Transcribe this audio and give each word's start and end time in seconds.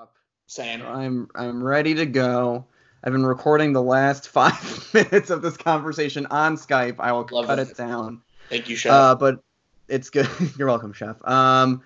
up. 0.00 0.14
Same. 0.46 0.82
I'm 0.82 1.28
I'm 1.34 1.62
ready 1.62 1.94
to 1.94 2.06
go. 2.06 2.66
I've 3.02 3.12
been 3.12 3.26
recording 3.26 3.72
the 3.72 3.82
last 3.82 4.28
five 4.30 4.90
minutes 4.94 5.30
of 5.30 5.42
this 5.42 5.56
conversation 5.56 6.26
on 6.26 6.56
Skype. 6.56 6.96
I 6.98 7.12
will 7.12 7.28
Love 7.30 7.46
cut 7.46 7.58
it. 7.58 7.70
it 7.70 7.76
down. 7.76 8.22
Thank 8.48 8.68
you, 8.68 8.76
Chef. 8.76 8.92
Uh, 8.92 9.14
but 9.14 9.42
it's 9.88 10.10
good. 10.10 10.28
You're 10.58 10.68
welcome, 10.68 10.92
chef. 10.92 11.16
Um, 11.26 11.82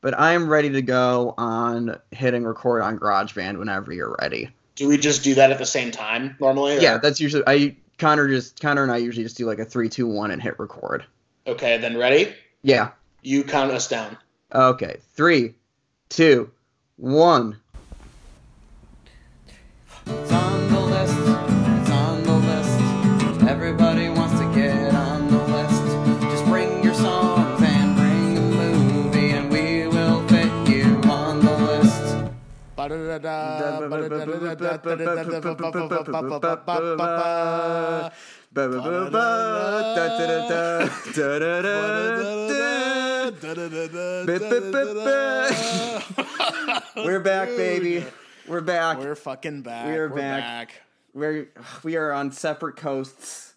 but 0.00 0.18
I 0.18 0.32
am 0.32 0.48
ready 0.48 0.70
to 0.70 0.82
go 0.82 1.34
on 1.38 1.98
hitting 2.10 2.44
record 2.44 2.82
on 2.82 2.98
GarageBand 2.98 3.58
whenever 3.58 3.90
you're 3.92 4.14
ready. 4.20 4.50
do 4.76 4.86
we 4.88 4.98
just 4.98 5.24
do 5.24 5.34
that 5.36 5.50
at 5.50 5.56
the 5.58 5.64
same 5.66 5.90
time 5.90 6.36
normally? 6.40 6.76
or- 6.76 6.80
Yeah, 6.80 6.98
that's 6.98 7.20
usually 7.20 7.42
I 7.46 7.76
Connor 7.98 8.28
just 8.28 8.60
Connor 8.60 8.82
and 8.82 8.92
I 8.92 8.98
usually 8.98 9.24
just 9.24 9.36
do 9.38 9.46
like 9.46 9.58
a 9.60 9.64
three, 9.64 9.88
two, 9.88 10.06
one, 10.06 10.30
and 10.30 10.42
hit 10.42 10.58
record. 10.58 11.04
Okay, 11.46 11.78
then 11.78 11.96
ready? 11.96 12.34
Yeah. 12.62 12.90
You 13.22 13.44
count 13.44 13.70
us 13.70 13.88
down. 13.88 14.18
Okay. 14.54 14.98
Three, 15.14 15.54
two, 16.10 16.50
one. 16.96 17.60
It's 20.06 20.32
on 20.32 20.68
the 20.70 20.80
list, 20.80 21.18
it's 21.18 21.90
on 21.90 22.22
the 22.22 22.34
list. 22.34 23.42
Everybody 23.48 24.08
wants 24.08 24.38
to 24.38 24.54
get 24.54 24.94
on 24.94 25.28
the 25.28 25.42
list. 25.44 25.82
Just 26.22 26.44
bring 26.44 26.84
your 26.84 26.94
songs 26.94 27.62
and 27.62 27.96
bring 27.96 28.38
a 28.38 28.40
movie, 28.40 29.30
and 29.30 29.50
we 29.50 29.86
will 29.88 30.26
fit 30.28 30.68
you 30.68 31.00
on 31.10 31.40
the 31.40 31.52
list. 31.52 32.30
We're 46.96 47.20
back, 47.20 47.48
baby. 47.56 48.04
We're 48.46 48.60
back. 48.60 48.98
We're 48.98 49.14
fucking 49.14 49.62
back. 49.62 49.86
We're 49.86 50.10
We're, 50.10 50.16
back. 50.16 50.42
back. 50.42 50.82
We're 51.14 51.48
we 51.82 51.96
are 51.96 52.12
on 52.12 52.32
separate 52.32 52.76
coasts. 52.76 53.54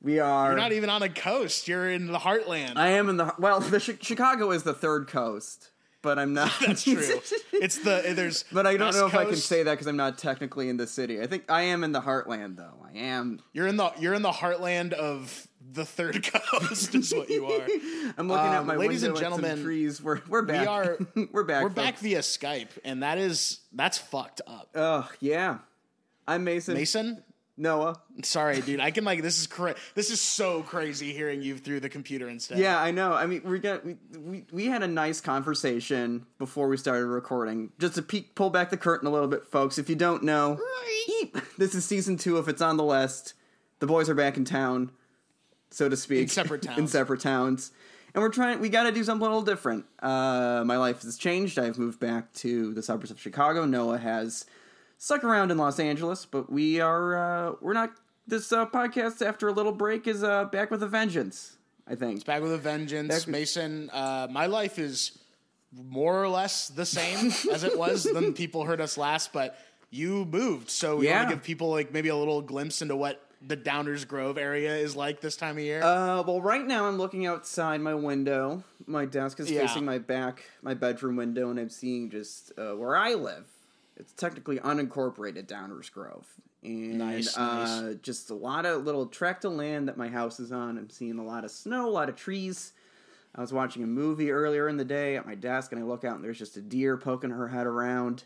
We 0.00 0.20
are. 0.20 0.50
You're 0.50 0.56
not 0.56 0.70
even 0.70 0.88
on 0.88 1.02
a 1.02 1.08
coast. 1.08 1.66
You're 1.66 1.90
in 1.90 2.06
the 2.12 2.18
heartland. 2.18 2.76
I 2.76 2.90
am 2.90 3.08
in 3.08 3.16
the 3.16 3.34
well. 3.40 3.58
The 3.58 3.80
Chi- 3.80 3.98
Chicago 4.00 4.52
is 4.52 4.62
the 4.62 4.74
third 4.74 5.08
coast, 5.08 5.72
but 6.00 6.16
I'm 6.20 6.32
not. 6.32 6.52
That's 6.64 6.84
true. 6.84 6.94
it's 7.54 7.78
the 7.78 8.12
there's. 8.14 8.44
but 8.52 8.68
I 8.68 8.76
don't 8.76 8.94
know 8.94 9.08
if 9.08 9.16
I 9.16 9.24
can 9.24 9.34
say 9.34 9.64
that 9.64 9.72
because 9.72 9.88
I'm 9.88 9.96
not 9.96 10.16
technically 10.18 10.68
in 10.68 10.76
the 10.76 10.86
city. 10.86 11.20
I 11.20 11.26
think 11.26 11.50
I 11.50 11.62
am 11.62 11.82
in 11.82 11.90
the 11.90 12.02
heartland, 12.02 12.56
though. 12.56 12.86
I 12.86 12.96
am. 12.98 13.40
You're 13.52 13.66
in 13.66 13.78
the 13.78 13.90
you're 13.98 14.14
in 14.14 14.22
the 14.22 14.30
heartland 14.30 14.92
of 14.92 15.47
the 15.72 15.84
third 15.84 16.22
coast. 16.32 16.94
is 16.94 17.14
what 17.14 17.28
you 17.28 17.46
are. 17.46 17.60
I'm 18.18 18.28
looking 18.28 18.46
out 18.46 18.60
Um, 18.62 18.66
my 18.66 18.76
ladies 18.76 19.02
window 19.02 19.16
and 19.18 19.24
at 19.26 19.30
gentlemen, 19.38 19.62
trees. 19.64 20.02
We're 20.02 20.20
we're 20.28 20.42
back. 20.42 20.62
We 20.62 20.66
are 20.66 20.98
we're 21.32 21.44
back. 21.44 21.62
We're 21.62 21.68
back 21.68 21.98
via 21.98 22.20
Skype, 22.20 22.68
and 22.84 23.02
that 23.02 23.18
is 23.18 23.60
that's 23.72 23.98
fucked 23.98 24.40
up. 24.46 24.70
Oh 24.74 25.08
yeah. 25.20 25.58
I'm 26.26 26.44
Mason. 26.44 26.74
Mason, 26.74 27.22
Noah. 27.56 27.96
sorry, 28.22 28.60
dude. 28.60 28.80
I 28.80 28.90
can 28.90 29.04
like 29.04 29.22
this 29.22 29.38
is 29.40 29.46
cra- 29.46 29.76
This 29.94 30.10
is 30.10 30.20
so 30.20 30.62
crazy 30.62 31.12
hearing 31.14 31.40
you 31.42 31.56
through 31.56 31.80
the 31.80 31.88
computer 31.88 32.28
instead. 32.28 32.58
Yeah, 32.58 32.78
I 32.78 32.90
know. 32.90 33.14
I 33.14 33.24
mean, 33.26 33.40
we 33.44 33.58
got 33.58 33.84
we, 33.84 33.96
we 34.18 34.44
we 34.52 34.66
had 34.66 34.82
a 34.82 34.88
nice 34.88 35.20
conversation 35.22 36.26
before 36.38 36.68
we 36.68 36.76
started 36.76 37.06
recording. 37.06 37.70
Just 37.78 37.94
to 37.94 38.02
peek, 38.02 38.34
pull 38.34 38.50
back 38.50 38.68
the 38.70 38.76
curtain 38.76 39.08
a 39.08 39.10
little 39.10 39.26
bit, 39.28 39.46
folks. 39.46 39.78
If 39.78 39.88
you 39.88 39.96
don't 39.96 40.22
know, 40.22 40.60
this 41.56 41.74
is 41.74 41.84
season 41.84 42.16
two. 42.18 42.36
If 42.38 42.46
it's 42.46 42.60
on 42.62 42.76
the 42.76 42.84
list, 42.84 43.32
the 43.80 43.86
boys 43.86 44.08
are 44.10 44.14
back 44.14 44.36
in 44.36 44.44
town, 44.44 44.90
so 45.70 45.88
to 45.88 45.96
speak, 45.96 46.22
In 46.22 46.28
separate 46.28 46.64
in 46.66 46.74
towns. 46.74 46.92
separate 46.92 47.20
towns, 47.20 47.72
and 48.14 48.22
we're 48.22 48.30
trying. 48.30 48.60
We 48.60 48.68
got 48.68 48.84
to 48.84 48.92
do 48.92 49.04
something 49.04 49.26
a 49.26 49.28
little 49.28 49.42
different. 49.44 49.84
Uh, 50.00 50.62
my 50.66 50.76
life 50.76 51.02
has 51.02 51.16
changed. 51.18 51.58
I've 51.58 51.78
moved 51.78 52.00
back 52.00 52.32
to 52.34 52.72
the 52.74 52.82
suburbs 52.82 53.10
of 53.10 53.20
Chicago. 53.20 53.64
Noah 53.64 53.98
has 53.98 54.44
stuck 54.98 55.24
around 55.24 55.50
in 55.50 55.58
Los 55.58 55.78
Angeles, 55.78 56.24
but 56.24 56.50
we 56.50 56.80
are 56.80 57.16
uh, 57.50 57.52
we're 57.60 57.74
not. 57.74 57.90
This 58.26 58.52
uh, 58.52 58.66
podcast 58.66 59.24
after 59.26 59.48
a 59.48 59.52
little 59.52 59.72
break 59.72 60.06
is 60.06 60.22
uh, 60.22 60.44
back 60.46 60.70
with 60.70 60.82
a 60.82 60.86
vengeance. 60.88 61.56
I 61.86 61.94
think. 61.94 62.16
It's 62.16 62.24
back 62.24 62.42
with 62.42 62.52
a 62.52 62.58
vengeance, 62.58 63.14
with- 63.24 63.28
Mason. 63.28 63.88
Uh, 63.90 64.26
my 64.30 64.44
life 64.46 64.78
is 64.78 65.18
more 65.74 66.22
or 66.22 66.28
less 66.28 66.68
the 66.68 66.84
same 66.84 67.26
as 67.52 67.64
it 67.64 67.78
was 67.78 68.06
when 68.12 68.32
people 68.34 68.64
heard 68.64 68.80
us 68.82 68.98
last, 68.98 69.32
but 69.32 69.58
you 69.90 70.26
moved, 70.26 70.68
so 70.70 70.96
we 70.96 71.06
Yeah. 71.06 71.18
want 71.20 71.30
to 71.30 71.36
give 71.36 71.42
people 71.44 71.70
like 71.70 71.92
maybe 71.92 72.08
a 72.10 72.16
little 72.16 72.42
glimpse 72.42 72.82
into 72.82 72.94
what 72.96 73.22
the 73.46 73.56
Downers 73.56 74.06
Grove 74.06 74.36
area 74.38 74.76
is 74.76 74.96
like 74.96 75.20
this 75.20 75.36
time 75.36 75.56
of 75.58 75.62
year. 75.62 75.82
Uh, 75.82 76.22
well, 76.22 76.40
right 76.40 76.66
now 76.66 76.86
I'm 76.86 76.98
looking 76.98 77.26
outside 77.26 77.80
my 77.80 77.94
window. 77.94 78.64
My 78.86 79.04
desk 79.04 79.38
is 79.40 79.50
Yeah. 79.50 79.60
facing 79.66 79.84
my 79.84 79.98
back, 79.98 80.44
my 80.62 80.74
bedroom 80.74 81.16
window, 81.16 81.50
and 81.50 81.58
I'm 81.58 81.70
seeing 81.70 82.10
just 82.10 82.52
uh, 82.58 82.72
where 82.74 82.96
I 82.96 83.14
live. 83.14 83.46
It's 83.96 84.12
technically 84.12 84.58
unincorporated 84.58 85.46
Downers 85.46 85.90
Grove, 85.90 86.26
and 86.62 86.98
Nice, 86.98 87.36
uh, 87.36 87.82
nice. 87.82 87.96
just 88.02 88.30
a 88.30 88.34
lot 88.34 88.64
of 88.66 88.84
little 88.84 89.06
tract 89.06 89.44
of 89.44 89.52
land 89.52 89.88
that 89.88 89.96
my 89.96 90.08
house 90.08 90.38
is 90.40 90.52
on. 90.52 90.78
I'm 90.78 90.90
seeing 90.90 91.18
a 91.18 91.24
lot 91.24 91.44
of 91.44 91.50
snow, 91.50 91.88
a 91.88 91.90
lot 91.90 92.08
of 92.08 92.16
trees. 92.16 92.72
I 93.34 93.40
was 93.40 93.52
watching 93.52 93.82
a 93.82 93.86
movie 93.86 94.30
earlier 94.30 94.68
in 94.68 94.76
the 94.78 94.84
day 94.84 95.16
at 95.16 95.26
my 95.26 95.34
desk, 95.34 95.70
and 95.72 95.80
I 95.80 95.84
look 95.84 96.02
out 96.04 96.16
and 96.16 96.24
there's 96.24 96.38
just 96.38 96.56
a 96.56 96.60
deer 96.60 96.96
poking 96.96 97.30
her 97.30 97.48
head 97.48 97.66
around. 97.66 98.24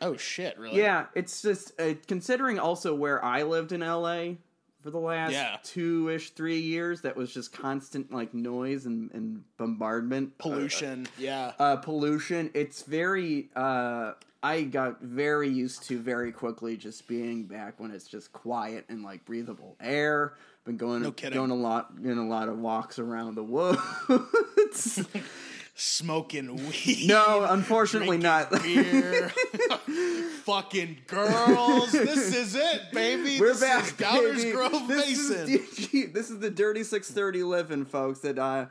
oh 0.00 0.16
shit, 0.16 0.58
really? 0.58 0.78
Yeah, 0.78 1.06
it's 1.14 1.40
just 1.42 1.72
uh, 1.80 1.94
considering 2.06 2.58
also 2.58 2.94
where 2.94 3.24
I 3.24 3.42
lived 3.44 3.70
in 3.72 3.80
LA 3.80 4.34
for 4.82 4.90
the 4.90 4.98
last 4.98 5.32
Yeah. 5.32 5.56
two 5.62 6.08
ish, 6.10 6.30
three 6.30 6.60
years. 6.60 7.00
That 7.02 7.16
was 7.16 7.32
just 7.32 7.52
constant 7.52 8.12
like 8.12 8.34
noise 8.34 8.86
and, 8.86 9.10
and 9.12 9.44
bombardment, 9.56 10.36
pollution. 10.38 11.06
yeah. 11.18 11.52
uh, 11.58 11.62
uh, 11.62 11.76
pollution. 11.76 12.50
It's 12.54 12.82
very. 12.82 13.48
Uh, 13.56 14.12
I 14.44 14.62
got 14.62 15.00
very 15.00 15.48
used 15.48 15.84
to 15.84 15.98
very 16.00 16.32
quickly 16.32 16.76
just 16.76 17.06
being 17.06 17.44
back 17.44 17.78
when 17.78 17.92
it's 17.92 18.08
just 18.08 18.32
quiet 18.32 18.84
and 18.88 19.04
like 19.04 19.24
breathable 19.24 19.76
air. 19.80 20.34
Been 20.64 20.76
going 20.76 21.02
No 21.02 21.12
kidding. 21.12 21.36
going 21.38 21.50
a 21.50 21.56
lot, 21.56 22.00
doing 22.02 22.18
a 22.18 22.26
lot 22.26 22.48
of 22.48 22.58
walks 22.58 22.98
around 22.98 23.34
the 23.36 23.42
woods. 23.44 23.78
Smoking 25.74 26.56
weed. 26.68 27.06
no, 27.08 27.44
unfortunately 27.48 28.18
not. 28.18 28.50
Beer. 28.62 29.28
Fucking 30.44 30.98
girls. 31.06 31.92
This 31.92 32.34
is 32.34 32.54
it, 32.54 32.82
baby. 32.92 33.38
We're 33.40 33.48
this 33.54 33.60
back, 33.60 33.84
Is 33.84 33.92
Downers 33.92 34.36
baby. 34.36 34.52
Grove 34.52 34.88
this 34.88 35.06
Mason. 35.30 35.48
Is 35.48 35.88
the, 35.88 36.06
this 36.06 36.30
is 36.30 36.38
the 36.40 36.50
dirty 36.50 36.82
six 36.84 37.10
thirty 37.10 37.42
living, 37.42 37.84
folks. 37.84 38.20
That 38.20 38.38
uh, 38.38 38.66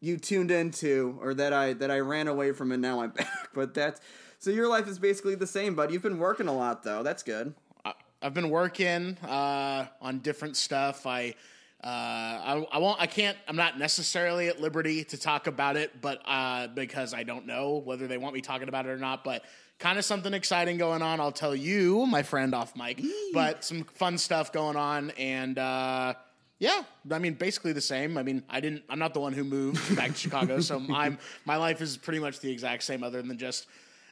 you 0.00 0.18
tuned 0.18 0.50
into, 0.50 1.18
or 1.22 1.32
that 1.34 1.52
I 1.52 1.72
that 1.74 1.90
I 1.90 2.00
ran 2.00 2.28
away 2.28 2.52
from, 2.52 2.70
and 2.72 2.82
now 2.82 3.00
I'm 3.00 3.10
back. 3.16 3.48
But 3.54 3.72
that's 3.72 4.00
so 4.38 4.50
your 4.50 4.68
life 4.68 4.88
is 4.88 4.98
basically 4.98 5.36
the 5.36 5.46
same, 5.46 5.74
bud. 5.74 5.90
You've 5.92 6.02
been 6.02 6.18
working 6.18 6.48
a 6.48 6.54
lot, 6.54 6.82
though. 6.82 7.02
That's 7.02 7.22
good. 7.22 7.54
I- 7.84 7.94
I've 8.20 8.34
been 8.34 8.50
working 8.50 9.16
uh, 9.24 9.86
on 10.00 10.18
different 10.20 10.56
stuff. 10.56 11.06
I, 11.06 11.34
uh, 11.84 11.88
I, 11.88 12.66
I 12.70 12.78
won't. 12.78 13.00
I 13.00 13.06
can't. 13.06 13.36
I'm 13.48 13.56
not 13.56 13.78
necessarily 13.78 14.48
at 14.48 14.60
liberty 14.60 15.02
to 15.04 15.18
talk 15.18 15.48
about 15.48 15.76
it, 15.76 16.00
but 16.00 16.22
uh, 16.24 16.68
because 16.68 17.12
I 17.12 17.24
don't 17.24 17.44
know 17.46 17.82
whether 17.84 18.06
they 18.06 18.18
want 18.18 18.34
me 18.34 18.40
talking 18.40 18.68
about 18.68 18.86
it 18.86 18.90
or 18.90 18.98
not. 18.98 19.24
But 19.24 19.42
kind 19.80 19.98
of 19.98 20.04
something 20.04 20.32
exciting 20.32 20.78
going 20.78 21.02
on. 21.02 21.18
I'll 21.18 21.32
tell 21.32 21.56
you, 21.56 22.06
my 22.06 22.22
friend, 22.22 22.54
off 22.54 22.76
mic. 22.76 23.02
But 23.34 23.64
some 23.64 23.82
fun 23.82 24.16
stuff 24.16 24.52
going 24.52 24.76
on, 24.76 25.10
and 25.12 25.58
uh, 25.58 26.14
yeah, 26.60 26.84
I 27.10 27.18
mean, 27.18 27.34
basically 27.34 27.72
the 27.72 27.80
same. 27.80 28.16
I 28.16 28.22
mean, 28.22 28.44
I 28.48 28.60
didn't. 28.60 28.84
I'm 28.88 29.00
not 29.00 29.12
the 29.12 29.20
one 29.20 29.32
who 29.32 29.42
moved 29.42 29.96
back 29.96 30.12
to 30.12 30.16
Chicago, 30.16 30.60
so 30.60 30.80
I'm. 30.94 31.18
My 31.44 31.56
life 31.56 31.80
is 31.80 31.96
pretty 31.96 32.20
much 32.20 32.38
the 32.38 32.52
exact 32.52 32.84
same, 32.84 33.02
other 33.02 33.22
than 33.22 33.36
just. 33.36 33.66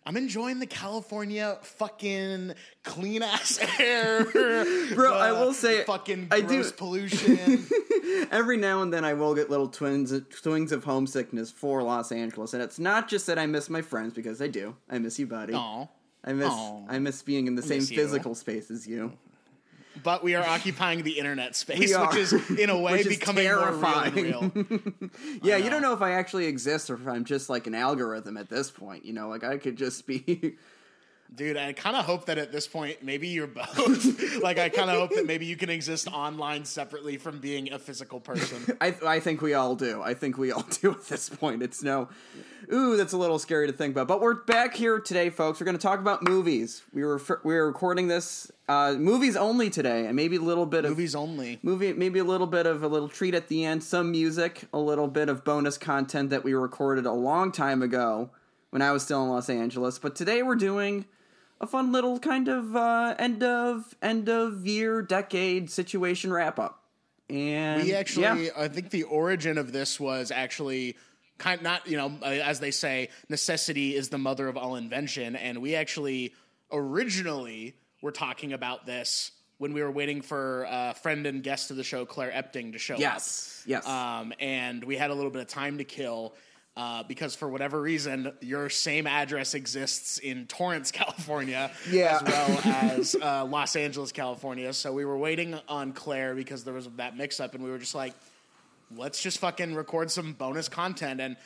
I'm 0.07 0.17
enjoying 0.17 0.59
the 0.61 0.67
California 0.67 1.59
fucking 1.63 2.55
clean 2.85 3.23
ass 3.23 3.59
air, 3.81 4.25
Bro, 4.95 5.15
I 5.15 5.33
will 5.33 5.53
say, 5.53 5.85
fucking 5.85 6.29
I 6.31 6.41
do- 6.41 6.47
gross 6.47 6.73
pollution. 6.73 7.67
Every 8.31 8.57
now 8.57 8.83
and 8.83 8.93
then, 8.93 9.05
I 9.05 9.13
will 9.15 9.35
get 9.35 9.51
little 9.51 9.69
twins 9.69 10.13
swings 10.31 10.73
of 10.73 10.85
homesickness 10.85 11.51
for 11.51 11.83
Los 11.83 12.13
Angeles, 12.13 12.55
and 12.55 12.63
it's 12.63 12.79
not 12.79 13.09
just 13.09 13.27
that 13.27 13.39
I 13.39 13.47
miss 13.47 13.69
my 13.69 13.83
friends 13.83 14.15
because 14.15 14.41
I 14.41 14.49
do. 14.49 14.75
I 14.89 14.99
miss 14.99 15.19
you, 15.19 15.27
buddy. 15.27 15.53
Aw. 15.55 15.87
I 16.25 16.33
miss 16.33 16.49
Aw. 16.51 16.83
I 16.89 16.99
miss 16.99 17.23
being 17.23 17.47
in 17.47 17.55
the 17.55 17.63
same 17.63 17.83
physical 17.83 18.35
space 18.35 18.71
as 18.71 18.87
you. 18.87 19.13
But 20.03 20.23
we 20.25 20.35
are 20.35 20.47
occupying 20.47 21.03
the 21.03 21.19
internet 21.19 21.55
space, 21.57 21.97
which 21.97 22.17
is 22.17 22.33
in 22.51 22.71
a 22.71 22.79
way 22.81 22.93
Which 22.99 23.09
becoming 23.09 23.45
more 23.45 23.55
real 23.57 23.81
terrifying. 23.81 24.15
real. 24.15 24.53
Yeah, 25.43 25.57
you 25.57 25.71
don't 25.71 25.83
know 25.83 25.93
if 25.93 26.03
I 26.03 26.13
actually 26.13 26.47
exist 26.47 26.91
or 26.91 26.95
if 26.95 27.07
I'm 27.07 27.25
just 27.25 27.49
like 27.51 27.67
an 27.67 27.75
algorithm 27.75 28.37
at 28.37 28.49
this 28.49 28.71
point. 28.71 29.05
You 29.05 29.13
know, 29.13 29.29
like 29.29 29.45
I 29.45 29.59
could 29.59 29.77
just 29.77 30.07
be. 30.07 30.57
Dude, 31.33 31.57
I 31.57 31.73
kind 31.73 31.95
of 31.97 32.05
hope 32.05 32.27
that 32.27 32.39
at 32.39 32.51
this 32.51 32.67
point, 32.67 33.05
maybe 33.05 33.29
you're 33.29 33.47
both. 33.47 34.43
like, 34.43 34.59
I 34.59 34.69
kind 34.69 34.91
of 34.91 34.97
hope 34.97 35.11
that 35.15 35.27
maybe 35.27 35.47
you 35.47 35.57
can 35.57 35.71
exist 35.71 36.09
online 36.09 36.65
separately 36.65 37.19
from 37.19 37.39
being 37.39 37.73
a 37.73 37.79
physical 37.79 38.19
person. 38.19 38.77
I 38.81 38.95
I 39.07 39.21
think 39.21 39.41
we 39.41 39.55
all 39.55 39.77
do. 39.77 40.03
I 40.03 40.15
think 40.15 40.39
we 40.39 40.51
all 40.51 40.67
do 40.83 40.91
at 40.91 41.07
this 41.07 41.29
point. 41.29 41.63
It's 41.63 41.83
no. 41.83 42.09
Ooh, 42.73 42.97
that's 42.97 43.13
a 43.13 43.17
little 43.17 43.39
scary 43.39 43.69
to 43.69 43.73
think 43.73 43.93
about. 43.93 44.09
But 44.09 44.21
we're 44.21 44.35
back 44.35 44.75
here 44.75 44.99
today, 45.01 45.31
folks. 45.31 45.61
We're 45.61 45.67
going 45.67 45.77
to 45.79 45.83
talk 45.83 46.01
about 46.01 46.23
movies. 46.29 46.83
We 46.93 47.05
were 47.05 47.21
we 47.45 47.55
were 47.55 47.67
recording 47.67 48.09
this 48.09 48.51
uh, 48.69 48.95
movies 48.99 49.37
only 49.37 49.71
today, 49.71 50.07
and 50.07 50.17
maybe 50.17 50.37
a 50.37 50.41
little 50.41 50.67
bit 50.67 50.85
of 50.85 50.91
Movies 50.91 51.15
only. 51.15 51.61
movie, 51.63 51.93
maybe 51.93 52.19
a 52.19 52.25
little 52.25 52.47
bit 52.47 52.67
of 52.67 52.83
a 52.83 52.89
little 52.89 53.09
treat 53.09 53.35
at 53.35 53.49
the 53.49 53.65
end, 53.65 53.85
some 53.85 54.11
music, 54.11 54.65
a 54.73 54.79
little 54.79 55.09
bit 55.09 55.29
of 55.29 55.45
bonus 55.45 55.79
content 55.79 56.31
that 56.31 56.43
we 56.43 56.55
recorded 56.55 57.07
a 57.07 57.13
long 57.13 57.53
time 57.53 57.83
ago 57.83 58.31
when 58.71 58.83
I 58.83 58.91
was 58.93 59.05
still 59.05 59.23
in 59.23 59.31
Los 59.31 59.49
Angeles. 59.49 59.99
But 59.99 60.17
today 60.17 60.43
we're 60.43 60.57
doing 60.57 61.07
a 61.61 61.67
fun 61.67 61.93
little 61.93 62.19
kind 62.19 62.49
of 62.49 62.75
uh, 62.75 63.15
end 63.19 63.43
of 63.43 63.95
end 64.03 64.29
of 64.29 64.67
year 64.67 65.03
decade 65.03 65.71
situation 65.71 66.33
wrap 66.33 66.59
up. 66.59 66.85
And 67.29 67.83
We 67.83 67.95
actually, 67.95 68.47
yeah. 68.47 68.53
I 68.57 68.69
think 68.69 68.91
the 68.91 69.05
origin 69.05 69.57
of 69.59 69.73
this 69.73 70.01
was 70.01 70.31
actually 70.31 70.97
kind 71.39 71.63
not 71.63 71.87
you 71.87 71.97
know 71.97 72.13
uh, 72.23 72.27
as 72.27 72.61
they 72.61 72.71
say, 72.71 73.09
necessity 73.29 73.95
is 73.95 74.09
the 74.09 74.19
mother 74.19 74.49
of 74.49 74.57
all 74.57 74.77
invention, 74.77 75.37
and 75.37 75.61
we 75.61 75.75
actually 75.75 76.35
originally 76.73 77.75
were 78.03 78.13
talking 78.13 78.53
about 78.53 78.87
this 78.87 79.33
when 79.59 79.75
we 79.75 79.83
were 79.83 79.91
waiting 79.91 80.23
for 80.23 80.67
a 80.71 80.95
friend 80.95 81.27
and 81.27 81.43
guest 81.43 81.71
of 81.71 81.77
the 81.77 81.85
show, 81.85 82.07
Claire 82.07 82.31
Epting, 82.31 82.73
to 82.73 82.79
show 82.79 82.95
up. 82.95 83.01
yes, 83.01 83.63
yes. 83.67 83.87
Um, 83.87 84.33
and 84.41 84.83
we 84.83 84.97
had 84.97 85.11
a 85.11 85.15
little 85.15 85.31
bit 85.31 85.43
of 85.43 85.49
time 85.49 85.79
to 85.79 85.85
kill 85.85 86.35
uh, 86.77 87.03
because 87.03 87.35
for 87.35 87.49
whatever 87.49 87.81
reason, 87.81 88.33
your 88.41 88.71
same 88.71 89.07
address 89.07 89.55
exists 89.55 90.19
in 90.19 90.47
Torrance, 90.47 90.91
California, 90.93 91.71
Yeah. 91.91 92.19
as 92.21 92.23
well 92.23 92.61
as 92.65 93.17
uh, 93.21 93.45
Los 93.45 93.77
Angeles, 93.77 94.13
California. 94.13 94.73
So 94.73 94.93
we 94.93 95.05
were 95.05 95.19
waiting 95.19 95.59
on 95.69 95.93
Claire 95.93 96.35
because 96.35 96.65
there 96.65 96.75
was 96.75 96.89
that 96.97 97.17
mix-up, 97.17 97.55
and 97.55 97.63
we 97.65 97.71
were 97.71 97.79
just 97.79 97.95
like, 97.95 98.15
let's 98.97 99.23
just 99.23 99.39
fucking 99.39 99.75
record 99.75 100.11
some 100.11 100.33
bonus 100.33 100.69
content, 100.69 101.21
and 101.21 101.37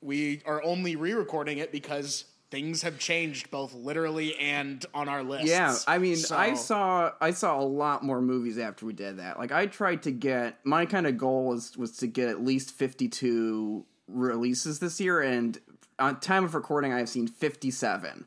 we 0.00 0.42
are 0.46 0.62
only 0.62 0.96
re-recording 0.96 1.58
it 1.58 1.72
because 1.72 2.24
things 2.50 2.80
have 2.82 2.98
changed 2.98 3.50
both 3.50 3.74
literally 3.74 4.34
and 4.38 4.86
on 4.94 5.08
our 5.08 5.22
list. 5.22 5.46
Yeah, 5.46 5.76
I 5.86 5.98
mean, 5.98 6.16
I 6.30 6.54
saw 6.54 7.10
I 7.20 7.32
saw 7.32 7.60
a 7.60 7.64
lot 7.64 8.02
more 8.04 8.22
movies 8.22 8.58
after 8.58 8.86
we 8.86 8.92
did 8.94 9.18
that. 9.18 9.38
Like 9.38 9.52
I 9.52 9.66
tried 9.66 10.04
to 10.04 10.10
get 10.12 10.64
my 10.64 10.86
kind 10.86 11.06
of 11.06 11.18
goal 11.18 11.46
was 11.48 11.76
was 11.76 11.96
to 11.98 12.06
get 12.06 12.28
at 12.28 12.42
least 12.42 12.70
52 12.70 13.84
releases 14.08 14.78
this 14.78 15.00
year 15.00 15.20
and 15.20 15.58
on 15.98 16.20
time 16.20 16.44
of 16.44 16.54
recording 16.54 16.92
I 16.92 16.98
have 16.98 17.08
seen 17.08 17.26
57. 17.26 18.24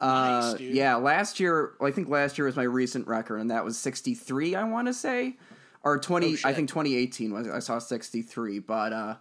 Nice, 0.00 0.54
uh, 0.54 0.56
yeah, 0.60 0.96
last 0.96 1.40
year 1.40 1.72
I 1.80 1.90
think 1.90 2.08
last 2.08 2.38
year 2.38 2.46
was 2.46 2.56
my 2.56 2.62
recent 2.62 3.06
record 3.06 3.38
and 3.38 3.50
that 3.50 3.64
was 3.64 3.78
63 3.78 4.54
I 4.54 4.64
want 4.64 4.88
to 4.88 4.94
say 4.94 5.36
or 5.82 5.98
20 5.98 6.36
Oh, 6.44 6.48
I 6.48 6.54
think 6.54 6.68
2018 6.68 7.32
was 7.32 7.48
I 7.48 7.58
saw 7.58 7.78
63 7.78 8.58
but 8.60 8.92
uh 8.92 9.14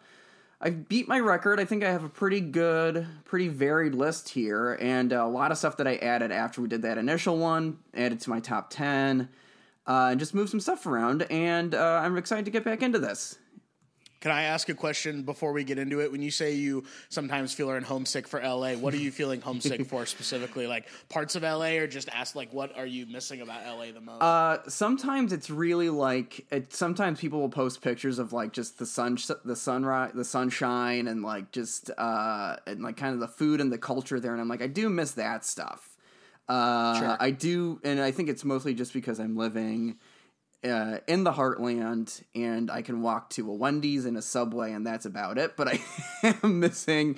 I 0.62 0.72
beat 0.72 1.08
my 1.08 1.20
record. 1.20 1.60
I 1.60 1.64
think 1.64 1.86
I 1.86 1.92
have 1.92 2.04
a 2.04 2.10
pretty 2.10 2.42
good, 2.42 3.08
pretty 3.24 3.48
varied 3.48 3.96
list 3.96 4.28
here, 4.28 4.78
and 4.82 5.14
a 5.14 5.26
lot 5.26 5.54
of 5.54 5.58
stuff 5.58 5.78
that 5.78 5.88
I 5.88 5.96
added 5.96 6.34
after 6.34 6.62
we 6.62 6.68
did 6.68 6.82
that 6.82 6.98
initial 6.98 7.38
one, 7.38 7.78
added 7.94 8.20
to 8.22 8.30
my 8.30 8.42
top 8.42 8.70
10, 8.70 9.30
uh, 9.88 10.08
and 10.12 10.20
just 10.20 10.34
moved 10.34 10.50
some 10.50 10.60
stuff 10.60 10.86
around, 10.86 11.26
and 11.32 11.74
uh, 11.74 12.02
I'm 12.04 12.18
excited 12.18 12.44
to 12.44 12.52
get 12.52 12.66
back 12.66 12.84
into 12.84 13.00
this. 13.00 13.38
Can 14.22 14.32
I 14.32 14.44
ask 14.44 14.68
a 14.68 14.74
question 14.74 15.24
before 15.24 15.54
we 15.54 15.64
get 15.64 15.78
into 15.78 16.02
it? 16.02 16.12
When 16.12 16.22
you 16.22 16.32
say 16.32 16.54
you 16.54 16.84
sometimes 17.08 17.54
feel 17.54 17.70
are 17.70 17.80
homesick 17.80 18.28
for 18.28 18.42
LA, 18.42 18.74
what 18.74 18.94
are 18.94 18.98
you 18.98 19.12
feeling 19.12 19.40
homesick 19.40 19.86
for 19.86 20.06
specifically? 20.06 20.68
Like 20.68 20.88
parts 21.08 21.36
of 21.36 21.44
LA, 21.44 21.78
or 21.78 21.88
just 21.88 22.10
ask 22.10 22.36
like 22.36 22.52
what 22.54 22.78
are 22.78 22.86
you 22.86 23.06
missing 23.06 23.40
about 23.42 23.66
LA 23.66 23.92
the 23.94 24.02
most? 24.02 24.22
Uh, 24.22 24.58
sometimes 24.68 25.32
it's 25.32 25.50
really 25.50 25.90
like, 25.90 26.46
it, 26.52 26.74
sometimes 26.74 27.20
people 27.20 27.40
will 27.40 27.50
post 27.50 27.82
pictures 27.82 28.20
of 28.20 28.34
like 28.34 28.52
just 28.52 28.78
the 28.78 28.86
sun, 28.86 29.18
the 29.46 29.56
sunrise, 29.56 30.12
the 30.14 30.26
sunshine, 30.26 31.08
and 31.08 31.24
like 31.24 31.52
just, 31.52 31.90
uh, 31.98 32.58
and 32.68 32.84
like 32.84 32.98
kind 32.98 33.14
of 33.14 33.22
the 33.22 33.28
food 33.28 33.62
and 33.62 33.72
the 33.72 33.78
culture 33.78 34.20
there, 34.20 34.34
and 34.34 34.42
I'm 34.42 34.50
like, 34.50 34.62
I 34.62 34.68
do 34.68 34.90
miss 34.90 35.12
that 35.12 35.46
stuff. 35.46 35.98
Uh, 36.50 37.00
Sure. 37.00 37.18
I 37.20 37.32
do, 37.32 37.80
and 37.84 38.02
I 38.02 38.12
think 38.12 38.28
it's 38.28 38.44
mostly 38.44 38.74
just 38.74 38.92
because 38.92 39.20
I'm 39.20 39.38
living 39.38 39.98
uh, 40.64 40.98
in 41.08 41.24
the 41.24 41.32
heartland 41.32 42.22
and 42.36 42.70
I 42.70 42.82
can 42.82 43.02
walk 43.02 43.30
to 43.32 43.50
a 43.50 43.54
Wendy's 43.54 44.06
and 44.06 44.18
a 44.18 44.22
Subway 44.22 44.74
and 44.74 44.86
that's 44.86 45.06
about 45.06 45.38
it. 45.38 45.56
But 45.56 45.68
I 45.70 45.80
am 46.44 46.60
missing 46.60 47.18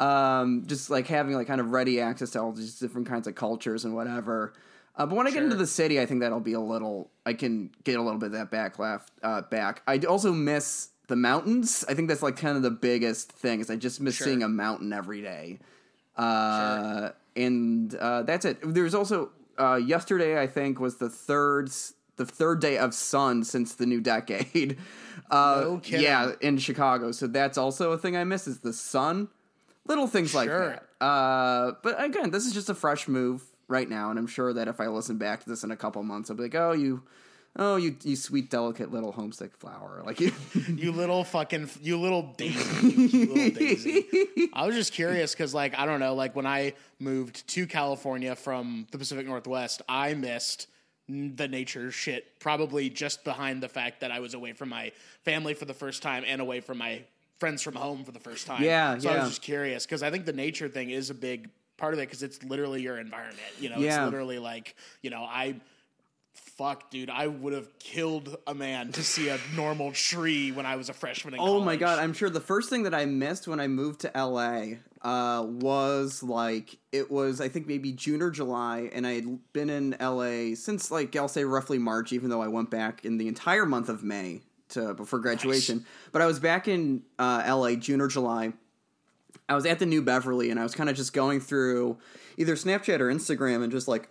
um, 0.00 0.64
just 0.66 0.90
like 0.90 1.06
having 1.06 1.34
like 1.34 1.46
kind 1.46 1.60
of 1.60 1.70
ready 1.70 2.00
access 2.00 2.30
to 2.30 2.40
all 2.40 2.52
these 2.52 2.78
different 2.78 3.06
kinds 3.08 3.26
of 3.26 3.34
cultures 3.34 3.84
and 3.84 3.94
whatever. 3.94 4.52
Uh, 4.96 5.06
but 5.06 5.16
when 5.16 5.26
I 5.26 5.30
get 5.30 5.42
into 5.42 5.56
the 5.56 5.66
city, 5.66 6.00
I 6.00 6.06
think 6.06 6.20
that'll 6.20 6.40
be 6.40 6.52
a 6.52 6.60
little. 6.60 7.10
I 7.24 7.32
can 7.32 7.70
get 7.84 7.98
a 7.98 8.02
little 8.02 8.18
bit 8.18 8.26
of 8.26 8.32
that 8.32 8.50
back 8.50 8.78
left 8.78 9.10
uh, 9.22 9.40
back. 9.42 9.82
I 9.86 9.98
also 10.00 10.32
miss 10.32 10.90
the 11.06 11.16
mountains. 11.16 11.82
I 11.88 11.94
think 11.94 12.08
that's 12.08 12.22
like 12.22 12.36
kind 12.36 12.56
of 12.58 12.62
the 12.62 12.70
biggest 12.70 13.32
thing. 13.32 13.60
Is 13.60 13.70
I 13.70 13.76
just 13.76 14.00
miss 14.02 14.16
Sure. 14.16 14.26
seeing 14.26 14.42
a 14.42 14.48
mountain 14.48 14.92
every 14.92 15.22
day. 15.22 15.60
Uh, 16.16 17.10
and 17.36 17.94
uh, 17.94 18.22
that's 18.24 18.44
it. 18.44 18.58
There's 18.62 18.94
also 18.94 19.30
uh, 19.58 19.76
yesterday. 19.76 20.38
I 20.40 20.46
think 20.46 20.78
was 20.78 20.96
the 20.96 21.08
third 21.08 21.70
the 22.16 22.26
third 22.26 22.60
day 22.60 22.76
of 22.78 22.94
sun 22.94 23.44
since 23.44 23.74
the 23.74 23.86
new 23.86 24.00
decade. 24.00 24.78
Uh, 25.30 25.62
No. 25.64 25.80
Yeah, 25.84 26.32
in 26.42 26.58
Chicago. 26.58 27.10
So 27.12 27.26
that's 27.26 27.56
also 27.56 27.92
a 27.92 27.98
thing 27.98 28.16
I 28.18 28.24
miss 28.24 28.46
is 28.46 28.60
the 28.60 28.72
sun. 28.72 29.28
Little 29.86 30.06
things 30.06 30.34
like 30.34 30.48
that. 30.48 31.04
Uh, 31.04 31.72
but 31.82 32.02
again, 32.02 32.30
this 32.30 32.44
is 32.46 32.52
just 32.52 32.68
a 32.68 32.74
fresh 32.74 33.08
move 33.08 33.42
right 33.66 33.88
now, 33.88 34.10
and 34.10 34.18
I'm 34.18 34.26
sure 34.26 34.52
that 34.52 34.68
if 34.68 34.78
I 34.80 34.88
listen 34.88 35.16
back 35.16 35.42
to 35.44 35.48
this 35.48 35.64
in 35.64 35.70
a 35.70 35.76
couple 35.76 36.02
months, 36.02 36.28
I'll 36.30 36.36
be 36.36 36.42
like, 36.44 36.54
"Oh, 36.54 36.72
you, 36.72 37.02
oh, 37.56 37.76
you, 37.76 37.96
you 38.04 38.14
sweet, 38.14 38.50
delicate 38.50 38.92
little 38.92 39.12
homesick 39.12 39.56
flower." 39.56 40.02
Like 40.06 40.20
you, 40.20 40.32
you 40.68 40.92
little 40.92 41.24
fucking, 41.24 41.70
you 41.80 41.98
little 41.98 42.34
daisy, 42.36 42.88
you 42.88 43.26
little 43.34 43.50
daisy. 43.58 44.04
I 44.52 44.66
was 44.66 44.74
just 44.74 44.92
curious 44.92 45.32
because, 45.32 45.54
like, 45.54 45.78
I 45.78 45.86
don't 45.86 46.00
know, 46.00 46.14
like 46.14 46.36
when 46.36 46.46
I 46.46 46.74
moved 46.98 47.46
to 47.48 47.66
California 47.66 48.36
from 48.36 48.86
the 48.90 48.98
Pacific 48.98 49.26
Northwest, 49.26 49.80
I 49.88 50.12
missed 50.14 50.66
the 51.08 51.48
nature 51.48 51.90
shit 51.90 52.38
probably 52.38 52.88
just 52.88 53.24
behind 53.24 53.62
the 53.62 53.68
fact 53.68 54.00
that 54.00 54.10
I 54.10 54.20
was 54.20 54.34
away 54.34 54.52
from 54.52 54.68
my 54.68 54.92
family 55.24 55.54
for 55.54 55.64
the 55.64 55.74
first 55.74 56.02
time 56.02 56.24
and 56.26 56.40
away 56.40 56.60
from 56.60 56.78
my 56.78 57.02
friends 57.38 57.60
from 57.62 57.74
home 57.74 58.04
for 58.04 58.12
the 58.12 58.20
first 58.20 58.46
time. 58.46 58.62
Yeah, 58.62 58.96
so 58.98 59.10
I 59.10 59.18
was 59.18 59.30
just 59.30 59.42
curious 59.42 59.84
because 59.84 60.02
I 60.02 60.10
think 60.10 60.26
the 60.26 60.32
nature 60.32 60.68
thing 60.68 60.90
is 60.90 61.10
a 61.10 61.14
big 61.14 61.50
part 61.76 61.92
of 61.92 61.98
it 61.98 62.02
because 62.08 62.22
it's 62.22 62.42
literally 62.44 62.80
your 62.82 62.98
environment. 62.98 63.40
You 63.58 63.70
know, 63.70 63.78
Yeah. 63.78 64.04
it's 64.04 64.04
literally 64.12 64.38
like 64.38 64.76
you 65.02 65.10
know 65.10 65.22
I. 65.22 65.56
Fuck, 66.62 66.90
dude! 66.90 67.10
I 67.10 67.26
would 67.26 67.54
have 67.54 67.76
killed 67.80 68.36
a 68.46 68.54
man 68.54 68.92
to 68.92 69.02
see 69.02 69.28
a 69.28 69.38
normal 69.56 69.90
tree 69.90 70.52
when 70.52 70.64
I 70.64 70.76
was 70.76 70.88
a 70.88 70.92
freshman 70.92 71.34
in 71.34 71.40
Oh 71.40 71.60
my 71.60 71.74
god, 71.74 71.98
I'm 71.98 72.12
sure 72.12 72.30
the 72.30 72.38
first 72.38 72.70
thing 72.70 72.84
that 72.84 72.94
I 72.94 73.04
missed 73.04 73.48
when 73.48 73.58
I 73.58 73.66
moved 73.66 74.02
to 74.02 74.12
LA 74.14 74.74
uh, 75.02 75.42
was 75.42 76.22
like 76.22 76.78
it 76.92 77.10
was 77.10 77.40
I 77.40 77.48
think 77.48 77.66
maybe 77.66 77.90
June 77.90 78.22
or 78.22 78.30
July, 78.30 78.88
and 78.92 79.04
I 79.08 79.14
had 79.14 79.52
been 79.52 79.70
in 79.70 79.96
LA 80.00 80.54
since 80.54 80.92
like 80.92 81.16
I'll 81.16 81.26
say 81.26 81.42
roughly 81.42 81.78
March, 81.78 82.12
even 82.12 82.30
though 82.30 82.42
I 82.42 82.46
went 82.46 82.70
back 82.70 83.04
in 83.04 83.18
the 83.18 83.26
entire 83.26 83.66
month 83.66 83.88
of 83.88 84.04
May 84.04 84.42
to 84.68 84.94
before 84.94 85.18
graduation. 85.18 85.84
But 86.12 86.22
I 86.22 86.26
was 86.26 86.38
back 86.38 86.68
in 86.68 87.02
uh, 87.18 87.42
LA 87.44 87.74
June 87.74 88.00
or 88.00 88.06
July. 88.06 88.52
I 89.48 89.56
was 89.56 89.66
at 89.66 89.80
the 89.80 89.86
New 89.86 90.00
Beverly, 90.00 90.52
and 90.52 90.60
I 90.60 90.62
was 90.62 90.76
kind 90.76 90.88
of 90.88 90.94
just 90.94 91.12
going 91.12 91.40
through 91.40 91.98
either 92.36 92.54
Snapchat 92.54 93.00
or 93.00 93.12
Instagram, 93.12 93.64
and 93.64 93.72
just 93.72 93.88
like 93.88 94.08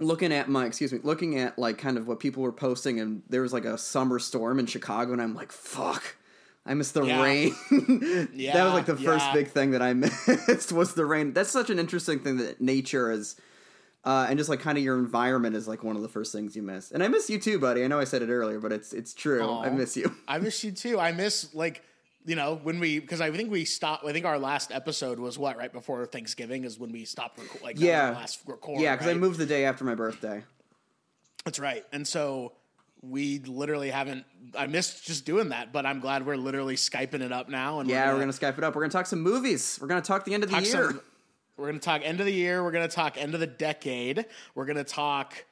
looking 0.00 0.32
at 0.32 0.48
my 0.48 0.64
excuse 0.66 0.92
me 0.92 0.98
looking 1.02 1.38
at 1.38 1.58
like 1.58 1.78
kind 1.78 1.96
of 1.98 2.08
what 2.08 2.18
people 2.20 2.42
were 2.42 2.52
posting 2.52 2.98
and 3.00 3.22
there 3.28 3.42
was 3.42 3.52
like 3.52 3.64
a 3.64 3.76
summer 3.78 4.18
storm 4.18 4.58
in 4.58 4.66
chicago 4.66 5.12
and 5.12 5.20
i'm 5.22 5.34
like 5.34 5.52
fuck 5.52 6.16
i 6.66 6.74
missed 6.74 6.94
the 6.94 7.02
Yeah. 7.04 7.22
rain. 7.22 7.54
Yeah, 8.32 8.52
that 8.54 8.64
was 8.64 8.72
like 8.74 8.86
the 8.86 8.96
first 8.96 9.32
big 9.32 9.48
thing 9.48 9.70
that 9.72 9.82
i 9.82 9.92
missed 10.48 10.72
was 10.72 10.94
the 10.94 11.04
rain. 11.06 11.32
That's 11.32 11.50
such 11.50 11.70
an 11.70 11.78
interesting 11.78 12.20
thing 12.20 12.36
that 12.38 12.60
nature 12.60 13.10
is 13.10 13.36
uh, 14.02 14.26
and 14.30 14.38
just 14.38 14.48
like 14.48 14.60
kind 14.60 14.78
of 14.78 14.84
your 14.84 14.98
environment 14.98 15.54
is 15.54 15.68
like 15.68 15.84
one 15.84 15.94
of 15.94 16.00
the 16.00 16.08
first 16.08 16.32
things 16.32 16.56
you 16.56 16.62
miss. 16.62 16.90
And 16.90 17.02
i 17.02 17.08
miss 17.08 17.28
you 17.28 17.38
too 17.38 17.58
buddy. 17.58 17.84
I 17.84 17.86
know 17.86 17.98
i 18.00 18.04
said 18.04 18.22
it 18.22 18.30
earlier 18.30 18.58
but 18.60 18.72
it's 18.72 18.92
it's 18.94 19.12
true. 19.14 19.46
I 19.50 19.68
miss 19.70 19.96
you. 19.96 20.14
I 20.26 20.38
miss 20.38 20.64
you 20.64 20.72
too. 20.72 20.98
I 20.98 21.12
miss 21.12 21.54
like 21.54 21.82
you 22.26 22.36
know 22.36 22.60
when 22.62 22.80
we 22.80 22.98
because 22.98 23.20
I 23.20 23.30
think 23.30 23.50
we 23.50 23.64
stopped. 23.64 24.04
I 24.04 24.12
think 24.12 24.26
our 24.26 24.38
last 24.38 24.72
episode 24.72 25.18
was 25.18 25.38
what 25.38 25.56
right 25.56 25.72
before 25.72 26.04
Thanksgiving 26.06 26.64
is 26.64 26.78
when 26.78 26.92
we 26.92 27.04
stopped. 27.04 27.38
Reco- 27.38 27.62
like 27.62 27.80
yeah 27.80 28.10
last 28.10 28.40
record. 28.46 28.80
yeah 28.80 28.94
because 28.94 29.08
i 29.08 29.14
moved 29.14 29.38
the 29.38 29.46
day 29.46 29.64
after 29.64 29.84
my 29.84 29.94
birthday 29.94 30.42
That's 31.44 31.58
right. 31.58 31.84
And 31.92 32.06
so 32.06 32.52
we 33.02 33.38
literally 33.40 33.88
haven't. 33.90 34.26
I 34.54 34.66
missed 34.66 35.06
just 35.06 35.24
doing 35.24 35.48
that, 35.50 35.72
but 35.72 35.86
I'm 35.86 36.00
glad 36.00 36.26
we're 36.26 36.36
literally 36.36 36.76
skyping 36.76 37.22
it 37.22 37.32
up 37.32 37.48
now. 37.48 37.80
And 37.80 37.88
yeah 37.88 38.12
we're 38.12 38.18
gonna 38.20 38.32
skype 38.32 38.58
it 38.58 38.64
up 38.64 38.74
we're 38.74 38.82
gonna 38.82 38.92
talk 38.92 39.06
some 39.06 39.22
movies 39.22 39.78
we're 39.80 39.88
gonna 39.88 40.02
talk 40.02 40.24
the 40.26 40.34
end 40.34 40.44
of 40.44 40.50
the 40.50 40.60
year 40.60 40.90
some- 40.90 41.00
we're 41.56 41.66
gonna 41.66 41.78
talk 41.78 42.00
end 42.04 42.20
of 42.20 42.26
the 42.26 42.32
year. 42.32 42.62
We're 42.64 42.70
gonna 42.72 42.88
talk 42.88 43.16
end 43.18 43.34
of 43.34 43.40
the 43.40 43.46
decade. 43.46 44.24
We're 44.54 44.64
gonna 44.66 44.82
talk 44.84 45.44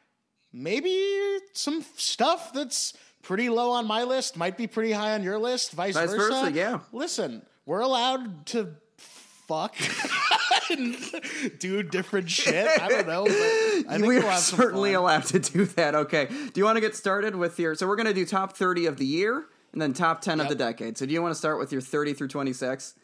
maybe 0.52 1.38
some 1.52 1.84
stuff 1.96 2.52
that's 2.52 2.94
pretty 3.28 3.50
low 3.50 3.72
on 3.72 3.86
my 3.86 4.04
list, 4.04 4.38
might 4.38 4.56
be 4.56 4.66
pretty 4.66 4.90
high 4.90 5.12
on 5.12 5.22
your 5.22 5.38
list, 5.38 5.72
vice, 5.72 5.94
Vice 5.94 6.08
versa, 6.08 6.50
yeah. 6.50 6.80
Listen, 6.92 7.42
we're 7.66 7.80
allowed 7.80 8.46
to 8.46 8.74
fuck 8.96 9.76
and 10.70 10.96
do 11.58 11.82
different 11.82 12.30
shit. 12.30 12.66
I 12.80 12.88
don't 12.88 13.06
know. 13.06 13.24
But 13.24 13.34
I 13.34 13.96
think 13.96 14.06
we 14.06 14.18
we'll 14.18 14.28
are 14.28 14.38
certainly 14.38 14.94
fun. 14.94 15.02
allowed 15.02 15.24
to 15.26 15.38
do 15.40 15.66
that. 15.66 15.94
Okay. 15.94 16.24
Do 16.24 16.52
you 16.54 16.64
want 16.64 16.76
to 16.76 16.80
get 16.80 16.96
started 16.96 17.36
with 17.36 17.58
your? 17.58 17.74
So 17.74 17.86
we're 17.86 17.96
going 17.96 18.06
to 18.06 18.14
do 18.14 18.24
top 18.24 18.56
thirty 18.56 18.86
of 18.86 18.96
the 18.96 19.04
year 19.04 19.44
and 19.72 19.82
then 19.82 19.92
top 19.92 20.22
ten 20.22 20.40
of 20.40 20.48
the 20.48 20.54
decade. 20.54 20.96
So 20.96 21.04
do 21.04 21.12
you 21.12 21.20
want 21.20 21.32
to 21.32 21.38
start 21.38 21.58
with 21.58 21.70
your 21.70 21.82
thirty 21.82 22.14
through 22.14 22.28
twenty 22.28 22.54
six? 22.54 22.94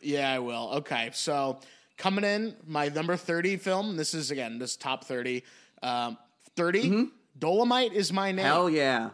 Yeah, 0.00 0.32
I 0.32 0.38
will. 0.38 0.70
Okay, 0.76 1.10
so 1.12 1.60
coming 1.98 2.24
in, 2.24 2.56
my 2.66 2.88
number 2.88 3.16
30 3.16 3.56
film. 3.56 3.96
This 3.96 4.14
is, 4.14 4.30
again, 4.30 4.60
this 4.60 4.76
top 4.76 5.02
30. 5.02 5.42
Um, 5.82 6.16
30, 6.54 7.08
Dolomite 7.36 7.92
is 7.92 8.12
my 8.12 8.30
name. 8.30 8.44
Mm-hmm. 8.44 8.54
Hell 8.54 8.70
yeah! 8.70 9.10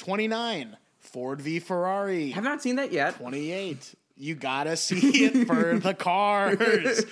29, 0.00 0.78
Ford 0.98 1.42
v 1.42 1.58
Ferrari. 1.60 2.30
Have 2.30 2.42
not 2.42 2.62
seen 2.62 2.76
that 2.76 2.90
yet. 2.90 3.16
28, 3.16 3.94
you 4.16 4.34
gotta 4.34 4.76
see 4.76 5.24
it 5.24 5.46
for 5.46 5.78
the 5.82 5.92
cars. 5.92 7.04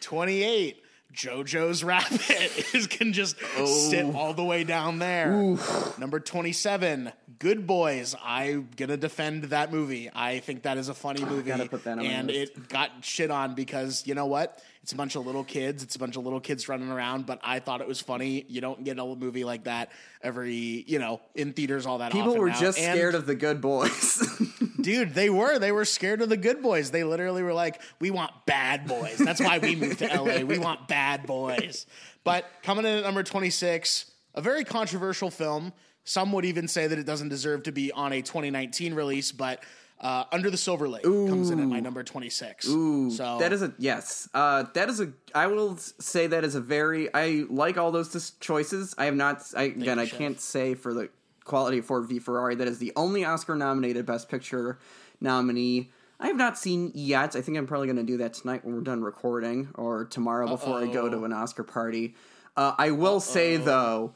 28, 0.00 0.82
JoJo's 1.14 1.82
Rabbit 1.82 2.74
is 2.74 2.86
can 2.86 3.14
just 3.14 3.38
sit 3.38 4.04
oh. 4.04 4.12
all 4.14 4.34
the 4.34 4.44
way 4.44 4.64
down 4.64 4.98
there. 4.98 5.56
Number 5.98 6.20
27, 6.20 7.10
Good 7.38 7.66
Boys. 7.66 8.14
I'm 8.22 8.68
gonna 8.76 8.98
defend 8.98 9.44
that 9.44 9.72
movie. 9.72 10.10
I 10.14 10.40
think 10.40 10.64
that 10.64 10.76
is 10.76 10.90
a 10.90 10.94
funny 10.94 11.24
movie. 11.24 11.48
gotta 11.48 11.66
put 11.66 11.84
that 11.84 11.98
on 11.98 12.04
and 12.04 12.30
it 12.30 12.68
got 12.68 12.90
shit 13.02 13.30
on 13.30 13.54
because 13.54 14.06
you 14.06 14.14
know 14.14 14.26
what? 14.26 14.62
It's 14.82 14.92
a 14.92 14.96
bunch 14.96 15.14
of 15.14 15.26
little 15.26 15.44
kids. 15.44 15.82
It's 15.82 15.94
a 15.96 15.98
bunch 15.98 16.16
of 16.16 16.24
little 16.24 16.40
kids 16.40 16.66
running 16.68 16.90
around, 16.90 17.26
but 17.26 17.38
I 17.44 17.58
thought 17.58 17.82
it 17.82 17.86
was 17.86 18.00
funny. 18.00 18.46
You 18.48 18.62
don't 18.62 18.82
get 18.82 18.98
a 18.98 19.04
movie 19.04 19.44
like 19.44 19.64
that 19.64 19.90
every, 20.22 20.84
you 20.86 20.98
know, 20.98 21.20
in 21.34 21.52
theaters 21.52 21.84
all 21.84 21.98
that 21.98 22.12
People 22.12 22.36
were 22.36 22.48
now. 22.48 22.58
just 22.58 22.78
And- 22.78 22.96
scared 22.96 23.14
of 23.14 23.26
the 23.26 23.34
good 23.34 23.60
boys. 23.60 24.22
Dude, 24.80 25.12
they 25.14 25.28
were. 25.28 25.58
They 25.58 25.70
were 25.72 25.84
scared 25.84 26.22
of 26.22 26.30
the 26.30 26.38
good 26.38 26.62
boys. 26.62 26.90
They 26.90 27.04
literally 27.04 27.42
were 27.42 27.52
like, 27.52 27.82
we 28.00 28.10
want 28.10 28.32
bad 28.46 28.86
boys. 28.86 29.18
That's 29.18 29.40
why 29.40 29.58
we 29.58 29.76
moved 29.76 29.98
to 29.98 30.06
LA. 30.22 30.40
We 30.46 30.58
want 30.58 30.88
bad 30.88 31.26
boys. 31.26 31.84
But 32.24 32.46
coming 32.62 32.86
in 32.86 32.98
at 32.98 33.04
number 33.04 33.22
26, 33.22 34.10
a 34.34 34.40
very 34.40 34.64
controversial 34.64 35.30
film. 35.30 35.74
Some 36.04 36.32
would 36.32 36.46
even 36.46 36.66
say 36.68 36.86
that 36.86 36.98
it 36.98 37.04
doesn't 37.04 37.28
deserve 37.28 37.64
to 37.64 37.72
be 37.72 37.92
on 37.92 38.14
a 38.14 38.22
2019 38.22 38.94
release, 38.94 39.30
but 39.32 39.62
uh, 40.00 40.24
Under 40.32 40.50
the 40.50 40.56
Silver 40.56 40.88
Lake 40.88 41.02
comes 41.02 41.50
in 41.50 41.60
at 41.60 41.68
my 41.68 41.78
number 41.80 42.02
26. 42.02 42.68
Ooh, 42.68 43.10
so 43.10 43.38
that 43.38 43.52
is 43.52 43.62
a 43.62 43.74
yes. 43.78 44.28
Uh, 44.32 44.64
that 44.74 44.88
is 44.88 45.00
a. 45.00 45.12
I 45.34 45.46
will 45.46 45.76
say 45.76 46.26
that 46.26 46.42
is 46.42 46.54
a 46.54 46.60
very. 46.60 47.12
I 47.12 47.44
like 47.50 47.76
all 47.76 47.92
those 47.92 48.08
dis- 48.08 48.32
choices. 48.40 48.94
I 48.96 49.04
have 49.04 49.14
not. 49.14 49.42
I, 49.54 49.64
again, 49.64 49.98
you, 49.98 50.02
I 50.02 50.06
Chef. 50.06 50.18
can't 50.18 50.40
say 50.40 50.74
for 50.74 50.94
the 50.94 51.10
quality 51.44 51.78
of 51.78 51.84
Ford 51.84 52.08
v 52.08 52.18
Ferrari. 52.18 52.54
That 52.54 52.68
is 52.68 52.78
the 52.78 52.92
only 52.96 53.24
Oscar-nominated 53.24 54.06
Best 54.06 54.28
Picture 54.30 54.78
nominee. 55.20 55.90
I 56.18 56.28
have 56.28 56.36
not 56.36 56.58
seen 56.58 56.92
yet. 56.94 57.36
I 57.36 57.42
think 57.42 57.58
I'm 57.58 57.66
probably 57.66 57.86
going 57.86 57.96
to 57.96 58.02
do 58.02 58.18
that 58.18 58.32
tonight 58.34 58.64
when 58.64 58.74
we're 58.74 58.80
done 58.82 59.02
recording, 59.02 59.68
or 59.74 60.06
tomorrow 60.06 60.48
before 60.48 60.78
I 60.78 60.86
go 60.86 61.08
to 61.10 61.24
an 61.24 61.32
Oscar 61.32 61.62
party. 61.62 62.14
Uh, 62.56 62.74
I 62.78 62.90
will 62.92 63.20
say 63.20 63.56
though. 63.58 64.14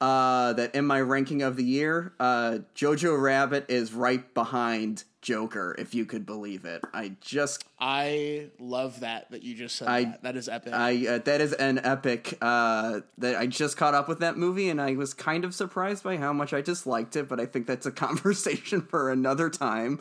Uh, 0.00 0.52
that 0.52 0.76
in 0.76 0.86
my 0.86 1.00
ranking 1.00 1.42
of 1.42 1.56
the 1.56 1.64
year, 1.64 2.12
uh, 2.20 2.58
Jojo 2.76 3.20
Rabbit 3.20 3.66
is 3.68 3.92
right 3.92 4.32
behind 4.32 5.02
Joker, 5.20 5.74
if 5.78 5.94
you 5.94 6.04
could 6.06 6.24
believe 6.24 6.64
it. 6.64 6.82
I 6.94 7.12
just 7.20 7.64
I 7.80 8.50
love 8.58 9.00
that 9.00 9.30
that 9.30 9.42
you 9.42 9.54
just 9.54 9.76
said 9.76 9.88
I- 9.88 10.04
that. 10.04 10.22
That 10.22 10.36
is 10.36 10.48
epic. 10.48 10.72
I 10.72 11.06
uh, 11.06 11.18
that 11.18 11.40
is 11.40 11.52
an 11.54 11.80
epic 11.82 12.38
uh, 12.40 13.00
that 13.18 13.36
I 13.36 13.46
just 13.46 13.76
caught 13.76 13.94
up 13.94 14.08
with 14.08 14.20
that 14.20 14.36
movie, 14.36 14.68
and 14.68 14.80
I 14.80 14.94
was 14.94 15.14
kind 15.14 15.44
of 15.44 15.54
surprised 15.54 16.04
by 16.04 16.16
how 16.16 16.32
much 16.32 16.52
I 16.52 16.60
disliked 16.60 17.16
it. 17.16 17.28
But 17.28 17.40
I 17.40 17.46
think 17.46 17.66
that's 17.66 17.86
a 17.86 17.90
conversation 18.06 18.80
for 18.82 19.10
another 19.10 19.50
time. 19.50 20.00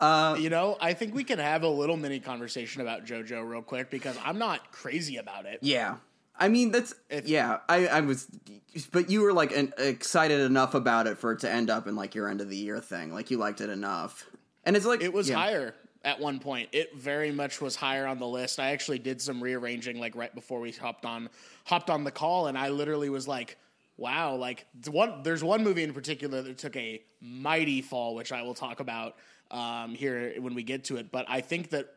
you 0.00 0.50
know, 0.50 0.76
I 0.80 0.94
think 0.94 1.14
we 1.14 1.24
can 1.24 1.38
have 1.38 1.62
a 1.62 1.68
little 1.68 1.96
mini 1.96 2.20
conversation 2.20 2.80
about 2.80 3.04
JoJo 3.04 3.48
real 3.48 3.62
quick 3.62 3.90
because 3.90 4.18
I'm 4.24 4.38
not 4.38 4.72
crazy 4.72 5.16
about 5.18 5.46
it. 5.46 5.58
Yeah, 5.62 5.96
I 6.38 6.48
mean 6.48 6.70
that's 6.72 6.94
yeah. 7.24 7.58
I 7.68 7.86
I 7.86 8.00
was, 8.00 8.26
but 8.92 9.10
you 9.10 9.20
were 9.22 9.32
like 9.32 9.54
an, 9.56 9.72
excited 9.78 10.40
enough 10.40 10.74
about 10.74 11.06
it 11.06 11.18
for 11.18 11.32
it 11.32 11.40
to 11.40 11.50
end 11.50 11.70
up 11.70 11.86
in 11.86 11.96
like 11.96 12.14
your 12.14 12.28
end 12.28 12.40
of 12.40 12.48
the 12.48 12.56
year 12.56 12.80
thing. 12.80 13.12
Like 13.12 13.30
you 13.30 13.36
liked 13.38 13.60
it 13.60 13.70
enough, 13.70 14.26
and 14.66 14.76
it's 14.76 14.86
like 14.86 15.02
It 15.02 15.12
was 15.12 15.28
yeah. 15.28 15.36
higher 15.36 15.74
at 16.04 16.20
one 16.20 16.38
point. 16.38 16.68
It 16.72 16.96
very 16.96 17.30
much 17.32 17.60
was 17.60 17.76
higher 17.76 18.06
on 18.06 18.18
the 18.18 18.26
list. 18.26 18.60
I 18.60 18.70
actually 18.72 18.98
did 18.98 19.20
some 19.22 19.42
rearranging 19.42 19.98
like 19.98 20.14
right 20.14 20.34
before 20.34 20.60
we 20.60 20.70
hopped 20.72 21.04
on 21.04 21.28
hopped 21.64 21.90
on 21.90 22.04
the 22.04 22.10
call, 22.10 22.46
and 22.48 22.56
I 22.58 22.68
literally 22.68 23.08
was 23.10 23.26
like, 23.26 23.56
"Wow!" 23.96 24.34
Like 24.36 24.66
one, 24.90 25.22
there's 25.22 25.42
one 25.42 25.64
movie 25.64 25.82
in 25.82 25.92
particular 25.94 26.42
that 26.42 26.58
took 26.58 26.76
a 26.76 27.02
mighty 27.20 27.80
fall, 27.82 28.14
which 28.14 28.32
I 28.32 28.42
will 28.42 28.54
talk 28.54 28.80
about 28.80 29.16
um, 29.50 29.94
here 29.94 30.34
when 30.40 30.54
we 30.54 30.62
get 30.62 30.84
to 30.84 30.96
it. 30.96 31.10
But 31.10 31.24
I 31.28 31.40
think 31.40 31.70
that 31.70 31.94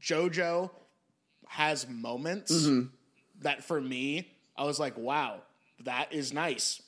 JoJo 0.00 0.70
has 1.48 1.86
moments 1.88 2.52
Mm-hmm. 2.52 2.86
that 3.42 3.62
for 3.64 3.80
me, 3.80 4.30
I 4.56 4.64
was 4.64 4.78
like, 4.80 4.96
"Wow, 4.96 5.42
that 5.84 6.12
is 6.12 6.32
nice." 6.32 6.80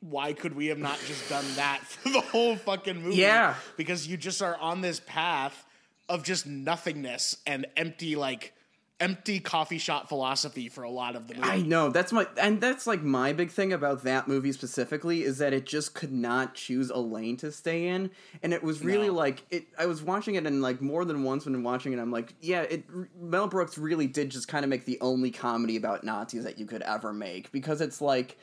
Why 0.00 0.32
could 0.32 0.54
we 0.56 0.66
have 0.68 0.78
not 0.78 0.98
just 1.06 1.28
done 1.28 1.44
that 1.56 1.80
for 1.84 2.08
the 2.10 2.20
whole 2.20 2.56
fucking 2.56 3.02
movie? 3.02 3.16
Yeah. 3.16 3.54
because 3.76 4.06
you 4.06 4.16
just 4.16 4.40
are 4.42 4.56
on 4.56 4.80
this 4.80 5.00
path 5.06 5.64
of 6.08 6.24
just 6.24 6.46
nothingness 6.46 7.36
and 7.46 7.66
empty 7.76 8.16
like 8.16 8.52
empty 8.98 9.40
coffee 9.40 9.78
shop 9.78 10.08
philosophy 10.10 10.68
for 10.68 10.82
a 10.82 10.90
lot 10.90 11.16
of 11.16 11.26
the 11.26 11.34
movie. 11.34 11.48
I 11.48 11.62
know 11.62 11.88
that's 11.88 12.12
my 12.12 12.26
and 12.38 12.60
that's 12.60 12.86
like 12.86 13.02
my 13.02 13.32
big 13.32 13.50
thing 13.50 13.72
about 13.72 14.02
that 14.04 14.28
movie 14.28 14.52
specifically 14.52 15.22
is 15.22 15.38
that 15.38 15.52
it 15.54 15.64
just 15.64 15.94
could 15.94 16.12
not 16.12 16.54
choose 16.54 16.90
a 16.90 16.98
lane 16.98 17.36
to 17.38 17.50
stay 17.52 17.88
in, 17.88 18.10
and 18.42 18.52
it 18.52 18.62
was 18.62 18.82
really 18.84 19.06
No. 19.08 19.14
like 19.14 19.42
it. 19.50 19.64
I 19.78 19.86
was 19.86 20.02
watching 20.02 20.34
it 20.34 20.46
and 20.46 20.60
like 20.60 20.82
more 20.82 21.04
than 21.06 21.22
once 21.24 21.46
when 21.46 21.54
I'm 21.54 21.62
watching 21.62 21.92
it, 21.94 21.98
I'm 21.98 22.10
like, 22.10 22.34
yeah, 22.42 22.62
it. 22.62 22.84
Mel 23.18 23.48
Brooks 23.48 23.78
really 23.78 24.06
did 24.06 24.28
just 24.30 24.48
kind 24.48 24.64
of 24.64 24.68
make 24.68 24.84
the 24.84 24.98
only 25.00 25.30
comedy 25.30 25.76
about 25.76 26.04
Nazis 26.04 26.44
that 26.44 26.58
you 26.58 26.66
could 26.66 26.82
ever 26.82 27.12
make 27.12 27.50
because 27.52 27.80
it's 27.80 28.00
like. 28.00 28.36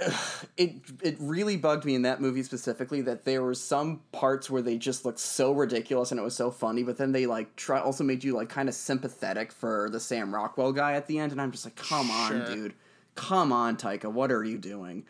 It 0.56 0.74
it 1.02 1.16
really 1.18 1.56
bugged 1.56 1.84
me 1.84 1.96
in 1.96 2.02
that 2.02 2.20
movie 2.20 2.44
specifically 2.44 3.00
that 3.02 3.24
there 3.24 3.42
were 3.42 3.54
some 3.54 4.02
parts 4.12 4.48
where 4.48 4.62
they 4.62 4.78
just 4.78 5.04
looked 5.04 5.18
so 5.18 5.50
ridiculous 5.52 6.12
and 6.12 6.20
it 6.20 6.22
was 6.22 6.36
so 6.36 6.52
funny, 6.52 6.84
but 6.84 6.96
then 6.96 7.10
they 7.10 7.26
like 7.26 7.56
try 7.56 7.80
also 7.80 8.04
made 8.04 8.22
you 8.22 8.34
like 8.34 8.48
kind 8.48 8.68
of 8.68 8.74
sympathetic 8.76 9.50
for 9.50 9.88
the 9.90 9.98
Sam 9.98 10.32
Rockwell 10.32 10.72
guy 10.72 10.92
at 10.92 11.08
the 11.08 11.18
end, 11.18 11.32
and 11.32 11.40
I'm 11.40 11.50
just 11.50 11.64
like, 11.64 11.74
come 11.74 12.08
on, 12.08 12.44
dude, 12.46 12.74
come 13.16 13.52
on, 13.52 13.76
Taika, 13.76 14.04
what 14.12 14.30
are 14.30 14.44
you 14.44 14.58
doing? 14.58 15.04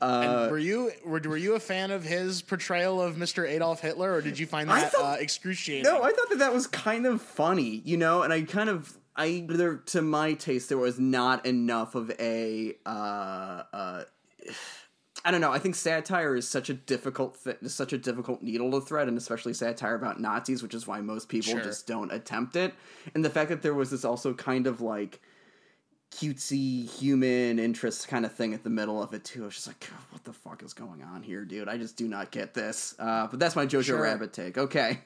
and 0.00 0.50
were 0.50 0.58
you 0.58 0.90
were, 1.04 1.20
were 1.20 1.36
you 1.36 1.54
a 1.54 1.60
fan 1.60 1.90
of 1.90 2.04
his 2.04 2.40
portrayal 2.42 3.00
of 3.02 3.16
Mr. 3.16 3.46
Adolf 3.48 3.80
Hitler, 3.80 4.12
or 4.14 4.22
did 4.22 4.38
you 4.38 4.46
find 4.46 4.68
that 4.70 4.92
thought- 4.92 5.18
uh, 5.18 5.20
excruciating? 5.20 5.84
No, 5.84 6.02
I 6.02 6.12
thought 6.12 6.30
that 6.30 6.38
that 6.38 6.54
was 6.54 6.66
kind 6.66 7.04
of 7.06 7.20
funny, 7.20 7.82
you 7.84 7.96
know, 7.98 8.22
and 8.22 8.32
I 8.32 8.42
kind 8.42 8.70
of 8.70 8.96
I 9.14 9.44
there 9.46 9.76
to 9.76 10.00
my 10.02 10.34
taste 10.34 10.68
there 10.70 10.78
was 10.78 10.98
not 10.98 11.44
enough 11.44 11.94
of 11.94 12.10
a 12.18 12.76
uh 12.86 13.62
uh 13.72 14.04
I 15.24 15.30
don't 15.30 15.40
know. 15.40 15.50
I 15.50 15.58
think 15.58 15.74
satire 15.74 16.36
is 16.36 16.46
such 16.46 16.68
a 16.70 16.74
difficult 16.74 17.42
th- 17.42 17.56
such 17.66 17.92
a 17.92 17.98
difficult 17.98 18.42
needle 18.42 18.70
to 18.72 18.80
thread, 18.80 19.08
and 19.08 19.16
especially 19.16 19.54
satire 19.54 19.94
about 19.94 20.20
Nazis, 20.20 20.62
which 20.62 20.74
is 20.74 20.86
why 20.86 21.00
most 21.00 21.28
people 21.28 21.52
Sure. 21.52 21.62
just 21.62 21.86
don't 21.86 22.12
attempt 22.12 22.54
it. 22.54 22.74
And 23.14 23.24
the 23.24 23.30
fact 23.30 23.48
that 23.48 23.62
there 23.62 23.74
was 23.74 23.90
this 23.90 24.04
also 24.04 24.34
kind 24.34 24.66
of 24.66 24.80
like 24.80 25.20
cutesy 26.12 26.88
human 26.88 27.58
interest 27.58 28.08
kind 28.08 28.24
of 28.24 28.32
thing 28.32 28.54
at 28.54 28.62
the 28.62 28.70
middle 28.70 29.02
of 29.02 29.12
it 29.14 29.24
too. 29.24 29.42
I 29.42 29.46
was 29.46 29.54
just 29.56 29.66
like, 29.66 29.82
what 30.10 30.22
the 30.24 30.32
fuck 30.32 30.62
is 30.62 30.72
going 30.72 31.02
on 31.02 31.22
here, 31.22 31.44
dude? 31.44 31.68
I 31.68 31.76
just 31.76 31.96
do 31.96 32.06
not 32.08 32.30
get 32.30 32.54
this. 32.54 32.94
Uh, 32.98 33.26
but 33.26 33.38
that's 33.40 33.56
my 33.56 33.66
Jojo 33.66 33.82
Sure. 33.84 34.02
Rabbit 34.02 34.32
take. 34.32 34.56
Okay, 34.56 35.00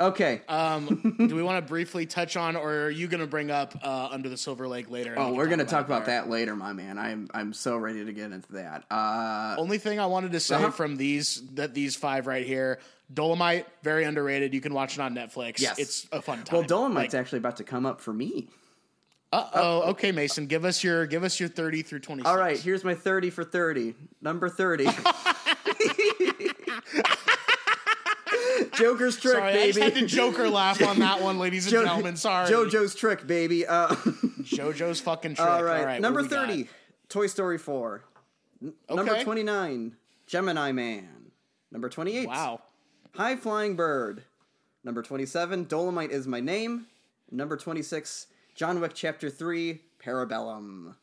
okay. 0.00 0.40
Um, 0.48 1.26
do 1.28 1.34
we 1.36 1.42
want 1.42 1.64
to 1.64 1.68
briefly 1.68 2.06
touch 2.06 2.36
on, 2.36 2.56
or 2.56 2.86
are 2.86 2.90
you 2.90 3.06
going 3.08 3.20
to 3.20 3.26
bring 3.26 3.50
up 3.50 3.74
uh, 3.82 4.08
Under 4.10 4.28
the 4.28 4.36
Silver 4.36 4.66
Lake 4.66 4.90
later? 4.90 5.14
oh, 5.16 5.32
we 5.32 5.38
we're 5.38 5.48
gonna 5.48 5.64
talk 5.64 5.82
it 5.82 5.86
about 5.86 6.06
that 6.06 6.28
later, 6.30 6.56
my 6.56 6.72
man. 6.72 6.98
I'm 6.98 7.28
I'm 7.34 7.52
so 7.52 7.76
ready 7.76 8.04
to 8.04 8.12
get 8.12 8.32
into 8.32 8.52
that. 8.52 8.84
Uh, 8.90 9.56
Only 9.58 9.78
thing 9.78 10.00
I 10.00 10.06
wanted 10.06 10.32
to 10.32 10.40
say 10.40 10.56
Uh-huh. 10.56 10.70
from 10.70 10.96
these 10.96 11.42
that 11.54 11.74
these 11.74 11.96
five 11.96 12.26
right 12.26 12.46
here, 12.46 12.78
Dolomite, 13.12 13.66
very 13.82 14.04
underrated. 14.04 14.54
You 14.54 14.60
can 14.60 14.74
watch 14.74 14.94
it 14.94 15.00
on 15.00 15.14
Netflix. 15.14 15.60
Yes. 15.60 15.78
it's 15.78 16.06
a 16.12 16.22
fun 16.22 16.42
time. 16.44 16.58
well, 16.58 16.66
Dolomite's 16.66 17.14
actually 17.14 17.38
about 17.38 17.56
to 17.58 17.64
come 17.64 17.86
up 17.86 18.00
for 18.00 18.12
me. 18.12 18.48
Uh 19.32 19.48
oh. 19.54 19.82
Okay, 19.90 20.10
Mason, 20.10 20.46
give 20.46 20.64
us 20.64 20.82
your 20.82 21.06
give 21.06 21.22
us 21.22 21.38
your 21.38 21.48
thirty 21.48 21.82
through 21.82 22.00
twenty. 22.00 22.24
All 22.24 22.36
right, 22.36 22.58
here's 22.58 22.82
my 22.82 22.96
30 22.96 23.30
for 23.30 23.44
30. 23.44 23.94
Number 24.20 24.48
30. 24.48 24.88
Joker's 28.80 29.16
trick, 29.18 29.34
Sorry, 29.34 29.50
I 29.50 29.52
baby. 29.52 29.72
just 29.72 29.78
had 29.80 29.94
to 29.94 30.06
Joker 30.06 30.48
laugh 30.48 30.82
on 30.82 30.98
that 30.98 31.20
one, 31.22 31.38
ladies 31.38 31.66
and 31.66 31.72
Jo- 31.72 31.84
gentlemen. 31.84 32.16
Sorry, 32.16 32.48
JoJo's 32.50 32.94
trick, 32.94 33.26
baby. 33.26 33.66
Uh, 33.66 33.88
JoJo's 34.42 35.00
fucking 35.00 35.34
trick. 35.36 35.46
all 35.48 35.62
right, 35.62 35.86
what 35.86 36.00
number 36.00 36.22
we 36.22 36.28
got? 36.28 36.48
30, 36.48 36.68
Toy 37.08 37.26
Story 37.26 37.58
4. 37.58 38.02
N- 38.62 38.74
Number 38.88 39.22
29, 39.22 39.96
Gemini 40.26 40.72
Man. 40.72 41.32
Number 41.72 41.88
28, 41.88 42.26
Wow. 42.28 42.60
High 43.14 43.36
Flying 43.36 43.76
Bird. 43.76 44.24
Number 44.84 45.02
27, 45.02 45.64
Dolomite 45.64 46.10
is 46.10 46.26
My 46.26 46.40
Name. 46.40 46.86
Number 47.30 47.56
26, 47.56 48.26
John 48.54 48.80
Wick 48.80 48.92
Chapter 48.94 49.30
3, 49.30 49.80
Parabellum. 50.04 50.94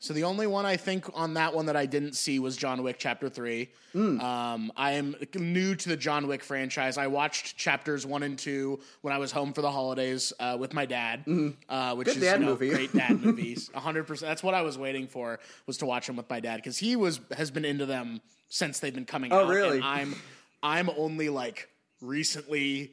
So 0.00 0.14
the 0.14 0.22
only 0.24 0.46
one 0.46 0.64
I 0.64 0.76
think 0.76 1.06
on 1.12 1.34
that 1.34 1.52
one 1.54 1.66
that 1.66 1.76
I 1.76 1.84
didn't 1.84 2.12
see 2.14 2.38
was 2.38 2.56
John 2.56 2.84
Wick 2.84 2.96
Chapter 3.00 3.28
Three. 3.28 3.70
Hmm. 3.92 4.20
Um, 4.20 4.72
I 4.76 4.92
am 4.92 5.16
new 5.34 5.74
to 5.74 5.88
the 5.88 5.96
John 5.96 6.28
Wick 6.28 6.44
franchise. 6.44 6.96
I 6.96 7.08
watched 7.08 7.56
chapters 7.56 8.06
one 8.06 8.22
and 8.22 8.38
two 8.38 8.78
when 9.02 9.12
I 9.12 9.18
was 9.18 9.32
home 9.32 9.52
for 9.52 9.60
the 9.60 9.70
holidays 9.72 10.32
uh, 10.38 10.56
with 10.58 10.72
my 10.72 10.86
dad, 10.86 11.24
uh, 11.68 11.94
which. 11.96 12.06
Good 12.06 12.16
is 12.18 12.22
dad 12.22 12.40
you 12.40 12.46
know, 12.46 12.54
great 12.54 12.92
dad 12.92 13.20
movies. 13.24 13.70
hundred 13.74 14.04
percent. 14.06 14.28
That's 14.30 14.42
what 14.42 14.54
I 14.54 14.62
was 14.62 14.78
waiting 14.78 15.08
for 15.08 15.40
was 15.66 15.78
to 15.78 15.86
watch 15.86 16.06
them 16.06 16.14
with 16.16 16.30
my 16.30 16.38
dad 16.38 16.56
because 16.56 16.78
he 16.78 16.94
was 16.94 17.18
has 17.36 17.50
been 17.50 17.64
into 17.64 17.84
them 17.86 18.20
since 18.48 18.78
they've 18.78 18.94
been 18.94 19.04
coming 19.04 19.32
Oh, 19.32 19.40
out. 19.40 19.48
really? 19.48 19.76
And 19.78 19.84
I'm 19.84 20.14
I'm 20.62 20.90
only 20.90 21.28
like 21.28 21.68
recently 22.00 22.92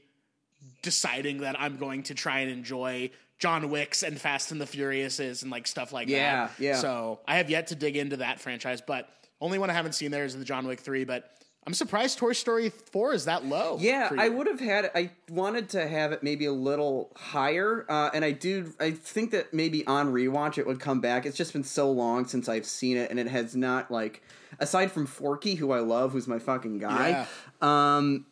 deciding 0.81 1.41
that 1.41 1.55
I'm 1.59 1.77
going 1.77 2.01
to 2.03 2.15
try 2.15 2.39
and 2.39 2.51
enjoy 2.51 3.11
John 3.45 3.69
Wick's 3.69 4.01
and 4.01 4.19
Fast 4.19 4.51
and 4.51 4.59
the 4.59 4.65
Furiouses 4.65 5.43
and 5.43 5.51
like 5.51 5.67
stuff 5.67 5.93
like 5.93 6.07
Yeah, 6.09 6.47
that. 6.47 6.51
yeah. 6.57 6.75
So 6.77 7.19
I 7.27 7.37
have 7.37 7.51
yet 7.51 7.67
to 7.67 7.75
dig 7.75 7.95
into 7.95 8.17
that 8.17 8.39
franchise, 8.39 8.81
but 8.81 9.07
only 9.39 9.59
one 9.59 9.69
I 9.69 9.73
haven't 9.73 9.93
seen 9.93 10.09
there 10.09 10.25
is 10.25 10.35
the 10.35 10.43
John 10.43 10.65
Wick 10.65 10.79
three. 10.79 11.03
But 11.03 11.29
I'm 11.67 11.75
surprised 11.75 12.17
Toy 12.17 12.33
Story 12.33 12.69
4 12.69 13.13
is 13.13 13.25
that 13.25 13.45
low. 13.45 13.77
Yeah, 13.79 14.09
I 14.17 14.29
would 14.29 14.47
have 14.47 14.59
had. 14.59 14.89
I 14.95 15.11
wanted 15.29 15.69
to 15.69 15.87
have 15.87 16.11
it 16.11 16.23
maybe 16.23 16.45
a 16.45 16.51
little 16.51 17.11
higher, 17.15 17.85
uh, 17.87 18.09
and 18.15 18.25
I 18.25 18.31
do. 18.31 18.73
I 18.79 18.89
think 18.91 19.29
that 19.31 19.53
maybe 19.53 19.85
on 19.85 20.11
rewatch 20.11 20.57
it 20.57 20.65
would 20.65 20.79
come 20.79 20.99
back. 20.99 21.27
It's 21.27 21.37
just 21.37 21.53
been 21.53 21.63
so 21.63 21.91
long 21.91 22.25
since 22.25 22.49
I've 22.49 22.65
seen 22.65 22.97
it, 22.97 23.11
and 23.11 23.19
it 23.19 23.27
has 23.27 23.55
not 23.55 23.91
like 23.91 24.23
aside 24.59 24.91
from 24.91 25.05
Forky, 25.05 25.53
who 25.53 25.71
I 25.71 25.81
love, 25.81 26.13
who's 26.13 26.27
my 26.27 26.39
fucking 26.39 26.79
guy. 26.79 27.27
Um, 27.61 28.25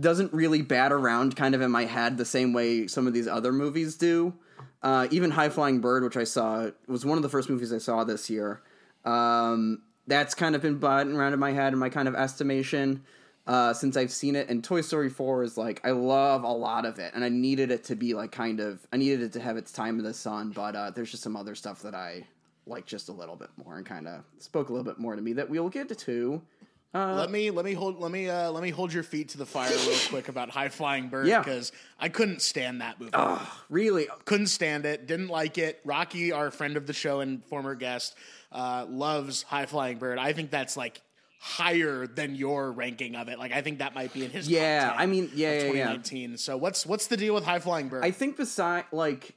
doesn't 0.00 0.32
really 0.32 0.62
bat 0.62 0.92
around 0.92 1.36
kind 1.36 1.54
of 1.54 1.60
in 1.60 1.70
my 1.70 1.84
head 1.84 2.16
the 2.16 2.24
same 2.24 2.52
way 2.52 2.86
some 2.88 3.06
of 3.06 3.12
these 3.12 3.28
other 3.28 3.52
movies 3.52 3.94
do. 3.96 4.34
Uh, 4.86 5.08
even 5.10 5.32
High 5.32 5.48
Flying 5.48 5.80
Bird, 5.80 6.04
which 6.04 6.16
I 6.16 6.22
saw, 6.22 6.70
was 6.86 7.04
one 7.04 7.18
of 7.18 7.22
the 7.22 7.28
first 7.28 7.50
movies 7.50 7.72
I 7.72 7.78
saw 7.78 8.04
this 8.04 8.30
year. 8.30 8.62
Um, 9.04 9.82
that's 10.06 10.32
kind 10.32 10.54
of 10.54 10.62
been 10.62 10.78
batting 10.78 11.16
around 11.16 11.32
in 11.32 11.40
my 11.40 11.50
head 11.50 11.72
in 11.72 11.78
my 11.80 11.88
kind 11.88 12.06
of 12.06 12.14
estimation 12.14 13.02
uh, 13.48 13.74
since 13.74 13.96
I've 13.96 14.12
seen 14.12 14.36
it. 14.36 14.48
And 14.48 14.62
Toy 14.62 14.82
Story 14.82 15.10
4 15.10 15.42
is 15.42 15.58
like, 15.58 15.84
I 15.84 15.90
love 15.90 16.44
a 16.44 16.52
lot 16.52 16.86
of 16.86 17.00
it. 17.00 17.14
And 17.16 17.24
I 17.24 17.28
needed 17.30 17.72
it 17.72 17.82
to 17.86 17.96
be 17.96 18.14
like 18.14 18.30
kind 18.30 18.60
of, 18.60 18.78
I 18.92 18.96
needed 18.96 19.22
it 19.22 19.32
to 19.32 19.40
have 19.40 19.56
its 19.56 19.72
time 19.72 19.98
in 19.98 20.04
the 20.04 20.14
sun. 20.14 20.50
But 20.50 20.76
uh, 20.76 20.92
there's 20.92 21.10
just 21.10 21.24
some 21.24 21.34
other 21.34 21.56
stuff 21.56 21.82
that 21.82 21.96
I 21.96 22.22
like 22.64 22.86
just 22.86 23.08
a 23.08 23.12
little 23.12 23.34
bit 23.34 23.50
more 23.56 23.78
and 23.78 23.84
kind 23.84 24.06
of 24.06 24.22
spoke 24.38 24.68
a 24.68 24.72
little 24.72 24.84
bit 24.84 25.00
more 25.00 25.16
to 25.16 25.20
me 25.20 25.32
that 25.32 25.50
we'll 25.50 25.68
get 25.68 25.98
to. 25.98 26.42
Let 27.16 27.30
me 27.30 27.50
let 27.50 27.64
me 27.64 27.72
hold 27.74 28.00
let 28.00 28.10
me 28.10 28.28
uh, 28.28 28.50
let 28.50 28.62
me 28.62 28.70
hold 28.70 28.92
your 28.92 29.02
feet 29.02 29.30
to 29.30 29.38
the 29.38 29.46
fire 29.46 29.70
real 29.70 29.98
quick 30.08 30.28
about 30.28 30.50
High 30.50 30.68
Flying 30.68 31.08
Bird 31.08 31.26
Yeah. 31.26 31.38
because 31.40 31.72
I 31.98 32.08
couldn't 32.08 32.42
stand 32.42 32.80
that 32.80 33.00
movie. 33.00 33.12
Really, 33.68 34.06
couldn't 34.24 34.48
stand 34.48 34.86
it. 34.86 35.06
Didn't 35.06 35.28
like 35.28 35.58
it. 35.58 35.80
Rocky, 35.84 36.32
our 36.32 36.50
friend 36.50 36.76
of 36.76 36.86
the 36.86 36.92
show 36.92 37.20
and 37.20 37.44
former 37.46 37.74
guest, 37.74 38.14
uh, 38.52 38.86
loves 38.88 39.42
High 39.42 39.66
Flying 39.66 39.98
Bird. 39.98 40.18
I 40.18 40.32
think 40.32 40.50
that's 40.50 40.76
like 40.76 41.00
higher 41.38 42.06
than 42.06 42.34
your 42.34 42.72
ranking 42.72 43.14
of 43.14 43.28
it. 43.28 43.38
Like 43.38 43.52
I 43.52 43.62
think 43.62 43.78
that 43.78 43.94
might 43.94 44.12
be 44.12 44.24
in 44.24 44.30
his. 44.30 44.48
Yeah, 44.48 44.90
10 44.90 44.98
I 44.98 45.06
mean, 45.06 45.30
yeah, 45.34 45.50
yeah, 45.52 45.54
yeah. 45.54 45.62
2019. 45.68 46.36
So 46.38 46.56
what's 46.56 46.84
what's 46.86 47.06
the 47.08 47.16
deal 47.16 47.34
with 47.34 47.44
High 47.44 47.58
Flying 47.60 47.88
Bird? 47.88 48.04
I 48.04 48.10
think 48.10 48.36
beside 48.36 48.84
like 48.92 49.34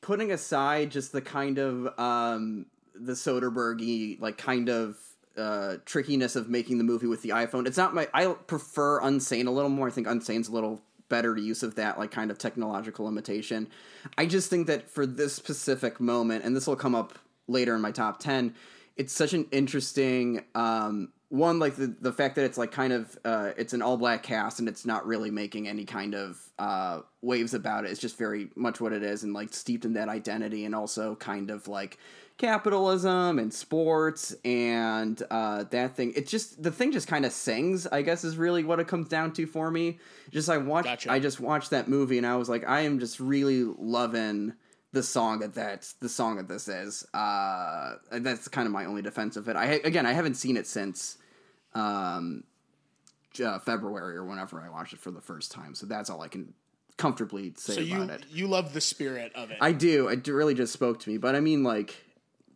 putting 0.00 0.32
aside 0.32 0.90
just 0.90 1.12
the 1.12 1.20
kind 1.22 1.58
of 1.58 1.98
um 1.98 2.66
the 2.94 3.12
Soderberghy 3.12 4.20
like 4.20 4.36
kind 4.38 4.68
of 4.68 4.96
uh 5.36 5.76
trickiness 5.84 6.36
of 6.36 6.48
making 6.48 6.78
the 6.78 6.84
movie 6.84 7.06
with 7.06 7.22
the 7.22 7.30
iPhone. 7.30 7.66
It's 7.66 7.76
not 7.76 7.94
my 7.94 8.08
I 8.12 8.26
prefer 8.26 9.00
Unsane 9.00 9.46
a 9.46 9.50
little 9.50 9.70
more. 9.70 9.88
I 9.88 9.90
think 9.90 10.06
Unsane's 10.06 10.48
a 10.48 10.52
little 10.52 10.80
better 11.08 11.36
use 11.36 11.62
of 11.62 11.74
that 11.74 11.98
like 11.98 12.10
kind 12.10 12.30
of 12.30 12.38
technological 12.38 13.04
limitation. 13.04 13.68
I 14.16 14.26
just 14.26 14.48
think 14.48 14.66
that 14.68 14.90
for 14.90 15.06
this 15.06 15.34
specific 15.34 16.00
moment 16.00 16.44
and 16.44 16.56
this 16.56 16.66
will 16.66 16.76
come 16.76 16.94
up 16.94 17.18
later 17.48 17.74
in 17.74 17.82
my 17.82 17.90
top 17.90 18.18
10, 18.18 18.54
it's 18.96 19.12
such 19.12 19.32
an 19.34 19.46
interesting 19.52 20.44
um 20.54 21.12
one 21.32 21.58
like 21.58 21.76
the 21.76 21.86
the 22.00 22.12
fact 22.12 22.36
that 22.36 22.44
it's 22.44 22.58
like 22.58 22.72
kind 22.72 22.92
of 22.92 23.18
uh 23.24 23.52
it's 23.56 23.72
an 23.72 23.80
all 23.80 23.96
black 23.96 24.22
cast 24.22 24.58
and 24.58 24.68
it's 24.68 24.84
not 24.84 25.06
really 25.06 25.30
making 25.30 25.66
any 25.66 25.86
kind 25.86 26.14
of 26.14 26.38
uh 26.58 27.00
waves 27.22 27.54
about 27.54 27.86
it 27.86 27.90
it's 27.90 28.00
just 28.00 28.18
very 28.18 28.50
much 28.54 28.82
what 28.82 28.92
it 28.92 29.02
is 29.02 29.22
and 29.22 29.32
like 29.32 29.52
steeped 29.54 29.86
in 29.86 29.94
that 29.94 30.10
identity 30.10 30.66
and 30.66 30.74
also 30.74 31.14
kind 31.14 31.50
of 31.50 31.68
like 31.68 31.96
capitalism 32.42 33.38
and 33.38 33.54
sports 33.54 34.34
and 34.44 35.22
uh 35.30 35.62
that 35.70 35.94
thing. 35.94 36.12
It 36.16 36.26
just 36.26 36.60
the 36.60 36.72
thing 36.72 36.90
just 36.90 37.06
kind 37.06 37.24
of 37.24 37.30
sings 37.30 37.86
i 37.86 38.02
guess 38.02 38.24
is 38.24 38.36
really 38.36 38.64
what 38.64 38.80
it 38.80 38.88
comes 38.88 39.06
down 39.08 39.32
to 39.34 39.46
for 39.46 39.70
me. 39.70 40.00
Just 40.32 40.48
i 40.48 40.58
watched 40.58 40.86
Gotcha. 40.86 41.12
i 41.12 41.20
just 41.20 41.38
watched 41.38 41.70
that 41.70 41.86
movie 41.88 42.18
and 42.18 42.26
i 42.26 42.34
was 42.34 42.48
like 42.48 42.68
i 42.68 42.80
am 42.80 42.98
just 42.98 43.20
really 43.20 43.62
loving 43.62 44.54
the 44.92 45.04
song 45.04 45.38
that 45.38 45.54
that's 45.54 45.92
the 45.94 46.08
song 46.08 46.36
that 46.38 46.48
this 46.48 46.66
is. 46.66 47.06
Uh 47.14 47.94
and 48.10 48.26
that's 48.26 48.48
kind 48.48 48.66
of 48.66 48.72
my 48.72 48.86
only 48.86 49.02
defense 49.02 49.36
of 49.36 49.48
it. 49.48 49.54
I 49.54 49.80
again 49.84 50.04
i 50.04 50.12
haven't 50.12 50.34
seen 50.34 50.56
it 50.56 50.66
since 50.66 51.18
um 51.74 52.42
uh, 53.42 53.58
february 53.60 54.16
or 54.16 54.24
whenever 54.26 54.60
i 54.60 54.68
watched 54.68 54.92
it 54.94 54.98
for 54.98 55.12
the 55.12 55.20
first 55.20 55.52
time. 55.52 55.76
So 55.76 55.86
that's 55.86 56.10
all 56.10 56.20
i 56.20 56.28
can 56.28 56.54
comfortably 56.96 57.54
say 57.56 57.74
so 57.74 57.80
you 57.80 58.02
about 58.02 58.10
it. 58.20 58.26
you 58.30 58.48
love 58.48 58.72
the 58.74 58.80
spirit 58.80 59.30
of 59.36 59.52
it. 59.52 59.58
i 59.60 59.70
do. 59.70 60.08
It 60.08 60.26
really 60.26 60.54
just 60.54 60.72
spoke 60.72 60.98
to 61.00 61.08
me. 61.08 61.18
But 61.18 61.36
i 61.36 61.40
mean 61.40 61.62
like 61.62 61.94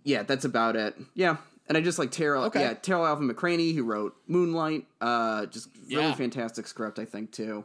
yeah 0.07 0.23
that's 0.23 0.45
about 0.47 0.75
it 0.77 0.95
yeah 1.15 1.37
and 1.69 1.77
i 1.77 1.81
just 1.83 1.99
like 1.99 2.11
terrell 2.11 2.45
Okay. 2.45 2.61
yeah 2.63 2.73
Tarell 2.75 3.05
Alvin 3.07 3.29
McCraney 3.29 3.75
who 3.75 3.85
wrote 3.85 4.17
moonlight 4.27 4.87
uh 5.03 5.45
just 5.47 5.69
really 5.89 6.05
Yeah. 6.07 6.15
fantastic 6.15 6.67
script 6.67 6.99
i 6.99 7.05
think 7.05 7.31
too 7.33 7.65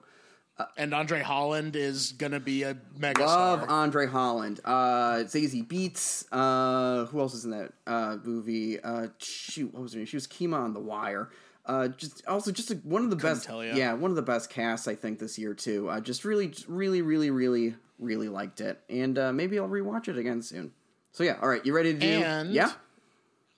and 0.77 0.93
Andre 0.93 1.21
Holland 1.23 1.75
is 1.75 2.12
gonna 2.12 2.39
be 2.39 2.62
a 2.62 2.77
mega 2.95 3.23
Love 3.23 3.62
star. 3.63 3.71
Andre 3.71 4.06
Holland. 4.06 4.60
Uh, 4.63 5.23
Zazie 5.23 5.65
Beetz. 5.67 6.25
Uh, 6.32 7.06
who 7.06 7.19
else 7.19 7.34
is 7.34 7.45
in 7.45 7.49
that 7.51 7.73
uh, 7.88 8.17
movie? 8.23 8.80
Uh, 8.80 9.08
shoot, 9.17 9.73
what 9.73 9.82
was 9.82 9.93
her 9.93 9.97
name? 9.97 10.06
She 10.06 10.17
was 10.17 10.27
Kima 10.27 10.58
on 10.60 10.75
The 10.75 10.80
Wire. 10.80 11.30
Uh, 11.65 11.88
just 11.88 12.23
also 12.27 12.51
just 12.51 12.69
a, 12.69 12.75
one 12.84 13.04
of 13.04 13.10
the 13.10 13.15
best. 13.15 13.45
tell 13.45 13.63
ya. 13.65 13.73
Yeah, 13.75 13.93
one 13.93 14.12
of 14.12 14.15
the 14.15 14.21
best 14.21 14.51
casts 14.51 14.88
I 14.88 14.93
think 14.93 15.17
this 15.17 15.39
year 15.39 15.56
too. 15.56 15.89
I 15.89 15.99
just 15.99 16.23
really, 16.23 16.54
really, 16.67 17.01
really, 17.01 17.32
really, 17.32 17.73
really 17.97 18.30
liked 18.30 18.62
it, 18.62 18.80
and 18.88 19.17
uh, 19.17 19.34
maybe 19.34 19.58
I'll 19.58 19.67
rewatch 19.67 20.10
it 20.10 20.17
again 20.19 20.43
soon. 20.43 20.73
So 21.12 21.24
yeah, 21.24 21.38
all 21.41 21.50
right, 21.50 21.65
you 21.65 21.74
ready 21.74 21.93
to 21.93 22.00
do? 22.00 22.08
And 22.08 22.54
yeah, 22.54 22.71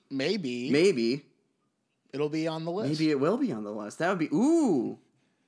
maybe 0.10 0.70
maybe, 0.72 1.24
it'll 2.12 2.30
be 2.30 2.48
on 2.48 2.66
the 2.66 2.72
list. 2.72 3.00
maybe 3.00 3.12
it 3.12 3.20
will 3.20 3.38
be 3.38 3.52
on 3.52 3.64
the 3.64 3.72
list. 3.72 4.00
That 4.00 4.10
would 4.10 4.20
be 4.20 4.30
ooh. 4.36 4.98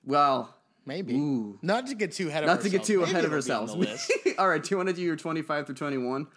Well, 0.06 0.54
Maybe. 0.88 1.16
Ooh. 1.16 1.58
Not 1.64 1.88
to 1.88 1.96
get 1.96 2.12
too 2.12 2.28
ahead 2.28 2.44
of 2.44 2.48
not 2.48 2.62
to 2.62 2.70
get 2.70 2.82
ourselves. 2.82 2.88
too 2.88 3.00
Maybe 3.00 3.10
ahead 3.12 3.26
of 3.26 3.34
it'll 3.34 3.42
be 3.44 3.52
on 3.52 3.92
ourselves. 3.92 4.12
all 4.38 4.48
right, 4.48 4.62
do 4.62 4.70
you 4.70 4.78
want 4.78 4.90
to 4.90 4.94
do 4.94 5.02
your 5.02 5.16
twenty-five 5.16 5.66
through 5.66 5.76
twenty-one? 5.76 6.28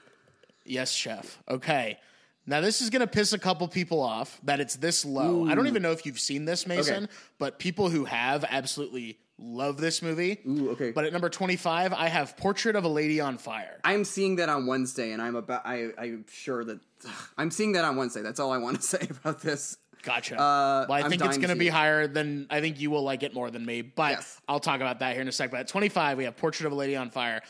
Yes, 0.64 0.90
chef. 0.90 1.38
Okay. 1.48 1.98
Now 2.46 2.62
this 2.62 2.80
is 2.80 2.88
going 2.88 3.00
to 3.00 3.06
piss 3.06 3.34
a 3.34 3.38
couple 3.38 3.68
people 3.68 4.00
off 4.00 4.40
that 4.44 4.58
it's 4.58 4.76
this 4.76 5.04
low. 5.04 5.46
I 5.46 5.54
don't 5.54 5.66
even 5.66 5.82
know 5.82 5.92
if 5.92 6.06
you've 6.06 6.18
seen 6.18 6.46
this, 6.46 6.66
Mason, 6.66 7.04
Okay. 7.04 7.12
but 7.38 7.58
people 7.58 7.90
who 7.90 8.06
have 8.06 8.42
absolutely 8.48 9.18
love 9.38 9.76
this 9.78 10.02
movie. 10.02 10.40
Ooh, 10.46 10.70
okay. 10.70 10.90
But 10.90 11.04
at 11.04 11.12
number 11.12 11.28
25, 11.28 11.92
I 11.92 12.08
have 12.08 12.36
Portrait 12.36 12.76
of 12.76 12.84
a 12.84 12.88
Lady 12.88 13.20
on 13.20 13.38
Fire. 13.38 13.78
I'm 13.84 14.04
seeing 14.04 14.36
that 14.36 14.48
on 14.48 14.66
Wednesday, 14.66 15.12
and 15.12 15.22
I'm 15.22 15.36
about. 15.36 15.62
I, 15.64 15.88
I'm 15.98 16.24
sure 16.30 16.64
that 16.64 16.80
I'm 17.38 17.50
seeing 17.50 17.72
that 17.72 17.84
on 17.84 17.96
Wednesday. 17.96 18.22
That's 18.22 18.40
all 18.40 18.52
I 18.52 18.58
want 18.58 18.76
to 18.76 18.82
say 18.86 19.06
about 19.10 19.40
this. 19.40 19.76
Gotcha. 20.02 20.36
Uh, 20.40 20.86
well, 20.88 20.92
I 20.96 21.00
I'm 21.02 21.10
think 21.10 21.22
it's 21.22 21.30
dying 21.30 21.40
going 21.40 21.48
to 21.48 21.54
to 21.54 21.58
be 21.58 21.64
see 21.66 21.68
it. 21.68 21.72
higher 21.72 22.06
than 22.06 22.46
I 22.50 22.60
think 22.60 22.80
you 22.80 22.90
will 22.90 23.02
like 23.02 23.22
it 23.24 23.34
more 23.34 23.50
than 23.50 23.66
me. 23.66 23.82
But 23.82 24.12
Yes. 24.12 24.40
I'll 24.48 24.60
talk 24.60 24.76
about 24.76 25.00
that 25.00 25.12
here 25.14 25.22
in 25.22 25.28
a 25.28 25.32
sec. 25.32 25.50
But 25.50 25.60
at 25.60 25.68
25, 25.68 26.18
we 26.18 26.24
have 26.24 26.36
Portrait 26.36 26.66
of 26.66 26.72
a 26.72 26.76
Lady 26.76 26.94
on 26.94 27.10
Fire. 27.10 27.42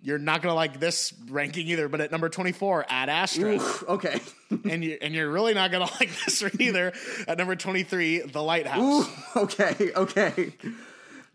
You're 0.00 0.18
not 0.18 0.40
going 0.42 0.52
to 0.52 0.54
like 0.54 0.78
this 0.78 1.12
ranking 1.28 1.66
either. 1.66 1.88
But 1.88 2.00
at 2.00 2.12
number 2.12 2.28
24, 2.28 2.86
Ad 2.88 3.08
Astra. 3.08 3.56
Oof, 3.56 3.82
okay. 3.88 4.20
and 4.70 4.84
you 4.84 4.96
and 5.02 5.12
you're 5.12 5.28
really 5.28 5.54
not 5.54 5.72
gonna 5.72 5.86
like 6.00 6.10
this 6.24 6.40
one 6.40 6.52
either. 6.60 6.92
At 7.26 7.36
number 7.36 7.56
23, 7.56 8.20
The 8.20 8.42
Lighthouse, 8.42 8.80
Ooh, 9.36 9.40
okay. 9.42 9.90
Okay. 9.96 10.52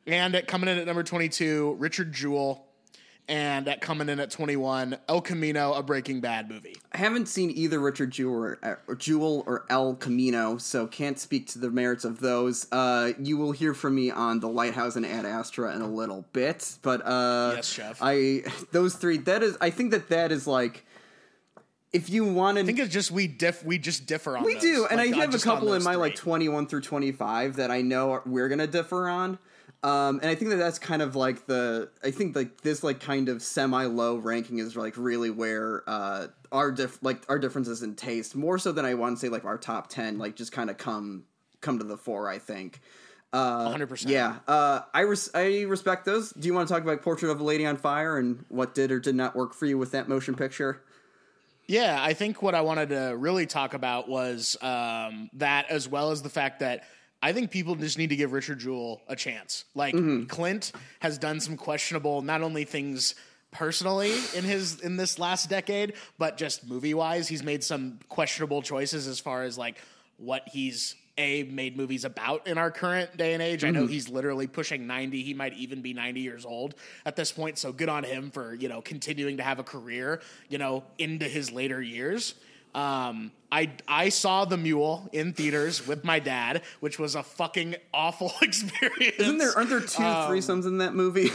And 0.06 0.36
at 0.36 0.48
coming 0.48 0.70
in 0.70 0.78
at 0.78 0.86
number 0.86 1.04
22, 1.04 1.76
Richard 1.80 2.12
Jewell, 2.13 2.66
and 3.30 3.70
at 3.70 3.80
coming 3.80 4.10
in 4.10 4.20
at 4.20 4.30
21, 4.32 4.98
El 5.08 5.22
Camino, 5.22 5.74
a 5.74 5.82
Breaking 5.82 6.20
Bad 6.20 6.50
movie. 6.50 6.76
I 6.92 6.98
haven't 6.98 7.28
seen 7.28 7.52
either 7.52 7.80
Richard 7.80 8.12
Jewell 8.12 8.58
or, 8.62 8.80
or 8.86 8.96
Jewel 8.96 9.44
or 9.48 9.66
El 9.70 9.96
Camino, 9.96 10.58
so 10.58 10.88
can't 10.88 11.18
speak 11.18 11.48
to 11.50 11.60
the 11.60 11.70
merits 11.70 12.04
of 12.04 12.20
those. 12.20 12.68
Uh, 12.72 13.13
you 13.18 13.38
will 13.38 13.54
hear 13.54 13.74
from 13.74 13.96
me 13.96 14.12
on 14.12 14.42
the 14.42 14.50
Lighthouse 14.50 14.98
and 14.98 15.06
Ad 15.06 15.26
Astra 15.26 15.74
in 15.74 15.82
a 15.82 15.88
little 15.88 16.26
bit, 16.34 16.76
but 16.82 17.02
uh, 17.06 17.54
Yes, 17.56 17.68
chef. 17.70 18.00
I 18.02 18.44
those 18.72 18.96
three. 18.96 19.18
That 19.20 19.42
is, 19.42 19.58
I 19.62 19.70
think 19.70 19.92
that 19.92 20.10
that 20.10 20.34
is 20.34 20.46
like, 20.46 20.86
if 21.94 22.10
you 22.10 22.26
want 22.26 22.58
to 22.58 22.63
I 22.63 22.66
think 22.66 22.80
it's 22.80 22.92
just 22.92 23.10
we 23.12 23.28
diff 23.28 23.63
we 23.63 23.78
just 23.78 24.06
differ 24.06 24.36
on. 24.36 24.44
We 24.44 24.56
those. 24.56 24.63
do, 24.63 24.88
and 24.89 24.98
Like, 24.98 25.13
I 25.13 25.18
uh, 25.18 25.22
have 25.22 25.36
a 25.36 25.39
couple 25.39 25.74
in 25.74 25.84
my 25.84 25.96
like 25.96 26.16
21 26.16 26.68
through 26.68 26.82
25 26.82 27.56
that 27.56 27.72
I 27.72 27.82
know 27.82 28.22
we're 28.26 28.50
gonna 28.50 28.68
differ 28.68 29.08
on. 29.08 29.39
Um, 29.84 30.19
and 30.22 30.30
I 30.30 30.36
think 30.36 30.52
that 30.52 30.58
that's 30.58 30.80
kind 30.80 31.02
of 31.02 31.15
like 31.15 31.46
the 31.46 31.89
I 32.02 32.12
think 32.12 32.36
like 32.36 32.62
this 32.62 32.84
like 32.84 33.02
kind 33.02 33.28
of 33.28 33.41
semi 33.41 33.84
low 33.86 34.15
ranking 34.15 34.60
is 34.60 34.78
like 34.78 34.96
really 34.96 35.30
where 35.30 35.84
uh 35.88 36.28
our 36.54 36.72
diff 36.72 37.00
like 37.02 37.24
our 37.28 37.38
differences 37.38 37.84
in 37.84 37.96
taste 37.96 38.34
more 38.34 38.58
so 38.58 38.72
than 38.72 38.86
I 38.86 38.93
want 38.93 39.17
to 39.17 39.19
say 39.19 39.30
like 39.30 39.43
our 39.43 39.58
top 39.58 39.89
10 39.89 40.19
like 40.19 40.38
just 40.38 40.54
kind 40.54 40.69
of 40.69 40.78
come 40.78 41.26
come 41.60 41.80
to 41.80 41.84
the 41.84 41.98
fore 41.98 42.30
I 42.30 42.39
think. 42.39 42.80
Uh, 43.34 43.74
100%. 43.74 44.08
Yeah, 44.08 44.38
uh, 44.48 44.82
I 44.93 45.02
res- 45.02 45.32
I 45.34 45.63
respect 45.63 46.06
those. 46.06 46.32
Do 46.34 46.48
you 46.48 46.54
want 46.54 46.67
to 46.67 46.74
talk 46.74 46.84
about 46.84 47.02
Portrait 47.02 47.32
of 47.32 47.39
a 47.39 47.43
Lady 47.43 47.65
on 47.65 47.78
Fire 47.78 48.19
and 48.19 48.46
what 48.50 48.76
did 48.76 48.91
or 48.91 49.00
did 49.00 49.15
not 49.15 49.36
work 49.36 49.56
for 49.56 49.65
you 49.65 49.76
with 49.76 49.89
that 49.91 50.08
motion 50.08 50.36
picture? 50.36 50.84
Yeah, 51.65 51.98
I 52.00 52.13
think 52.13 52.43
what 52.43 52.54
I 52.54 52.62
wanted 52.62 52.89
to 52.89 53.15
really 53.17 53.48
talk 53.48 53.74
about 53.74 54.08
was 54.08 54.56
um, 54.62 55.32
that, 55.34 55.72
as 55.72 55.89
well 55.89 56.12
as 56.12 56.22
the 56.22 56.30
fact 56.30 56.60
that 56.60 56.84
I 57.23 57.31
think 57.31 57.51
people 57.51 57.75
just 57.75 57.97
need 57.97 58.09
to 58.09 58.17
give 58.17 58.33
Richard 58.33 58.59
Jewell 58.59 59.01
a 59.07 59.15
chance. 59.15 59.63
Like 59.73 59.95
mm-hmm. 59.95 60.25
Clint 60.25 60.73
has 60.99 61.17
done 61.17 61.39
some 61.39 61.55
questionable, 61.55 62.21
not 62.21 62.41
only 62.41 62.65
things 62.65 63.15
personally 63.49 64.13
in 64.36 64.43
his 64.43 64.81
in 64.81 64.97
this 64.97 65.17
last 65.17 65.49
decade, 65.49 65.93
but 66.17 66.36
just 66.36 66.67
movie 66.67 66.93
wise, 66.93 67.29
he's 67.29 67.41
made 67.41 67.63
some 67.63 67.99
questionable 68.09 68.62
choices 68.62 69.07
as 69.07 69.21
far 69.21 69.43
as 69.43 69.57
like 69.57 69.77
what 70.17 70.43
he's 70.51 70.97
a 71.17 71.43
made 71.43 71.77
movies 71.77 72.03
about 72.03 72.45
in 72.45 72.57
our 72.57 72.71
current 72.71 73.15
day 73.15 73.33
and 73.33 73.41
age. 73.41 73.63
I 73.63 73.69
know 73.69 73.83
mm-hmm. 73.83 73.91
he's 73.91 74.09
literally 74.09 74.47
pushing 74.47 74.86
90. 74.86 75.23
He 75.23 75.33
might 75.33 75.53
even 75.53 75.81
be 75.81 75.93
90 75.93 76.19
years 76.19 76.43
old 76.43 76.75
at 77.05 77.15
this 77.15 77.31
point. 77.31 77.57
So 77.57 77.71
good 77.71 77.88
on 77.88 78.03
him 78.03 78.31
for, 78.31 78.53
you 78.53 78.67
know, 78.67 78.81
continuing 78.81 79.38
to 79.38 79.43
have 79.43 79.59
a 79.59 79.63
career, 79.63 80.21
you 80.49 80.57
know, 80.57 80.83
into 80.97 81.29
his 81.29 81.53
later 81.53 81.81
years. 81.81 82.33
Um, 82.75 83.31
I 83.51 83.71
I 83.88 84.09
saw 84.09 84.45
the 84.45 84.57
Mule 84.57 85.07
in 85.12 85.33
theaters 85.33 85.86
with 85.88 86.03
my 86.03 86.19
dad, 86.19 86.63
which 86.79 86.97
was 86.99 87.15
a 87.15 87.23
fucking 87.23 87.75
awful 87.93 88.31
experience. 88.41 89.17
Isn't 89.19 89.38
there? 89.38 89.55
Aren't 89.55 89.69
there 89.69 89.79
two 89.79 90.03
Um, 90.03 90.29
threesomes 90.31 90.65
in 90.65 90.79
that 90.79 90.95
movie? 90.95 91.29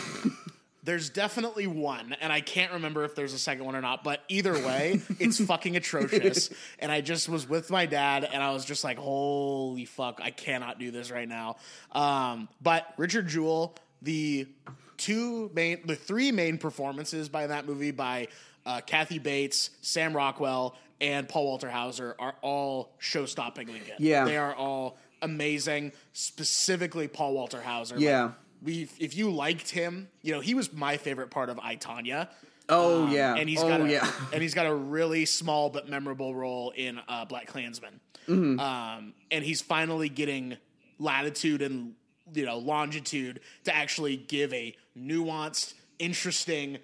There's 0.84 1.10
definitely 1.10 1.66
one, 1.66 2.16
and 2.20 2.32
I 2.32 2.40
can't 2.40 2.72
remember 2.72 3.04
if 3.04 3.14
there's 3.14 3.34
a 3.34 3.38
second 3.38 3.66
one 3.66 3.76
or 3.76 3.82
not. 3.82 4.02
But 4.02 4.22
either 4.28 4.54
way, 4.54 5.02
it's 5.20 5.38
fucking 5.44 5.76
atrocious. 5.76 6.48
And 6.78 6.90
I 6.90 7.02
just 7.02 7.28
was 7.28 7.46
with 7.46 7.68
my 7.70 7.84
dad, 7.84 8.24
and 8.24 8.42
I 8.42 8.52
was 8.52 8.64
just 8.64 8.84
like, 8.84 8.96
"Holy 8.96 9.84
fuck, 9.84 10.20
I 10.22 10.30
cannot 10.30 10.78
do 10.78 10.90
this 10.90 11.10
right 11.10 11.28
now." 11.28 11.56
Um, 11.92 12.48
but 12.62 12.86
Richard 12.96 13.28
Jewell, 13.28 13.74
the 14.00 14.48
two 14.96 15.50
main, 15.52 15.80
the 15.86 15.94
three 15.96 16.32
main 16.32 16.56
performances 16.58 17.28
by 17.28 17.48
that 17.48 17.66
movie 17.66 17.90
by 17.90 18.28
uh, 18.64 18.80
Kathy 18.80 19.18
Bates, 19.18 19.70
Sam 19.82 20.14
Rockwell, 20.16 20.74
and 21.00 21.28
Paul 21.28 21.46
Walter 21.46 21.70
Hauser 21.70 22.16
are 22.18 22.34
all 22.42 22.94
show-stoppingly 22.98 23.84
good. 23.86 23.94
Yeah. 23.98 24.24
they 24.24 24.36
are 24.36 24.54
all 24.54 24.98
amazing. 25.22 25.92
Specifically, 26.12 27.08
Paul 27.08 27.34
Walter 27.34 27.60
Hauser. 27.60 27.94
Like, 27.96 28.04
Yeah. 28.04 28.32
we 28.62 28.88
if 28.98 29.16
you 29.16 29.30
liked 29.30 29.70
him, 29.70 30.08
you 30.22 30.32
know, 30.32 30.40
he 30.40 30.54
was 30.54 30.72
my 30.72 30.96
favorite 30.96 31.30
part 31.30 31.48
of 31.50 31.58
I 31.58 31.76
Tonya. 31.76 32.28
oh 32.68 33.04
Um, 33.04 33.12
yeah. 33.12 33.34
and 33.36 33.48
he's 33.48 33.62
oh 33.62 33.68
got 33.68 33.80
a, 33.80 33.90
yeah. 33.90 34.10
and 34.32 34.42
he's 34.42 34.54
got 34.54 34.66
a 34.66 34.74
really 34.74 35.24
small 35.24 35.70
but 35.70 35.88
memorable 35.88 36.34
role 36.34 36.70
in 36.76 36.98
uh, 37.08 37.26
BlacKkKlansman. 37.26 38.00
Mm-hmm. 38.28 38.60
Um, 38.60 39.14
and 39.30 39.44
he's 39.44 39.60
finally 39.62 40.08
getting 40.08 40.56
latitude 40.98 41.62
and 41.62 41.94
you 42.34 42.44
know 42.44 42.58
longitude 42.58 43.40
to 43.64 43.74
actually 43.74 44.16
give 44.16 44.52
a 44.52 44.74
nuanced, 44.98 45.74
interesting, 45.98 46.78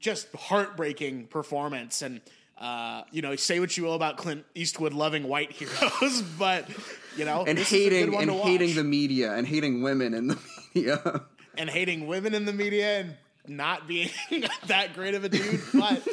just 0.00 0.32
heartbreaking 0.34 1.26
performance. 1.26 2.00
And 2.02 2.20
uh, 2.60 3.02
you 3.12 3.22
know, 3.22 3.36
say 3.36 3.60
what 3.60 3.76
you 3.76 3.84
will 3.84 3.94
about 3.94 4.16
Clint 4.16 4.44
Eastwood 4.54 4.92
loving 4.92 5.24
white 5.28 5.52
heroes, 5.52 6.22
but 6.38 6.68
you 7.16 7.24
know, 7.24 7.44
and 7.46 7.56
this 7.58 7.72
is 7.72 7.86
a 7.86 7.88
good 7.90 7.92
hating 8.14 8.14
and 8.20 8.30
hating 8.30 8.74
the 8.74 8.84
media 8.84 9.32
and 9.34 9.46
hating 9.46 9.82
women 9.82 10.14
in 10.14 10.26
the 10.28 10.38
media. 10.74 11.22
and 11.56 11.70
hating 11.70 12.06
women 12.06 12.34
in 12.34 12.44
the 12.44 12.52
media 12.52 13.00
and 13.00 13.16
not 13.46 13.86
being 13.88 14.10
that 14.66 14.94
great 14.94 15.14
of 15.14 15.24
a 15.24 15.28
dude. 15.28 15.60
But 15.72 16.06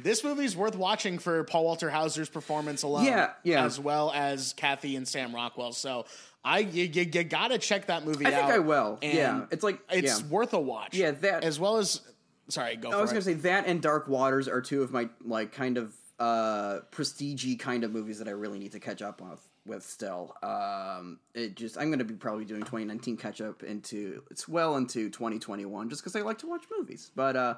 this 0.00 0.22
movie's 0.22 0.54
worth 0.56 0.76
watching 0.76 1.18
for 1.18 1.44
Paul 1.44 1.64
Walter 1.64 1.88
Hauser's 1.90 2.28
performance 2.28 2.82
alone. 2.82 3.04
Yeah, 3.04 3.30
yeah. 3.42 3.64
As 3.64 3.80
well 3.80 4.12
as 4.14 4.52
Kathy 4.54 4.96
and 4.96 5.08
Sam 5.08 5.34
Rockwell. 5.34 5.72
So 5.72 6.04
I 6.44 6.58
you, 6.60 6.84
you, 6.84 7.02
you 7.10 7.24
gotta 7.24 7.58
check 7.58 7.86
that 7.86 8.04
movie 8.04 8.26
I 8.26 8.32
out. 8.34 8.40
think 8.42 8.52
I 8.52 8.58
will. 8.58 8.98
And 9.02 9.14
Yeah, 9.14 9.46
it's 9.50 9.64
like 9.64 9.78
it's 9.90 10.20
yeah. 10.20 10.26
worth 10.28 10.52
a 10.52 10.60
watch. 10.60 10.94
Yeah, 10.94 11.12
that- 11.12 11.44
as 11.44 11.58
well 11.58 11.78
as 11.78 12.00
sorry, 12.48 12.76
go 12.76 12.90
I 12.90 13.00
was 13.00 13.10
it. 13.10 13.14
gonna 13.14 13.24
say 13.24 13.34
that 13.34 13.66
and 13.66 13.80
Dark 13.80 14.08
Waters 14.08 14.48
are 14.48 14.60
two 14.60 14.82
of 14.82 14.92
my 14.92 15.08
like 15.24 15.52
kind 15.52 15.78
of 15.78 15.94
uh 16.18 16.80
prestige 16.90 17.56
kind 17.58 17.84
of 17.84 17.92
movies 17.92 18.18
that 18.18 18.28
I 18.28 18.32
really 18.32 18.58
need 18.58 18.72
to 18.72 18.80
catch 18.80 19.02
up 19.02 19.20
with 19.20 19.46
with 19.66 19.82
still. 19.82 20.34
Um 20.42 21.18
it 21.34 21.56
just 21.56 21.76
I'm 21.78 21.90
gonna 21.90 22.04
be 22.04 22.14
probably 22.14 22.44
doing 22.44 22.62
2019 22.62 23.16
catch 23.16 23.40
up 23.40 23.62
into 23.62 24.22
it's 24.30 24.46
well 24.48 24.76
into 24.76 25.10
2021 25.10 25.88
just 25.88 26.02
because 26.02 26.14
I 26.14 26.20
like 26.20 26.38
to 26.38 26.46
watch 26.46 26.64
movies. 26.76 27.10
But 27.14 27.36
uh 27.36 27.54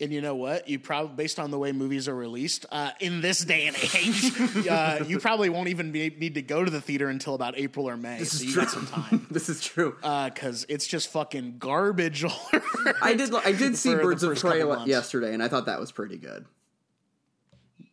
And 0.00 0.12
you 0.12 0.20
know 0.20 0.36
what? 0.36 0.68
You 0.68 0.78
probably, 0.78 1.16
based 1.16 1.40
on 1.40 1.50
the 1.50 1.58
way 1.58 1.72
movies 1.72 2.06
are 2.06 2.14
released 2.14 2.66
uh, 2.70 2.92
in 3.00 3.20
this 3.20 3.40
day 3.44 3.66
and 3.66 3.76
age, 3.96 4.66
uh, 4.70 5.02
you 5.04 5.18
probably 5.18 5.48
won't 5.48 5.68
even 5.70 5.90
be, 5.90 6.08
need 6.10 6.34
to 6.34 6.42
go 6.42 6.64
to 6.64 6.70
the 6.70 6.80
theater 6.80 7.08
until 7.08 7.34
about 7.34 7.58
April 7.58 7.88
or 7.88 7.96
May. 7.96 8.18
this 8.20 8.30
so 8.30 8.36
is 8.36 8.44
you 8.44 8.52
true. 8.52 8.62
got 8.62 8.70
some 8.70 8.86
time. 8.86 9.26
this 9.30 9.48
is 9.48 9.60
true. 9.60 9.96
because 10.00 10.64
it's 10.68 10.86
just 10.86 11.08
fucking 11.10 11.56
garbage. 11.58 12.22
all. 12.22 12.30
I 13.02 13.14
did 13.14 13.34
I 13.34 13.50
did 13.50 13.76
see 13.76 13.92
Birds 13.94 14.22
of 14.22 14.38
Prey 14.38 14.58
couple 14.60 14.68
le- 14.68 14.76
months. 14.76 14.88
yesterday 14.88 15.34
and 15.34 15.42
I 15.42 15.48
thought 15.48 15.66
that 15.66 15.80
was 15.80 15.90
pretty 15.90 16.16
good. 16.16 16.46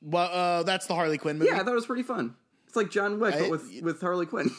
Well, 0.01 0.29
uh, 0.31 0.63
that's 0.63 0.85
the 0.85 0.93
Harley 0.93 1.17
Quinn 1.17 1.39
movie. 1.39 1.49
Yeah, 1.49 1.55
I 1.59 1.63
thought 1.63 1.71
it 1.71 1.75
was 1.75 1.87
pretty 1.87 2.03
fun. 2.03 2.35
It's 2.67 2.75
like 2.75 2.91
John 2.91 3.19
Wick 3.19 3.33
I- 3.33 3.39
but 3.39 3.49
with 3.49 3.81
with 3.81 3.99
Harley 4.01 4.27
Quinn. 4.27 4.51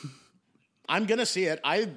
I'm 0.88 1.06
gonna 1.06 1.26
see 1.26 1.44
it. 1.44 1.61
I 1.62 1.90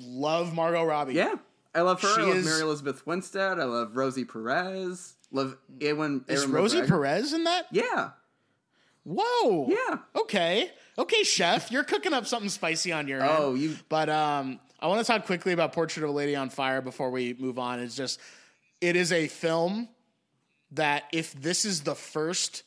love 0.00 0.52
Margot 0.52 0.82
Robbie. 0.82 1.14
yeah. 1.14 1.36
I 1.74 1.82
love 1.82 2.00
her. 2.02 2.14
She 2.14 2.20
I 2.22 2.24
love 2.24 2.36
is- 2.36 2.44
Mary 2.46 2.60
Elizabeth 2.62 3.06
Winstead. 3.06 3.58
I 3.60 3.64
love 3.64 3.96
Rosie 3.96 4.24
Perez. 4.24 5.14
Love 5.32 5.56
Ewan. 5.78 6.24
is 6.28 6.46
Rosie 6.46 6.80
McGregor. 6.80 6.88
Perez 6.88 7.32
in 7.32 7.44
that? 7.44 7.66
Yeah. 7.70 8.10
Whoa. 9.04 9.68
Yeah. 9.68 9.98
Okay. 10.16 10.70
Okay, 10.98 11.22
chef, 11.22 11.70
you're 11.70 11.84
cooking 11.84 12.12
up 12.12 12.26
something 12.26 12.50
spicy 12.50 12.92
on 12.92 13.08
your 13.08 13.22
Oh, 13.24 13.52
end. 13.52 13.58
you- 13.62 13.76
But 13.88 14.10
um, 14.10 14.60
I 14.80 14.86
want 14.88 15.04
to 15.04 15.10
talk 15.10 15.24
quickly 15.24 15.52
about 15.52 15.72
Portrait 15.72 16.02
of 16.04 16.10
a 16.10 16.12
Lady 16.12 16.36
on 16.36 16.50
Fire 16.50 16.82
before 16.82 17.10
we 17.10 17.34
move 17.38 17.58
on. 17.58 17.80
It's 17.80 17.94
just, 17.96 18.20
it 18.80 18.96
is 18.96 19.10
a 19.12 19.28
film 19.28 19.88
that 20.72 21.04
if 21.12 21.32
this 21.32 21.64
is 21.64 21.82
the 21.82 21.94
first 21.94 22.64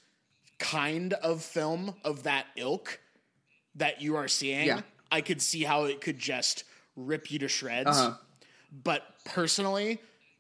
kind 0.57 1.13
of 1.13 1.43
film 1.43 1.93
of 2.03 2.23
that 2.23 2.45
ilk 2.55 2.99
that 3.75 4.01
you 4.01 4.15
are 4.15 4.27
seeing, 4.27 4.65
Yeah. 4.67 4.81
I 5.11 5.21
could 5.21 5.41
see 5.41 5.63
how 5.63 5.85
it 5.85 6.01
could 6.01 6.17
just 6.17 6.63
rip 6.95 7.29
you 7.31 7.39
to 7.39 7.47
shreds. 7.47 7.89
Uh-huh. 7.89 8.13
But 8.83 9.03
personally, 9.25 9.99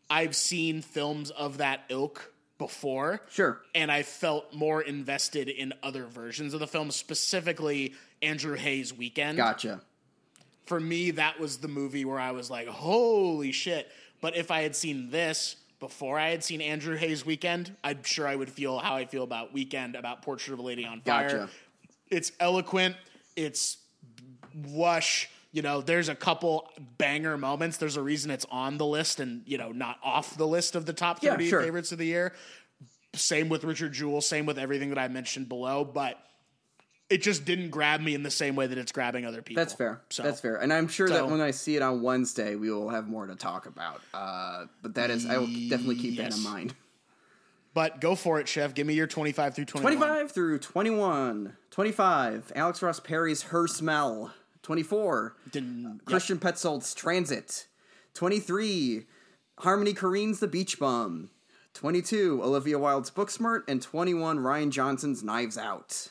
I've 0.09 0.35
seen 0.35 0.81
films 0.81 1.29
of 1.31 1.57
that 1.57 1.81
ilk 1.89 2.33
before 2.57 3.21
Sure. 3.29 3.61
and 3.75 3.91
I 3.91 4.03
felt 4.03 4.53
more 4.53 4.81
invested 4.81 5.49
in 5.49 5.73
other 5.83 6.05
versions 6.05 6.53
of 6.53 6.59
the 6.59 6.67
film, 6.67 6.91
specifically 6.91 7.93
Andrew 8.21 8.55
Haigh's 8.55 8.93
Weekend. 8.93 9.37
Gotcha. 9.37 9.81
For 10.65 10.79
me, 10.79 11.11
that 11.11 11.39
was 11.39 11.57
the 11.57 11.67
movie 11.67 12.05
where 12.05 12.19
I 12.19 12.31
was 12.31 12.49
like, 12.49 12.67
holy 12.67 13.51
shit. 13.51 13.91
But 14.21 14.37
if 14.37 14.49
I 14.49 14.61
had 14.61 14.75
seen 14.75 15.09
this 15.09 15.57
before 15.79 16.17
I 16.17 16.29
had 16.29 16.43
seen 16.43 16.61
Andrew 16.61 16.95
Haigh's 16.95 17.25
Weekend, 17.25 17.75
I'm 17.83 18.03
sure 18.03 18.25
I 18.25 18.35
would 18.35 18.49
feel 18.49 18.79
how 18.79 18.95
I 18.95 19.05
feel 19.05 19.23
about 19.23 19.51
Weekend, 19.51 19.95
about 19.95 20.21
Portrait 20.21 20.53
of 20.53 20.59
a 20.59 20.61
Lady 20.61 20.85
on 20.85 21.01
Fire. 21.01 21.27
Gotcha. 21.29 21.49
It's 22.09 22.31
eloquent, 22.39 22.95
it's 23.35 23.77
lush. 24.69 25.29
You 25.53 25.61
know, 25.61 25.81
there's 25.81 26.09
a 26.09 26.15
couple 26.15 26.67
banger 26.97 27.37
moments. 27.37 27.77
There's 27.77 27.95
a 27.95 28.01
reason 28.01 28.31
it's 28.31 28.45
on 28.51 28.77
the 28.79 28.85
list 28.87 29.19
and, 29.19 29.43
you 29.45 29.59
know, 29.59 29.71
not 29.71 29.97
off 30.03 30.35
the 30.35 30.47
list 30.47 30.75
of 30.75 30.87
the 30.87 30.93
top 30.93 31.21
Yeah, 31.21 31.33
30 31.33 31.49
sure. 31.49 31.61
favorites 31.61 31.91
of 31.91 31.99
the 31.99 32.07
year. 32.07 32.33
Same 33.15 33.49
with 33.49 33.63
Richard 33.63 33.93
Jewell, 33.93 34.21
same 34.21 34.47
with 34.47 34.57
everything 34.57 34.89
that 34.89 34.97
I 34.97 35.07
mentioned 35.09 35.47
below, 35.47 35.85
but 35.85 36.17
it 37.07 37.21
just 37.21 37.45
didn't 37.45 37.69
grab 37.69 38.01
me 38.01 38.15
in 38.15 38.23
the 38.23 38.31
same 38.31 38.55
way 38.55 38.65
that 38.65 38.79
it's 38.79 38.91
grabbing 38.91 39.27
other 39.27 39.43
people. 39.43 39.61
That's 39.61 39.75
fair. 39.75 40.01
So 40.09 40.23
That's 40.23 40.39
fair. 40.39 40.55
And 40.55 40.73
I'm 40.73 40.87
sure 40.87 41.07
that 41.07 41.29
when 41.29 41.39
I 41.39 41.51
see 41.51 41.75
it 41.75 41.83
on 41.83 42.01
Wednesday, 42.01 42.55
we 42.55 42.71
will 42.71 42.89
have 42.89 43.07
more 43.07 43.27
to 43.27 43.35
talk 43.35 43.67
about. 43.67 44.01
Uh, 44.11 44.65
but 44.81 44.95
that 44.95 45.11
is, 45.11 45.27
I 45.27 45.37
will 45.37 45.45
definitely 45.45 45.97
keep 45.97 46.17
that 46.17 46.35
in 46.35 46.41
mind. 46.41 46.73
But 47.75 48.01
go 48.01 48.15
for 48.15 48.39
it, 48.39 48.47
Chef. 48.47 48.73
Give 48.73 48.87
me 48.87 48.95
your 48.95 49.05
25 49.07 49.53
through 49.55 49.65
21. 49.65 49.97
25 49.97 50.31
through 50.31 50.57
21. 50.59 51.57
25, 51.69 52.51
Alex 52.55 52.81
Ross 52.81 52.99
Perry's 52.99 53.43
Her 53.43 53.67
Smell. 53.67 54.33
24, 54.63 55.35
Didn't- 55.51 55.83
yep. 55.83 56.05
Christian 56.05 56.39
Petzold's 56.39 56.93
Transit. 56.95 57.67
23, 58.15 59.05
Harmony 59.59 59.93
Korine's 59.93 60.39
The 60.39 60.47
Beach 60.47 60.79
Bum. 60.79 61.29
22, 61.73 62.41
Olivia 62.43 62.77
Wilde's 62.79 63.11
Booksmart. 63.11 63.63
And 63.67 63.81
21, 63.81 64.39
Rian 64.39 64.69
Johnson's 64.71 65.23
Knives 65.23 65.57
Out. 65.57 66.09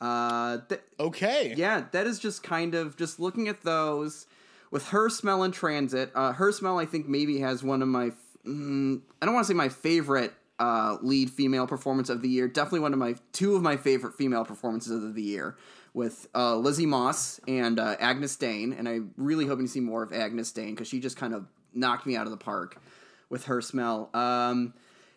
Uh, 0.00 0.58
th- 0.68 0.80
Okay. 0.98 1.54
yeah, 1.56 1.84
that 1.92 2.06
is 2.06 2.18
just 2.18 2.42
kind 2.42 2.74
of 2.74 2.96
just 2.96 3.20
looking 3.20 3.48
at 3.48 3.62
those 3.62 4.26
with 4.70 4.88
her 4.88 5.08
smell 5.10 5.42
in 5.42 5.52
transit. 5.52 6.10
Uh, 6.14 6.32
her 6.32 6.52
smell, 6.52 6.78
I 6.78 6.86
think, 6.86 7.06
maybe 7.08 7.38
has 7.40 7.62
one 7.62 7.82
of 7.82 7.88
my. 7.88 8.06
f- 8.08 8.14
Mm, 8.46 9.02
I 9.20 9.26
don't 9.26 9.34
want 9.34 9.44
to 9.46 9.48
say 9.52 9.54
my 9.56 9.68
favorite 9.68 10.32
uh, 10.58 10.96
lead 11.02 11.28
female 11.30 11.66
performance 11.66 12.08
of 12.08 12.22
the 12.22 12.28
year. 12.30 12.48
Definitely 12.48 12.80
one 12.80 12.94
of 12.94 12.98
my 12.98 13.16
two 13.32 13.54
of 13.54 13.60
my 13.62 13.76
favorite 13.76 14.14
female 14.14 14.46
performances 14.46 15.04
of 15.04 15.14
the 15.14 15.22
year 15.22 15.56
with 15.94 16.28
uh, 16.34 16.56
Lizzie 16.56 16.86
Moss 16.86 17.40
and 17.48 17.78
uh, 17.78 17.96
Agyness 17.96 18.38
Deyn. 18.38 18.78
And 18.78 18.88
I'm 18.88 19.12
really 19.16 19.46
hoping 19.46 19.66
to 19.66 19.70
see 19.70 19.80
more 19.80 20.02
of 20.02 20.10
Agyness 20.10 20.52
Deyn 20.52 20.70
because 20.70 20.88
she 20.88 21.00
just 21.00 21.16
kind 21.16 21.34
of 21.34 21.46
knocked 21.74 22.06
me 22.06 22.16
out 22.16 22.26
of 22.26 22.30
the 22.30 22.36
park 22.36 22.80
with 23.28 23.44
her 23.44 23.60
smell. 23.60 24.10
Um, 24.14 24.74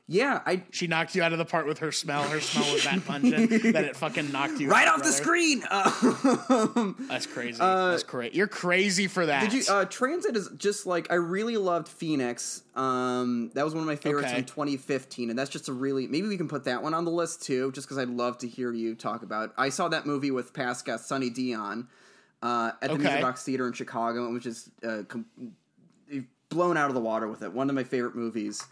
yeah, 0.07 0.41
I 0.45 0.63
She 0.71 0.87
knocked 0.87 1.15
you 1.15 1.23
out 1.23 1.31
of 1.31 1.37
the 1.37 1.45
part 1.45 1.65
with 1.65 1.79
her 1.79 1.91
smell. 1.91 2.23
Her 2.23 2.41
smell 2.41 2.71
was 2.73 2.83
that 2.83 3.05
pungent 3.05 3.49
that 3.73 3.85
it 3.85 3.95
fucking 3.95 4.31
knocked 4.31 4.59
you 4.59 4.67
right 4.69 4.87
out, 4.87 4.99
off 4.99 5.03
the 5.03 5.11
screen. 5.11 5.63
Uh, 5.71 6.93
That's 7.07 7.25
crazy. 7.25 7.57
That's 7.59 8.03
great. 8.03 8.33
You're 8.33 8.47
crazy 8.47 9.07
for 9.07 9.25
that. 9.25 9.41
Did 9.49 9.53
you? 9.53 9.63
Uh, 9.73 9.85
Transit 9.85 10.35
is 10.35 10.49
just 10.57 10.85
like 10.85 11.11
I 11.11 11.15
really 11.15 11.57
loved 11.57 11.87
Phoenix. 11.87 12.63
Um, 12.75 13.51
that 13.53 13.63
was 13.63 13.73
one 13.73 13.81
of 13.81 13.87
my 13.87 13.95
favorites 13.95 14.27
Okay. 14.27 14.35
from 14.37 14.45
2015, 14.45 15.29
and 15.29 15.37
that's 15.39 15.49
just 15.49 15.69
a 15.69 15.73
really 15.73 16.07
maybe 16.07 16.27
we 16.27 16.37
can 16.37 16.47
put 16.47 16.65
that 16.65 16.83
one 16.83 16.93
on 16.93 17.05
the 17.05 17.11
list 17.11 17.43
too, 17.43 17.71
just 17.71 17.87
because 17.87 17.97
I'd 17.97 18.09
love 18.09 18.37
to 18.39 18.47
hear 18.47 18.71
you 18.73 18.95
talk 18.95 19.23
about. 19.23 19.53
I 19.57 19.69
saw 19.69 19.87
that 19.89 20.05
movie 20.05 20.31
with 20.31 20.53
past 20.53 20.85
guest 20.85 21.07
Sunny 21.07 21.29
Dion 21.29 21.87
uh, 22.41 22.71
at 22.81 22.89
the 22.89 22.95
Okay. 22.95 23.03
Music 23.03 23.21
Box 23.21 23.43
Theater 23.43 23.67
in 23.67 23.73
Chicago, 23.73 24.25
and 24.25 24.33
was 24.33 24.43
just 24.43 24.69
uh, 24.85 25.03
com- 25.07 25.25
blown 26.49 26.77
out 26.77 26.89
of 26.89 26.93
the 26.95 27.01
water 27.01 27.27
with 27.27 27.41
it. 27.41 27.53
One 27.53 27.69
of 27.69 27.75
my 27.75 27.83
favorite 27.83 28.15
movies. 28.15 28.63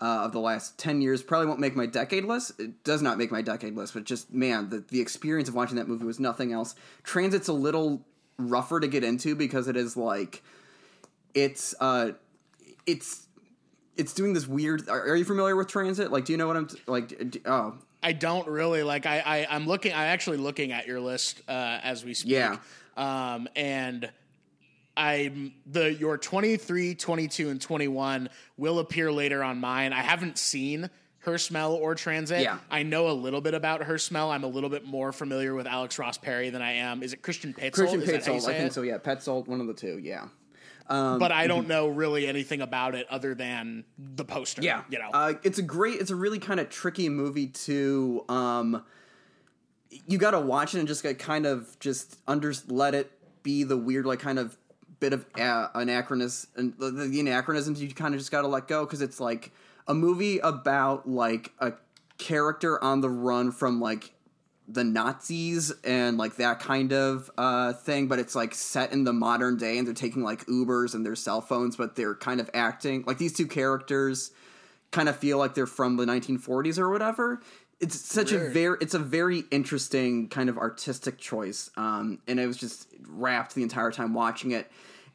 Uh, 0.00 0.26
of 0.26 0.32
the 0.32 0.38
last 0.38 0.78
10 0.78 1.00
years 1.00 1.24
probably 1.24 1.48
won't 1.48 1.58
make 1.58 1.74
my 1.74 1.84
decade 1.84 2.24
list 2.24 2.52
it 2.60 2.84
does 2.84 3.02
not 3.02 3.18
make 3.18 3.32
my 3.32 3.42
decade 3.42 3.74
list 3.74 3.94
but 3.94 4.04
just 4.04 4.32
man 4.32 4.68
the, 4.68 4.78
the 4.90 5.00
experience 5.00 5.48
of 5.48 5.56
watching 5.56 5.74
that 5.74 5.88
movie 5.88 6.04
was 6.04 6.20
nothing 6.20 6.52
else 6.52 6.76
transit's 7.02 7.48
a 7.48 7.52
little 7.52 8.06
rougher 8.36 8.78
to 8.78 8.86
get 8.86 9.02
into 9.02 9.34
because 9.34 9.66
it 9.66 9.76
is 9.76 9.96
like 9.96 10.44
it's 11.34 11.74
uh 11.80 12.12
it's 12.86 13.26
it's 13.96 14.14
doing 14.14 14.34
this 14.34 14.46
weird 14.46 14.88
are, 14.88 15.02
are 15.02 15.16
you 15.16 15.24
familiar 15.24 15.56
with 15.56 15.66
transit 15.66 16.12
like 16.12 16.24
do 16.24 16.32
you 16.32 16.36
know 16.36 16.46
what 16.46 16.56
i'm 16.56 16.68
t- 16.68 16.78
like 16.86 17.30
d- 17.30 17.40
oh 17.44 17.74
I 18.02 18.12
don't 18.12 18.46
really 18.46 18.82
like. 18.82 19.06
I, 19.06 19.18
I 19.18 19.46
I'm 19.50 19.66
looking. 19.66 19.92
I'm 19.92 19.98
actually 19.98 20.36
looking 20.36 20.72
at 20.72 20.86
your 20.86 21.00
list 21.00 21.42
uh, 21.48 21.80
as 21.82 22.04
we 22.04 22.14
speak. 22.14 22.32
Yeah. 22.32 22.58
Um, 22.96 23.48
and 23.56 24.10
I'm 24.98 25.54
the 25.64 25.92
your 25.94 26.18
23, 26.18 26.94
22, 26.96 27.48
and 27.50 27.60
21 27.60 28.28
will 28.56 28.80
appear 28.80 29.12
later 29.12 29.42
on 29.44 29.60
mine. 29.60 29.92
I 29.92 30.02
haven't 30.02 30.36
seen 30.38 30.90
her 31.20 31.38
smell 31.38 31.74
or 31.74 31.94
transit. 31.94 32.40
Yeah. 32.42 32.58
I 32.70 32.82
know 32.82 33.08
a 33.08 33.12
little 33.12 33.40
bit 33.40 33.54
about 33.54 33.84
her 33.84 33.96
smell. 33.98 34.30
I'm 34.30 34.44
a 34.44 34.48
little 34.48 34.70
bit 34.70 34.84
more 34.84 35.12
familiar 35.12 35.54
with 35.54 35.66
Alex 35.66 35.98
Ross 35.98 36.18
Perry 36.18 36.50
than 36.50 36.62
I 36.62 36.72
am. 36.72 37.02
Is 37.02 37.12
it 37.12 37.22
Christian 37.22 37.54
Petzold? 37.54 37.72
Christian 37.74 38.02
Is 38.02 38.08
that 38.08 38.24
how 38.26 38.32
you 38.32 38.40
Petzold, 38.40 38.48
I 38.48 38.52
think 38.54 38.70
it? 38.70 38.72
so. 38.74 38.82
Yeah, 38.82 38.98
Petzold, 38.98 39.46
one 39.46 39.60
of 39.60 39.66
the 39.68 39.74
two. 39.74 39.98
Yeah. 39.98 40.26
But 40.88 41.32
I 41.32 41.46
don't 41.46 41.68
know 41.68 41.88
really 41.88 42.26
anything 42.26 42.60
about 42.62 42.94
it 42.94 43.06
other 43.10 43.34
than 43.34 43.84
the 43.98 44.24
poster. 44.24 44.62
Yeah, 44.62 44.84
You 44.88 44.98
know. 44.98 45.10
uh, 45.12 45.34
it's 45.42 45.58
a 45.58 45.62
great, 45.62 46.00
it's 46.00 46.10
a 46.10 46.16
really 46.16 46.38
kind 46.38 46.58
of 46.60 46.70
tricky 46.70 47.08
movie 47.08 47.48
to. 47.48 48.24
Um, 48.28 48.82
you 50.06 50.18
got 50.18 50.30
to 50.32 50.40
watch 50.40 50.74
it 50.74 50.78
and 50.78 50.88
just 50.88 51.04
like, 51.04 51.18
kind 51.18 51.46
of 51.46 51.78
just 51.78 52.18
under 52.26 52.52
let 52.68 52.94
it 52.94 53.10
be 53.42 53.64
the 53.64 53.76
weird 53.76 54.06
like 54.06 54.18
kind 54.20 54.38
of 54.38 54.56
bit 55.00 55.12
of 55.12 55.26
anachronism 55.36 56.50
and 56.56 56.74
the, 56.78 56.90
the 56.90 57.20
anachronisms 57.20 57.80
you 57.80 57.88
kind 57.94 58.14
of 58.14 58.20
just 58.20 58.30
got 58.30 58.42
to 58.42 58.48
let 58.48 58.66
go 58.66 58.84
because 58.84 59.00
it's 59.00 59.20
like 59.20 59.52
a 59.86 59.94
movie 59.94 60.38
about 60.38 61.08
like 61.08 61.52
a 61.60 61.72
character 62.18 62.82
on 62.82 63.00
the 63.00 63.08
run 63.08 63.52
from 63.52 63.80
like 63.80 64.12
the 64.68 64.84
Nazis 64.84 65.72
and 65.82 66.18
like 66.18 66.36
that 66.36 66.60
kind 66.60 66.92
of 66.92 67.30
uh, 67.38 67.72
thing, 67.72 68.06
but 68.06 68.18
it's 68.18 68.34
like 68.34 68.54
set 68.54 68.92
in 68.92 69.04
the 69.04 69.12
modern 69.14 69.56
day 69.56 69.78
and 69.78 69.86
they're 69.86 69.94
taking 69.94 70.22
like 70.22 70.44
Ubers 70.46 70.94
and 70.94 71.06
their 71.06 71.16
cell 71.16 71.40
phones, 71.40 71.76
but 71.76 71.96
they're 71.96 72.14
kind 72.14 72.38
of 72.38 72.50
acting 72.52 73.02
like 73.06 73.16
these 73.16 73.32
two 73.32 73.46
characters 73.46 74.30
kind 74.90 75.08
of 75.08 75.16
feel 75.16 75.38
like 75.38 75.54
they're 75.54 75.66
from 75.66 75.96
the 75.96 76.04
1940s 76.04 76.78
or 76.78 76.90
whatever. 76.90 77.40
It's 77.80 78.00
such 78.00 78.32
a 78.32 78.38
very 78.50 78.76
it's 78.80 78.94
a 78.94 78.98
very 78.98 79.44
interesting 79.50 80.28
kind 80.28 80.48
of 80.48 80.58
artistic 80.58 81.18
choice, 81.18 81.70
um, 81.76 82.18
and 82.26 82.40
I 82.40 82.46
was 82.46 82.56
just 82.56 82.88
wrapped 83.06 83.54
the 83.54 83.62
entire 83.62 83.92
time 83.92 84.14
watching 84.14 84.52
it. 84.52 84.70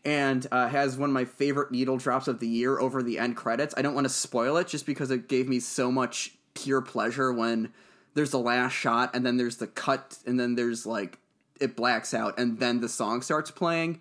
And 0.06 0.46
uh, 0.52 0.68
has 0.68 0.98
one 0.98 1.10
of 1.10 1.14
my 1.14 1.24
favorite 1.24 1.72
needle 1.72 1.96
drops 1.96 2.28
of 2.28 2.42
the 2.42 2.48
year 2.48 2.78
over 2.78 3.02
the 3.02 3.20
end 3.20 3.38
credits. 3.38 3.74
I 3.78 3.82
don't 3.82 3.94
want 3.94 4.04
to 4.04 4.12
spoil 4.12 4.58
it 4.58 4.68
just 4.68 4.86
because 4.86 5.12
it 5.12 5.30
gave 5.30 5.48
me 5.48 5.62
so 5.62 5.94
much 5.94 6.34
pure 6.54 6.82
pleasure 6.82 7.32
when 7.32 7.72
there's 8.14 8.32
the 8.32 8.40
last 8.40 8.74
shot 8.74 9.16
and 9.16 9.26
then 9.26 9.38
there's 9.38 9.58
the 9.58 9.68
cut 9.68 10.18
and 10.26 10.40
then 10.40 10.56
there's 10.56 10.86
like 10.86 11.18
it 11.60 11.76
blacks 11.76 12.14
out 12.14 12.40
and 12.40 12.60
then 12.60 12.80
the 12.80 12.90
song 12.90 13.22
starts 13.22 13.52
playing 13.52 14.00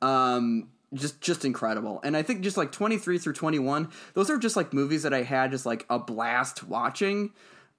um 0.00 0.68
just 0.94 1.20
just 1.20 1.44
incredible 1.44 2.00
and 2.04 2.16
i 2.16 2.22
think 2.22 2.42
just 2.42 2.56
like 2.56 2.72
23 2.72 3.18
through 3.18 3.32
21 3.32 3.88
those 4.14 4.30
are 4.30 4.38
just 4.38 4.56
like 4.56 4.72
movies 4.72 5.02
that 5.02 5.14
i 5.14 5.22
had 5.22 5.50
just 5.50 5.66
like 5.66 5.86
a 5.88 5.98
blast 5.98 6.64
watching 6.64 7.30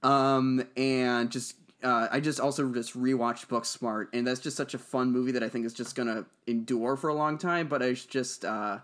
um 0.04 0.66
and 0.78 1.32
just 1.32 1.56
uh, 1.84 2.08
I 2.10 2.22
just 2.22 2.40
also 2.40 2.72
just 2.72 2.98
rewatched 2.98 3.48
Booksmart, 3.48 4.08
and 4.14 4.26
that's 4.26 4.40
just 4.40 4.56
such 4.56 4.74
a 4.74 4.78
fun 4.78 5.12
movie 5.12 5.34
that 5.34 5.44
I 5.44 5.50
think 5.50 5.66
is 5.66 5.74
just 5.74 5.96
gonna 5.96 6.26
endure 6.48 6.96
for 6.96 7.10
a 7.10 7.14
long 7.14 7.38
time. 7.38 7.68
But 7.68 7.84
I 7.84 7.92
just, 7.94 8.46
uh, 8.46 8.80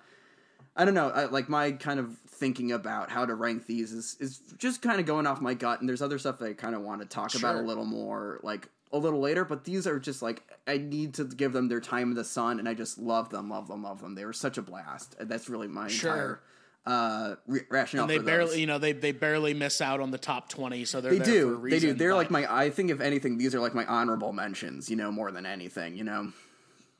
I 0.75 0.85
don't 0.85 0.93
know, 0.93 1.09
I, 1.09 1.25
like 1.25 1.47
my 1.47 1.71
kind 1.71 1.99
of 1.99 2.17
thinking 2.27 2.71
about 2.73 3.09
how 3.09 3.25
to 3.25 3.35
rank 3.35 3.67
these 3.67 3.93
is 3.93 4.17
is 4.19 4.39
just 4.57 4.81
kind 4.81 4.99
of 4.99 5.05
going 5.05 5.27
off 5.27 5.39
my 5.39 5.53
gut, 5.53 5.79
and 5.79 5.87
there's 5.87 6.01
other 6.01 6.19
stuff 6.19 6.39
that 6.39 6.49
I 6.49 6.53
kind 6.53 6.75
of 6.75 6.81
want 6.81 7.01
to 7.01 7.07
talk 7.07 7.35
about 7.35 7.55
a 7.55 7.61
little 7.61 7.85
more, 7.85 8.39
like 8.43 8.67
a 8.91 8.97
little 8.97 9.21
later. 9.21 9.45
But 9.45 9.63
these 9.63 9.87
are 9.87 9.97
just 9.97 10.21
like 10.21 10.43
I 10.67 10.77
need 10.77 11.13
to 11.15 11.23
give 11.23 11.53
them 11.53 11.69
their 11.69 11.79
time 11.81 12.09
in 12.09 12.15
the 12.15 12.25
sun, 12.25 12.59
and 12.59 12.67
I 12.67 12.73
just 12.73 12.97
love 12.97 13.29
them, 13.29 13.49
love 13.49 13.69
them, 13.69 13.81
love 13.83 14.01
them. 14.01 14.15
They 14.15 14.25
were 14.25 14.33
such 14.33 14.57
a 14.57 14.61
blast. 14.61 15.15
And 15.19 15.29
That's 15.29 15.47
really 15.47 15.67
my 15.69 15.87
Sure. 15.87 16.11
entire 16.11 16.39
uh, 16.89 17.35
re- 17.47 17.61
rationale. 17.69 18.03
and 18.05 18.09
they 18.11 18.17
for 18.17 18.23
barely, 18.23 18.45
those. 18.51 18.57
you 18.57 18.67
know, 18.67 18.77
they 18.79 18.91
they 18.93 19.11
barely 19.11 19.53
miss 19.53 19.79
out 19.81 19.99
on 19.99 20.11
the 20.11 20.17
top 20.17 20.49
20, 20.49 20.85
so 20.85 20.99
they're 21.01 21.11
They 21.11 21.17
there 21.19 21.25
for 21.25 21.31
a 21.31 21.33
do. 21.51 21.55
reason, 21.55 21.79
they 21.89 21.93
do. 21.93 21.97
They're 21.99 22.11
but- 22.11 22.17
like 22.17 22.31
my. 22.31 22.53
I 22.53 22.69
think 22.69 22.89
if 22.91 22.99
anything, 23.01 23.37
these 23.37 23.53
are 23.55 23.59
like 23.59 23.75
my 23.75 23.85
honorable 23.85 24.33
mentions. 24.33 24.89
You 24.89 24.95
know, 24.95 25.11
more 25.11 25.31
than 25.31 25.45
anything. 25.45 25.95
You 25.95 26.03
know. 26.03 26.31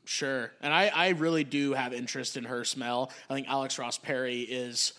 Sure. 0.06 0.52
And 0.62 0.74
I, 0.74 0.88
I 0.94 1.10
really 1.10 1.44
do 1.44 1.74
have 1.74 1.94
interest 1.94 2.36
in 2.36 2.46
her 2.46 2.64
smell. 2.66 3.12
I 3.30 3.36
think 3.36 3.48
Alex 3.48 3.78
Ross 3.78 4.00
Perry 4.00 4.40
is 4.42 4.94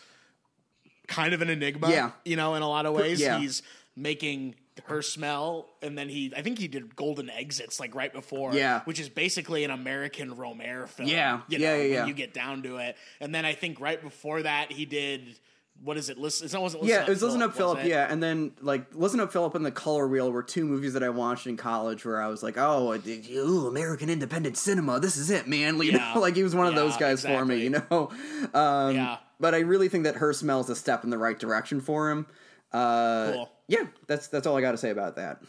kind 1.09 1.35
of 1.35 1.43
an 1.43 1.51
enigma. 1.51 1.91
Yeah. 1.91 2.11
You 2.25 2.37
know, 2.37 2.55
in 2.55 2.63
a 2.63 2.69
lot 2.69 2.87
of 2.87 2.95
ways. 2.95 3.21
yeah. 3.21 3.39
He's 3.41 3.63
making 3.97 4.55
her 4.87 5.03
smell 5.03 5.69
and 5.83 5.97
then 5.97 6.09
he 6.09 6.33
I 6.37 6.43
think 6.43 6.59
he 6.59 6.69
did 6.69 6.95
Golden 6.97 7.31
Exits 7.31 7.79
like 7.81 7.95
right 7.95 8.13
before. 8.13 8.55
Yeah. 8.55 8.81
Which 8.85 9.01
is 9.01 9.09
basically 9.09 9.65
an 9.65 9.71
American 9.71 10.35
Rohmer 10.37 10.89
film. 10.89 11.09
Yeah. 11.09 11.41
You 11.49 11.59
Yeah, 11.59 11.77
know, 11.77 11.83
yeah, 11.83 11.99
when 12.01 12.09
you 12.09 12.15
get 12.15 12.33
down 12.35 12.63
to 12.65 12.77
it. 12.79 12.97
And 13.21 13.35
then 13.35 13.45
I 13.45 13.55
think 13.55 13.81
right 13.81 14.01
before 14.01 14.43
that 14.43 14.73
he 14.73 14.85
did 14.85 15.39
what 15.83 15.97
is 15.97 16.11
it? 16.11 16.19
Listen, 16.19 16.47
it 16.47 16.61
wasn't 16.61 16.83
Yeah, 16.85 16.97
Listen 16.99 17.05
it 17.07 17.09
was 17.09 17.23
Listen 17.23 17.43
Up, 17.43 17.55
Philip. 17.57 17.85
Yeah, 17.85 18.07
and 18.11 18.23
then 18.23 18.53
like 18.61 18.95
Listen 18.95 19.19
Up, 19.19 19.33
Philip, 19.33 19.55
and 19.55 19.65
The 19.65 19.71
Color 19.71 20.09
Wheel 20.09 20.31
were 20.31 20.43
two 20.43 20.67
movies 20.67 20.93
that 20.93 21.03
I 21.03 21.09
watched 21.09 21.47
in 21.47 21.57
college 21.57 22.05
where 22.05 22.21
I 22.21 22.27
was 22.29 22.43
like, 22.43 22.57
oh, 22.59 22.93
ooh, 23.33 23.67
American 23.67 24.11
independent 24.11 24.59
cinema. 24.59 25.01
This 25.01 25.17
is 25.17 25.31
it, 25.31 25.49
man. 25.49 25.79
You 25.81 25.93
Yeah. 25.93 26.13
know, 26.15 26.21
like 26.21 26.37
he 26.37 26.43
was 26.43 26.55
one 26.55 26.67
of 26.67 26.75
those 26.75 26.93
Yeah, 26.95 27.01
guys 27.01 27.25
for 27.25 27.47
me. 27.47 27.63
You 27.63 27.71
know. 27.71 28.11
Um, 28.55 28.95
Yeah. 28.95 29.17
But 29.39 29.55
I 29.55 29.61
really 29.61 29.89
think 29.89 30.05
that 30.05 30.17
her 30.17 30.35
smell 30.35 30.61
is 30.61 30.69
a 30.69 30.77
step 30.77 31.03
in 31.03 31.09
the 31.09 31.17
right 31.17 31.39
direction 31.39 31.81
for 31.81 32.11
him. 32.11 32.27
Uh, 32.73 33.33
Cool. 33.33 33.51
Yeah, 33.69 33.85
that's 34.07 34.29
that's 34.29 34.47
all 34.47 34.57
I 34.57 34.61
got 34.61 34.73
to 34.73 34.79
say 34.79 34.91
about 34.91 35.17
that. 35.17 35.41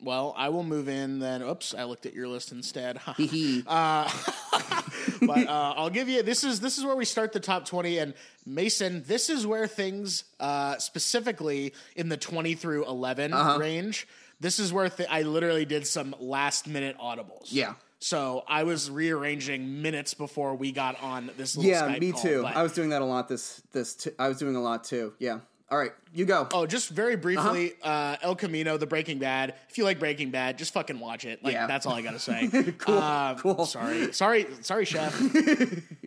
Well, 0.00 0.34
I 0.36 0.50
will 0.50 0.62
move 0.62 0.88
in 0.88 1.18
then. 1.20 1.42
Oops, 1.42 1.74
I 1.74 1.84
looked 1.84 2.04
at 2.06 2.12
your 2.14 2.28
list 2.28 2.52
instead. 2.52 2.98
Hee. 3.16 3.62
but 3.66 5.48
uh, 5.48 5.74
I'll 5.76 5.90
give 5.90 6.08
you 6.08 6.22
this 6.22 6.44
is 6.44 6.60
this 6.60 6.78
is 6.78 6.84
where 6.84 6.96
we 6.96 7.04
start 7.04 7.32
the 7.32 7.40
top 7.40 7.64
twenty 7.64 7.98
and 7.98 8.14
Mason. 8.44 9.02
This 9.06 9.30
is 9.30 9.46
where 9.46 9.66
things 9.66 10.24
uh, 10.40 10.76
specifically 10.78 11.72
in 11.96 12.08
the 12.08 12.16
twenty 12.16 12.54
through 12.54 12.86
11 12.86 13.32
Uh-huh. 13.32 13.58
range. 13.58 14.06
This 14.38 14.58
is 14.58 14.72
where 14.72 14.88
th- 14.90 15.08
I 15.10 15.22
literally 15.22 15.64
did 15.64 15.86
some 15.86 16.14
last 16.20 16.68
minute 16.68 16.96
audibles. 16.98 17.46
Yeah. 17.48 17.74
So 17.98 18.44
I 18.46 18.64
was 18.64 18.90
rearranging 18.90 19.80
minutes 19.80 20.12
before 20.12 20.54
we 20.54 20.70
got 20.72 21.02
on 21.02 21.30
this. 21.38 21.56
Little 21.56 21.70
yeah, 21.72 21.88
Skype 21.88 22.00
me 22.00 22.12
call, 22.12 22.22
too. 22.22 22.44
I 22.44 22.62
was 22.62 22.72
doing 22.72 22.90
that 22.90 23.00
a 23.00 23.06
lot. 23.06 23.28
This 23.28 23.62
this 23.72 23.94
t- 23.94 24.10
I 24.18 24.28
was 24.28 24.36
doing 24.38 24.54
a 24.56 24.60
lot 24.62 24.84
too. 24.84 25.14
Yeah. 25.18 25.40
All 25.68 25.76
right, 25.78 25.90
you 26.14 26.24
go. 26.26 26.46
Oh, 26.54 26.64
just 26.64 26.90
very 26.90 27.16
briefly, 27.16 27.72
uh 27.82 28.16
El 28.22 28.36
Camino, 28.36 28.76
the 28.76 28.86
Breaking 28.86 29.18
Bad. 29.18 29.54
If 29.68 29.78
you 29.78 29.84
like 29.84 29.98
Breaking 29.98 30.30
Bad, 30.30 30.58
just 30.58 30.72
fucking 30.72 31.00
watch 31.00 31.24
it. 31.24 31.42
Like 31.42 31.54
Yeah. 31.54 31.66
that's 31.66 31.86
all 31.86 31.94
I 31.94 32.02
gotta 32.02 32.20
say. 32.20 32.48
Cool, 32.78 32.98
Um, 32.98 33.36
cool. 33.38 33.66
Sorry, 33.66 34.12
sorry, 34.12 34.46
sorry, 34.62 34.84
chef. 34.84 35.20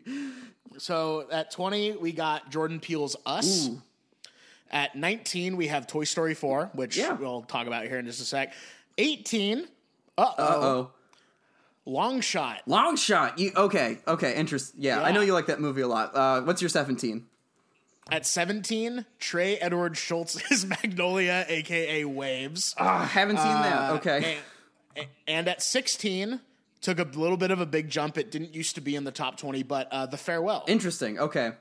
so 0.77 1.27
at 1.31 1.51
twenty, 1.51 1.91
we 1.93 2.11
got 2.13 2.49
Jordan 2.49 2.79
Peele's 2.79 3.15
Us. 3.25 3.69
At 4.71 4.95
nineteen, 4.95 5.57
we 5.57 5.67
have 5.67 5.87
Toy 5.87 6.03
Story 6.05 6.35
Four, 6.35 6.69
which 6.73 6.95
Yeah. 6.95 7.13
we'll 7.13 7.41
talk 7.41 7.67
about 7.67 7.85
here 7.85 7.97
in 7.99 8.05
just 8.05 8.21
a 8.21 8.25
sec. 8.25 8.53
Eighteen, 8.97 9.67
uh 10.17 10.31
oh, 10.37 10.43
Uh 10.43 10.55
Oh, 10.65 10.91
Long 11.85 12.21
Shot. 12.21 12.61
long 12.67 12.95
shot. 12.95 13.39
You 13.39 13.51
okay? 13.55 13.97
Okay, 14.07 14.35
interest. 14.35 14.75
Yeah, 14.77 15.01
I 15.01 15.11
know 15.11 15.21
you 15.21 15.33
like 15.33 15.47
that 15.47 15.59
movie 15.59 15.81
a 15.81 15.87
lot. 15.87 16.15
Uh, 16.15 16.41
what's 16.41 16.61
your 16.61 16.69
seventeen? 16.69 17.25
At 18.11 18.25
seventeen, 18.25 19.05
Trey 19.19 19.57
Edward 19.57 19.93
Shults's 19.93 20.65
Magnolia, 20.83 21.45
aka 21.47 22.05
Waves. 22.05 22.75
Ah, 22.77 23.05
haven't 23.05 23.37
seen 23.37 23.45
that. 23.47 23.91
Uh, 23.91 23.93
Okay. 23.95 24.37
And, 24.95 25.07
and 25.27 25.47
at 25.47 25.61
16, 25.61 26.39
took 26.81 26.99
a 26.99 27.03
little 27.03 27.37
bit 27.37 27.51
of 27.51 27.61
a 27.61 27.65
big 27.65 27.89
jump. 27.89 28.17
It 28.17 28.31
didn't 28.31 28.53
used 28.53 28.75
to 28.75 28.81
be 28.81 28.95
in 28.95 29.03
the 29.03 29.11
top 29.11 29.37
20, 29.37 29.63
but 29.63 29.87
uh, 29.91 30.07
The 30.07 30.17
Farewell. 30.17 30.65
Interesting. 30.67 31.19
Okay. 31.19 31.51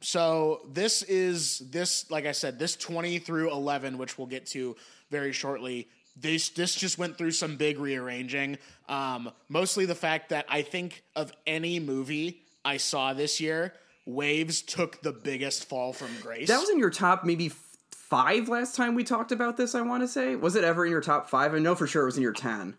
so 0.00 0.60
this 0.72 1.02
is 1.02 1.60
this, 1.70 2.10
like 2.10 2.26
I 2.26 2.32
said, 2.32 2.58
this 2.58 2.76
20 2.76 3.18
through 3.20 3.50
11, 3.52 3.96
which 3.98 4.18
we'll 4.18 4.26
get 4.26 4.46
to 4.46 4.76
very 5.10 5.32
shortly. 5.32 5.88
This 6.16 6.50
this 6.50 6.74
just 6.74 6.98
went 6.98 7.16
through 7.16 7.30
some 7.30 7.56
big 7.56 7.78
rearranging. 7.78 8.58
Um, 8.88 9.30
mostly 9.48 9.86
the 9.86 9.94
fact 9.94 10.28
that 10.30 10.44
I 10.48 10.62
think 10.62 11.02
of 11.16 11.32
any 11.46 11.80
movie 11.80 12.42
I 12.64 12.76
saw 12.76 13.14
this 13.14 13.40
year, 13.40 13.72
Waves 14.04 14.62
took 14.62 15.02
the 15.02 15.12
biggest 15.12 15.68
fall 15.68 15.92
from 15.92 16.10
grace. 16.20 16.48
That 16.48 16.60
was 16.60 16.70
in 16.70 16.78
your 16.78 16.90
top 16.90 17.24
maybe 17.24 17.52
five 17.90 18.48
last 18.48 18.74
time 18.74 18.94
we 18.94 19.04
talked 19.04 19.32
about 19.32 19.56
this. 19.56 19.74
I 19.74 19.82
want 19.82 20.02
to 20.02 20.08
say 20.08 20.36
was 20.36 20.56
it 20.56 20.64
ever 20.64 20.84
in 20.84 20.90
your 20.90 21.00
top 21.00 21.30
five? 21.30 21.54
I 21.54 21.58
know 21.58 21.74
for 21.74 21.86
sure 21.86 22.02
it 22.02 22.06
was 22.06 22.16
in 22.16 22.22
your 22.22 22.32
ten. 22.32 22.76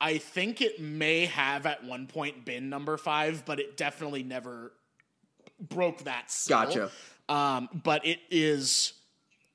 I 0.00 0.18
think 0.18 0.60
it 0.60 0.80
may 0.80 1.26
have 1.26 1.66
at 1.66 1.84
one 1.84 2.06
point 2.06 2.44
been 2.44 2.68
number 2.68 2.96
five, 2.96 3.44
but 3.44 3.60
it 3.60 3.76
definitely 3.76 4.22
never 4.22 4.72
broke 5.60 6.04
that 6.04 6.30
seal. 6.30 6.64
Gotcha. 6.64 6.90
Um, 7.28 7.68
but 7.84 8.06
it 8.06 8.20
is, 8.30 8.94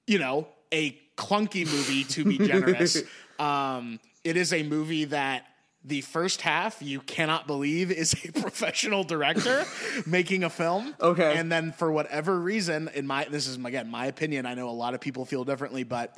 you 0.05 0.19
know, 0.19 0.47
a 0.71 0.99
clunky 1.17 1.65
movie 1.65 2.03
to 2.05 2.25
be 2.25 2.37
generous. 2.37 3.01
um, 3.39 3.99
it 4.23 4.37
is 4.37 4.53
a 4.53 4.63
movie 4.63 5.05
that 5.05 5.45
the 5.85 6.01
first 6.01 6.41
half 6.41 6.81
you 6.81 7.01
cannot 7.01 7.45
believe 7.45 7.91
is 7.91 8.13
a 8.25 8.31
professional 8.41 9.03
director 9.03 9.65
making 10.05 10.43
a 10.43 10.49
film. 10.49 10.95
Okay. 10.99 11.37
And 11.37 11.51
then 11.51 11.71
for 11.73 11.91
whatever 11.91 12.39
reason, 12.39 12.89
in 12.93 13.05
my 13.05 13.25
this 13.25 13.47
is 13.47 13.57
again 13.57 13.89
my 13.89 14.05
opinion, 14.05 14.45
I 14.45 14.53
know 14.53 14.69
a 14.69 14.71
lot 14.71 14.93
of 14.93 15.01
people 15.01 15.25
feel 15.25 15.43
differently, 15.43 15.83
but 15.83 16.17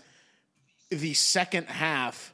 the 0.89 1.13
second 1.13 1.67
half 1.67 2.33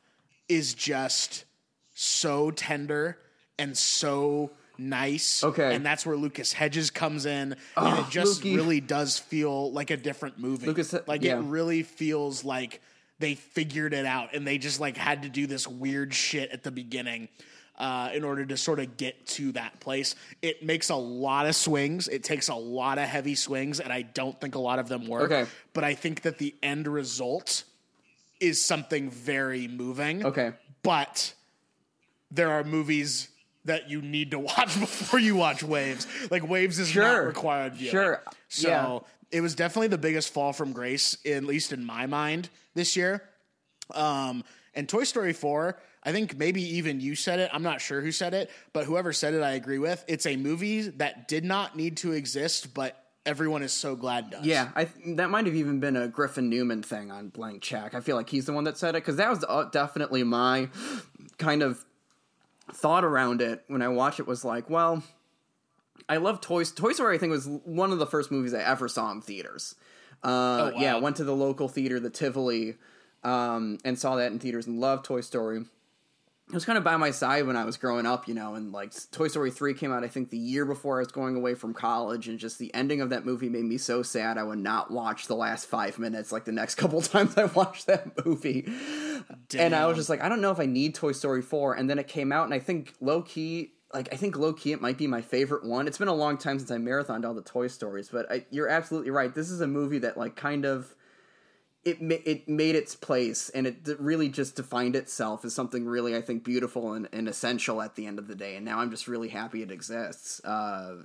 is 0.50 0.74
just 0.74 1.46
so 1.94 2.52
tender 2.52 3.18
and 3.58 3.78
so 3.78 4.52
nice. 4.78 5.44
Okay. 5.44 5.74
And 5.74 5.86
that's 5.86 6.06
where 6.06 6.18
Lucas 6.18 6.52
Hedges 6.52 6.90
comes 6.90 7.26
in. 7.26 7.32
and 7.32 7.54
it 7.54 7.60
ah, 7.78 8.08
just 8.10 8.42
Lukey. 8.42 8.56
really 8.56 8.82
does 8.82 9.18
feel 9.18 9.72
like 9.72 9.92
a 9.92 9.98
different 9.98 10.40
movie. 10.40 10.68
Lucas- 10.68 10.96
like 11.08 11.24
yeah. 11.24 11.38
it 11.38 11.44
really 11.44 11.84
feels 11.84 12.44
like 12.44 12.82
they 13.22 13.36
figured 13.36 13.94
it 13.94 14.06
out 14.06 14.34
and 14.34 14.46
they 14.46 14.58
just 14.58 14.80
like 14.80 14.98
had 14.98 15.24
to 15.24 15.30
do 15.30 15.48
this 15.48 15.68
weird 15.68 16.14
shit 16.14 16.52
at 16.52 16.64
the 16.64 16.72
beginning 16.72 17.30
uh, 17.78 18.10
in 18.14 18.24
order 18.24 18.46
to 18.46 18.58
sort 18.58 18.80
of 18.80 18.98
get 18.98 19.26
to 19.26 19.52
that 19.54 19.80
place. 19.80 20.16
It 20.42 20.64
makes 20.64 20.90
a 20.90 20.96
lot 20.96 21.48
of 21.48 21.56
swings. 21.56 22.08
It 22.08 22.24
takes 22.24 22.50
a 22.50 22.56
lot 22.56 22.98
of 22.98 23.06
heavy 23.06 23.36
swings, 23.36 23.80
and 23.80 23.92
I 23.92 24.02
don't 24.04 24.40
think 24.40 24.56
a 24.56 24.60
lot 24.60 24.78
of 24.80 24.88
them 24.88 25.08
work. 25.08 25.32
Okay. 25.32 25.50
But 25.74 25.84
I 25.84 25.94
think 25.96 26.22
that 26.24 26.38
the 26.38 26.54
end 26.62 26.88
result 26.88 27.64
is 28.40 28.64
something 28.64 29.10
very 29.10 29.68
moving. 29.68 30.26
Okay. 30.26 30.54
But 30.84 31.34
there 32.30 32.52
are 32.52 32.64
movies 32.64 33.30
that 33.66 33.90
you 33.90 34.02
need 34.02 34.32
to 34.32 34.40
watch 34.40 34.80
before 34.80 35.20
you 35.20 35.36
watch 35.36 35.64
Waves. 35.64 36.08
Like 36.30 36.48
Waves 36.48 36.80
is 36.80 36.96
not 36.96 37.26
required 37.26 37.76
viewing. 37.76 37.92
Sure. 37.92 38.24
So 38.50 38.68
Yeah. 38.70 39.00
It 39.32 39.42
was 39.42 39.56
definitely 39.56 39.88
the 39.88 39.98
biggest 39.98 40.34
fall 40.34 40.54
from 40.54 40.74
grace, 40.74 41.18
at 41.26 41.44
least 41.44 41.72
in 41.72 41.86
my 41.86 42.06
mind, 42.06 42.50
this 42.74 42.96
year. 42.96 43.24
Um, 43.94 44.44
and 44.74 44.88
Toy 44.88 45.04
Story 45.04 45.34
4, 45.34 45.78
I 46.04 46.12
think 46.12 46.38
maybe 46.38 46.78
even 46.78 47.00
you 47.00 47.16
said 47.16 47.40
it. 47.40 47.50
I'm 47.54 47.64
not 47.64 47.82
sure 47.82 48.02
who 48.02 48.12
said 48.12 48.34
it, 48.34 48.50
but 48.74 48.86
whoever 48.86 49.14
said 49.14 49.34
it, 49.34 49.42
I 49.42 49.52
agree 49.52 49.80
with. 49.80 50.04
It's 50.08 50.26
a 50.26 50.36
movie 50.36 50.82
that 50.82 51.28
did 51.28 51.44
not 51.44 51.76
need 51.76 51.98
to 51.98 52.14
exist, 52.14 52.74
but 52.74 53.02
everyone 53.26 53.64
is 53.64 53.74
so 53.74 53.96
glad 53.96 54.32
does. 54.32 54.46
Yeah, 54.46 54.70
I 54.76 54.86
th- 54.86 55.18
that 55.18 55.30
might 55.30 55.46
have 55.46 55.56
even 55.56 55.80
been 55.80 55.96
a 55.96 56.08
Griffin 56.08 56.50
Newman 56.50 56.84
thing 56.84 57.12
on 57.12 57.30
Blank 57.30 57.62
Check. 57.62 57.94
I 57.94 58.00
feel 58.00 58.16
like 58.16 58.30
he's 58.30 58.46
the 58.46 58.54
one 58.54 58.64
that 58.64 58.78
said 58.78 58.96
it 58.96 59.00
because 59.00 59.18
that 59.18 59.30
was 59.30 59.46
uh, 59.48 59.66
definitely 59.66 60.24
my 60.24 60.70
kind 61.38 61.62
of 61.62 61.84
thought 62.74 63.04
around 63.04 63.42
it 63.42 63.64
when 63.68 63.82
I 63.82 63.90
watched 63.90 64.20
it. 64.20 64.28
Was 64.28 64.44
like, 64.44 64.70
well, 64.70 65.04
I 66.10 66.18
love 66.18 66.42
Toys. 66.42 66.72
Toy 66.72 66.94
Story. 66.94 67.16
I 67.16 67.20
think 67.20 67.32
was 67.32 67.48
one 67.48 67.92
of 67.92 68.00
the 68.00 68.08
first 68.08 68.32
movies 68.32 68.54
I 68.54 68.62
ever 68.62 68.88
saw 68.88 69.12
in 69.12 69.22
theaters. 69.22 69.76
Uh, 70.24 70.28
Oh, 70.28 70.72
wow. 70.76 70.80
Yeah, 70.80 70.96
went 70.98 71.16
to 71.18 71.24
the 71.24 71.36
local 71.36 71.68
theater, 71.68 72.00
the 72.00 72.10
Tivoli, 72.10 72.76
um, 73.24 73.78
and 73.84 73.98
saw 73.98 74.16
that 74.18 74.32
in 74.32 74.40
theaters 74.40 74.68
and 74.68 74.80
loved 74.80 75.06
Toy 75.06 75.22
Story. 75.22 75.62
It 76.48 76.54
was 76.56 76.66
kind 76.66 76.78
of 76.78 76.84
by 76.84 76.98
my 76.98 77.12
side 77.12 77.48
when 77.48 77.56
I 77.56 77.64
was 77.64 77.78
growing 77.78 78.06
up, 78.06 78.28
you 78.28 78.34
know, 78.34 78.56
and 78.56 78.74
like 78.74 78.92
Toy 79.12 79.30
Story 79.30 79.52
3 79.52 79.74
came 79.74 79.94
out, 79.94 80.04
I 80.04 80.10
think, 80.10 80.32
the 80.32 80.38
year 80.38 80.66
before 80.66 80.98
I 80.98 81.00
was 81.00 81.12
going 81.12 81.38
away 81.38 81.56
from 81.56 81.74
college, 81.74 82.28
and 82.28 82.38
just 82.38 82.60
the 82.60 82.74
ending 82.74 83.00
of 83.00 83.10
that 83.12 83.26
movie 83.26 83.48
made 83.48 83.64
me 83.64 83.78
so 83.78 84.04
sad 84.04 84.38
I 84.38 84.44
would 84.44 84.60
not 84.60 84.92
watch 84.92 85.28
the 85.28 85.36
last 85.36 85.66
five 85.68 85.98
minutes 85.98 86.32
like 86.32 86.44
the 86.44 86.52
next 86.52 86.76
couple 86.82 87.02
times 87.02 87.38
I 87.38 87.46
watched 87.46 87.88
that 87.88 88.26
movie. 88.26 88.70
And 89.58 89.74
I 89.74 89.86
was 89.88 89.96
just 89.96 90.10
like, 90.10 90.22
I 90.22 90.28
don't 90.28 90.42
know 90.42 90.52
if 90.52 90.60
I 90.60 90.66
need 90.66 90.94
Toy 90.94 91.14
Story 91.14 91.42
4. 91.42 91.76
And 91.76 91.90
then 91.90 91.98
it 92.00 92.08
came 92.10 92.32
out, 92.34 92.44
and 92.46 92.54
I 92.54 92.60
think 92.60 92.94
low 93.00 93.22
key, 93.22 93.72
like, 93.94 94.10
I 94.14 94.16
think 94.16 94.38
low 94.38 94.54
key 94.54 94.72
it 94.72 94.82
might 94.82 94.98
be 94.98 95.08
my 95.08 95.22
favorite 95.22 95.64
one. 95.64 95.88
It's 95.88 95.98
been 95.98 96.08
a 96.08 96.14
long 96.14 96.38
time 96.38 96.60
since 96.60 96.72
I 96.72 96.78
marathoned 96.78 97.26
all 97.26 97.34
the 97.34 97.42
Toy 97.42 97.68
Stories, 97.68 98.10
but 98.10 98.32
I, 98.32 98.46
you're 98.50 98.68
absolutely 98.70 99.12
right. 99.12 99.34
This 99.34 99.50
is 99.50 99.62
a 99.62 99.68
movie 99.68 100.00
that, 100.00 100.18
like, 100.18 100.36
kind 100.36 100.66
of 100.66 100.96
it 101.84 101.98
it 102.00 102.48
made 102.48 102.76
its 102.76 102.96
place 102.96 103.50
and 103.50 103.66
it 103.66 103.78
really 104.00 104.30
just 104.30 104.56
defined 104.56 104.96
itself 104.96 105.44
as 105.44 105.54
something 105.54 105.86
really 105.86 106.16
I 106.16 106.22
think 106.22 106.44
beautiful 106.44 106.94
and, 106.94 107.10
and 107.12 107.28
essential 107.28 107.82
at 107.82 107.96
the 107.96 108.06
end 108.06 108.20
of 108.20 108.28
the 108.28 108.36
day. 108.36 108.56
And 108.56 108.64
now 108.64 108.80
I'm 108.80 108.92
just 108.92 109.08
really 109.08 109.30
happy 109.30 109.64
it 109.64 109.72
exists. 109.72 110.44
Uh, 110.46 111.04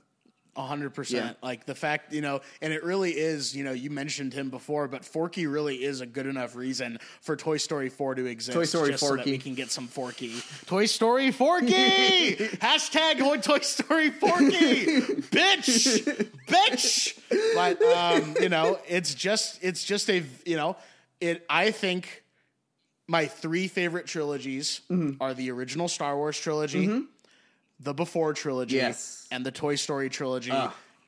hundred 0.56 0.86
Yeah. 0.90 0.94
percent. 0.94 1.36
Like 1.42 1.66
the 1.66 1.74
fact, 1.74 2.12
you 2.12 2.20
know, 2.20 2.40
and 2.60 2.72
it 2.72 2.82
really 2.84 3.12
is, 3.12 3.54
you 3.54 3.64
know, 3.64 3.72
you 3.72 3.90
mentioned 3.90 4.32
him 4.32 4.50
before, 4.50 4.88
but 4.88 5.04
Forky 5.04 5.46
really 5.46 5.76
is 5.84 6.00
a 6.00 6.06
good 6.06 6.26
enough 6.26 6.56
reason 6.56 6.98
for 7.20 7.36
Toy 7.36 7.56
Story 7.58 7.88
4 7.88 8.16
to 8.16 8.26
exist. 8.26 8.54
Toy 8.56 8.64
Story 8.64 8.90
just 8.92 9.00
so 9.02 9.10
that 9.10 9.16
Forky. 9.18 9.30
we 9.32 9.38
can 9.38 9.54
get 9.54 9.70
some 9.70 9.86
Forky. 9.86 10.34
Toy 10.66 10.86
Story 10.86 11.30
Forky! 11.30 12.36
Hashtag 12.36 13.42
Toy 13.42 13.58
Story 13.60 14.10
Forky! 14.10 14.86
Bitch! 15.30 16.28
Bitch! 16.48 17.18
But 17.54 17.82
um, 17.82 18.34
you 18.40 18.48
know, 18.48 18.78
it's 18.88 19.14
just 19.14 19.58
it's 19.62 19.84
just 19.84 20.08
a 20.10 20.22
you 20.44 20.56
know, 20.56 20.76
it 21.20 21.44
I 21.48 21.70
think 21.70 22.22
my 23.08 23.26
three 23.26 23.68
favorite 23.68 24.06
trilogies 24.06 24.80
Mm-hmm. 24.90 25.22
are 25.22 25.32
the 25.34 25.50
original 25.50 25.88
Star 25.88 26.16
Wars 26.16 26.38
trilogy, 26.38 27.02
the 27.80 27.92
Before 27.94 28.32
trilogy, 28.32 28.76
Yes. 28.76 29.26
and 29.30 29.44
the 29.44 29.50
Toy 29.50 29.74
Story 29.76 30.08
trilogy. 30.08 30.52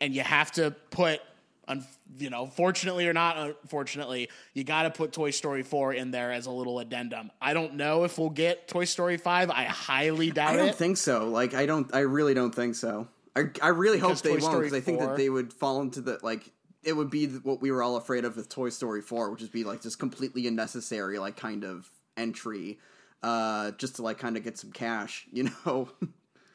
And 0.01 0.15
you 0.15 0.21
have 0.23 0.53
to 0.53 0.71
put, 0.91 1.21
un- 1.67 1.85
you 2.19 2.31
know, 2.31 2.47
fortunately 2.47 3.09
or 3.09 3.13
not 3.13 3.37
unfortunately, 3.63 4.29
you 4.55 4.63
got 4.65 4.83
to 4.83 4.91
put 4.91 5.13
Toy 5.13 5.31
Story 5.31 5.63
4 5.63 5.93
in 5.95 6.11
there 6.13 6.31
as 6.31 6.47
a 6.47 6.51
little 6.51 6.79
addendum. 6.79 7.31
I 7.41 7.53
don't 7.53 7.75
know 7.75 8.05
if 8.05 8.17
we'll 8.19 8.31
get 8.31 8.69
Toy 8.69 8.85
Story 8.85 9.17
5. 9.17 9.51
I 9.51 9.65
highly 9.65 10.31
doubt 10.31 10.51
it. 10.51 10.55
I 10.55 10.57
don't 10.57 10.69
it. 10.69 10.75
think 10.77 10.97
so. 10.99 11.29
Like 11.29 11.55
I 11.55 11.67
don't. 11.67 11.93
I 11.95 12.01
really 12.01 12.35
don't 12.35 12.55
think 12.55 12.75
so. 12.77 13.09
I 13.35 13.45
I 13.63 13.69
really 13.69 13.99
hope 13.99 14.19
they 14.21 14.37
Toy 14.37 14.43
won't 14.43 14.59
because 14.63 14.75
I 14.75 14.81
think 14.81 15.01
that 15.01 15.17
they 15.17 15.29
would 15.31 15.53
fall 15.53 15.81
into 15.83 16.01
the 16.01 16.19
like. 16.23 16.51
It 16.85 16.93
would 16.93 17.11
be 17.11 17.27
what 17.27 17.61
we 17.61 17.73
were 17.73 17.83
all 17.83 17.97
afraid 17.97 18.25
of 18.25 18.37
with 18.37 18.49
Toy 18.49 18.69
Story 18.69 19.03
4, 19.03 19.31
which 19.33 19.43
is 19.43 19.49
be 19.49 19.65
like 19.65 19.83
just 19.83 19.99
completely 19.99 20.47
unnecessary, 20.47 21.19
like 21.19 21.37
kind 21.37 21.65
of 21.65 21.91
entry, 22.17 22.79
uh, 23.23 23.73
just 23.73 23.97
to 23.97 24.03
like 24.03 24.19
kind 24.19 24.37
of 24.37 24.45
get 24.45 24.57
some 24.59 24.71
cash, 24.71 25.27
you 25.33 25.51
know. 25.67 25.89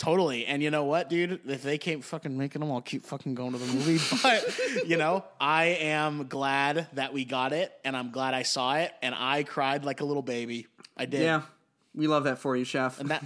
Totally. 0.04 0.46
And 0.46 0.62
you 0.62 0.70
know 0.70 0.84
what, 0.84 1.10
dude? 1.10 1.40
If 1.48 1.64
they 1.64 1.78
keep 1.78 2.04
fucking 2.04 2.38
making 2.38 2.60
them, 2.60 2.70
I'll 2.72 2.82
keep 2.82 3.06
fucking 3.06 3.36
going 3.36 3.54
to 3.54 3.58
the 3.58 3.74
movie. 3.74 4.00
But, 4.22 4.86
you 4.86 4.98
know, 4.98 5.24
I 5.40 5.66
am 5.80 6.28
glad 6.28 6.88
that 6.94 7.14
we 7.14 7.24
got 7.24 7.54
it 7.54 7.72
and 7.86 7.96
I'm 7.96 8.12
glad 8.12 8.34
I 8.34 8.44
saw 8.44 8.76
it 8.76 8.92
and 9.02 9.16
I 9.18 9.44
cried 9.44 9.86
like 9.86 10.02
a 10.02 10.06
little 10.06 10.22
baby. 10.22 10.68
I 10.98 11.06
did. 11.06 11.22
yeah, 11.22 11.44
we 11.96 12.08
love 12.08 12.26
that 12.26 12.40
for 12.40 12.56
you, 12.58 12.66
chef. 12.66 13.00
And 13.00 13.12
that 13.12 13.24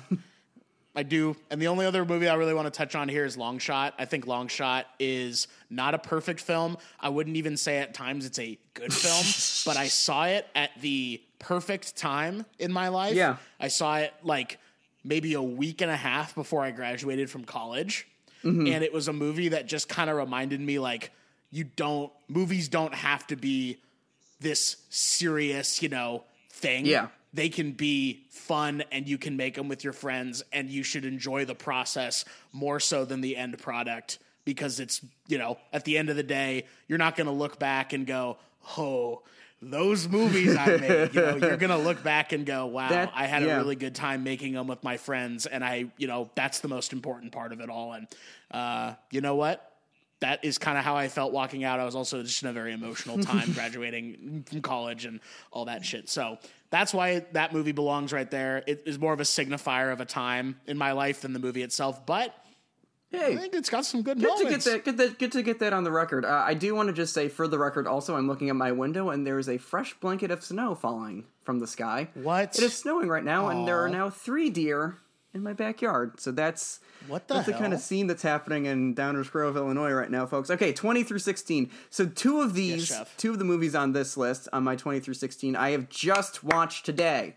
I 0.96 1.02
do. 1.02 1.36
And 1.50 1.60
the 1.60 1.68
only 1.68 1.86
other 1.88 2.06
movie 2.06 2.28
I 2.28 2.36
really 2.36 2.54
want 2.54 2.66
to 2.66 2.76
touch 2.76 2.96
on 2.96 3.10
here 3.10 3.26
is 3.26 3.38
Long 3.38 3.58
Shot. 3.58 3.94
I 3.98 4.06
think 4.06 4.28
Long 4.28 4.48
Shot 4.48 4.86
is 5.00 5.48
not 5.72 5.94
a 5.96 6.00
perfect 6.00 6.42
film. 6.42 6.78
I 7.00 7.10
wouldn't 7.10 7.38
even 7.38 7.58
say 7.58 7.78
at 7.78 7.94
times 7.96 8.26
it's 8.26 8.40
a 8.40 8.58
good 8.76 8.94
film, 8.94 9.24
but 9.66 9.80
I 9.80 9.88
saw 9.88 10.26
it 10.26 10.48
at 10.56 10.72
the 10.82 11.22
perfect 11.40 11.96
time 11.96 12.46
in 12.60 12.72
my 12.72 12.88
life. 12.88 13.16
Yeah. 13.16 13.38
I 13.60 13.68
saw 13.68 13.98
it 13.98 14.14
like 14.24 14.60
maybe 15.08 15.34
a 15.34 15.42
week 15.42 15.82
and 15.82 15.90
a 15.90 15.96
half 15.96 16.36
before 16.36 16.64
I 16.64 16.72
graduated 16.72 17.30
from 17.30 17.46
college. 17.46 18.08
Mm-hmm. 18.44 18.68
And 18.68 18.84
it 18.84 18.94
was 18.94 19.08
a 19.08 19.14
movie 19.14 19.50
that 19.50 19.66
just 19.66 19.90
kind 19.90 20.10
of 20.10 20.18
reminded 20.18 20.60
me 20.62 20.80
like 20.80 21.12
you 21.50 21.64
don't 21.64 22.12
movies 22.28 22.68
don't 22.68 22.94
have 22.94 23.26
to 23.28 23.36
be 23.36 23.78
this 24.40 24.78
serious, 24.90 25.82
you 25.82 25.90
know, 25.90 26.24
thing. 26.52 26.86
Yeah. 26.86 27.08
They 27.34 27.50
can 27.50 27.72
be 27.72 28.26
fun 28.30 28.84
and 28.92 29.08
you 29.08 29.18
can 29.18 29.38
make 29.38 29.56
them 29.56 29.68
with 29.68 29.84
your 29.84 29.94
friends 29.94 30.44
and 30.54 30.70
you 30.70 30.84
should 30.84 31.06
enjoy 31.06 31.46
the 31.46 31.56
process 31.56 32.26
more 32.54 32.80
so 32.80 33.06
than 33.06 33.22
the 33.22 33.36
end 33.36 33.58
product 33.58 34.20
because 34.46 34.80
it's, 34.80 35.02
you 35.28 35.38
know, 35.38 35.58
at 35.74 35.84
the 35.84 35.98
end 35.98 36.10
of 36.10 36.16
the 36.16 36.24
day, 36.24 36.66
you're 36.88 36.98
not 36.98 37.16
going 37.16 37.28
to 37.28 37.34
look 37.34 37.60
back 37.60 37.92
and 37.92 38.08
go, 38.08 38.38
"Oh, 38.78 39.24
those 39.62 40.08
movies 40.08 40.56
I 40.56 40.78
made." 40.78 41.14
You 41.14 41.22
know, 41.22 41.36
you're 41.38 41.58
to 41.58 41.78
look 41.78 42.04
back 42.04 42.32
and 42.34 42.46
go, 42.46 42.66
"Wow, 42.68 42.90
That- 42.90 43.12
I 43.16 43.26
had 43.28 43.44
yeah. 43.44 43.56
a 43.56 43.58
really 43.58 43.76
good 43.76 43.96
time 43.96 44.24
making 44.24 44.54
them 44.54 44.68
with 44.68 44.84
my 44.84 44.98
friends 44.98 45.46
and 45.46 45.64
I, 45.64 45.86
you 45.98 46.08
know, 46.08 46.30
that's 46.36 46.60
the 46.60 46.68
most 46.68 46.94
important 46.94 47.32
part 47.32 47.52
of 47.52 47.60
it 47.62 47.70
all." 47.70 47.94
And 47.94 48.08
uh, 48.52 48.94
you 49.12 49.22
know 49.22 49.36
what? 49.36 49.64
that 50.20 50.44
is 50.44 50.58
kind 50.58 50.78
of 50.78 50.84
how 50.84 50.96
I 50.96 51.10
felt 51.10 51.32
walking 51.32 51.64
out. 51.64 51.80
I 51.80 51.86
was 51.86 51.96
also 51.96 52.24
just 52.24 52.42
in 52.42 52.50
a 52.50 52.54
very 52.54 52.74
emotional 52.74 53.20
time 53.20 53.52
graduating 53.54 54.46
from 54.50 54.62
college 54.62 55.06
and 55.06 55.20
all 55.52 55.66
that 55.66 55.86
shit. 55.86 56.10
So 56.10 56.40
that's 56.70 56.94
why 56.94 57.26
that 57.34 57.54
movie 57.54 57.72
belongs 57.72 58.12
right 58.12 58.30
there. 58.30 58.64
It 58.66 58.84
is 58.86 58.98
more 58.98 59.14
of 59.14 59.20
a 59.20 59.24
signifier 59.24 59.94
of 59.94 60.02
a 60.02 60.06
time 60.06 60.60
in 60.66 60.78
my 60.78 60.94
life 60.94 61.22
than 61.22 61.34
the 61.34 61.40
movie 61.40 61.62
itself, 61.62 62.06
but 62.06 62.34
I 63.20 63.36
think 63.36 63.54
it's 63.54 63.70
got 63.70 63.86
some 63.86 64.02
good, 64.02 64.20
Good 64.20 64.24
to 64.38 64.44
get 64.44 64.44
moments. 64.44 64.66
that. 64.66 64.86
Good, 64.86 64.98
that, 64.98 65.20
good 65.20 65.32
to 65.34 65.44
get 65.44 65.60
that 65.60 65.74
on 65.74 65.84
the 65.84 65.92
record. 65.92 66.26
Uh, 66.26 66.44
I 66.46 66.54
do 66.54 66.74
want 66.76 66.88
to 66.88 66.94
just 66.94 67.14
say, 67.14 67.28
for 67.28 67.48
the 67.48 67.60
record, 67.60 67.88
also, 67.88 68.16
I'm 68.16 68.28
looking 68.28 68.50
at 68.50 68.56
my 68.56 68.72
window 68.72 69.10
and 69.10 69.26
there 69.26 69.40
is 69.40 69.50
a 69.50 69.58
fresh 69.58 69.94
blanket 69.96 70.32
of 70.32 70.44
snow 70.44 70.76
falling 70.76 71.26
from 71.44 71.60
the 71.60 71.68
sky. 71.68 72.10
What? 72.14 72.56
It 72.58 72.64
is 72.64 72.76
snowing 72.76 73.08
right 73.10 73.24
now, 73.24 73.48
and 73.50 73.68
there 73.68 73.80
are 73.84 73.90
now 73.90 74.10
three 74.10 74.50
deer 74.50 74.98
in 75.34 75.44
my 75.44 75.54
backyard. 75.54 76.20
So 76.20 76.32
that's 76.32 76.80
What 77.08 77.28
the 77.28 77.36
that's 77.36 77.46
the 77.48 77.54
kind 77.54 77.74
of 77.74 77.80
scene 77.80 78.08
that's 78.08 78.24
happening 78.24 78.66
in 78.66 78.96
Downers 78.96 79.30
Grove, 79.32 79.56
Illinois, 79.56 79.92
right 79.92 80.10
now, 80.10 80.26
folks. 80.26 80.50
Okay, 80.50 80.74
20 80.74 81.04
through 81.04 81.20
16. 81.20 81.70
So 81.90 82.06
two 82.08 82.42
of 82.42 82.54
these, 82.54 82.88
chef. 82.88 83.16
two 83.18 83.32
of 83.32 83.40
the 83.40 83.46
movies 83.46 83.76
on 83.76 83.92
this 83.94 84.18
list 84.18 84.48
on 84.52 84.64
my 84.64 84.76
20 84.76 85.00
through 85.00 85.14
16, 85.14 85.56
I 85.56 85.72
have 85.72 85.90
just 85.90 86.44
watched 86.44 86.86
today. 86.86 87.36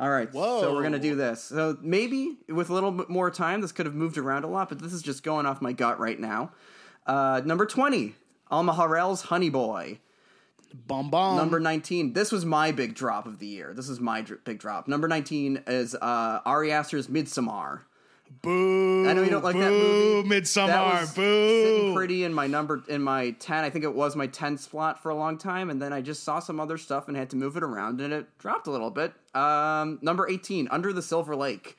All 0.00 0.08
right, 0.10 0.32
so 0.32 0.72
we're 0.74 0.82
gonna 0.82 0.98
do 0.98 1.14
this. 1.14 1.44
So 1.44 1.76
maybe 1.82 2.38
with 2.48 2.70
a 2.70 2.72
little 2.72 2.90
bit 2.90 3.10
more 3.10 3.30
time, 3.30 3.60
this 3.60 3.70
could 3.70 3.84
have 3.84 3.94
moved 3.94 4.16
around 4.16 4.44
a 4.44 4.46
lot, 4.46 4.70
but 4.70 4.78
this 4.78 4.94
is 4.94 5.02
just 5.02 5.22
going 5.22 5.44
off 5.44 5.60
my 5.60 5.72
gut 5.72 6.00
right 6.00 6.18
now. 6.18 6.52
Uh, 7.06 7.42
number 7.44 7.66
20, 7.66 8.14
Alma 8.50 8.72
Har'el's 8.72 9.22
Honey 9.22 9.50
Boy. 9.50 9.98
Bum 10.86 11.10
bum. 11.10 11.36
Number 11.36 11.60
19, 11.60 12.14
this 12.14 12.32
was 12.32 12.46
my 12.46 12.72
big 12.72 12.94
drop 12.94 13.26
of 13.26 13.40
the 13.40 13.46
year. 13.46 13.74
This 13.74 13.88
is 13.90 14.00
my 14.00 14.22
dr- 14.22 14.42
big 14.44 14.58
drop. 14.58 14.88
Number 14.88 15.06
19 15.06 15.64
is 15.66 15.94
uh, 15.96 16.40
Ari 16.46 16.72
Aster's 16.72 17.08
Midsommar. 17.08 17.80
Boo. 18.42 19.08
I 19.08 19.12
know 19.12 19.22
you 19.22 19.30
don't 19.30 19.42
like 19.44 19.56
that 19.56 19.68
boo, 19.70 20.22
movie. 20.22 20.28
Midsommar. 20.28 20.66
That 20.68 21.00
was 21.00 21.14
boo. 21.14 21.64
sitting 21.64 21.94
pretty 21.94 22.24
in 22.24 22.32
my 22.32 22.46
number 22.46 22.82
in 22.88 23.02
my 23.02 23.32
10. 23.32 23.64
I 23.64 23.70
think 23.70 23.84
it 23.84 23.94
was 23.94 24.14
my 24.16 24.26
10 24.28 24.56
slot 24.56 25.02
for 25.02 25.10
a 25.10 25.14
long 25.14 25.36
time 25.36 25.68
and 25.68 25.82
then 25.82 25.92
I 25.92 26.00
just 26.00 26.22
saw 26.22 26.38
some 26.38 26.60
other 26.60 26.78
stuff 26.78 27.08
and 27.08 27.16
had 27.16 27.30
to 27.30 27.36
move 27.36 27.56
it 27.56 27.62
around 27.62 28.00
and 28.00 28.12
it 28.12 28.38
dropped 28.38 28.66
a 28.66 28.70
little 28.70 28.90
bit. 28.90 29.12
Um, 29.34 29.98
number 30.00 30.28
18, 30.28 30.68
Under 30.70 30.92
the 30.92 31.02
Silver 31.02 31.34
Lake. 31.36 31.76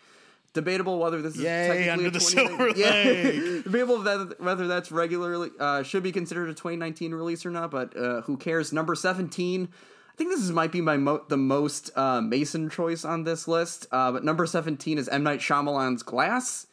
Debatable 0.54 1.00
whether 1.00 1.22
this 1.22 1.36
is 1.36 1.42
Yay, 1.42 1.68
technically 1.68 1.90
Under 1.90 2.08
a 2.08 2.12
the 2.12 2.20
20 2.20 2.48
Silver 2.48 2.70
Yeah. 2.78 2.90
Lake. 2.92 3.64
Debatable 3.64 4.04
whether 4.40 4.68
that's 4.68 4.92
regularly 4.92 5.50
uh, 5.60 5.82
should 5.84 6.04
be 6.04 6.12
considered 6.12 6.50
a 6.50 6.54
2019 6.54 7.14
release 7.14 7.46
or 7.46 7.52
not, 7.52 7.72
but 7.72 7.96
uh, 7.96 8.22
who 8.24 8.36
cares? 8.36 8.74
Number 8.74 8.94
17, 8.94 9.70
I 10.14 10.18
think 10.18 10.30
this 10.30 10.42
is, 10.42 10.52
might 10.52 10.72
be 10.72 10.82
my 10.82 10.98
mo- 10.98 11.24
the 11.28 11.38
most 11.38 11.90
uh, 11.96 12.22
Mason 12.22 12.70
choice 12.70 13.06
on 13.06 13.24
this 13.24 13.48
list. 13.48 13.88
Uh, 13.92 14.12
but 14.12 14.24
number 14.24 14.46
seventeen 14.46 14.98
is 14.98 15.08
M 15.08 15.24
Night 15.24 15.40
Shyamalan's 15.40 16.04
Glass, 16.04 16.68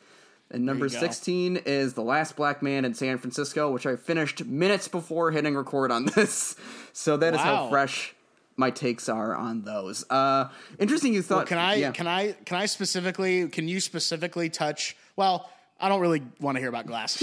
and 0.51 0.65
number 0.67 0.87
you 0.87 0.93
go. 0.93 0.99
sixteen 0.99 1.57
is 1.57 1.95
The 1.95 2.03
Last 2.03 2.37
Black 2.37 2.63
Man 2.63 2.85
in 2.85 2.95
San 2.95 3.19
Francisco, 3.19 3.71
which 3.71 3.87
I 3.87 3.97
finished 3.97 4.45
minutes 4.45 4.89
before 4.89 5.31
hitting 5.31 5.57
record 5.57 5.91
on 5.91 6.07
this. 6.15 6.57
So 6.93 7.17
that 7.17 7.35
is 7.35 7.41
how 7.41 7.69
fresh 7.69 8.15
my 8.57 8.71
takes 8.71 9.09
are 9.09 9.35
on 9.35 9.63
those. 9.63 10.05
Uh, 10.11 10.49
interesting, 10.79 11.15
you 11.15 11.23
thought. 11.23 11.47
Can 11.47 11.59
I 11.59 11.75
yeah. 11.77 11.93
can 11.93 12.07
I 12.07 12.33
can 12.33 12.57
I 12.59 12.67
specifically 12.67 13.49
can 13.49 13.69
you 13.69 13.81
specifically 13.81 14.51
touch 14.51 14.97
well 15.17 15.49
I 15.81 15.89
don't 15.89 16.01
really 16.01 16.23
want 16.41 16.57
to 16.57 16.61
hear 16.61 16.69
about 16.69 16.87
glass, 16.87 17.23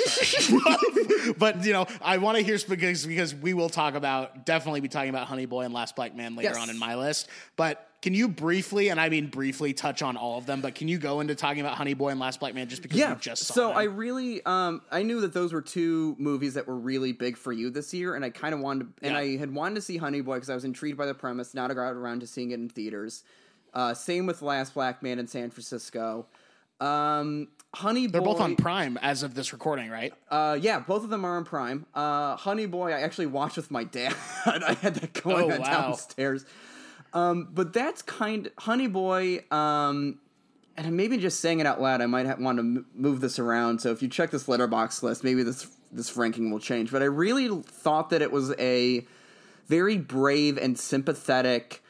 but 1.37 1.65
you 1.65 1.73
know 1.73 1.87
I 2.01 2.17
want 2.17 2.37
to 2.37 2.43
hear 2.43 2.57
because 2.67 3.05
because 3.05 3.35
we 3.35 3.53
will 3.53 3.69
talk 3.69 3.95
about 3.95 4.45
definitely 4.45 4.79
be 4.81 4.87
talking 4.87 5.09
about 5.09 5.27
Honey 5.27 5.45
Boy 5.45 5.63
and 5.63 5.73
Last 5.73 5.95
Black 5.95 6.15
Man 6.15 6.35
later 6.35 6.53
Yes. 6.53 6.57
on 6.57 6.69
in 6.69 6.79
my 6.79 6.95
list. 6.95 7.27
But 7.57 7.89
can 8.01 8.13
you 8.13 8.27
briefly 8.27 8.89
and 8.89 9.01
I 9.01 9.09
mean 9.09 9.27
briefly 9.27 9.73
touch 9.73 10.01
on 10.03 10.15
all 10.15 10.37
of 10.37 10.45
them? 10.45 10.61
But 10.61 10.75
can 10.75 10.87
you 10.87 10.99
go 10.99 11.21
into 11.21 11.33
talking 11.33 11.59
about 11.59 11.75
Honey 11.75 11.95
Boy 11.95 12.09
and 12.09 12.19
Last 12.19 12.39
Black 12.39 12.53
Man 12.53 12.69
just 12.69 12.81
because 12.83 12.99
yeah. 12.99 13.09
you 13.09 13.15
just 13.15 13.45
saw 13.45 13.53
so 13.55 13.67
them? 13.69 13.77
I 13.77 13.83
really, 13.85 14.45
um, 14.45 14.83
I 14.91 15.01
knew 15.01 15.21
that 15.21 15.33
those 15.33 15.51
were 15.51 15.61
two 15.61 16.15
movies 16.19 16.53
that 16.53 16.67
were 16.67 16.75
really 16.77 17.13
big 17.13 17.35
for 17.35 17.51
you 17.51 17.71
this 17.71 17.95
year, 17.95 18.13
and 18.13 18.23
I 18.23 18.29
kind 18.29 18.53
of 18.53 18.59
wanted, 18.59 18.95
to, 18.97 19.05
and 19.07 19.13
Yeah. 19.15 19.19
I 19.19 19.37
had 19.37 19.51
wanted 19.53 19.75
to 19.75 19.81
see 19.81 19.97
Honey 19.97 20.21
Boy 20.21 20.35
because 20.35 20.51
I 20.51 20.53
was 20.53 20.65
intrigued 20.65 20.99
by 20.99 21.07
the 21.07 21.15
premise. 21.15 21.55
Not 21.55 21.73
got 21.73 21.89
around 21.89 22.19
to 22.19 22.27
seeing 22.27 22.51
it 22.51 22.59
in 22.59 22.69
theaters. 22.69 23.23
Uh, 23.73 23.95
same 23.95 24.27
with 24.27 24.43
Last 24.43 24.75
Black 24.75 25.01
Man 25.01 25.17
in 25.17 25.27
San 25.27 25.49
Francisco. 25.49 26.27
Um, 26.79 27.47
Honey 27.75 28.07
Boy. 28.07 28.11
They're 28.13 28.21
Boy, 28.21 28.33
both 28.33 28.41
on 28.41 28.55
Prime 28.55 28.97
as 29.01 29.23
of 29.23 29.35
this 29.35 29.53
recording, 29.53 29.89
right? 29.89 30.13
Uh, 30.29 30.57
yeah, 30.59 30.79
both 30.79 31.03
of 31.03 31.09
them 31.09 31.25
are 31.25 31.37
on 31.37 31.45
Prime. 31.45 31.85
Uh, 31.93 32.35
Honey 32.35 32.65
Boy, 32.65 32.91
I 32.91 33.01
actually 33.01 33.27
watched 33.27 33.57
with 33.57 33.69
my 33.71 33.83
dad. 33.83 34.15
I 34.45 34.77
had 34.81 34.95
that 34.95 35.13
going 35.21 35.51
Oh, 35.51 35.53
on 35.55 35.61
wow. 35.61 35.65
downstairs. 35.81 36.45
Um, 37.13 37.49
but 37.53 37.73
that's 37.73 38.01
kind 38.01 38.49
Honey 38.57 38.87
Boy. 38.87 39.43
Um, 39.51 40.19
and 40.77 40.97
maybe 40.97 41.17
just 41.17 41.39
saying 41.39 41.59
it 41.59 41.65
out 41.65 41.81
loud, 41.81 42.01
I 42.01 42.05
might 42.05 42.39
want 42.39 42.57
to 42.57 42.61
m- 42.61 42.85
move 42.93 43.21
this 43.21 43.39
around. 43.39 43.79
So 43.79 43.91
if 43.91 44.01
you 44.01 44.07
check 44.09 44.31
this 44.31 44.45
Letterboxd 44.47 45.03
list, 45.03 45.23
maybe 45.23 45.43
this 45.43 45.67
this 45.91 46.17
ranking 46.17 46.51
will 46.51 46.59
change. 46.59 46.91
But 46.91 47.01
I 47.01 47.05
really 47.05 47.61
thought 47.61 48.09
that 48.09 48.21
it 48.21 48.31
was 48.31 48.53
a 48.59 49.05
very 49.67 49.97
brave 49.97 50.57
and 50.57 50.77
sympathetic 50.77 51.81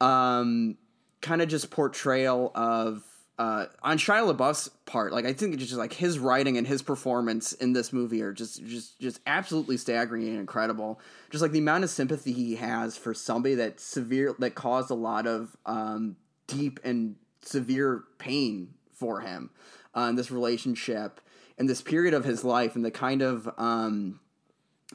um, 0.00 0.76
kind 1.20 1.42
of 1.42 1.48
just 1.48 1.70
portrayal 1.70 2.50
of 2.54 3.02
uh, 3.38 3.66
on 3.82 3.98
Shia 3.98 4.34
LaBeouf's 4.34 4.68
part. 4.84 5.12
Like 5.12 5.24
I 5.24 5.32
think 5.32 5.54
it's 5.54 5.62
just 5.62 5.76
like 5.76 5.92
his 5.92 6.18
writing 6.18 6.58
and 6.58 6.66
his 6.66 6.82
performance 6.82 7.52
in 7.52 7.72
this 7.72 7.92
movie 7.92 8.20
are 8.22 8.32
just 8.32 8.64
just 8.66 8.98
just 9.00 9.20
absolutely 9.26 9.76
staggering 9.76 10.26
and 10.26 10.38
incredible. 10.38 11.00
Just 11.30 11.42
like 11.42 11.52
the 11.52 11.60
amount 11.60 11.84
of 11.84 11.90
sympathy 11.90 12.32
he 12.32 12.56
has 12.56 12.96
for 12.96 13.14
somebody 13.14 13.54
that 13.56 13.78
severe 13.80 14.34
that 14.40 14.54
caused 14.54 14.90
a 14.90 14.94
lot 14.94 15.26
of 15.26 15.56
um, 15.66 16.16
deep 16.48 16.80
and 16.82 17.14
severe 17.42 18.04
pain 18.18 18.74
for 18.92 19.20
him 19.20 19.50
uh, 19.96 20.02
in 20.02 20.16
this 20.16 20.30
relationship 20.30 21.20
and 21.56 21.68
this 21.68 21.80
period 21.80 22.14
of 22.14 22.24
his 22.24 22.44
life 22.44 22.74
and 22.74 22.84
the 22.84 22.90
kind 22.90 23.22
of 23.22 23.48
um, 23.56 24.18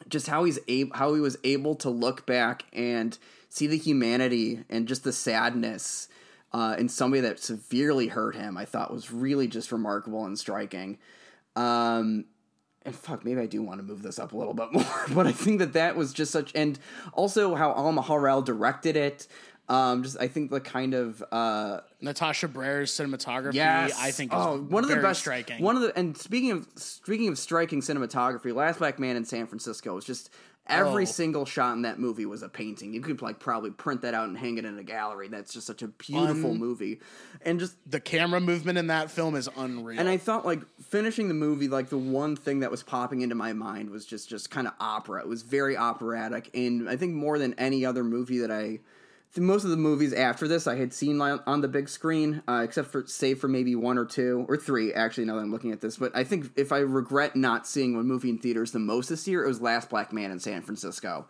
just 0.10 0.28
how 0.28 0.44
he's 0.44 0.60
able 0.68 0.96
how 0.98 1.14
he 1.14 1.22
was 1.22 1.38
able 1.46 1.76
to 1.76 1.90
look 1.90 2.26
back 2.26 2.66
and 2.74 3.18
see 3.48 3.68
the 3.68 3.78
humanity 3.78 4.64
and 4.70 4.88
just 4.88 5.06
the 5.06 5.14
sadness 5.14 6.10
uh, 6.54 6.76
in 6.78 6.88
somebody 6.88 7.22
that 7.22 7.40
severely 7.40 8.08
hurt 8.08 8.36
him 8.36 8.58
i 8.58 8.66
thought 8.66 8.92
was 8.94 9.12
really 9.12 9.48
just 9.48 9.72
remarkable 9.72 10.26
and 10.26 10.38
striking 10.38 10.98
um, 11.56 12.26
and 12.84 12.96
fuck 12.96 13.24
maybe 13.26 13.40
i 13.42 13.46
do 13.46 13.62
want 13.62 13.80
to 13.80 13.84
move 13.84 14.02
this 14.02 14.20
up 14.20 14.34
a 14.34 14.38
little 14.38 14.54
bit 14.54 14.68
more 14.74 15.06
but 15.14 15.28
i 15.28 15.32
think 15.32 15.60
that 15.60 15.74
that 15.74 15.96
was 15.96 16.14
just 16.14 16.32
such 16.32 16.52
and 16.56 16.80
also 17.14 17.56
how 17.56 17.72
alma 17.72 18.02
har'el 18.02 18.44
directed 18.44 18.96
it 18.96 19.28
um, 19.70 20.04
just 20.04 20.20
i 20.20 20.28
think 20.28 20.52
the 20.52 20.60
kind 20.60 20.94
of 20.94 21.24
uh, 21.32 21.80
Natasha 22.02 22.50
Braier's 22.50 22.92
cinematography, 22.92 23.54
Yes, 23.54 23.98
I 23.98 24.12
think, 24.12 24.34
is 24.34 24.40
oh, 24.40 24.58
one 24.60 24.84
of 24.84 24.90
the 24.90 24.98
best. 24.98 25.22
striking. 25.22 25.64
One 25.64 25.78
of 25.78 25.82
the 25.84 25.98
and 25.98 26.18
speaking 26.18 26.52
of 26.52 26.68
speaking 26.76 27.30
of 27.30 27.40
striking 27.40 27.80
cinematography, 27.80 28.54
Last 28.54 28.80
Black 28.80 29.00
Man 29.00 29.16
in 29.16 29.24
San 29.24 29.48
Francisco 29.48 29.96
was 29.96 30.04
just 30.04 30.30
every 30.68 31.04
Oh. 31.04 31.06
single 31.06 31.46
shot 31.46 31.74
in 31.76 31.82
that 31.84 32.00
movie 32.00 32.26
was 32.26 32.42
a 32.42 32.50
painting. 32.50 32.94
You 32.94 33.02
could 33.02 33.22
like 33.22 33.40
probably 33.40 33.72
print 33.72 34.02
that 34.02 34.14
out 34.14 34.28
and 34.30 34.38
hang 34.38 34.58
it 34.58 34.66
in 34.66 34.78
a 34.78 34.84
gallery. 34.84 35.28
That's 35.28 35.54
just 35.54 35.68
such 35.68 35.82
a 35.82 35.88
beautiful 35.90 36.52
Un- 36.52 36.58
movie, 36.60 37.02
and 37.42 37.60
just 37.60 37.76
the 37.90 38.00
camera 38.00 38.40
movement 38.40 38.78
in 38.78 38.88
that 38.88 39.12
film 39.12 39.36
is 39.36 39.50
unreal. 39.58 40.00
and 40.00 40.08
I 40.08 40.18
thought 40.18 40.46
like 40.46 40.62
finishing 40.82 41.28
the 41.28 41.34
movie, 41.34 41.68
like 41.68 41.90
the 41.90 41.98
one 41.98 42.36
thing 42.36 42.62
that 42.62 42.72
was 42.72 42.82
popping 42.84 43.22
into 43.22 43.36
my 43.36 43.54
mind 43.54 43.90
was 43.90 44.06
just 44.06 44.30
just 44.30 44.50
kind 44.50 44.68
of 44.68 44.74
opera. 44.80 45.20
It 45.20 45.28
was 45.28 45.42
very 45.42 45.76
operatic, 45.76 46.50
and 46.54 46.90
I 46.90 46.96
think 46.96 47.14
more 47.14 47.38
than 47.40 47.54
any 47.56 47.86
other 47.86 48.04
movie 48.04 48.38
that 48.40 48.52
I. 48.52 48.80
Most 49.36 49.64
of 49.64 49.72
the 49.72 49.78
movies 49.78 50.14
after 50.14 50.48
this 50.48 50.68
I 50.68 50.76
had 50.76 50.94
seen 50.94 51.20
on 51.20 51.42
on 51.48 51.62
the 51.62 51.68
big 51.68 51.90
screen, 51.90 52.44
uh, 52.48 52.62
except 52.64 52.92
for 52.92 53.06
save 53.08 53.40
for 53.40 53.48
maybe 53.48 53.76
one 53.76 53.98
or 53.98 54.06
two 54.06 54.46
or 54.48 54.58
three. 54.58 54.94
Actually, 54.94 55.26
now 55.26 55.36
that 55.36 55.42
I'm 55.42 55.52
looking 55.52 55.72
at 55.72 55.82
this, 55.82 55.98
but 55.98 56.16
I 56.16 56.24
think 56.24 56.52
if 56.56 56.72
I 56.72 56.80
regret 56.80 57.36
not 57.36 57.66
seeing 57.66 57.96
one 57.96 58.06
movie 58.06 58.30
in 58.30 58.38
theaters 58.38 58.72
the 58.72 58.80
most 58.80 59.10
this 59.10 59.28
year, 59.28 59.44
it 59.44 59.48
was 59.48 59.60
Last 59.60 59.90
Black 59.90 60.14
Man 60.14 60.30
in 60.30 60.40
San 60.40 60.62
Francisco 60.62 61.28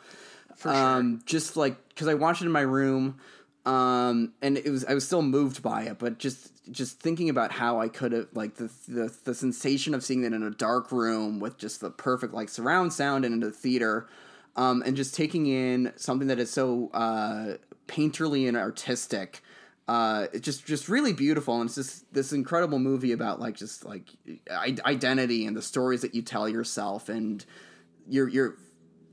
For 0.56 0.70
um, 0.70 1.22
just 1.26 1.56
like 1.56 1.78
because 1.90 2.08
I 2.08 2.14
watched 2.16 2.42
it 2.42 2.46
in 2.46 2.52
my 2.52 2.62
room, 2.62 3.20
um, 3.66 4.34
and 4.42 4.58
it 4.58 4.70
was 4.70 4.86
I 4.86 4.94
was 4.94 5.06
still 5.06 5.22
moved 5.22 5.62
by 5.64 5.84
it, 5.84 6.00
but 6.00 6.18
just 6.20 6.52
just 6.72 7.00
thinking 7.00 7.30
about 7.30 7.52
how 7.52 7.80
I 7.80 7.88
could 7.88 8.12
have 8.12 8.28
like 8.34 8.56
the, 8.56 8.70
the 8.88 9.16
the 9.24 9.36
sensation 9.36 9.94
of 9.94 10.04
seeing 10.04 10.24
it 10.24 10.34
in 10.34 10.44
a 10.44 10.52
dark 10.52 10.92
room 10.92 11.40
with 11.40 11.58
just 11.58 11.82
the 11.82 11.90
perfect 11.90 12.34
like 12.34 12.50
surround 12.50 12.94
sound 12.94 13.26
and 13.26 13.34
in 13.34 13.48
a 13.48 13.52
theater, 13.52 14.08
um, 14.56 14.84
and 14.86 14.96
just 14.96 15.16
taking 15.16 15.48
in 15.48 15.94
something 15.96 16.28
that 16.28 16.40
is 16.40 16.52
so 16.52 16.90
uh, 16.94 17.54
painterly 17.94 18.48
and 18.48 18.58
artistic. 18.58 19.42
Uh, 19.88 20.28
it's 20.32 20.46
just 20.46 20.66
just 20.66 20.88
really 20.88 21.14
beautiful, 21.14 21.60
and 21.60 21.68
it's 21.68 21.76
just 21.76 22.14
this 22.14 22.32
incredible 22.32 22.80
movie 22.80 23.12
about 23.12 23.40
like 23.40 23.56
just 23.56 23.86
like 23.86 24.10
I- 24.50 24.78
identity 24.86 25.46
and 25.46 25.56
the 25.56 25.62
stories 25.62 26.02
that 26.02 26.16
you 26.16 26.22
tell 26.22 26.48
yourself, 26.48 27.10
and 27.10 27.46
your 28.08 28.30
your 28.30 28.56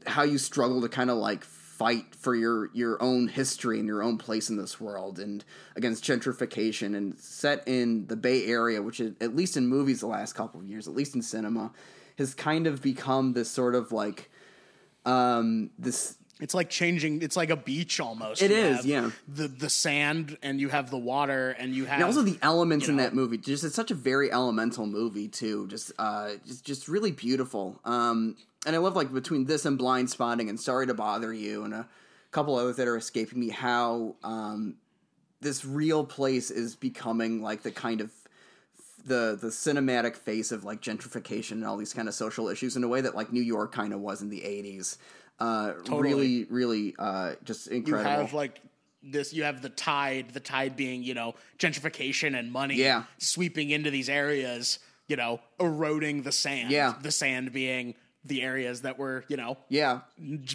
how 0.06 0.22
you 0.22 0.38
struggle 0.38 0.80
to 0.82 0.88
kind 0.88 1.10
of 1.10 1.18
like 1.18 1.44
fight 1.44 2.14
for 2.14 2.34
your 2.34 2.70
your 2.72 3.02
own 3.02 3.26
history 3.26 3.78
and 3.78 3.88
your 3.88 4.02
own 4.02 4.16
place 4.18 4.48
in 4.50 4.56
this 4.56 4.80
world 4.80 5.18
and 5.18 5.44
against 5.76 6.04
gentrification 6.04 6.96
and 6.96 7.18
set 7.18 7.66
in 7.66 8.06
the 8.06 8.16
Bay 8.16 8.46
Area, 8.46 8.80
which 8.82 9.00
is, 9.00 9.14
at 9.20 9.34
least 9.34 9.56
in 9.56 9.66
movies 9.66 10.00
the 10.00 10.06
last 10.06 10.34
couple 10.34 10.60
of 10.60 10.66
years, 10.66 10.86
at 10.86 10.94
least 10.94 11.14
in 11.14 11.22
cinema, 11.22 11.72
has 12.18 12.34
kind 12.34 12.66
of 12.66 12.80
become 12.80 13.32
this 13.32 13.50
sort 13.50 13.74
of 13.74 13.92
like 13.92 14.30
um 15.06 15.70
this 15.78 16.16
It's 16.40 16.54
like 16.54 16.70
changing. 16.70 17.22
It's 17.22 17.36
like 17.36 17.50
a 17.50 17.56
beach 17.56 18.00
almost. 18.00 18.42
It 18.42 18.50
You 18.50 18.56
is, 18.56 18.86
yeah. 18.86 19.10
The 19.28 19.48
the 19.48 19.68
sand 19.70 20.38
and 20.42 20.60
you 20.60 20.68
have 20.68 20.90
the 20.90 20.98
water 20.98 21.50
and 21.50 21.74
you 21.74 21.84
have 21.84 21.96
and 21.96 22.04
also 22.04 22.22
the 22.22 22.38
elements 22.42 22.86
you 22.86 22.92
in 22.92 22.96
know. 22.96 23.02
that 23.04 23.14
movie 23.14 23.38
just 23.38 23.64
it's 23.64 23.74
such 23.74 23.90
a 23.90 23.94
very 23.94 24.32
elemental 24.32 24.86
movie 24.86 25.28
too 25.28 25.66
just 25.68 25.92
uh 25.98 26.30
just 26.46 26.64
just 26.64 26.88
really 26.88 27.12
beautiful 27.12 27.78
um 27.84 28.36
and 28.66 28.74
i 28.74 28.78
love 28.78 28.96
like 28.96 29.12
between 29.12 29.44
this 29.44 29.64
and 29.64 29.78
blindspotting 29.78 30.48
and 30.48 30.58
sorry 30.60 30.86
to 30.86 30.94
bother 30.94 31.32
you 31.32 31.64
and 31.64 31.74
a 31.74 31.86
couple 32.30 32.56
others 32.56 32.76
that 32.76 32.88
are 32.88 32.96
escaping 32.96 33.38
me 33.40 33.48
how 33.48 34.14
um 34.22 34.74
this 35.40 35.64
real 35.64 36.04
place 36.04 36.50
is 36.50 36.76
becoming 36.76 37.42
like 37.42 37.62
the 37.62 37.70
kind 37.70 38.00
of 38.00 38.10
the 39.06 39.38
the 39.40 39.48
cinematic 39.48 40.16
face 40.16 40.52
of 40.52 40.64
like 40.64 40.80
gentrification 40.80 41.52
and 41.52 41.64
all 41.64 41.76
these 41.76 41.94
kind 41.94 42.08
of 42.08 42.14
social 42.14 42.48
issues 42.48 42.76
in 42.76 42.84
a 42.84 42.88
way 42.88 43.00
that 43.00 43.14
like 43.14 43.32
New 43.32 43.42
York 43.42 43.72
kind 43.72 43.92
of 43.92 44.00
was 44.00 44.20
in 44.22 44.28
the 44.28 44.40
80s. 44.40 44.98
Uh 45.40 45.72
really 45.88 46.44
really 46.50 46.94
uh 46.98 47.34
just 47.44 47.70
you 47.70 47.76
incredible. 47.78 48.10
have 48.10 48.32
like 48.34 48.60
this. 49.02 49.32
You 49.32 49.44
have 49.44 49.62
the 49.62 49.70
tide. 49.70 50.30
The 50.34 50.40
tide 50.40 50.76
being 50.76 51.02
you 51.02 51.14
know 51.14 51.34
gentrification 51.58 52.38
and 52.38 52.52
money. 52.52 52.74
Yeah. 52.76 53.04
Sweeping 53.18 53.70
into 53.70 53.90
these 53.90 54.08
areas. 54.08 54.78
You 55.08 55.16
know, 55.16 55.40
eroding 55.58 56.22
the 56.22 56.30
sand. 56.32 56.70
Yeah. 56.70 56.94
The 57.00 57.10
sand 57.10 57.52
being 57.52 57.94
the 58.26 58.42
areas 58.42 58.82
that 58.82 58.98
were 58.98 59.24
you 59.28 59.36
know 59.38 59.56
yeah. 59.70 60.00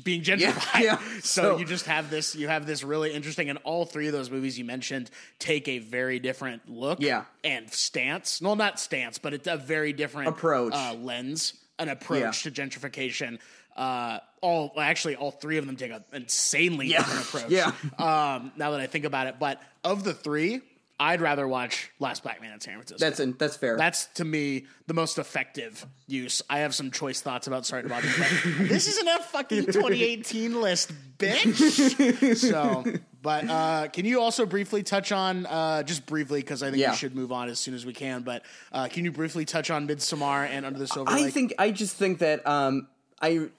being 0.03 0.21
gentrified. 0.23 0.81
yeah. 0.83 0.97
So, 1.21 1.41
So- 1.41 1.57
you 1.57 1.65
just 1.65 1.87
have 1.87 2.09
this 2.11 2.35
you 2.35 2.47
have 2.47 2.67
this 2.67 2.83
really 2.83 3.11
interesting 3.11 3.49
and 3.49 3.57
all 3.63 3.85
three 3.85 4.05
of 4.07 4.13
those 4.13 4.29
movies 4.29 4.57
you 4.59 4.63
mentioned 4.65 5.09
take 5.39 5.67
a 5.67 5.79
very 5.79 6.19
different 6.19 6.69
look 6.69 6.99
Yeah. 7.01 7.23
and 7.43 7.69
stance. 7.73 8.39
No, 8.41 8.53
not 8.53 8.79
stance, 8.79 9.17
but 9.17 9.33
it's 9.33 9.47
a 9.47 9.57
very 9.57 9.93
different 9.93 10.29
Approach. 10.29 10.73
uh, 10.73 10.93
lens, 10.93 11.55
an 11.79 11.89
approach 11.89 12.45
Yeah. 12.45 12.51
to 12.51 12.61
gentrification. 12.61 13.39
Uh, 13.75 14.19
all 14.41 14.71
well, 14.75 14.85
actually 14.85 15.15
all 15.15 15.31
three 15.31 15.57
of 15.57 15.65
them 15.65 15.75
take 15.75 15.91
an 15.91 16.03
insanely 16.13 16.87
Yeah. 16.87 16.99
different 16.99 17.25
approach. 17.25 17.51
Yeah. 17.51 17.71
Um, 17.97 18.51
now 18.55 18.71
that 18.71 18.79
I 18.79 18.87
think 18.87 19.05
about 19.05 19.27
it, 19.27 19.35
but 19.39 19.61
of 19.83 20.03
the 20.03 20.13
three, 20.13 20.61
I'd 20.97 21.19
rather 21.19 21.45
watch 21.45 21.91
Last 21.99 22.23
Black 22.23 22.39
Man 22.41 22.53
in 22.53 22.61
San 22.61 22.75
Francisco. 22.75 22.97
That's 23.05 23.37
that's 23.37 23.57
fair. 23.57 23.75
That's 23.75 24.05
to 24.15 24.23
me 24.23 24.65
the 24.87 24.93
most 24.93 25.17
effective 25.17 25.85
use. 26.07 26.41
I 26.49 26.59
have 26.59 26.73
some 26.73 26.89
choice 26.91 27.19
thoughts 27.19 27.47
about 27.47 27.65
Sorry 27.65 27.83
about 27.83 28.01
this, 28.03 28.15
but 28.17 28.67
this 28.69 28.87
isn't 28.87 29.07
a 29.07 29.19
fucking 29.23 29.65
2018 29.65 30.61
list, 30.61 30.91
bitch. 31.17 32.37
so, 32.37 32.85
but 33.21 33.49
uh, 33.49 33.87
can 33.91 34.05
you 34.05 34.21
also 34.21 34.45
briefly 34.45 34.83
touch 34.83 35.11
on 35.11 35.45
uh, 35.47 35.83
just 35.83 36.05
briefly 36.05 36.39
because 36.39 36.63
I 36.63 36.67
think 36.71 36.79
Yeah. 36.81 36.91
we 36.91 36.97
should 36.97 37.15
move 37.15 37.31
on 37.33 37.49
as 37.49 37.59
soon 37.59 37.73
as 37.73 37.85
we 37.85 37.91
can. 37.93 38.21
But 38.21 38.43
uh, 38.71 38.87
can 38.87 39.03
you 39.05 39.11
briefly 39.11 39.43
touch 39.43 39.69
on 39.69 39.87
Midsommar 39.87 40.47
and 40.47 40.65
Under 40.65 40.79
the 40.79 40.87
Silver 40.87 41.11
I 41.11 41.21
Lake? 41.23 41.33
think 41.33 41.53
I 41.59 41.71
just 41.71 41.95
think 41.97 42.19
that 42.19 42.45
um, 42.47 42.87
I 43.21 43.49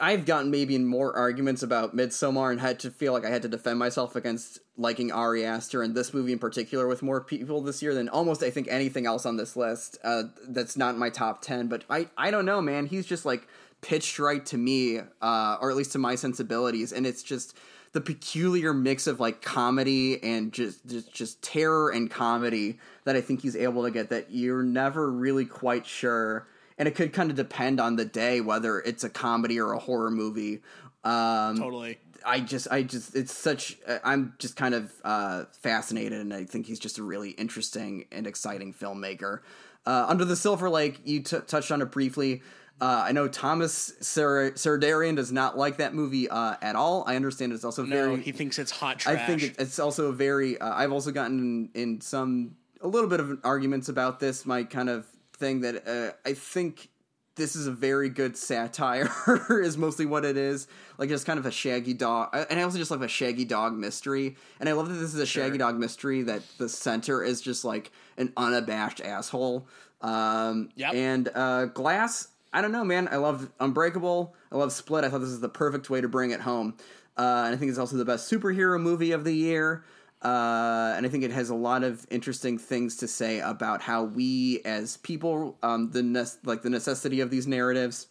I've 0.00 0.26
gotten 0.26 0.50
maybe 0.50 0.74
in 0.74 0.86
more 0.86 1.14
arguments 1.16 1.62
about 1.62 1.96
Midsommar 1.96 2.50
and 2.50 2.60
had 2.60 2.78
to 2.80 2.90
feel 2.90 3.12
like 3.12 3.24
I 3.24 3.30
had 3.30 3.42
to 3.42 3.48
defend 3.48 3.78
myself 3.78 4.16
against 4.16 4.60
liking 4.76 5.12
Ari 5.12 5.44
Aster 5.44 5.82
and 5.82 5.94
this 5.94 6.12
movie 6.12 6.32
in 6.32 6.38
particular 6.38 6.86
with 6.86 7.02
more 7.02 7.20
people 7.20 7.60
this 7.60 7.82
year 7.82 7.94
than 7.94 8.08
almost 8.08 8.42
I 8.42 8.50
think 8.50 8.68
anything 8.68 9.06
else 9.06 9.26
on 9.26 9.36
this 9.36 9.56
list. 9.56 9.98
Uh, 10.04 10.24
that's 10.48 10.76
not 10.76 10.94
in 10.94 11.00
my 11.00 11.10
top 11.10 11.42
ten, 11.42 11.68
but 11.68 11.84
I 11.88 12.08
I 12.16 12.30
don't 12.30 12.46
know, 12.46 12.60
man. 12.60 12.86
He's 12.86 13.06
just 13.06 13.24
like 13.24 13.48
pitched 13.80 14.18
right 14.18 14.44
to 14.46 14.56
me, 14.56 15.00
uh, 15.22 15.56
or 15.60 15.70
at 15.70 15.76
least 15.76 15.92
to 15.92 15.98
my 15.98 16.14
sensibilities, 16.14 16.92
and 16.92 17.06
it's 17.06 17.22
just 17.22 17.56
the 17.92 18.00
peculiar 18.00 18.74
mix 18.74 19.06
of 19.06 19.20
like 19.20 19.40
comedy 19.40 20.22
and 20.22 20.52
just, 20.52 20.86
just 20.86 21.12
just 21.14 21.42
terror 21.42 21.90
and 21.90 22.10
comedy 22.10 22.78
that 23.04 23.16
I 23.16 23.20
think 23.20 23.42
he's 23.42 23.56
able 23.56 23.84
to 23.84 23.90
get 23.90 24.10
that 24.10 24.30
you're 24.30 24.62
never 24.62 25.10
really 25.10 25.46
quite 25.46 25.86
sure 25.86 26.46
and 26.78 26.86
it 26.88 26.94
could 26.94 27.12
kind 27.12 27.30
of 27.30 27.36
depend 27.36 27.80
on 27.80 27.96
the 27.96 28.04
day 28.04 28.40
whether 28.40 28.80
it's 28.80 29.04
a 29.04 29.10
comedy 29.10 29.58
or 29.60 29.72
a 29.72 29.78
horror 29.78 30.10
movie. 30.10 30.62
Um, 31.04 31.56
Totally. 31.58 31.98
I 32.24 32.40
just, 32.40 32.66
I 32.70 32.82
just, 32.82 33.14
it's 33.14 33.32
such. 33.32 33.78
I'm 34.02 34.34
just 34.38 34.56
kind 34.56 34.74
of 34.74 34.92
uh, 35.04 35.44
fascinated, 35.60 36.20
and 36.20 36.34
I 36.34 36.44
think 36.44 36.66
he's 36.66 36.80
just 36.80 36.98
a 36.98 37.02
really 37.04 37.30
interesting 37.30 38.06
and 38.10 38.26
exciting 38.26 38.74
filmmaker. 38.74 39.40
Uh, 39.86 40.06
Under 40.08 40.24
the 40.24 40.34
Silver 40.34 40.68
Lake, 40.68 41.00
you 41.04 41.20
t- 41.22 41.38
touched 41.46 41.70
on 41.70 41.80
it 41.82 41.92
briefly. 41.92 42.42
Uh, 42.80 43.04
I 43.06 43.12
know 43.12 43.28
Thomas 43.28 43.92
Ser- 44.00 44.50
Serdarian 44.56 45.14
does 45.14 45.30
not 45.30 45.56
like 45.56 45.76
that 45.76 45.94
movie 45.94 46.28
uh, 46.28 46.56
at 46.60 46.74
all. 46.74 47.04
I 47.06 47.14
understand 47.16 47.52
it's 47.52 47.64
also 47.64 47.84
No, 47.84 47.96
very. 47.96 48.20
he 48.20 48.32
thinks 48.32 48.58
it's 48.58 48.72
hot 48.72 48.98
trash. 48.98 49.16
I 49.16 49.24
think 49.26 49.54
it's 49.58 49.78
also 49.78 50.06
a 50.08 50.12
very. 50.12 50.58
Uh, 50.58 50.74
I've 50.74 50.92
also 50.92 51.12
gotten 51.12 51.70
in, 51.74 51.80
in 51.80 52.00
some 52.00 52.56
a 52.80 52.88
little 52.88 53.08
bit 53.08 53.20
of 53.20 53.38
arguments 53.44 53.88
about 53.88 54.18
this. 54.18 54.44
My 54.44 54.64
kind 54.64 54.90
of 54.90 55.06
thing 55.38 55.60
that 55.62 55.86
uh, 55.86 56.12
I 56.28 56.34
think 56.34 56.88
this 57.36 57.54
is 57.54 57.66
a 57.66 57.70
very 57.72 58.08
good 58.08 58.36
satire 58.36 59.10
is 59.50 59.76
mostly 59.76 60.06
what 60.06 60.24
it 60.24 60.36
is. 60.36 60.66
Like 60.98 61.08
just 61.10 61.26
kind 61.26 61.38
of 61.38 61.46
a 61.46 61.50
shaggy 61.50 61.94
dog, 61.94 62.30
and 62.32 62.58
I 62.58 62.62
also 62.62 62.78
just 62.78 62.90
love 62.90 63.02
a 63.02 63.08
shaggy 63.08 63.44
dog 63.44 63.74
mystery. 63.74 64.36
And 64.58 64.68
I 64.68 64.72
love 64.72 64.88
that 64.88 64.94
this 64.94 65.14
is 65.14 65.20
a 65.20 65.26
shaggy 65.26 65.58
dog 65.58 65.76
mystery 65.76 66.22
that 66.22 66.42
the 66.58 66.68
center 66.68 67.22
is 67.22 67.40
just 67.40 67.64
like 67.64 67.92
an 68.16 68.32
unabashed 68.36 69.00
asshole. 69.00 69.68
Um, 70.00 70.70
Yep. 70.76 70.94
And 70.94 71.28
uh, 71.34 71.66
Glass, 71.66 72.28
I 72.52 72.62
don't 72.62 72.72
know, 72.72 72.84
man. 72.84 73.08
I 73.10 73.16
love 73.16 73.50
Unbreakable. 73.60 74.34
I 74.50 74.56
love 74.56 74.72
Split. 74.72 75.04
I 75.04 75.10
thought 75.10 75.20
this 75.20 75.28
is 75.30 75.40
the 75.40 75.48
perfect 75.48 75.90
way 75.90 76.00
to 76.00 76.08
bring 76.08 76.30
it 76.30 76.40
home. 76.40 76.74
Uh, 77.18 77.44
and 77.46 77.54
I 77.54 77.56
think 77.56 77.70
it's 77.70 77.78
also 77.78 77.96
the 77.96 78.04
best 78.04 78.30
superhero 78.30 78.80
movie 78.80 79.12
of 79.12 79.24
the 79.24 79.32
year. 79.32 79.84
Uh, 80.22 80.94
and 80.96 81.04
I 81.04 81.08
think 81.08 81.24
it 81.24 81.30
has 81.30 81.50
a 81.50 81.54
lot 81.54 81.84
of 81.84 82.06
interesting 82.10 82.58
things 82.58 82.96
to 82.96 83.08
say 83.08 83.40
about 83.40 83.82
how 83.82 84.04
we, 84.04 84.60
as 84.64 84.96
people, 84.98 85.56
um, 85.62 85.90
the 85.90 86.02
ne- 86.02 86.24
like 86.44 86.62
the 86.62 86.70
necessity 86.70 87.20
of 87.20 87.30
these 87.30 87.46
narratives, 87.46 88.08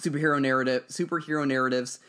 superhero 0.00 0.40
narrative, 0.40 0.86
superhero 0.88 1.46
narratives. 1.46 2.00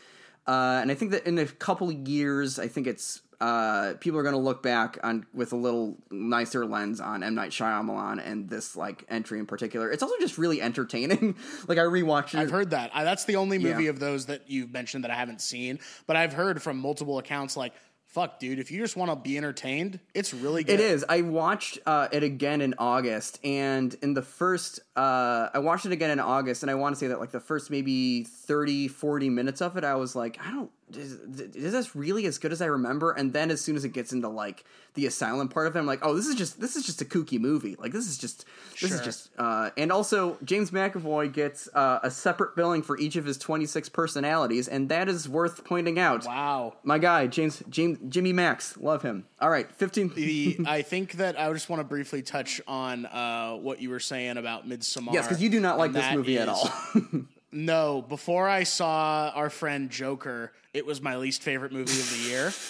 Uh, 0.46 0.78
and 0.82 0.90
I 0.90 0.94
think 0.94 1.10
that 1.12 1.26
in 1.26 1.38
a 1.38 1.46
couple 1.46 1.90
of 1.90 2.08
years, 2.08 2.58
I 2.58 2.66
think 2.68 2.86
it's 2.86 3.20
uh, 3.40 3.94
people 4.00 4.18
are 4.18 4.22
going 4.22 4.34
to 4.34 4.40
look 4.40 4.62
back 4.62 4.98
on 5.02 5.26
with 5.32 5.52
a 5.52 5.56
little 5.56 5.96
nicer 6.10 6.66
lens 6.66 7.00
on 7.00 7.22
M 7.22 7.34
Night 7.34 7.50
Shyamalan 7.52 8.20
and 8.26 8.48
this 8.50 8.74
like 8.76 9.04
entry 9.08 9.38
in 9.38 9.46
particular. 9.46 9.90
It's 9.90 10.02
also 10.02 10.14
just 10.20 10.36
really 10.38 10.60
entertaining. 10.60 11.36
like 11.68 11.78
I 11.78 11.82
rewatched 11.82 12.34
it. 12.34 12.40
I've 12.40 12.50
heard 12.50 12.70
that. 12.70 12.90
I, 12.94 13.04
that's 13.04 13.24
the 13.26 13.36
only 13.36 13.58
movie 13.58 13.84
Yeah. 13.84 13.90
of 13.90 13.98
those 14.00 14.26
that 14.26 14.50
you've 14.50 14.72
mentioned 14.72 15.04
that 15.04 15.10
I 15.10 15.14
haven't 15.14 15.40
seen. 15.40 15.78
But 16.06 16.16
I've 16.16 16.32
heard 16.34 16.62
from 16.62 16.78
multiple 16.78 17.18
accounts 17.18 17.56
like, 17.56 17.72
fuck, 18.10 18.40
dude, 18.40 18.58
if 18.58 18.70
you 18.70 18.80
just 18.80 18.96
want 18.96 19.10
to 19.10 19.16
be 19.16 19.38
entertained, 19.38 20.00
it's 20.14 20.34
really 20.34 20.64
good. 20.64 20.74
It 20.74 20.80
is. 20.80 21.04
I 21.08 21.22
watched 21.22 21.78
uh, 21.86 22.08
it 22.12 22.22
again 22.22 22.60
in 22.60 22.74
August, 22.78 23.38
and 23.44 23.94
in 24.02 24.14
the 24.14 24.22
first, 24.22 24.80
uh, 24.96 25.48
I 25.54 25.60
watched 25.60 25.86
it 25.86 25.92
again 25.92 26.10
in 26.10 26.20
August, 26.20 26.62
and 26.62 26.70
I 26.70 26.74
want 26.74 26.94
to 26.94 26.98
say 26.98 27.06
that 27.08 27.20
like 27.20 27.30
the 27.30 27.40
first 27.40 27.70
maybe 27.70 28.24
30, 28.24 28.88
40 28.88 29.30
minutes 29.30 29.62
of 29.62 29.76
it, 29.76 29.84
I 29.84 29.94
was 29.94 30.14
like, 30.16 30.38
I 30.44 30.50
don't, 30.50 30.70
is, 30.96 31.12
is 31.54 31.72
this 31.72 31.94
really 31.94 32.26
as 32.26 32.38
good 32.38 32.52
as 32.52 32.62
I 32.62 32.66
remember? 32.66 33.12
And 33.12 33.32
then 33.32 33.50
as 33.50 33.60
soon 33.60 33.76
as 33.76 33.84
it 33.84 33.90
gets 33.90 34.12
into 34.12 34.28
like 34.28 34.64
the 34.94 35.06
asylum 35.06 35.48
part 35.48 35.66
of 35.66 35.76
it, 35.76 35.78
I'm 35.78 35.86
like, 35.86 36.00
oh, 36.02 36.14
this 36.14 36.26
is 36.26 36.34
just 36.34 36.60
this 36.60 36.76
is 36.76 36.84
just 36.84 37.00
a 37.02 37.04
kooky 37.04 37.38
movie. 37.40 37.76
Like 37.78 37.92
this 37.92 38.08
is 38.08 38.18
just 38.18 38.44
this 38.80 38.92
is 38.92 39.00
just, 39.00 39.30
uh, 39.38 39.70
and 39.76 39.92
also 39.92 40.38
James 40.44 40.70
McAvoy 40.70 41.32
gets 41.32 41.68
uh, 41.74 42.00
a 42.02 42.10
separate 42.10 42.56
billing 42.56 42.82
for 42.82 42.98
each 42.98 43.16
of 43.16 43.24
his 43.24 43.38
26 43.38 43.88
personalities, 43.90 44.68
and 44.68 44.88
that 44.88 45.08
is 45.08 45.28
worth 45.28 45.64
pointing 45.64 45.98
out. 45.98 46.26
Wow. 46.26 46.74
My 46.82 46.98
guy, 46.98 47.26
James, 47.26 47.62
James, 47.68 47.98
Jimmy 48.08 48.32
Max, 48.32 48.76
love 48.76 49.02
him. 49.02 49.26
All 49.40 49.50
right, 49.50 49.70
15. 49.72 50.12
The, 50.14 50.58
I 50.66 50.82
think 50.82 51.12
that 51.14 51.38
I 51.38 51.52
just 51.52 51.68
want 51.68 51.80
to 51.80 51.84
briefly 51.84 52.22
touch 52.22 52.60
on 52.66 53.06
uh, 53.06 53.54
what 53.54 53.80
you 53.80 53.90
were 53.90 54.00
saying 54.00 54.36
about 54.36 54.68
Midsommar. 54.68 55.12
Yes, 55.12 55.26
because 55.26 55.42
you 55.42 55.48
do 55.48 55.60
not 55.60 55.78
like 55.78 55.92
this 55.92 56.14
movie 56.14 56.38
at 56.38 56.48
all. 56.48 56.70
No, 57.52 58.02
before 58.02 58.48
I 58.48 58.62
saw 58.62 59.30
our 59.34 59.50
friend 59.50 59.90
Joker, 59.90 60.52
it 60.72 60.86
was 60.86 61.00
my 61.00 61.16
least 61.16 61.42
favorite 61.42 61.72
movie 61.72 61.92
of 62.00 62.10
the 62.10 62.28
year. 62.28 62.52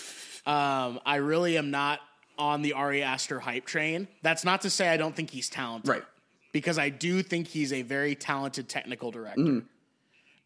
Um, 0.47 1.01
I 1.05 1.17
really 1.17 1.59
am 1.59 1.71
not 1.71 2.01
on 2.39 2.63
the 2.63 2.73
Ari 2.73 3.03
Aster 3.03 3.39
hype 3.41 3.67
train. 3.67 4.09
That's 4.23 4.43
not 4.43 4.63
to 4.63 4.71
say 4.71 4.89
I 4.89 4.97
don't 4.97 5.15
think 5.15 5.29
he's 5.29 5.51
talented. 5.51 5.89
right. 5.91 6.03
Because 6.53 6.79
I 6.79 6.89
do 6.89 7.23
think 7.23 7.47
he's 7.47 7.75
a 7.75 7.83
very 7.83 8.15
talented 8.15 8.67
technical 8.67 9.11
director. 9.11 9.63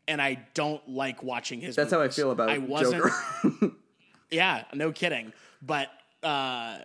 And 0.09 0.21
I 0.21 0.45
don't 0.53 0.87
like 0.89 1.23
watching 1.23 1.61
his 1.61 1.75
Mm. 1.75 1.77
That's 1.77 1.93
how 1.93 2.03
I 2.03 2.09
feel 2.09 2.33
about 2.33 2.51
I 2.51 2.59
wasn't 2.59 3.05
Joker. 3.05 3.73
Yeah, 4.33 4.65
no 4.75 4.91
kidding. 4.91 5.33
But 5.63 5.91
uh, 6.25 6.79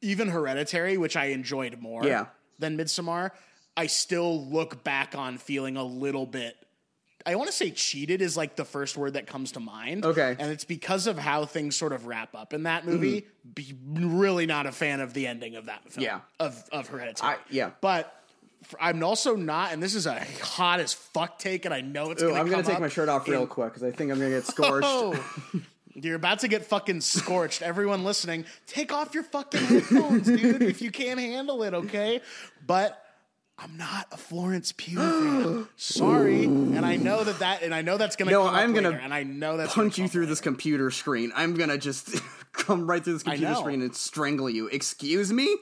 even 0.00 0.28
Hereditary, 0.28 0.96
which 0.96 1.14
I 1.14 1.26
enjoyed 1.26 1.78
more 1.78 2.04
Yeah. 2.06 2.26
than 2.58 2.78
Midsommar, 2.78 3.32
I 3.76 3.86
still 3.86 4.46
look 4.46 4.82
back 4.82 5.14
on 5.14 5.36
feeling 5.36 5.76
a 5.76 5.84
little 5.84 6.24
bit. 6.26 6.56
I 7.26 7.34
want 7.34 7.48
to 7.50 7.52
say 7.56 7.70
cheated 7.72 8.22
is 8.22 8.36
like 8.36 8.54
the 8.56 8.64
first 8.64 8.96
word 8.96 9.14
that 9.14 9.26
comes 9.26 9.52
to 9.52 9.60
mind. 9.60 10.04
Okay. 10.04 10.20
Mm-hmm. 10.20 10.40
And 10.40 10.52
it's 10.52 10.64
because 10.64 11.06
of 11.08 11.18
how 11.18 11.44
things 11.44 11.74
sort 11.76 11.92
of 11.92 12.06
wrap 12.06 12.34
up 12.34 12.54
in 12.54 12.62
that 12.62 12.86
movie. 12.86 13.26
Be 13.54 13.74
really 13.90 14.46
not 14.46 14.66
a 14.66 14.72
fan 14.72 15.00
of 15.00 15.12
the 15.12 15.26
ending 15.26 15.56
of 15.56 15.66
that 15.66 15.90
film. 15.90 16.04
Yeah. 16.04 16.20
Of, 16.38 16.62
of 16.70 16.88
Hereditary. 16.88 17.32
I- 17.34 17.38
yeah. 17.50 17.70
But 17.80 18.12
I'm 18.80 19.02
also 19.02 19.36
not, 19.36 19.72
and 19.72 19.82
this 19.82 19.94
is 19.94 20.06
a 20.06 20.24
hot 20.42 20.80
as 20.80 20.92
fuck 20.92 21.38
take, 21.38 21.64
and 21.64 21.74
I 21.74 21.80
know 21.82 22.10
it's 22.10 22.22
Ooh, 22.22 22.26
going 22.28 22.34
to 22.36 22.40
I'm 22.40 22.48
gonna 22.48 22.62
take 22.62 22.80
my 22.80 22.88
shirt 22.88 23.08
off 23.08 23.28
real 23.28 23.42
in- 23.42 23.46
quick 23.48 23.74
because 23.74 23.82
I 23.82 23.90
think 23.90 24.10
I'm 24.10 24.18
gonna 24.18 24.30
get 24.30 24.44
scorched. 24.46 24.86
Oh, 24.86 25.14
you're 25.94 26.16
about 26.16 26.40
to 26.40 26.48
get 26.48 26.64
fucking 26.66 27.00
scorched. 27.00 27.62
Everyone 27.62 28.04
listening, 28.04 28.44
take 28.66 28.92
off 28.92 29.14
your 29.14 29.22
fucking 29.22 29.60
headphones, 29.62 30.26
dude, 30.26 30.62
if 30.62 30.82
you 30.82 30.90
can't 30.90 31.20
handle 31.20 31.62
it, 31.62 31.74
okay? 31.74 32.20
But 32.66 33.00
I'm 33.58 33.76
not 33.76 34.06
a 34.12 34.16
Florence 34.18 34.72
Pugh 34.72 34.98
fan. 34.98 35.68
Sorry, 35.76 36.44
and 36.44 36.84
I 36.84 36.96
know 36.96 37.24
that 37.24 37.38
that, 37.38 37.62
and 37.62 37.74
I 37.74 37.80
know 37.82 37.96
that's 37.96 38.14
gonna. 38.14 38.30
No, 38.30 38.44
come 38.44 38.54
I'm 38.54 38.74
gonna 38.74 38.90
later, 38.90 39.00
and 39.00 39.14
I 39.14 39.22
know 39.22 39.56
that's 39.56 39.72
Punch 39.72 39.98
you 39.98 40.08
through 40.08 40.24
up 40.24 40.28
this 40.28 40.42
computer 40.42 40.90
screen. 40.90 41.32
I'm 41.34 41.54
gonna 41.54 41.78
just 41.78 42.16
come 42.52 42.88
right 42.88 43.02
through 43.02 43.14
this 43.14 43.22
computer 43.22 43.54
screen 43.54 43.80
and 43.80 43.94
strangle 43.94 44.50
you. 44.50 44.68
Excuse 44.68 45.32
me? 45.32 45.56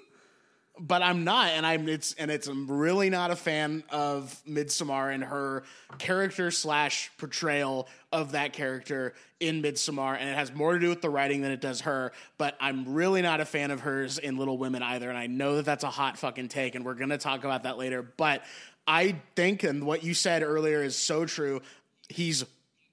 But 0.78 1.02
I'm 1.02 1.22
not, 1.22 1.50
and 1.50 1.64
I'm 1.64 1.88
it's 1.88 2.14
and 2.14 2.30
it's 2.30 2.48
I'm 2.48 2.70
really 2.70 3.08
not 3.08 3.30
a 3.30 3.36
fan 3.36 3.84
of 3.90 4.40
Midsommar 4.48 5.14
and 5.14 5.22
her 5.22 5.62
character 5.98 6.50
slash 6.50 7.12
portrayal 7.16 7.86
of 8.12 8.32
that 8.32 8.52
character 8.52 9.14
in 9.38 9.62
Midsommar, 9.62 10.16
and 10.18 10.28
it 10.28 10.34
has 10.34 10.52
more 10.52 10.74
to 10.74 10.80
do 10.80 10.88
with 10.88 11.00
the 11.00 11.10
writing 11.10 11.42
than 11.42 11.52
it 11.52 11.60
does 11.60 11.82
her. 11.82 12.12
But 12.38 12.56
I'm 12.60 12.92
really 12.92 13.22
not 13.22 13.40
a 13.40 13.44
fan 13.44 13.70
of 13.70 13.80
hers 13.80 14.18
in 14.18 14.36
Little 14.36 14.58
Women 14.58 14.82
either, 14.82 15.08
and 15.08 15.16
I 15.16 15.28
know 15.28 15.56
that 15.56 15.64
that's 15.64 15.84
a 15.84 15.90
hot 15.90 16.18
fucking 16.18 16.48
take, 16.48 16.74
and 16.74 16.84
we're 16.84 16.94
gonna 16.94 17.18
talk 17.18 17.44
about 17.44 17.62
that 17.62 17.78
later. 17.78 18.02
But 18.02 18.42
I 18.86 19.16
think, 19.36 19.62
and 19.62 19.86
what 19.86 20.02
you 20.02 20.12
said 20.12 20.42
earlier 20.42 20.82
is 20.82 20.96
so 20.96 21.24
true. 21.24 21.62
He's 22.08 22.44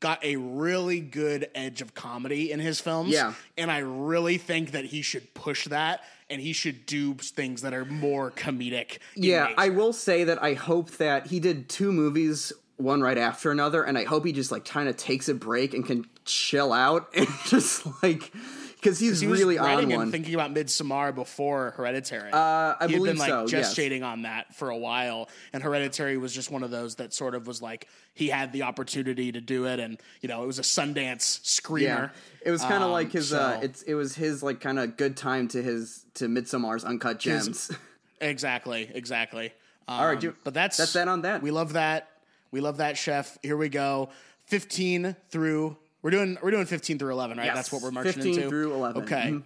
got 0.01 0.23
a 0.23 0.35
really 0.35 0.99
good 0.99 1.49
edge 1.55 1.81
of 1.81 1.93
comedy 1.93 2.51
in 2.51 2.59
his 2.59 2.79
films. 2.81 3.11
Yeah. 3.11 3.33
And 3.57 3.71
I 3.71 3.79
really 3.79 4.37
think 4.37 4.71
that 4.71 4.85
he 4.85 5.01
should 5.03 5.33
push 5.33 5.67
that 5.67 6.03
and 6.31 6.41
he 6.41 6.53
should 6.53 6.85
do 6.85 7.13
things 7.15 7.61
that 7.61 7.73
are 7.73 7.85
more 7.85 8.31
comedic. 8.31 8.99
Yeah, 9.15 9.43
nature. 9.43 9.55
I 9.57 9.69
will 9.69 9.93
say 9.93 10.23
that 10.23 10.41
I 10.41 10.53
hope 10.53 10.91
that 10.91 11.27
he 11.27 11.39
did 11.39 11.69
two 11.69 11.91
movies, 11.91 12.53
one 12.77 13.01
right 13.01 13.17
after 13.17 13.51
another, 13.51 13.83
and 13.83 13.97
I 13.97 14.05
hope 14.05 14.25
he 14.25 14.31
just 14.31 14.51
like 14.51 14.65
kind 14.65 14.89
of 14.89 14.97
takes 14.97 15.29
a 15.29 15.35
break 15.35 15.73
and 15.73 15.85
can 15.85 16.05
chill 16.25 16.73
out 16.73 17.09
and 17.15 17.27
just 17.45 17.85
like 18.01 18.31
because 18.81 18.99
he's 18.99 19.19
he 19.19 19.27
was 19.27 19.39
really 19.39 19.57
on 19.57 19.65
writing 19.65 19.89
one. 19.91 20.01
and 20.03 20.11
thinking 20.11 20.33
about 20.33 20.53
Midsommar 20.53 21.13
before 21.13 21.71
Hereditary. 21.77 22.31
Uh, 22.31 22.37
I 22.37 22.75
he 22.87 22.93
had 22.93 22.97
believe 22.99 23.11
been 23.13 23.17
like 23.19 23.29
so, 23.29 23.45
yes. 23.57 23.77
on 24.03 24.23
that 24.23 24.55
for 24.55 24.69
a 24.71 24.77
while, 24.77 25.29
and 25.53 25.61
Hereditary 25.61 26.17
was 26.17 26.33
just 26.33 26.49
one 26.49 26.63
of 26.63 26.71
those 26.71 26.95
that 26.95 27.13
sort 27.13 27.35
of 27.35 27.45
was 27.45 27.61
like 27.61 27.87
he 28.13 28.27
had 28.29 28.51
the 28.51 28.63
opportunity 28.63 29.31
to 29.31 29.39
do 29.41 29.65
it, 29.67 29.79
and 29.79 29.99
you 30.21 30.29
know 30.29 30.43
it 30.43 30.47
was 30.47 30.59
a 30.59 30.63
Sundance 30.63 31.39
yeah, 31.85 32.09
it 32.43 32.51
was 32.51 32.61
kind 32.61 32.75
of 32.75 32.83
Um, 32.83 32.91
like 32.91 33.11
his. 33.11 33.31
uh 33.33 33.59
It's 33.61 33.83
it 33.83 33.93
was 33.93 34.15
his 34.15 34.41
like 34.41 34.59
kind 34.59 34.79
of 34.79 34.97
good 34.97 35.15
time 35.15 35.47
to 35.49 35.61
his 35.61 36.05
to 36.15 36.25
Midsommar's 36.27 36.83
uncut 36.83 37.19
gems. 37.19 37.71
Exactly, 38.21 38.87
exactly. 38.93 39.47
Um, 39.87 39.99
All 39.99 40.07
right, 40.07 40.19
do- 40.19 40.35
but 40.43 40.53
that's 40.53 40.77
that's 40.77 40.93
that 40.93 41.07
on 41.07 41.23
that. 41.23 41.41
We 41.41 41.49
love 41.51 41.73
that. 41.73 42.07
We 42.51 42.61
love 42.61 42.77
that, 42.77 42.97
chef. 42.97 43.37
Here 43.41 43.57
we 43.57 43.67
go. 43.69 44.09
Fifteen 44.45 45.15
through. 45.29 45.77
We're 46.01 46.11
doing. 46.11 46.37
We're 46.41 46.51
doing 46.51 46.65
fifteen 46.65 46.97
through 46.97 47.11
eleven, 47.11 47.37
right? 47.37 47.45
Yes, 47.45 47.55
That's 47.55 47.71
what 47.71 47.81
we're 47.81 47.91
marching 47.91 48.13
15 48.13 48.33
into. 48.35 48.49
through 48.49 48.73
11. 48.73 49.03
Okay. 49.03 49.29
Mhm. 49.31 49.43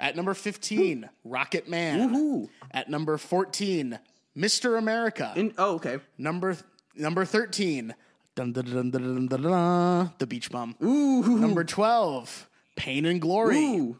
At 0.00 0.16
number 0.16 0.34
fifteen, 0.34 1.08
Rocketman. 1.26 2.10
Woohoo. 2.10 2.48
At 2.70 2.88
number 2.90 3.16
fourteen, 3.18 3.98
Mister 4.34 4.76
America. 4.76 5.32
In, 5.36 5.52
oh, 5.58 5.74
okay. 5.76 5.98
number 6.18 6.56
number 6.96 7.24
thirteen, 7.24 7.94
Dun, 8.34 8.52
dun, 8.52 8.64
dun, 8.64 8.90
dun, 8.90 9.02
dun, 9.02 9.26
dun, 9.28 9.42
dun, 9.42 10.12
the 10.18 10.26
Beach 10.26 10.50
Bum. 10.50 10.74
Ooh, 10.82 11.38
Number 11.38 11.62
12, 11.62 12.48
Pain 12.74 13.06
and 13.06 13.20
Glory. 13.20 13.56
ooh. 13.58 13.96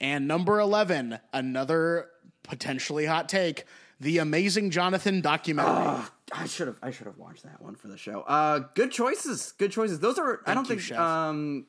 And 0.00 0.28
number 0.28 0.60
11, 0.60 1.18
another 1.32 2.10
potentially 2.42 3.06
hot 3.06 3.26
take, 3.30 3.64
The 4.00 4.18
Amazing 4.18 4.70
Jonathan 4.70 5.20
documentary. 5.20 5.74
Ah, 5.76 6.12
I 6.32 6.46
should 6.46 6.68
have 6.68 6.76
I 6.82 6.90
should 6.92 7.06
have 7.06 7.18
watched 7.18 7.42
that 7.42 7.60
one 7.60 7.74
for 7.74 7.88
the 7.88 7.96
show. 7.96 8.20
Uh, 8.22 8.60
good 8.74 8.92
choices. 8.92 9.52
Good 9.58 9.72
choices. 9.72 9.98
Those 9.98 10.18
are 10.18 10.40
I 10.46 10.54
don't 10.54 10.64
you, 10.64 10.68
think 10.68 10.80
Chef. 10.82 10.98
um. 10.98 11.66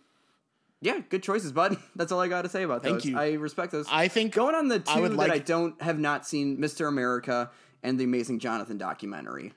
Yeah, 0.82 1.00
good 1.10 1.24
choices, 1.24 1.52
bud. 1.52 1.78
That's 1.96 2.12
all 2.12 2.22
I 2.22 2.28
got 2.30 2.44
to 2.44 2.50
say 2.50 2.64
about 2.64 2.84
Thank 2.84 2.98
those. 2.98 3.06
you. 3.06 3.18
I 3.20 3.34
respect 3.34 3.72
those. 3.74 3.86
I 3.92 4.08
think 4.08 4.34
going 4.34 4.56
on 4.56 4.68
the 4.70 4.80
two 4.80 4.92
I 4.92 5.02
that 5.02 5.12
like- 5.14 5.32
I 5.32 5.40
don't 5.40 5.82
have 5.82 6.00
not 6.00 6.26
seen, 6.26 6.58
Mr. 6.58 6.88
America 6.88 7.50
and 7.84 8.00
the 8.00 8.04
Amazing 8.06 8.40
Jonathan 8.40 8.78
documentary. 8.78 9.52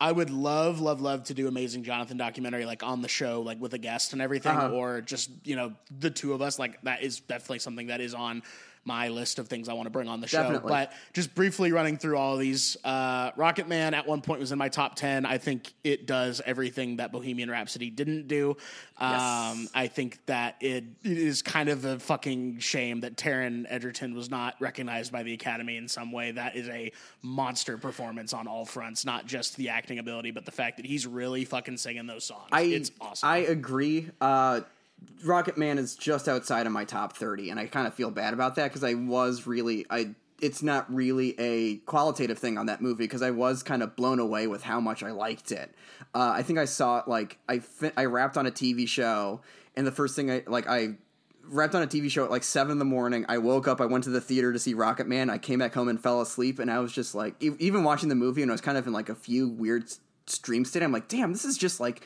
I 0.00 0.10
would 0.10 0.30
love, 0.30 0.80
love, 0.80 1.00
love 1.00 1.24
to 1.24 1.34
do 1.34 1.46
Amazing 1.48 1.84
Jonathan 1.84 2.16
documentary 2.16 2.64
like 2.64 2.82
on 2.82 3.02
the 3.02 3.08
show, 3.08 3.40
like 3.42 3.60
with 3.60 3.74
a 3.74 3.78
guest 3.78 4.12
and 4.14 4.22
everything, 4.22 4.56
Uh-huh. 4.56 4.70
or 4.74 5.00
just, 5.00 5.30
you 5.44 5.54
know, 5.54 5.74
the 5.96 6.10
two 6.10 6.32
of 6.32 6.40
us. 6.42 6.58
Like 6.58 6.80
that 6.82 7.02
is 7.02 7.20
definitely 7.20 7.58
something 7.60 7.88
that 7.88 8.00
is 8.00 8.14
on 8.14 8.42
my 8.84 9.08
list 9.08 9.38
of 9.38 9.48
things 9.48 9.68
I 9.68 9.74
want 9.74 9.86
to 9.86 9.90
bring 9.90 10.08
on 10.08 10.20
the 10.20 10.26
show. 10.26 10.42
Definitely. 10.42 10.70
But 10.70 10.92
just 11.12 11.34
briefly 11.34 11.70
running 11.72 11.96
through 11.96 12.16
all 12.16 12.34
of 12.34 12.40
these, 12.40 12.76
uh, 12.84 13.30
Rocketman 13.32 13.92
at 13.92 14.06
one 14.06 14.22
point 14.22 14.40
was 14.40 14.50
in 14.50 14.58
my 14.58 14.68
top 14.68 14.96
10. 14.96 15.24
I 15.24 15.38
think 15.38 15.72
it 15.84 16.06
does 16.06 16.40
everything 16.44 16.96
that 16.96 17.12
Bohemian 17.12 17.50
Rhapsody 17.50 17.90
didn't 17.90 18.26
do. 18.26 18.56
Um, 18.98 19.68
I 19.74 19.88
think 19.92 20.24
that 20.26 20.56
it, 20.60 20.84
it 21.02 21.18
is 21.18 21.42
kind 21.42 21.68
of 21.68 21.84
a 21.84 21.98
fucking 21.98 22.58
shame 22.58 23.00
that 23.00 23.16
Taron 23.16 23.66
Egerton 23.68 24.14
was 24.14 24.30
not 24.30 24.54
recognized 24.60 25.12
by 25.12 25.22
the 25.22 25.32
Academy 25.32 25.76
in 25.76 25.88
some 25.88 26.12
way. 26.12 26.32
That 26.32 26.56
is 26.56 26.68
a 26.68 26.92
monster 27.22 27.78
performance 27.78 28.32
on 28.32 28.46
all 28.46 28.64
fronts, 28.64 29.04
not 29.04 29.26
just 29.26 29.56
the 29.56 29.70
acting 29.70 29.98
ability, 29.98 30.30
but 30.30 30.44
the 30.44 30.52
fact 30.52 30.76
that 30.76 30.86
he's 30.86 31.06
really 31.06 31.44
fucking 31.44 31.76
singing 31.76 32.06
those 32.06 32.24
songs. 32.24 32.48
I 32.52 32.62
it's 32.62 32.90
awesome. 33.00 33.28
I 33.28 33.38
agree. 33.38 34.10
Uh, 34.20 34.60
Rocketman 35.24 35.78
is 35.78 35.94
just 35.94 36.28
outside 36.28 36.66
of 36.66 36.72
my 36.72 36.84
top 36.84 37.16
thirty, 37.16 37.50
and 37.50 37.58
I 37.58 37.66
kind 37.66 37.86
of 37.86 37.94
feel 37.94 38.10
bad 38.10 38.34
about 38.34 38.56
that 38.56 38.68
because 38.68 38.84
I 38.84 38.94
was 38.94 39.46
really 39.46 39.86
I. 39.90 40.14
It's 40.40 40.60
not 40.60 40.92
really 40.92 41.38
a 41.38 41.76
qualitative 41.86 42.36
thing 42.36 42.58
on 42.58 42.66
that 42.66 42.82
movie 42.82 43.04
because 43.04 43.22
I 43.22 43.30
was 43.30 43.62
kind 43.62 43.80
of 43.80 43.94
blown 43.94 44.18
away 44.18 44.48
with 44.48 44.64
how 44.64 44.80
much 44.80 45.04
I 45.04 45.12
liked 45.12 45.52
it. 45.52 45.72
Uh, 46.12 46.32
I 46.34 46.42
think 46.42 46.58
I 46.58 46.64
saw 46.64 46.98
it 46.98 47.06
like 47.06 47.38
I 47.48 47.60
fi- 47.60 47.92
I 47.96 48.06
wrapped 48.06 48.36
on 48.36 48.46
a 48.46 48.50
TV 48.50 48.88
show, 48.88 49.40
and 49.76 49.86
the 49.86 49.92
first 49.92 50.16
thing 50.16 50.30
I 50.30 50.42
like 50.48 50.66
I 50.68 50.96
wrapped 51.44 51.74
on 51.74 51.82
a 51.82 51.86
TV 51.86 52.10
show 52.10 52.24
at 52.24 52.30
like 52.30 52.42
seven 52.42 52.72
in 52.72 52.78
the 52.78 52.84
morning. 52.84 53.24
I 53.28 53.38
woke 53.38 53.68
up, 53.68 53.80
I 53.80 53.86
went 53.86 54.04
to 54.04 54.10
the 54.10 54.20
theater 54.20 54.52
to 54.52 54.58
see 54.58 54.74
Rocketman. 54.74 55.30
I 55.30 55.38
came 55.38 55.58
back 55.58 55.74
home 55.74 55.88
and 55.88 56.02
fell 56.02 56.20
asleep, 56.20 56.58
and 56.58 56.70
I 56.70 56.78
was 56.80 56.92
just 56.92 57.14
like, 57.14 57.34
e- 57.40 57.50
even 57.58 57.84
watching 57.84 58.08
the 58.08 58.14
movie, 58.14 58.42
and 58.42 58.50
I 58.50 58.54
was 58.54 58.60
kind 58.60 58.78
of 58.78 58.86
in 58.86 58.92
like 58.92 59.08
a 59.08 59.14
few 59.14 59.48
weird 59.48 59.84
stream 60.26 60.64
state. 60.64 60.82
I'm 60.82 60.92
like, 60.92 61.08
damn, 61.08 61.32
this 61.32 61.44
is 61.44 61.56
just 61.58 61.80
like 61.80 62.02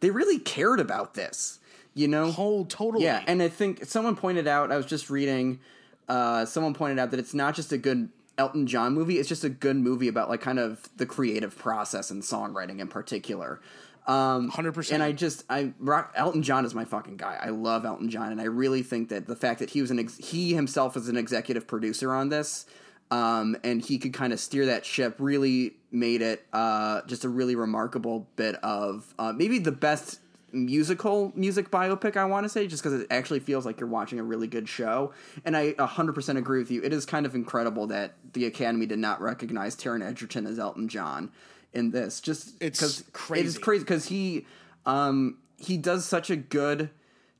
they 0.00 0.10
really 0.10 0.38
cared 0.38 0.80
about 0.80 1.14
this, 1.14 1.60
you 1.94 2.08
know? 2.08 2.30
whole 2.30 2.64
totally. 2.64 3.04
Yeah, 3.04 3.22
and 3.26 3.42
I 3.42 3.48
think 3.48 3.84
someone 3.84 4.16
pointed 4.16 4.46
out. 4.46 4.70
I 4.70 4.76
was 4.76 4.86
just 4.86 5.10
reading. 5.10 5.60
Uh, 6.08 6.44
someone 6.44 6.74
pointed 6.74 6.98
out 6.98 7.10
that 7.12 7.20
it's 7.20 7.34
not 7.34 7.54
just 7.54 7.72
a 7.72 7.78
good 7.78 8.10
Elton 8.36 8.66
John 8.66 8.94
movie; 8.94 9.18
it's 9.18 9.28
just 9.28 9.44
a 9.44 9.48
good 9.48 9.76
movie 9.76 10.08
about 10.08 10.28
like 10.28 10.40
kind 10.40 10.58
of 10.58 10.88
the 10.96 11.06
creative 11.06 11.56
process 11.56 12.10
and 12.10 12.22
songwriting 12.22 12.80
in 12.80 12.88
particular. 12.88 13.60
Um, 14.06 14.50
100%. 14.50 14.92
And 14.92 15.02
I 15.02 15.12
just 15.12 15.44
I 15.48 15.72
rock 15.78 16.12
Elton 16.14 16.42
John 16.42 16.66
is 16.66 16.74
my 16.74 16.84
fucking 16.84 17.16
guy. 17.16 17.38
I 17.40 17.48
love 17.48 17.84
Elton 17.84 18.10
John, 18.10 18.32
and 18.32 18.40
I 18.40 18.44
really 18.44 18.82
think 18.82 19.08
that 19.08 19.26
the 19.26 19.36
fact 19.36 19.60
that 19.60 19.70
he 19.70 19.80
was 19.80 19.90
an 19.90 19.98
ex- 19.98 20.18
he 20.18 20.52
himself 20.54 20.96
is 20.96 21.08
an 21.08 21.16
executive 21.16 21.66
producer 21.66 22.12
on 22.12 22.28
this. 22.28 22.66
Um, 23.10 23.56
and 23.62 23.82
he 23.82 23.98
could 23.98 24.12
kind 24.12 24.32
of 24.32 24.40
steer 24.40 24.66
that 24.66 24.84
ship. 24.84 25.16
Really 25.18 25.76
made 25.90 26.20
it 26.20 26.44
uh, 26.52 27.02
just 27.06 27.24
a 27.24 27.28
really 27.28 27.54
remarkable 27.54 28.28
bit 28.36 28.56
of 28.56 29.14
uh, 29.18 29.32
maybe 29.32 29.58
the 29.58 29.72
best 29.72 30.20
musical 30.54 31.32
music 31.34 31.70
biopic 31.70 32.16
I 32.16 32.24
want 32.24 32.44
to 32.44 32.48
say 32.48 32.66
just 32.66 32.82
because 32.82 33.00
it 33.00 33.06
actually 33.10 33.40
feels 33.40 33.66
like 33.66 33.80
you're 33.80 33.88
watching 33.88 34.18
a 34.18 34.22
really 34.22 34.46
good 34.46 34.68
show. 34.68 35.12
And 35.44 35.56
I 35.56 35.72
100% 35.72 36.36
agree 36.38 36.58
with 36.60 36.70
you. 36.70 36.82
It 36.82 36.92
is 36.92 37.04
kind 37.04 37.26
of 37.26 37.34
incredible 37.34 37.86
that 37.88 38.14
the 38.32 38.46
Academy 38.46 38.86
did 38.86 38.98
not 38.98 39.20
recognize 39.20 39.76
Taron 39.76 40.02
Egerton 40.06 40.46
as 40.46 40.58
Elton 40.58 40.88
John 40.88 41.30
in 41.72 41.90
this. 41.90 42.20
Just 42.20 42.54
It's 42.62 42.78
'cause 42.80 43.04
crazy. 43.12 43.46
it's 43.48 43.58
crazy. 43.58 43.84
because 43.84 44.06
he 44.06 44.46
um 44.86 45.38
he 45.56 45.76
does 45.76 46.04
such 46.04 46.30
a 46.30 46.36
good 46.36 46.90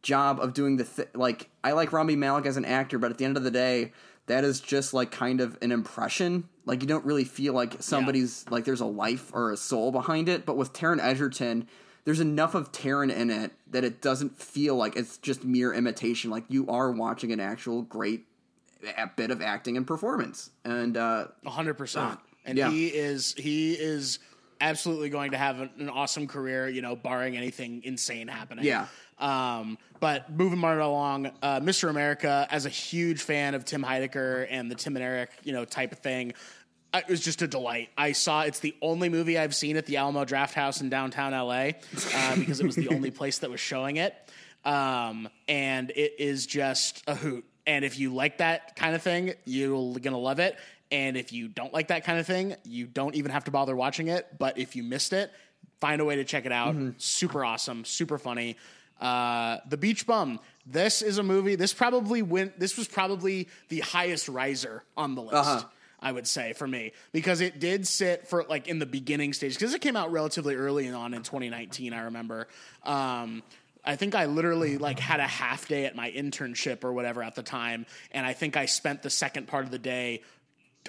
job 0.03 0.39
of 0.41 0.53
doing 0.55 0.77
the 0.77 0.85
th- 0.85 1.09
like 1.15 1.49
I 1.63 1.73
like 1.73 1.93
Rami 1.93 2.17
Malek 2.17 2.47
as 2.47 2.57
an 2.57 2.65
actor 2.65 2.99
but 2.99 3.11
at 3.11 3.19
the 3.19 3.25
end 3.25 3.37
of 3.37 3.43
the 3.45 3.51
day 3.51 3.93
that 4.27 4.45
is 4.45 4.61
just 4.61 4.95
like 4.95 5.11
kind 5.11 5.41
of 5.43 5.59
an 5.61 5.71
impression. 5.71 6.49
Like 6.65 6.81
you 6.81 6.89
don't 6.89 7.05
really 7.05 7.25
feel 7.25 7.53
like 7.53 7.83
somebody's 7.83 8.47
like 8.51 8.65
there's 8.65 8.81
a 8.81 8.87
life 8.87 9.31
or 9.35 9.53
a 9.53 9.57
soul 9.57 9.93
behind 9.93 10.29
it. 10.31 10.47
But 10.47 10.57
with 10.57 10.73
Taron 10.73 10.99
Egerton 11.03 11.69
there's 12.05 12.21
enough 12.21 12.55
of 12.55 12.73
Taron 12.73 13.15
in 13.15 13.31
it 13.31 13.53
that 13.71 13.85
it 13.85 14.01
doesn't 14.01 14.39
feel 14.39 14.77
like 14.77 14.97
it's 14.97 15.19
just 15.19 15.45
mere 15.45 15.73
imitation 15.73 16.31
like 16.31 16.45
you 16.49 16.69
are 16.69 16.91
watching 16.91 17.33
an 17.33 17.41
actual 17.41 17.83
great 17.83 18.27
a 18.99 19.07
bit 19.17 19.31
of 19.31 19.41
acting 19.41 19.77
and 19.77 19.87
performance 19.87 20.51
and 20.65 20.97
uh 20.97 21.27
hundred 21.47 21.75
percent. 21.75 22.19
And 22.45 22.59
yeah. 22.59 22.71
he 22.71 22.89
is 22.89 23.35
he 23.39 23.73
is 23.73 24.19
absolutely 24.61 25.09
going 25.09 25.33
to 25.33 25.39
have 25.39 25.61
an, 25.61 25.89
awesome 25.89 26.27
career. 26.27 26.69
You 26.69 26.83
know, 26.83 26.97
barring 26.97 27.37
anything 27.37 27.83
insane 27.85 28.29
happening. 28.29 28.65
Yeah. 28.65 28.87
Um, 29.19 29.79
but 30.01 30.31
moving 30.31 30.61
right 30.61 30.77
along, 30.79 31.31
uh, 31.41 31.61
Mr. 31.61 31.89
America, 31.89 32.47
as 32.51 32.67
a 32.67 32.69
huge 32.69 33.23
fan 33.23 33.55
of 33.55 33.65
Tim 33.65 33.83
Heidecker 33.83 34.47
and 34.51 34.71
the 34.71 34.75
Tim 34.75 34.97
and 34.97 35.05
Eric, 35.05 35.31
you 35.45 35.53
know, 35.53 35.65
type 35.65 35.93
of 35.93 35.99
thing, 36.01 36.35
it 36.99 37.09
was 37.09 37.21
just 37.21 37.43
a 37.43 37.47
delight. 37.47 37.91
I 37.97 38.13
saw 38.13 38.43
it's 38.43 38.61
the 38.61 38.75
only 38.81 39.09
movie 39.09 39.39
I've 39.39 39.55
seen 39.55 39.77
at 39.77 39.87
the 39.87 39.97
Alamo 39.97 40.25
Drafthouse 40.25 40.81
in 40.81 40.89
downtown 40.89 41.33
LA 41.33 41.73
uh, 42.15 42.37
because 42.39 42.61
it 42.61 42.67
was 42.67 42.77
the 42.77 42.89
only 42.89 43.11
place 43.11 43.39
that 43.39 43.51
was 43.51 43.61
showing 43.61 43.97
it. 43.97 44.15
Um, 44.65 45.29
and 45.49 45.91
it 45.91 46.15
is 46.19 46.47
just 46.47 47.03
a 47.07 47.15
hoot. 47.15 47.45
And 47.67 47.85
if 47.85 47.99
you 47.99 48.15
like 48.15 48.39
that 48.39 48.77
kind 48.77 48.95
of 48.95 49.03
thing, 49.03 49.35
you're 49.45 49.99
gonna 49.99 50.19
love 50.19 50.39
it. 50.39 50.57
And 50.91 51.17
if 51.17 51.33
you 51.33 51.49
don't 51.49 51.73
like 51.73 51.89
that 51.89 52.05
kind 52.05 52.19
of 52.19 52.27
thing, 52.27 52.55
you 52.65 52.87
don't 52.87 53.15
even 53.15 53.33
have 53.33 53.45
to 53.45 53.51
bother 53.51 53.75
watching 53.75 54.09
it. 54.09 54.27
But 54.39 54.59
if 54.59 54.77
you 54.77 54.83
missed 54.83 55.13
it, 55.13 55.33
find 55.81 56.01
a 56.01 56.05
way 56.05 56.17
to 56.17 56.25
check 56.25 56.47
it 56.47 56.53
out. 56.53 56.77
Super 56.99 57.45
awesome, 57.45 57.85
super 57.85 58.19
funny. 58.19 58.57
Uh, 59.01 59.59
the 59.69 59.77
Beach 59.77 60.07
Bum. 60.07 60.39
This 60.67 61.03
is 61.03 61.19
a 61.19 61.23
movie. 61.23 61.57
This 61.57 61.75
probably 61.75 62.23
went. 62.23 62.59
This 62.59 62.79
was 62.79 62.89
probably 62.89 63.49
the 63.69 63.81
highest 63.81 64.29
riser 64.29 64.83
on 64.97 65.15
the 65.15 65.23
list. 65.23 65.67
I 66.05 66.13
would 66.13 66.27
say 66.27 66.53
for 66.53 66.69
me 66.69 66.93
because 67.13 67.41
it 67.41 67.59
did 67.59 67.87
sit 67.89 68.29
for 68.29 68.45
like 68.49 68.69
in 68.69 68.79
the 68.79 68.87
beginning 68.87 69.33
stage 69.33 69.55
because 69.55 69.75
it 69.75 69.81
came 69.81 69.97
out 69.97 70.13
relatively 70.13 70.55
early 70.55 70.89
on 70.91 71.15
in 71.15 71.23
2019. 71.23 71.93
I 71.93 72.03
remember. 72.03 72.47
Um, 72.85 73.43
I 73.85 73.97
think 73.97 74.15
I 74.15 74.27
literally 74.27 74.79
like 74.79 74.99
had 74.99 75.21
a 75.21 75.27
half 75.27 75.69
day 75.69 75.85
at 75.87 75.95
my 75.97 76.11
internship 76.11 76.85
or 76.85 76.93
whatever 76.93 77.23
at 77.23 77.35
the 77.35 77.43
time, 77.43 77.87
and 78.13 78.25
I 78.25 78.33
think 78.33 78.57
I 78.57 78.67
spent 78.67 79.03
the 79.03 79.11
second 79.11 79.47
part 79.49 79.65
of 79.65 79.71
the 79.71 79.79
day. 79.79 80.23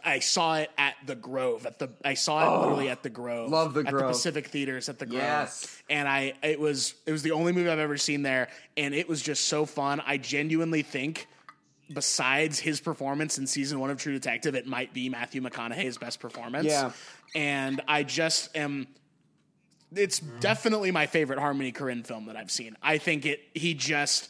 I 0.04 0.20
saw 0.20 0.58
it 0.58 0.70
at 0.78 0.96
the 1.06 1.16
Grove. 1.16 1.66
At 1.66 1.80
the 1.80 1.90
I 2.04 2.16
saw 2.16 2.46
it 2.46 2.60
literally 2.60 2.90
at 2.90 3.02
the 3.02 3.10
Grove. 3.10 3.50
love 3.50 3.74
the 3.74 3.82
at 3.82 3.88
Grove. 3.88 4.04
the 4.04 4.08
Pacific 4.10 4.48
Theaters 4.48 4.90
at 4.90 5.00
the 5.00 5.06
Grove. 5.06 5.22
Yes. 5.22 5.82
and 5.90 6.08
I 6.08 6.34
it 6.44 6.60
was 6.60 6.94
it 7.06 7.12
was 7.14 7.24
the 7.24 7.32
only 7.32 7.54
movie 7.54 7.70
I've 7.70 7.80
ever 7.80 7.98
seen 7.98 8.22
there, 8.22 8.50
and 8.76 8.94
it 8.94 9.08
was 9.08 9.22
just 9.22 9.46
so 9.46 9.66
fun. 9.66 10.02
I 10.06 10.18
genuinely 10.18 10.82
think 10.82 11.28
besides 11.92 12.60
his 12.60 12.80
performance 12.80 13.38
in 13.38 13.48
season 13.48 13.80
one 13.80 13.90
of 13.90 13.98
True 13.98 14.14
Detective, 14.14 14.56
it 14.56 14.68
might 14.68 14.94
be 14.94 15.10
Matthew 15.10 15.42
McConaughey's 15.42 15.98
best 15.98 16.20
performance. 16.20 16.68
Yeah. 16.68 16.92
And 17.36 17.82
I 17.88 18.04
just 18.04 18.56
am 18.56 18.88
it's 19.94 20.20
definitely 20.20 20.92
my 20.92 21.06
favorite 21.06 21.40
Harmony 21.40 21.72
Korine 21.72 22.06
film 22.06 22.26
that 22.26 22.36
I've 22.36 22.52
seen. 22.52 22.76
I 22.82 22.98
think 22.98 23.26
it 23.26 23.42
he 23.54 23.74
just 23.74 24.30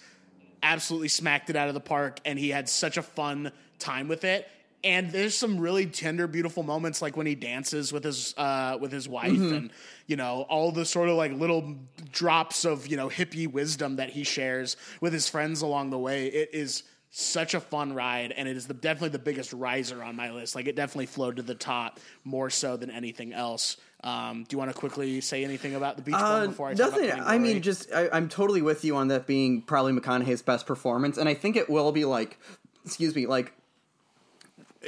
absolutely 0.62 1.08
smacked 1.08 1.50
it 1.50 1.56
out 1.56 1.68
of 1.68 1.74
the 1.74 1.80
park 1.80 2.20
and 2.26 2.38
he 2.38 2.50
had 2.50 2.68
such 2.68 2.98
a 2.98 3.02
fun 3.02 3.52
time 3.80 4.08
with 4.08 4.24
it. 4.24 4.48
And 4.84 5.12
there's 5.12 5.36
some 5.36 5.60
really 5.60 5.88
tender, 5.88 6.28
beautiful 6.28 6.62
moments 6.62 7.02
like 7.02 7.18
when 7.18 7.26
he 7.26 7.34
dances 7.34 7.92
with 7.92 8.04
his 8.04 8.36
uh, 8.38 8.78
with 8.80 8.92
his 8.92 9.10
wife 9.10 9.32
and 9.32 9.72
you 10.06 10.16
know, 10.16 10.46
all 10.48 10.72
the 10.72 10.86
sort 10.86 11.10
of 11.10 11.16
like 11.16 11.32
little 11.32 11.76
drops 12.12 12.66
of, 12.66 12.86
you 12.86 12.96
know, 12.96 13.10
hippie 13.10 13.52
wisdom 13.52 13.96
that 13.96 14.10
he 14.10 14.24
shares 14.24 14.78
with 15.02 15.14
his 15.14 15.28
friends 15.28 15.64
along 15.64 15.90
the 15.90 15.98
way. 15.98 16.28
It 16.28 16.50
is 16.54 16.84
such 17.18 17.54
a 17.54 17.62
fun 17.62 17.94
ride, 17.94 18.34
and 18.34 18.46
it 18.46 18.58
is 18.58 18.68
the, 18.68 18.74
definitely 18.74 19.08
the 19.08 19.20
biggest 19.20 19.54
riser 19.54 20.04
on 20.04 20.18
my 20.18 20.32
list. 20.32 20.54
Like 20.54 20.68
it 20.68 20.76
definitely 20.76 21.06
flowed 21.06 21.38
to 21.38 21.42
the 21.42 21.56
top 21.56 22.02
more 22.26 22.50
so 22.50 22.76
than 22.76 22.92
anything 22.92 23.32
else. 23.32 23.78
Um, 24.04 24.44
do 24.44 24.54
you 24.54 24.58
want 24.58 24.70
to 24.70 24.78
quickly 24.78 25.22
say 25.22 25.46
anything 25.46 25.76
about 25.76 25.96
the 25.96 26.02
beach 26.02 26.16
Uh, 26.18 26.48
before 26.48 26.70
I 26.70 26.74
nothing. 26.74 27.10
I 27.12 27.38
mean, 27.38 27.62
just 27.62 27.90
I, 27.94 28.10
I'm 28.12 28.28
totally 28.28 28.62
with 28.62 28.84
you 28.84 28.98
on 28.98 29.08
that 29.08 29.28
being 29.28 29.62
probably 29.62 29.94
McConaughey's 29.94 30.42
best 30.42 30.66
performance, 30.66 31.18
and 31.18 31.30
I 31.30 31.34
think 31.34 31.56
it 31.56 31.70
will 31.70 31.94
be 31.94 32.04
like, 32.04 32.38
excuse 32.84 33.16
me, 33.16 33.28
like 33.28 33.54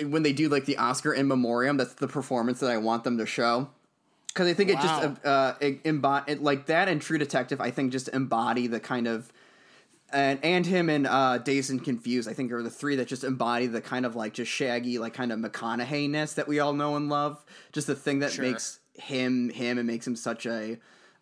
when 0.06 0.24
they 0.24 0.34
do 0.34 0.50
like 0.50 0.66
the 0.66 0.78
Oscar 0.78 1.14
in 1.14 1.30
memoriam. 1.30 1.78
That's 1.78 1.94
the 1.94 2.10
performance 2.10 2.60
that 2.60 2.70
I 2.70 2.78
want 2.78 3.06
them 3.06 3.18
to 3.20 3.26
show. 3.26 3.70
Because 4.28 4.50
I 4.50 4.54
think 4.54 4.70
it 4.70 4.80
just 4.82 5.02
uh, 5.02 5.28
uh, 5.28 5.56
it 5.62 5.80
embody 5.86 6.34
it, 6.34 6.44
like 6.44 6.66
that 6.66 6.90
and 6.90 7.02
True 7.02 7.18
Detective. 7.18 7.62
I 7.62 7.72
think 7.72 7.94
just 7.94 8.10
embody 8.10 8.68
the 8.68 8.82
kind 8.82 9.08
of 9.08 9.32
and 10.14 10.40
and 10.44 10.66
him 10.66 10.90
and 10.90 11.08
uh, 11.08 11.38
Dazed 11.40 11.70
and 11.72 11.84
Confused. 11.84 12.30
I 12.30 12.34
think 12.34 12.52
are 12.52 12.64
the 12.64 12.70
three 12.70 12.96
that 12.98 13.08
just 13.08 13.24
embody 13.24 13.68
the 13.68 13.82
kind 13.82 14.06
of 14.06 14.16
like 14.16 14.34
just 14.34 14.52
shaggy, 14.52 15.00
like 15.00 15.14
kind 15.14 15.32
of 15.32 15.40
McConaughey-ness 15.40 16.34
that 16.34 16.48
we 16.48 16.60
all 16.60 16.74
know 16.74 16.96
and 16.96 17.10
love. 17.10 17.44
Just 17.72 17.88
the 17.88 17.96
thing 17.96 18.20
that 18.20 18.32
Sure. 18.32 18.46
makes 18.46 18.80
him 18.94 19.50
him 19.50 19.78
and 19.78 19.88
makes 19.88 20.08
him 20.08 20.16
such 20.16 20.46
a 20.46 20.78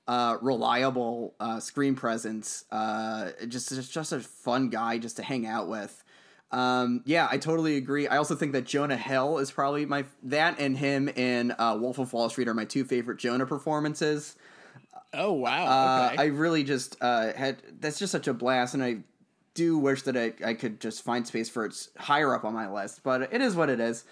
uh, 0.07 0.38
reliable 0.41 1.33
uh, 1.39 1.59
screen 1.59 1.95
presence. 1.95 2.65
Uh, 2.71 3.31
just 3.47 3.69
just 3.69 3.91
just 3.91 4.11
a 4.13 4.19
fun 4.19 4.69
guy 4.69 4.97
just 4.97 5.17
to 5.17 5.23
hang 5.23 5.45
out 5.45 5.67
with. 5.67 6.03
Um, 6.51 7.01
yeah, 7.05 7.27
I 7.29 7.38
totally 7.38 7.75
agree. 7.75 8.07
I 8.07 8.17
also 8.17 8.36
think 8.36 8.53
that 8.53 8.65
Jonah 8.65 8.97
Hill 8.97 9.39
is 9.39 9.51
probably 9.51 9.86
my 9.86 10.05
that 10.23 10.59
and 10.59 10.77
him 10.77 11.09
in 11.09 11.53
uh, 11.57 11.77
Wolf 11.79 11.97
of 11.97 12.13
Wall 12.13 12.29
Street 12.29 12.47
are 12.47 12.53
my 12.53 12.65
two 12.65 12.86
favorite 12.86 13.17
Jonah 13.17 13.45
performances. 13.47 14.36
Oh 15.16 15.34
wow. 15.34 15.66
Uh, 15.66 16.09
okay. 16.13 16.22
I 16.24 16.26
really 16.28 16.63
just 16.63 16.97
uh, 17.01 17.34
had 17.34 17.61
that's 17.80 17.99
just 17.99 18.11
such 18.11 18.28
a 18.28 18.34
blast, 18.34 18.74
and 18.74 18.84
I 18.84 18.97
do 19.53 19.78
wish 19.78 20.01
that 20.03 20.18
I, 20.18 20.34
I 20.45 20.53
could 20.53 20.80
just 20.82 21.03
find 21.03 21.26
space 21.26 21.49
for 21.49 21.66
it 21.66 21.88
higher 21.97 22.34
up 22.36 22.43
on 22.43 22.53
my 22.53 22.70
list, 22.72 23.01
but 23.03 23.34
it 23.34 23.41
is 23.41 23.55
what 23.55 23.70
it 23.70 23.80
is. 23.80 24.03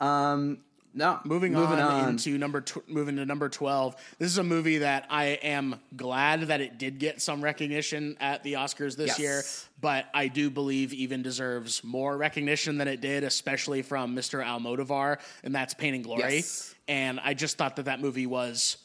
Um, 0.00 0.58
no, 0.94 1.20
moving, 1.24 1.52
moving 1.52 1.78
on, 1.78 2.08
into 2.08 2.36
number 2.38 2.60
tw- 2.62 2.88
moving 2.88 3.16
to 3.16 3.26
number 3.26 3.48
12 3.50 3.94
this 4.18 4.30
is 4.32 4.38
a 4.38 4.42
movie 4.42 4.78
that 4.78 5.04
i 5.10 5.26
am 5.42 5.78
glad 5.94 6.42
that 6.48 6.62
it 6.62 6.78
did 6.78 6.98
get 6.98 7.20
some 7.20 7.42
recognition 7.44 8.16
at 8.20 8.42
the 8.42 8.54
oscars 8.54 8.96
this 8.96 9.18
Yes. 9.18 9.18
year 9.20 9.42
but 9.82 10.06
i 10.14 10.28
do 10.28 10.48
believe 10.50 10.94
even 10.94 11.22
deserves 11.22 11.84
more 11.84 12.16
recognition 12.16 12.78
than 12.78 12.88
it 12.88 13.02
did 13.02 13.22
especially 13.22 13.82
from 13.82 14.16
mr 14.16 14.42
almodovar 14.42 15.18
and 15.44 15.54
that's 15.54 15.74
pain 15.74 15.94
and 15.94 16.02
glory 16.02 16.36
Yes. 16.36 16.74
and 16.88 17.20
i 17.22 17.34
just 17.34 17.58
thought 17.58 17.76
that 17.76 17.84
that 17.84 18.00
movie 18.00 18.26
was 18.26 18.78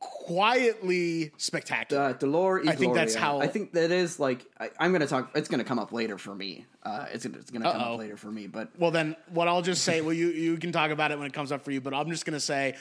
quietly 0.00 1.32
spectacular 1.38 2.02
uh, 2.02 2.12
Dolor 2.12 2.62
I 2.68 2.74
think 2.76 2.94
that's 2.94 3.14
how- 3.14 3.40
I 3.40 3.46
think 3.46 3.72
that 3.72 3.90
is 3.90 4.20
like 4.20 4.44
I, 4.60 4.70
I'm 4.78 4.92
gonna 4.92 5.06
talk. 5.06 5.30
It's 5.34 5.48
gonna 5.48 5.64
come 5.64 5.78
up 5.78 5.92
later 5.92 6.18
for 6.18 6.34
me. 6.34 6.66
Uh, 6.82 7.06
it's 7.12 7.26
gonna, 7.26 7.38
it's 7.38 7.50
gonna 7.50 7.70
come 7.72 7.80
up 7.82 7.98
later 7.98 8.16
for 8.16 8.30
me. 8.30 8.46
But 8.46 8.70
Well, 8.78 8.90
then 8.90 9.16
what 9.30 9.48
I'll 9.48 9.62
just 9.62 9.84
say, 9.84 10.00
well, 10.00 10.12
you 10.12 10.28
you 10.28 10.56
can 10.58 10.70
talk 10.72 10.90
about 10.90 11.10
it 11.10 11.18
when 11.18 11.26
it 11.26 11.32
comes 11.32 11.50
up 11.52 11.64
for 11.64 11.70
you, 11.70 11.80
but 11.80 11.94
I'm 11.94 12.08
just 12.10 12.24
gonna 12.26 12.40
say 12.40 12.74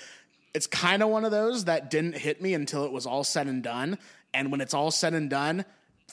it's 0.53 0.67
kind 0.67 1.01
of 1.03 1.09
one 1.09 1.25
of 1.25 1.31
those 1.31 1.65
that 1.65 1.89
didn't 1.89 2.17
hit 2.17 2.41
me 2.41 2.53
until 2.53 2.85
it 2.85 2.91
was 2.91 3.05
all 3.05 3.23
said 3.23 3.47
and 3.47 3.63
done, 3.63 3.97
and 4.33 4.51
when 4.51 4.61
it's 4.61 4.73
all 4.73 4.91
said 4.91 5.13
and 5.13 5.29
done, 5.29 5.65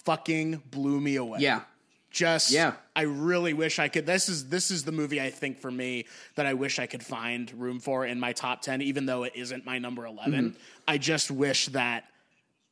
fucking 0.05 0.63
blew 0.71 1.01
me 1.01 1.17
away. 1.17 1.39
yeah, 1.41 1.63
just 2.15 2.51
Yeah. 2.51 2.75
I 2.97 3.03
really 3.03 3.53
wish 3.53 3.79
I 3.79 3.89
could. 3.89 4.07
This 4.07 4.29
is 4.29 4.49
this 4.49 4.71
is 4.71 4.85
the 4.85 4.93
movie 4.93 5.21
I 5.21 5.31
think 5.31 5.59
for 5.59 5.71
me 5.71 6.07
that 6.37 6.47
I 6.47 6.55
wish 6.55 6.79
I 6.79 6.87
could 6.87 7.03
find 7.03 7.53
room 7.53 7.81
for 7.81 8.07
in 8.07 8.19
my 8.21 8.33
top 8.33 8.63
ten, 8.63 8.81
even 8.81 9.05
though 9.05 9.25
it 9.25 9.33
isn't 9.35 9.67
my 9.67 9.79
number 9.79 10.07
11 10.07 10.33
Mm-hmm. 10.33 10.59
I 10.89 10.99
just 10.99 11.31
wish 11.31 11.67
that 11.69 12.05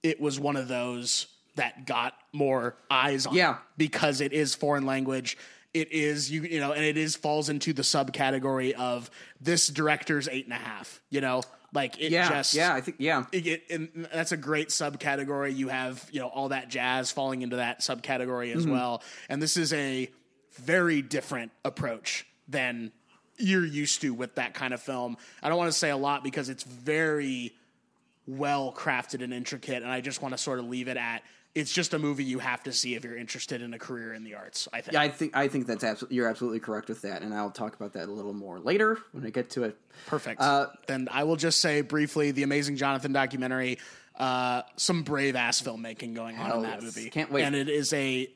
it 0.02 0.20
was 0.20 0.38
one 0.40 0.56
of 0.56 0.68
those 0.68 1.26
that 1.56 1.86
got 1.86 2.14
more 2.32 2.76
eyes 2.90 3.26
on. 3.26 3.34
Yeah. 3.34 3.58
because 3.76 4.20
it 4.20 4.32
is 4.32 4.54
foreign 4.54 4.86
language. 4.86 5.36
It 5.74 5.90
is 5.92 6.30
you 6.30 6.42
you 6.42 6.60
know, 6.60 6.72
and 6.72 6.84
it 6.84 6.96
is 6.96 7.16
falls 7.16 7.48
into 7.48 7.72
the 7.72 7.82
subcategory 7.82 8.72
of 8.72 9.10
this 9.40 9.66
director's 9.68 10.28
eight 10.28 10.44
and 10.44 10.54
a 10.54 10.56
half. 10.56 11.00
You 11.10 11.20
know, 11.20 11.42
like 11.72 12.00
it 12.00 12.12
yeah, 12.12 12.28
just 12.28 12.54
yeah. 12.54 12.74
I 12.74 12.80
think 12.80 12.98
yeah. 13.00 13.24
it, 13.32 13.46
it- 13.46 13.62
and 13.70 14.08
that's 14.12 14.32
a 14.32 14.36
great 14.36 14.68
subcategory. 14.68 15.56
You 15.56 15.68
have 15.68 16.06
you 16.12 16.20
know 16.20 16.28
all 16.28 16.50
that 16.50 16.68
jazz 16.68 17.10
falling 17.10 17.42
into 17.42 17.56
that 17.56 17.80
subcategory 17.80 18.54
as 18.54 18.64
mm-hmm. 18.64 18.72
well, 18.72 19.02
and 19.28 19.40
this 19.40 19.56
is 19.56 19.72
a 19.72 20.10
very 20.52 21.02
different 21.02 21.52
approach 21.64 22.26
than 22.48 22.92
you're 23.38 23.64
used 23.64 24.02
to 24.02 24.12
with 24.12 24.34
that 24.34 24.54
kind 24.54 24.74
of 24.74 24.82
film. 24.82 25.16
I 25.42 25.48
don't 25.48 25.58
want 25.58 25.72
to 25.72 25.78
say 25.78 25.90
a 25.90 25.96
lot 25.96 26.22
because 26.22 26.48
it's 26.48 26.62
very 26.62 27.54
well 28.26 28.72
crafted 28.72 29.22
and 29.22 29.32
intricate, 29.32 29.82
and 29.82 29.90
I 29.90 30.00
just 30.00 30.22
want 30.22 30.32
to 30.34 30.38
sort 30.38 30.58
of 30.58 30.66
leave 30.66 30.88
it 30.88 30.96
at 30.96 31.22
it's 31.54 31.72
just 31.72 31.92
a 31.92 31.98
movie 31.98 32.24
you 32.24 32.38
have 32.38 32.62
to 32.62 32.72
see 32.72 32.94
if 32.94 33.04
you're 33.04 33.16
interested 33.16 33.60
in 33.60 33.74
a 33.74 33.78
career 33.78 34.14
in 34.14 34.24
the 34.24 34.34
arts. 34.34 34.68
I 34.72 34.80
think. 34.80 34.94
Yeah, 34.94 35.02
I 35.02 35.08
think 35.08 35.36
I 35.36 35.48
think 35.48 35.66
that's 35.66 35.84
absolutely 35.84 36.16
you're 36.16 36.28
absolutely 36.28 36.60
correct 36.60 36.88
with 36.88 37.02
that, 37.02 37.22
and 37.22 37.34
I'll 37.34 37.50
talk 37.50 37.74
about 37.74 37.92
that 37.92 38.08
a 38.08 38.12
little 38.12 38.32
more 38.32 38.58
later 38.58 38.98
when 39.12 39.26
I 39.26 39.30
get 39.30 39.50
to 39.50 39.64
it. 39.64 39.76
Perfect. 40.06 40.40
Uh, 40.40 40.68
then 40.86 41.08
I 41.10 41.24
will 41.24 41.36
just 41.36 41.60
say 41.60 41.82
briefly 41.82 42.30
the 42.30 42.42
Amazing 42.42 42.76
Jonathan 42.76 43.12
documentary, 43.12 43.78
uh, 44.16 44.62
some 44.76 45.02
brave 45.02 45.36
ass 45.36 45.60
filmmaking 45.60 46.14
going 46.14 46.38
on 46.38 46.50
in 46.52 46.62
that 46.62 46.82
yes. 46.82 46.96
movie. 46.96 47.10
Can't 47.10 47.30
wait. 47.30 47.44
And 47.44 47.54
it 47.54 47.68
is 47.68 47.92
a 47.92 48.28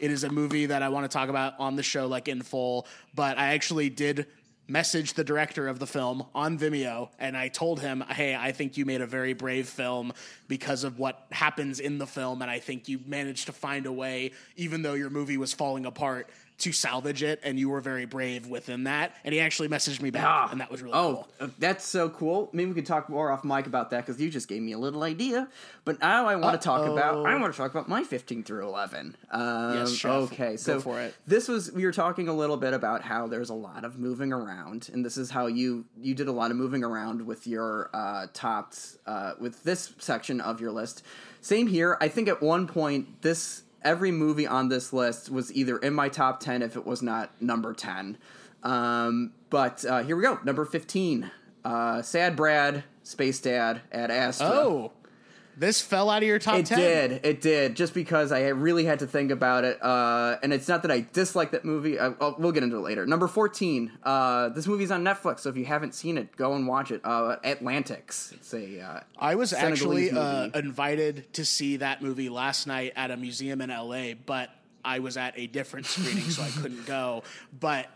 it 0.00 0.10
is 0.10 0.24
a 0.24 0.30
movie 0.30 0.66
that 0.66 0.82
I 0.82 0.88
want 0.88 1.08
to 1.08 1.12
talk 1.12 1.28
about 1.28 1.54
on 1.60 1.76
the 1.76 1.82
show 1.82 2.06
like 2.08 2.28
in 2.28 2.42
full, 2.42 2.86
but 3.14 3.38
I 3.38 3.54
actually 3.54 3.90
did 3.90 4.26
message 4.66 5.12
the 5.12 5.24
director 5.24 5.68
of 5.68 5.78
the 5.78 5.86
film 5.86 6.24
on 6.34 6.58
Vimeo 6.58 7.10
and 7.18 7.36
I 7.36 7.48
told 7.48 7.80
him, 7.80 8.02
"Hey, 8.08 8.34
I 8.34 8.52
think 8.52 8.76
you 8.76 8.84
made 8.84 9.00
a 9.00 9.06
very 9.06 9.34
brave 9.34 9.68
film 9.68 10.12
because 10.48 10.84
of 10.84 10.98
what 10.98 11.26
happens 11.30 11.80
in 11.80 11.98
the 11.98 12.06
film 12.06 12.40
and 12.40 12.50
I 12.50 12.58
think 12.60 12.88
you 12.88 13.00
managed 13.06 13.46
to 13.46 13.52
find 13.52 13.86
a 13.86 13.92
way 13.92 14.32
even 14.56 14.82
though 14.82 14.94
your 14.94 15.10
movie 15.10 15.36
was 15.36 15.52
falling 15.52 15.84
apart 15.84 16.30
to 16.58 16.72
salvage 16.72 17.22
it 17.22 17.40
and 17.42 17.58
you 17.58 17.68
were 17.68 17.80
very 17.80 18.04
brave 18.04 18.46
within 18.46 18.84
that." 18.84 19.14
And 19.24 19.34
he 19.34 19.40
actually 19.40 19.68
messaged 19.68 20.00
me 20.00 20.10
back 20.10 20.24
Ah. 20.26 20.48
and 20.52 20.60
that 20.60 20.70
was 20.70 20.82
really 20.82 20.94
oh, 20.94 21.26
cool. 21.38 21.48
uh, 21.48 21.50
that's 21.58 21.84
so 21.84 22.08
cool. 22.08 22.48
Maybe 22.52 22.68
we 22.70 22.74
could 22.74 22.86
talk 22.86 23.08
more 23.08 23.30
off 23.30 23.44
mic 23.44 23.66
about 23.66 23.90
that 23.90 24.06
because 24.06 24.20
you 24.20 24.30
just 24.30 24.48
gave 24.48 24.62
me 24.62 24.72
a 24.72 24.78
little 24.78 25.02
idea. 25.02 25.48
But 25.84 26.00
now 26.00 26.26
I 26.26 26.36
want 26.36 26.60
to 26.60 26.64
talk 26.64 26.86
about 26.88 27.26
I 27.26 27.34
want 27.38 27.52
to 27.52 27.56
talk 27.56 27.70
about 27.70 27.88
my 27.88 28.04
15 28.04 28.42
through 28.44 28.66
11. 28.66 29.16
Um, 29.30 29.74
Yes, 29.74 29.92
chef. 29.92 30.10
Okay, 30.32 30.50
Go 30.52 30.56
so 30.56 30.80
for 30.80 31.00
it. 31.00 31.14
this 31.26 31.48
was 31.48 31.72
we 31.72 31.84
were 31.84 31.92
talking 31.92 32.28
a 32.28 32.32
little 32.32 32.56
bit 32.56 32.72
about 32.72 33.02
how 33.02 33.26
there's 33.26 33.50
a 33.50 33.54
lot 33.54 33.84
of 33.84 33.98
moving 33.98 34.32
around, 34.32 34.88
and 34.92 35.04
this 35.04 35.16
is 35.16 35.30
how 35.30 35.46
you 35.46 35.84
you 36.00 36.14
did 36.14 36.28
a 36.28 36.32
lot 36.32 36.50
of 36.50 36.56
moving 36.56 36.84
around 36.84 37.26
with 37.26 37.46
your 37.46 37.90
uh, 37.92 38.26
tops 38.32 38.96
uh, 39.06 39.32
with 39.40 39.62
this 39.64 39.92
section 39.98 40.40
of 40.40 40.60
your 40.60 40.70
list. 40.70 41.02
Same 41.40 41.66
here. 41.66 41.98
I 42.00 42.08
think 42.08 42.28
at 42.28 42.40
one 42.42 42.66
point 42.66 43.20
this 43.20 43.63
every 43.84 44.10
movie 44.10 44.46
on 44.46 44.68
this 44.68 44.92
list 44.92 45.30
was 45.30 45.52
either 45.54 45.76
in 45.78 45.94
my 45.94 46.08
top 46.08 46.40
10 46.40 46.62
if 46.62 46.76
it 46.76 46.86
was 46.86 47.02
not 47.02 47.30
number 47.40 47.72
10. 47.72 48.18
Um, 48.62 49.32
but 49.50 49.84
uh, 49.84 50.02
here 50.02 50.16
we 50.16 50.22
go. 50.22 50.38
Number 50.42 50.64
15. 50.64 51.30
Uh, 51.64 52.02
Sad 52.02 52.36
Brad, 52.36 52.84
Space 53.02 53.40
Dad, 53.40 53.82
Ad 53.92 54.10
Astra. 54.10 54.48
Oh, 54.48 54.92
this 55.56 55.80
fell 55.80 56.10
out 56.10 56.22
of 56.22 56.26
your 56.28 56.38
top 56.38 56.56
It 56.58 56.66
10. 56.66 56.78
did. 56.78 57.20
It 57.24 57.40
did. 57.40 57.76
Just 57.76 57.94
because 57.94 58.32
I 58.32 58.48
really 58.48 58.84
had 58.84 58.98
to 59.00 59.06
think 59.06 59.30
about 59.30 59.64
it. 59.64 59.82
Uh, 59.82 60.36
and 60.42 60.52
it's 60.52 60.68
not 60.68 60.82
that 60.82 60.90
I 60.90 61.06
dislike 61.12 61.52
that 61.52 61.64
movie. 61.64 61.98
I, 61.98 62.12
oh, 62.20 62.34
we'll 62.38 62.52
get 62.52 62.62
into 62.62 62.76
it 62.76 62.80
later. 62.80 63.06
Number 63.06 63.28
14. 63.28 63.92
Uh, 64.02 64.48
this 64.50 64.66
movie's 64.66 64.90
on 64.90 65.04
Netflix, 65.04 65.40
so 65.40 65.48
if 65.50 65.56
you 65.56 65.64
haven't 65.64 65.94
seen 65.94 66.18
it, 66.18 66.36
go 66.36 66.54
and 66.54 66.66
watch 66.66 66.90
it. 66.90 67.00
Uh, 67.04 67.36
Atlantics. 67.44 68.32
It's 68.34 68.52
a. 68.54 68.80
Uh, 68.80 69.00
I 69.18 69.34
was 69.36 69.50
Senegalese 69.50 70.08
actually 70.08 70.10
uh, 70.12 70.48
invited 70.58 71.32
to 71.34 71.44
see 71.44 71.76
that 71.78 72.02
movie 72.02 72.28
last 72.28 72.66
night 72.66 72.92
at 72.96 73.10
a 73.10 73.16
museum 73.16 73.60
in 73.60 73.70
LA, 73.70 74.14
but 74.26 74.50
I 74.84 74.98
was 74.98 75.16
at 75.16 75.34
a 75.38 75.46
different 75.46 75.86
screening, 75.86 76.28
so 76.30 76.42
I 76.42 76.50
couldn't 76.50 76.86
go. 76.86 77.22
But 77.58 77.88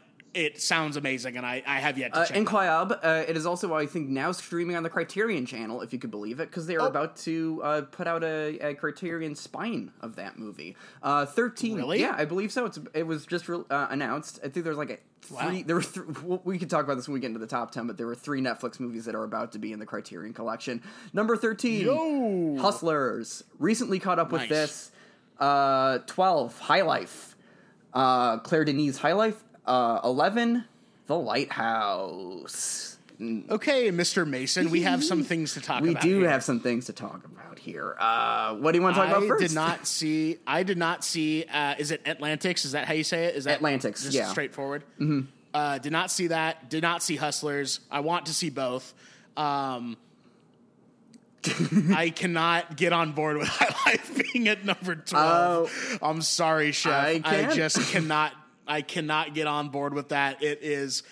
it 0.47 0.61
sounds 0.61 0.97
amazing, 0.97 1.37
and 1.37 1.45
I, 1.45 1.63
I 1.67 1.81
have 1.81 1.99
yet 1.99 2.13
to 2.15 2.21
Uh, 2.21 2.25
check. 2.27 2.37
it 2.37 2.41
out. 2.41 2.47
Incroyable. 2.47 2.99
Uh, 3.03 3.25
it 3.29 3.37
is 3.37 3.45
also, 3.47 3.75
I 3.75 3.87
think, 3.87 4.09
now 4.09 4.33
streaming 4.33 4.77
on 4.77 4.83
the 4.83 4.91
Criterion 4.91 5.45
channel, 5.47 5.81
if 5.83 5.93
you 5.93 5.99
could 5.99 6.11
believe 6.11 6.39
it, 6.41 6.49
because 6.51 6.67
they 6.67 6.77
are 6.77 6.83
Oh. 6.83 6.87
about 6.87 7.17
to 7.19 7.61
uh, 7.65 7.81
put 7.83 8.07
out 8.07 8.23
a, 8.23 8.59
a 8.61 8.75
Criterion 8.75 9.35
spine 9.35 9.91
of 10.01 10.17
that 10.17 10.39
movie. 10.39 10.77
Uh, 11.03 11.27
Thirteen. 11.27 11.77
Really? 11.77 12.01
Yeah, 12.01 12.15
I 12.17 12.25
believe 12.25 12.53
so. 12.53 12.67
It's 12.67 12.79
it 12.95 13.07
was 13.07 13.27
just 13.27 13.49
re- 13.49 13.65
uh, 13.71 13.89
announced. 13.91 14.39
I 14.45 14.49
think 14.49 14.65
there's 14.65 14.77
like 14.77 14.91
a 14.91 14.99
three. 15.23 15.37
Wow. 15.37 15.63
There 15.67 15.77
were 15.77 15.83
th- 15.83 16.41
we 16.45 16.59
could 16.59 16.71
talk 16.71 16.85
about 16.85 16.95
this 16.97 17.09
when 17.09 17.15
we 17.15 17.21
get 17.21 17.27
into 17.29 17.41
the 17.41 17.47
top 17.47 17.71
ten, 17.73 17.87
but 17.87 17.97
there 17.97 18.07
were 18.07 18.15
three 18.15 18.41
Netflix 18.41 18.79
movies 18.81 19.05
that 19.07 19.15
are 19.15 19.25
about 19.25 19.53
to 19.53 19.59
be 19.59 19.73
in 19.73 19.79
the 19.81 19.87
Criterion 19.87 20.33
collection. 20.33 20.83
Number 21.13 21.37
thirteen. 21.37 21.85
Yo! 21.87 22.57
Hustlers. 22.61 23.43
Recently 23.59 23.99
caught 23.99 24.19
up 24.19 24.31
with 24.33 24.49
this. 24.49 24.91
Uh, 25.39 25.99
Twelve. 26.07 26.59
High 26.59 26.83
Life. 26.83 27.35
Uh, 27.95 28.39
Claire 28.39 28.65
Denis 28.65 28.99
High 28.99 29.15
Life. 29.15 29.43
Uh, 29.69 30.01
Eleven. 30.03 30.65
The 31.07 31.17
Lighthouse. 31.19 32.99
Okay, 33.21 33.91
Mr. 33.91 34.27
Mason, 34.27 34.71
we 34.71 34.83
have 34.83 35.03
some 35.03 35.25
things 35.31 35.55
to 35.55 35.61
talk 35.61 35.83
We 35.83 35.91
about. 35.91 36.05
We 36.05 36.11
do 36.11 36.21
here. 36.21 36.29
have 36.29 36.45
some 36.45 36.61
things 36.61 36.87
to 36.87 36.93
talk 36.93 37.25
about 37.25 37.59
here. 37.59 37.97
Uh, 37.99 38.55
what 38.57 38.73
do 38.73 38.79
you 38.79 38.83
want 38.83 38.95
to 38.97 39.01
talk 39.03 39.09
about 39.17 39.27
first? 39.27 39.43
I 39.43 39.47
did 39.47 39.55
not 39.55 39.87
see. 39.87 40.39
I 40.47 40.63
did 40.63 40.79
not 40.79 41.03
see. 41.05 41.45
Uh, 41.53 41.75
is 41.79 41.91
it 41.91 42.03
Atlantics? 42.07 42.65
Is 42.65 42.73
that 42.73 42.87
how 42.87 42.95
you 42.95 43.03
say 43.05 43.25
it? 43.25 43.35
Is 43.35 43.45
that 43.45 43.57
Atlantics, 43.57 44.05
Just 44.05 44.15
yeah. 44.15 44.29
straightforward. 44.29 44.85
Mm-hmm. 45.01 45.21
Uh, 45.53 45.79
did 45.79 45.93
not 45.93 46.11
see 46.11 46.29
that. 46.29 46.69
Did 46.71 46.83
not 46.83 47.03
see 47.03 47.17
Hustlers. 47.17 47.81
I 47.91 48.01
want 48.01 48.27
to 48.27 48.35
see 48.35 48.51
both. 48.51 48.95
Um, 49.37 49.97
I 51.95 52.13
cannot 52.15 52.77
get 52.77 52.93
on 52.93 53.13
board 53.13 53.39
with 53.39 53.49
High 53.51 53.91
Life 53.91 54.33
being 54.33 54.47
at 54.49 54.65
number 54.65 54.95
twelve. 54.95 55.99
I'm 56.03 56.23
sorry, 56.23 56.73
Chef. 56.73 56.93
I 56.93 57.23
I, 57.25 57.55
just 57.55 57.81
cannot. 57.91 58.33
I 58.69 58.83
cannot 58.83 59.35
get 59.35 59.47
on 59.47 59.71
board 59.71 59.95
with 59.95 60.11
that. 60.11 60.43
It 60.43 60.61
is 60.63 61.03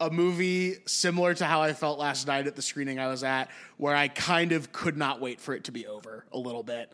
a 0.00 0.10
movie 0.10 0.76
similar 0.86 1.32
to 1.34 1.44
how 1.44 1.62
I 1.62 1.72
felt 1.74 1.98
last 1.98 2.26
night 2.26 2.46
at 2.46 2.56
the 2.56 2.62
screening 2.62 2.98
I 2.98 3.08
was 3.08 3.22
at, 3.22 3.50
where 3.76 3.94
I 3.94 4.08
kind 4.08 4.52
of 4.52 4.72
could 4.72 4.96
not 4.96 5.20
wait 5.20 5.40
for 5.40 5.54
it 5.54 5.64
to 5.64 5.72
be 5.72 5.86
over 5.86 6.24
a 6.32 6.38
little 6.38 6.62
bit. 6.62 6.92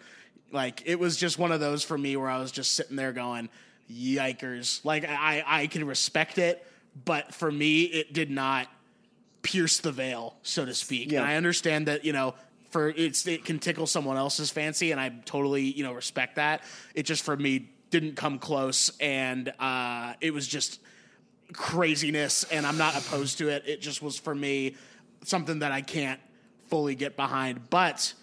Like 0.52 0.82
it 0.84 0.98
was 0.98 1.16
just 1.16 1.38
one 1.38 1.52
of 1.52 1.60
those 1.60 1.82
for 1.84 1.96
me 1.96 2.16
where 2.16 2.28
I 2.28 2.38
was 2.38 2.52
just 2.52 2.74
sitting 2.74 2.96
there 2.96 3.12
going, 3.12 3.48
"Yikers!" 3.90 4.84
Like 4.84 5.04
I 5.08 5.42
I 5.46 5.66
can 5.66 5.86
respect 5.86 6.38
it, 6.38 6.66
but 7.04 7.34
for 7.34 7.50
me 7.50 7.84
it 7.84 8.12
did 8.12 8.30
not 8.30 8.68
pierce 9.42 9.78
the 9.78 9.92
veil, 9.92 10.36
so 10.42 10.64
to 10.64 10.74
speak. 10.74 11.12
Yeah. 11.12 11.20
And 11.20 11.30
I 11.30 11.36
understand 11.36 11.86
that 11.86 12.04
you 12.04 12.12
know 12.12 12.34
for 12.70 12.90
it's 12.90 13.26
it 13.26 13.44
can 13.44 13.58
tickle 13.58 13.86
someone 13.86 14.16
else's 14.16 14.50
fancy, 14.50 14.92
and 14.92 15.00
I 15.00 15.10
totally 15.24 15.64
you 15.64 15.82
know 15.82 15.92
respect 15.92 16.36
that. 16.36 16.62
It 16.94 17.04
just 17.04 17.22
for 17.22 17.36
me 17.36 17.70
didn't 17.90 18.16
come 18.16 18.38
close, 18.38 18.90
and 19.00 19.52
uh, 19.58 20.14
it 20.20 20.32
was 20.32 20.46
just 20.46 20.80
craziness, 21.52 22.44
and 22.44 22.66
I'm 22.66 22.78
not 22.78 22.96
opposed 22.96 23.38
to 23.38 23.48
it. 23.48 23.64
It 23.66 23.80
just 23.80 24.02
was 24.02 24.18
for 24.18 24.34
me 24.34 24.76
something 25.24 25.60
that 25.60 25.72
I 25.72 25.80
can't 25.80 26.20
fully 26.68 26.94
get 26.94 27.16
behind, 27.16 27.70
but. 27.70 28.14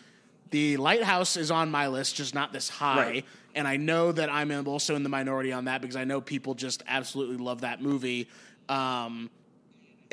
The 0.51 0.77
Lighthouse 0.77 1.35
is 1.35 1.51
on 1.51 1.69
my 1.71 1.87
list, 1.87 2.15
just 2.15 2.33
not 2.33 2.53
this 2.53 2.69
high. 2.69 2.97
Right. 2.97 3.25
And 3.55 3.67
I 3.67 3.77
know 3.77 4.11
that 4.11 4.29
I'm 4.29 4.51
also 4.67 4.95
in 4.95 5.03
the 5.03 5.09
minority 5.09 5.51
on 5.51 5.65
that 5.65 5.81
because 5.81 5.95
I 5.95 6.03
know 6.03 6.21
people 6.21 6.53
just 6.53 6.83
absolutely 6.87 7.37
love 7.37 7.61
that 7.61 7.81
movie. 7.81 8.29
Um, 8.69 9.31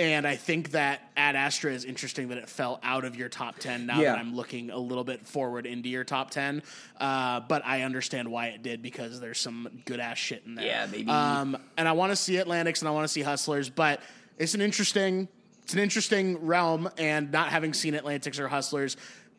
and 0.02 0.26
I 0.26 0.34
think 0.34 0.72
that 0.72 1.00
Ad 1.16 1.36
Astra 1.36 1.72
is 1.72 1.84
interesting 1.84 2.28
that 2.30 2.38
it 2.38 2.48
fell 2.48 2.80
out 2.82 3.04
of 3.04 3.14
your 3.14 3.28
top 3.28 3.58
10 3.60 3.86
now 3.86 4.00
Yeah. 4.00 4.12
that 4.12 4.18
I'm 4.18 4.34
looking 4.34 4.70
a 4.70 4.76
little 4.76 5.04
bit 5.04 5.28
forward 5.28 5.64
into 5.64 5.88
your 5.88 6.02
top 6.02 6.30
10. 6.32 6.62
Uh, 6.98 7.38
but 7.40 7.62
I 7.64 7.82
understand 7.82 8.28
why 8.28 8.48
it 8.48 8.62
did 8.64 8.82
because 8.82 9.20
there's 9.20 9.38
some 9.38 9.68
good 9.84 10.00
ass 10.00 10.18
shit 10.18 10.42
in 10.44 10.56
there. 10.56 10.66
Yeah, 10.66 10.86
baby. 10.86 11.08
Um, 11.08 11.56
and 11.76 11.86
I 11.86 11.92
want 11.92 12.10
to 12.10 12.16
see 12.16 12.36
Atlantics 12.38 12.80
and 12.82 12.88
I 12.88 12.90
want 12.90 13.04
to 13.04 13.08
see 13.12 13.22
Hustlers, 13.22 13.70
but 13.70 14.00
it's 14.38 14.54
an 14.54 14.60
interesting 14.60 15.28
it's 15.62 15.74
an 15.74 15.78
interesting 15.78 16.44
realm 16.44 16.90
and 16.98 17.30
not 17.30 17.50
having 17.50 17.72
seen 17.72 17.94
Atlantics 17.94 18.40
or 18.40 18.48
Hustlers, 18.48 18.96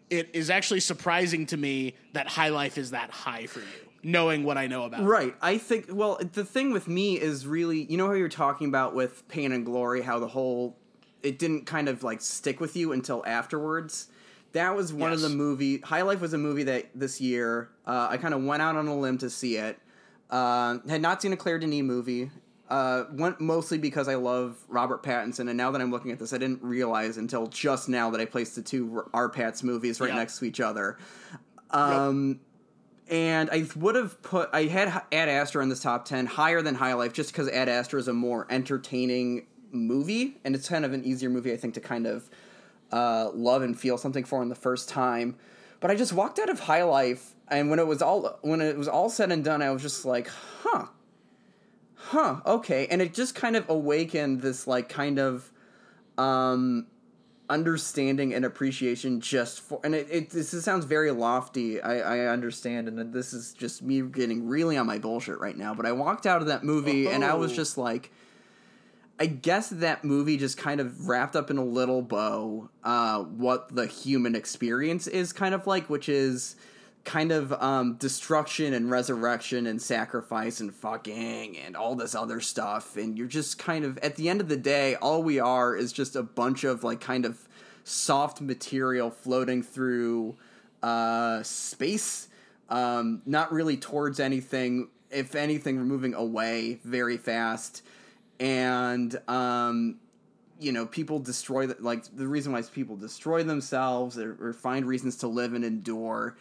it 0.10 0.30
is 0.32 0.50
actually 0.50 0.80
surprising 0.80 1.46
to 1.48 1.58
me 1.58 1.96
that 2.14 2.28
High 2.28 2.48
Life 2.50 2.78
is 2.78 2.92
that 2.92 3.10
high 3.10 3.46
for 3.48 3.60
you, 3.60 3.66
knowing 4.04 4.44
what 4.44 4.58
I 4.58 4.68
know 4.68 4.84
about. 4.84 5.04
Right. 5.04 5.36
I 5.42 5.58
think, 5.58 5.86
well, 5.90 6.20
the 6.34 6.44
thing 6.46 6.72
with 6.72 6.88
me 6.88 7.20
is 7.20 7.48
really, 7.48 7.84
you 7.84 7.98
know 7.98 8.08
how 8.08 8.14
you're 8.14 8.30
talking 8.30 8.68
about 8.68 8.94
with 8.94 9.28
Pain 9.30 9.52
and 9.52 9.66
Glory, 9.66 10.02
how 10.02 10.20
the 10.20 10.28
whole, 10.28 10.78
it 11.22 11.40
didn't 11.40 11.66
kind 11.66 11.88
of 11.88 12.04
like 12.04 12.22
stick 12.22 12.60
with 12.60 12.76
you 12.76 12.92
until 12.92 13.24
afterwards. 13.26 14.08
That 14.52 14.76
was 14.76 14.94
one 14.94 15.12
of 15.14 15.22
the 15.22 15.30
movie, 15.30 15.80
High 15.80 16.04
Life 16.04 16.22
was 16.22 16.34
a 16.34 16.38
movie 16.38 16.64
that 16.64 16.90
this 16.94 17.20
year, 17.20 17.70
uh, 17.88 18.08
I 18.12 18.18
kind 18.18 18.34
of 18.34 18.44
went 18.44 18.62
out 18.62 18.76
on 18.76 18.88
a 18.88 18.96
limb 18.96 19.18
to 19.20 19.30
see 19.30 19.58
it. 19.58 19.80
Uh, 20.30 20.78
had 20.90 21.02
not 21.02 21.22
seen 21.22 21.34
a 21.34 21.38
Claire 21.38 21.58
Denis 21.60 21.82
movie. 21.82 22.30
Uh, 22.70 23.06
went 23.12 23.40
mostly 23.40 23.78
because 23.78 24.08
I 24.08 24.16
love 24.16 24.58
Robert 24.68 25.04
Pattinson, 25.04 25.48
and 25.48 25.56
now 25.58 25.70
that 25.72 25.82
I'm 25.82 25.92
looking 25.92 26.12
at 26.12 26.18
this, 26.18 26.34
I 26.34 26.38
didn't 26.40 26.64
realize 26.64 27.18
until 27.18 27.46
just 27.48 27.88
now 27.90 28.10
that 28.12 28.22
I 28.22 28.26
placed 28.26 28.56
the 28.56 28.62
two 28.64 29.04
R. 29.14 29.30
Pats 29.30 29.64
movies 29.64 30.00
right 30.00 30.10
Yeah. 30.10 30.16
next 30.16 30.40
to 30.40 30.46
each 30.46 30.60
other. 30.60 30.98
Um, 31.70 32.40
and 33.10 33.50
I 33.52 33.66
would 33.76 33.96
have 33.96 34.22
put 34.22 34.50
I 34.54 34.64
had 34.64 34.88
Ad 35.12 35.30
Astra 35.30 35.62
in 35.64 35.70
this 35.70 35.82
top 35.82 36.06
ten 36.06 36.26
higher 36.26 36.62
than 36.62 36.76
High 36.76 36.94
Life 36.94 37.14
just 37.14 37.32
because 37.32 37.50
Ad 37.50 37.70
Astra 37.70 38.00
is 38.00 38.08
a 38.08 38.14
more 38.14 38.48
entertaining 38.50 39.48
movie 39.72 40.38
and 40.44 40.56
it's 40.56 40.70
kind 40.70 40.86
of 40.86 40.94
an 40.94 41.04
easier 41.04 41.30
movie 41.30 41.52
I 41.52 41.58
think 41.58 41.74
to 41.76 41.82
kind 41.82 42.06
of 42.06 42.30
uh, 42.92 43.32
love 43.34 43.64
and 43.64 43.80
feel 43.80 43.98
something 43.98 44.24
for 44.24 44.42
in 44.44 44.50
the 44.50 44.56
first 44.56 44.88
time. 44.88 45.36
But 45.80 45.90
I 45.92 45.96
just 45.96 46.14
walked 46.14 46.40
out 46.40 46.50
of 46.50 46.62
High 46.62 46.84
Life 46.84 47.34
and 47.48 47.70
when 47.70 47.80
it 47.80 47.88
was 47.88 48.02
all 48.02 48.40
when 48.42 48.62
it 48.62 48.78
was 48.78 48.88
all 48.88 49.10
said 49.10 49.32
and 49.32 49.44
done, 49.44 49.62
I 49.62 49.72
was 49.72 49.82
just 49.82 50.06
like, 50.06 50.30
huh, 50.62 50.88
huh, 51.96 52.42
okay, 52.46 52.88
and 52.88 53.02
it 53.02 53.14
just 53.14 53.36
kind 53.36 53.56
of 53.56 53.70
awakened 53.70 54.42
this 54.42 54.66
like 54.66 54.90
kind 54.90 55.20
of 55.20 55.52
um 56.18 56.88
understanding 57.50 58.34
and 58.34 58.46
appreciation 58.46 59.20
just 59.20 59.60
for 59.60 59.80
and 59.84 59.94
it, 59.94 60.08
it 60.10 60.30
this 60.30 60.52
sounds 60.64 60.86
very 60.86 61.12
lofty 61.12 61.82
I, 61.82 62.24
I 62.24 62.28
understand 62.28 62.88
and 62.88 63.14
this 63.14 63.34
is 63.34 63.54
just 63.54 63.82
me 63.84 64.02
getting 64.02 64.48
really 64.48 64.78
on 64.78 64.88
my 64.88 64.98
bullshit 64.98 65.40
right 65.40 65.58
now 65.58 65.74
but 65.74 65.86
i 65.86 65.92
walked 65.92 66.26
out 66.26 66.42
of 66.42 66.48
that 66.48 66.64
movie 66.64 67.08
and 67.08 67.24
i 67.24 67.34
was 67.34 67.52
Oh. 67.52 67.56
just 67.56 67.78
like 67.78 68.12
i 69.20 69.26
guess 69.26 69.70
that 69.70 70.06
movie 70.06 70.38
just 70.38 70.58
kind 70.58 70.80
of 70.80 71.10
wrapped 71.10 71.36
up 71.36 71.52
in 71.52 71.58
a 71.58 71.66
little 71.66 72.02
bow 72.02 72.70
uh 72.86 73.20
what 73.20 73.76
the 73.76 73.88
human 73.88 74.36
experience 74.36 75.06
is 75.08 75.34
kind 75.34 75.54
of 75.54 75.68
like 75.68 75.90
which 75.90 76.08
is 76.08 76.56
kind 77.04 77.32
of 77.34 77.52
um 77.54 77.96
destruction 77.96 78.74
and 78.74 78.90
resurrection 78.90 79.68
and 79.68 79.82
sacrifice 79.82 80.60
and 80.60 80.74
fucking 80.74 81.58
and 81.58 81.76
all 81.76 81.96
this 81.96 82.16
other 82.16 82.40
stuff. 82.40 82.96
And 82.96 83.18
you're 83.18 83.28
just 83.28 83.58
kind 83.58 83.84
of 83.84 83.98
at 84.00 84.16
the 84.16 84.30
end 84.30 84.42
of 84.42 84.48
the 84.48 84.58
day 84.58 84.96
all 84.96 85.22
we 85.22 85.40
are 85.40 85.76
is 85.76 85.92
just 85.92 86.16
a 86.16 86.24
bunch 86.24 86.64
of 86.64 86.84
like 86.84 87.02
kind 87.02 87.26
of 87.26 87.48
soft 87.84 88.40
material 88.40 89.12
floating 89.12 89.62
through 89.62 90.38
uh 90.82 91.44
space 91.44 92.30
um 92.70 93.22
not 93.26 93.52
really 93.52 93.76
towards 93.76 94.20
anything 94.20 94.88
if 95.12 95.36
anything 95.36 95.78
we're 95.78 95.84
moving 95.84 96.14
away 96.14 96.80
very 96.84 97.18
fast. 97.18 97.84
And 98.40 99.20
um 99.28 100.00
you 100.58 100.72
know 100.72 100.86
people 100.86 101.20
destroy 101.20 101.68
like 101.80 102.06
the 102.16 102.28
reason 102.28 102.54
why 102.54 102.62
people 102.62 102.96
destroy 102.96 103.44
themselves 103.44 104.18
or, 104.18 104.38
or 104.40 104.54
find 104.54 104.86
reasons 104.86 105.18
to 105.18 105.28
live 105.28 105.54
and 105.54 105.66
endure 105.66 106.38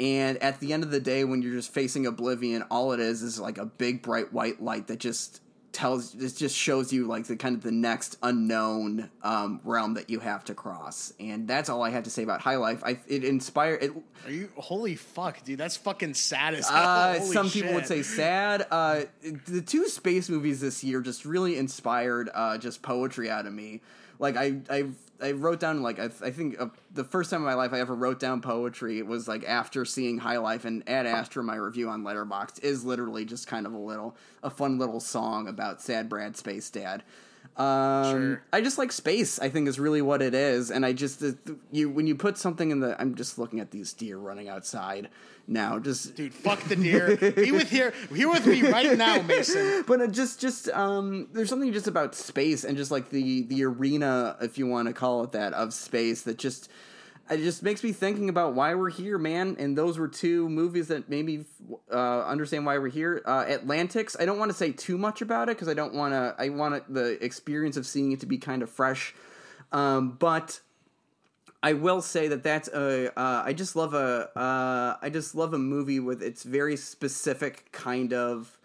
and 0.00 0.38
at 0.38 0.60
the 0.60 0.72
end 0.72 0.82
of 0.82 0.90
the 0.90 1.00
day 1.00 1.24
when 1.24 1.42
you're 1.42 1.54
just 1.54 1.72
facing 1.72 2.06
oblivion 2.06 2.62
all 2.70 2.92
it 2.92 3.00
is 3.00 3.22
is 3.22 3.38
like 3.40 3.58
a 3.58 3.66
big 3.66 4.02
bright 4.02 4.32
white 4.32 4.62
light 4.62 4.86
that 4.86 4.98
just 4.98 5.40
tells 5.70 6.14
it 6.14 6.34
just 6.36 6.56
shows 6.56 6.92
you 6.92 7.06
like 7.06 7.26
the 7.26 7.36
kind 7.36 7.54
of 7.54 7.62
the 7.62 7.70
next 7.70 8.16
unknown 8.22 9.10
um, 9.22 9.60
realm 9.64 9.94
that 9.94 10.08
you 10.08 10.18
have 10.18 10.42
to 10.42 10.54
cross 10.54 11.12
and 11.20 11.46
that's 11.46 11.68
all 11.68 11.82
i 11.82 11.90
have 11.90 12.04
to 12.04 12.10
say 12.10 12.22
about 12.22 12.40
high 12.40 12.56
life 12.56 12.82
I, 12.84 12.98
it 13.06 13.22
inspired 13.22 13.82
it 13.82 13.92
Are 14.24 14.30
you 14.30 14.48
holy 14.56 14.94
fuck, 14.96 15.44
dude? 15.44 15.58
That's 15.58 15.76
fucking 15.76 16.14
sad 16.14 16.54
as 16.54 16.68
hell. 16.68 16.76
uh, 16.76 17.20
some 17.20 17.50
people 17.50 17.74
would 17.74 17.86
say 17.86 18.02
sad. 18.02 18.66
Uh, 18.70 19.02
the 19.46 19.60
two 19.60 19.88
space 19.88 20.28
movies 20.28 20.60
this 20.60 20.82
year 20.82 21.00
just 21.00 21.24
really 21.24 21.56
inspired 21.56 22.28
uh, 22.34 22.58
just 22.58 22.82
poetry 22.82 23.30
out 23.30 23.46
of 23.46 23.52
me. 23.52 23.80
Like 24.18 24.36
I, 24.36 24.56
I, 24.68 24.86
I 25.20 25.32
wrote 25.32 25.60
down 25.60 25.82
like 25.82 25.98
I, 25.98 26.04
I 26.22 26.30
think 26.30 26.60
uh, 26.60 26.66
the 26.92 27.04
first 27.04 27.30
time 27.30 27.40
in 27.40 27.46
my 27.46 27.54
life 27.54 27.72
I 27.72 27.80
ever 27.80 27.94
wrote 27.94 28.20
down 28.20 28.40
poetry 28.40 29.02
was 29.02 29.26
like 29.26 29.44
after 29.44 29.84
seeing 29.84 30.18
High 30.18 30.38
Life 30.38 30.64
and 30.64 30.88
Ad 30.88 31.06
Astra. 31.06 31.42
My 31.42 31.56
review 31.56 31.88
on 31.88 32.02
Letterboxd 32.02 32.62
is 32.62 32.84
literally 32.84 33.24
just 33.24 33.46
kind 33.46 33.66
of 33.66 33.72
a 33.72 33.78
little 33.78 34.16
a 34.42 34.50
fun 34.50 34.78
little 34.78 35.00
song 35.00 35.48
about 35.48 35.82
sad 35.82 36.08
Brad 36.08 36.36
Space 36.36 36.70
Dad. 36.70 37.02
Um, 37.58 38.10
Sure. 38.12 38.42
I 38.52 38.60
just 38.60 38.78
like 38.78 38.92
space. 38.92 39.40
I 39.40 39.48
think 39.48 39.68
is 39.68 39.80
really 39.80 40.00
what 40.00 40.22
it 40.22 40.32
is, 40.32 40.70
and 40.70 40.86
I 40.86 40.92
just 40.92 41.24
you 41.72 41.90
when 41.90 42.06
you 42.06 42.14
put 42.14 42.38
something 42.38 42.70
in 42.70 42.78
the. 42.80 42.98
I'm 43.00 43.16
just 43.16 43.36
looking 43.36 43.58
at 43.58 43.72
these 43.72 43.92
deer 43.92 44.16
running 44.16 44.48
outside 44.48 45.08
now. 45.48 45.80
Just 45.80 46.14
Dude, 46.14 46.32
fuck 46.32 46.62
the 46.64 46.76
deer. 46.76 47.16
Be 47.16 47.50
with 47.50 47.68
here, 47.68 47.92
here 48.14 48.30
with 48.30 48.46
me 48.46 48.62
right 48.62 48.96
now, 48.96 49.22
Mason. 49.22 49.82
but 49.88 50.00
it 50.00 50.12
just 50.12 50.40
just 50.40 50.68
um 50.70 51.28
there's 51.32 51.48
something 51.48 51.72
just 51.72 51.88
about 51.88 52.14
space 52.14 52.62
and 52.62 52.76
just 52.76 52.92
like 52.92 53.10
the 53.10 53.42
the 53.42 53.64
arena 53.64 54.36
if 54.40 54.56
you 54.56 54.68
want 54.68 54.86
to 54.86 54.94
call 54.94 55.24
it 55.24 55.32
that 55.32 55.52
of 55.52 55.74
space 55.74 56.22
that 56.22 56.38
just 56.38 56.70
it 57.30 57.38
just 57.38 57.62
makes 57.62 57.82
me 57.82 57.92
thinking 57.92 58.28
about 58.28 58.54
why 58.54 58.74
we're 58.74 58.90
here 58.90 59.18
man 59.18 59.56
and 59.58 59.76
those 59.76 59.98
were 59.98 60.08
two 60.08 60.48
movies 60.48 60.88
that 60.88 61.08
made 61.08 61.24
me 61.24 61.44
uh, 61.92 62.22
understand 62.22 62.64
why 62.64 62.78
we're 62.78 62.88
here 62.88 63.22
uh, 63.26 63.44
atlantics 63.48 64.16
i 64.18 64.24
don't 64.24 64.38
want 64.38 64.50
to 64.50 64.56
say 64.56 64.72
too 64.72 64.98
much 64.98 65.22
about 65.22 65.48
it 65.48 65.56
because 65.56 65.68
i 65.68 65.74
don't 65.74 65.94
want 65.94 66.12
to 66.12 66.34
i 66.38 66.48
want 66.48 66.92
the 66.92 67.22
experience 67.24 67.76
of 67.76 67.86
seeing 67.86 68.12
it 68.12 68.20
to 68.20 68.26
be 68.26 68.38
kind 68.38 68.62
of 68.62 68.70
fresh 68.70 69.14
um, 69.72 70.16
but 70.18 70.60
I 71.62 71.72
will 71.72 72.02
say 72.02 72.28
that 72.28 72.42
that's 72.42 72.68
a. 72.68 73.18
Uh, 73.18 73.42
I 73.44 73.52
just 73.52 73.74
love 73.74 73.94
a. 73.94 74.30
Uh, 74.38 74.96
I 75.02 75.10
just 75.10 75.34
love 75.34 75.54
a 75.54 75.58
movie 75.58 76.00
with 76.00 76.22
its 76.22 76.42
very 76.42 76.76
specific 76.76 77.70
kind 77.72 78.12
of. 78.12 78.58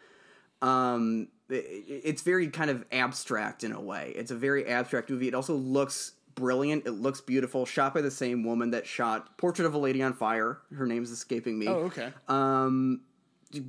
Um, 0.62 1.30
it's 1.50 2.22
very 2.22 2.48
kind 2.48 2.70
of 2.70 2.86
abstract 2.92 3.64
in 3.64 3.74
a 3.74 3.82
way. 3.82 4.14
It's 4.16 4.32
a 4.32 4.36
very 4.36 4.68
abstract 4.68 5.10
movie. 5.10 5.28
It 5.28 5.34
also 5.34 5.56
looks 5.56 6.14
brilliant. 6.36 6.86
It 6.86 6.92
looks 6.92 7.22
beautiful. 7.22 7.66
Shot 7.66 7.94
by 7.94 8.02
the 8.02 8.12
same 8.12 8.44
woman 8.44 8.72
that 8.72 8.86
shot 8.88 9.38
Portrait 9.38 9.66
of 9.66 9.74
a 9.74 9.78
Lady 9.78 10.02
on 10.02 10.14
Fire. 10.14 10.60
Her 10.76 10.86
name's 10.86 11.12
escaping 11.12 11.58
me. 11.58 11.68
Oh, 11.68 11.86
okay. 11.86 12.12
Um, 12.28 13.02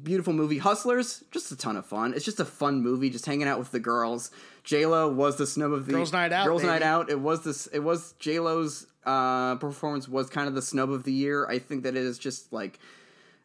beautiful 0.02 0.32
movie. 0.32 0.58
Hustlers, 0.58 1.24
just 1.30 1.52
a 1.52 1.56
ton 1.56 1.76
of 1.76 1.86
fun. 1.86 2.14
It's 2.14 2.24
just 2.24 2.40
a 2.40 2.44
fun 2.44 2.82
movie, 2.82 3.10
just 3.10 3.26
hanging 3.26 3.46
out 3.48 3.58
with 3.58 3.70
the 3.70 3.80
girls. 3.80 4.30
J 4.62 4.86
Lo 4.86 5.08
was 5.08 5.36
the 5.36 5.46
snub 5.46 5.72
of 5.72 5.86
the 5.86 5.92
Girls' 5.92 6.12
night 6.12 6.32
out, 6.32 6.46
Girls' 6.46 6.62
night 6.62 6.82
out. 6.82 7.10
It 7.10 7.20
was 7.20 7.44
this. 7.44 7.66
It 7.66 7.80
was 7.80 8.14
J 8.18 8.40
Lo's 8.40 8.86
uh, 9.04 9.56
performance 9.56 10.08
was 10.08 10.30
kind 10.30 10.48
of 10.48 10.54
the 10.54 10.62
snub 10.62 10.90
of 10.90 11.04
the 11.04 11.12
year. 11.12 11.46
I 11.46 11.58
think 11.58 11.82
that 11.82 11.96
it 11.96 12.02
is 12.02 12.18
just 12.18 12.52
like. 12.52 12.78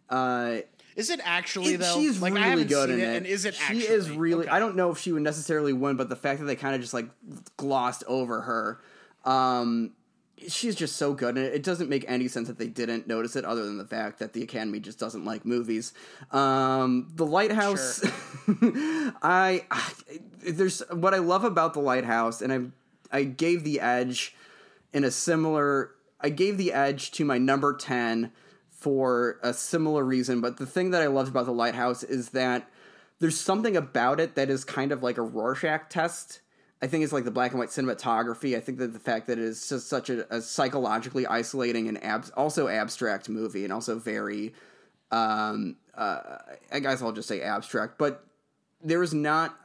Uh, 0.09 0.59
Is 0.95 1.09
it 1.09 1.19
actually 1.23 1.73
it- 1.73 1.81
though? 1.81 1.93
she's 1.95 2.21
like 2.21 2.33
really 2.33 2.63
good 2.65 2.89
in 2.89 2.99
it, 2.99 3.03
it. 3.03 3.15
and 3.17 3.25
is 3.25 3.45
it 3.45 3.53
she 3.55 3.63
actually? 3.63 3.83
is 3.87 4.09
really. 4.09 4.45
Okay. 4.45 4.51
I 4.51 4.59
don't 4.59 4.75
know 4.75 4.91
if 4.91 4.97
she 4.97 5.11
would 5.11 5.21
necessarily 5.23 5.73
win, 5.73 5.97
but 5.97 6.09
the 6.09 6.15
fact 6.15 6.39
that 6.39 6.45
they 6.45 6.55
kind 6.55 6.73
of 6.73 6.81
just 6.81 6.93
like 6.93 7.09
glossed 7.57 8.03
over 8.07 8.41
her, 8.41 8.79
um, 9.25 9.93
she's 10.47 10.75
just 10.75 10.95
so 10.95 11.13
good, 11.13 11.37
and 11.37 11.45
it, 11.45 11.63
doesn't 11.63 11.89
make 11.89 12.05
any 12.07 12.27
sense 12.27 12.47
that 12.47 12.57
they 12.57 12.67
didn't 12.67 13.07
notice 13.07 13.35
it, 13.35 13.45
other 13.45 13.65
than 13.65 13.77
the 13.77 13.85
fact 13.85 14.19
that 14.19 14.33
the 14.33 14.41
Academy 14.41 14.79
just 14.79 14.99
doesn't 14.99 15.25
like 15.25 15.45
movies. 15.45 15.93
Um, 16.31 17.11
the 17.15 17.25
Lighthouse, 17.25 18.03
I, 18.47 19.65
I 19.69 19.91
there's 20.47 20.81
what 20.91 21.13
I 21.13 21.17
love 21.17 21.43
about 21.43 21.73
the 21.73 21.81
Lighthouse, 21.81 22.41
and 22.41 22.73
I 23.11 23.17
I 23.17 23.23
gave 23.23 23.63
the 23.63 23.79
edge 23.79 24.35
in 24.93 25.03
a 25.03 25.11
similar. 25.11 25.91
I 26.21 26.29
gave 26.29 26.57
the 26.57 26.73
edge 26.73 27.11
to 27.11 27.25
my 27.25 27.37
number 27.37 27.75
ten 27.75 28.31
for 28.69 29.39
a 29.43 29.53
similar 29.53 30.03
reason, 30.03 30.41
but 30.41 30.57
the 30.57 30.65
thing 30.65 30.91
that 30.91 31.01
I 31.01 31.07
loved 31.07 31.29
about 31.29 31.45
the 31.45 31.51
Lighthouse 31.51 32.03
is 32.03 32.29
that 32.29 32.69
there's 33.19 33.39
something 33.39 33.75
about 33.75 34.19
it 34.19 34.35
that 34.35 34.49
is 34.49 34.63
kind 34.63 34.91
of 34.91 35.03
like 35.03 35.17
a 35.17 35.21
Rorschach 35.21 35.89
test. 35.89 36.39
I 36.81 36.87
think 36.87 37.03
it's 37.03 37.11
like 37.11 37.25
the 37.25 37.31
black 37.31 37.51
and 37.51 37.59
white 37.59 37.69
cinematography. 37.69 38.55
I 38.55 38.61
think 38.61 38.77
that 38.77 38.93
the 38.93 38.99
fact 38.99 39.27
that 39.27 39.37
it 39.37 39.43
is 39.43 39.67
just 39.67 39.89
such 39.89 40.09
a, 40.09 40.33
a 40.33 40.41
psychologically 40.41 41.27
isolating 41.27 41.87
and 41.89 42.01
ab- 42.03 42.31
also 42.37 42.67
abstract 42.67 43.27
movie, 43.27 43.63
and 43.65 43.73
also 43.73 43.99
very, 43.99 44.53
um, 45.11 45.75
uh, 45.95 46.37
I 46.71 46.79
guess 46.79 47.01
I'll 47.01 47.11
just 47.11 47.27
say 47.27 47.41
abstract. 47.41 47.97
But 47.97 48.23
there 48.81 49.03
is 49.03 49.13
not 49.13 49.57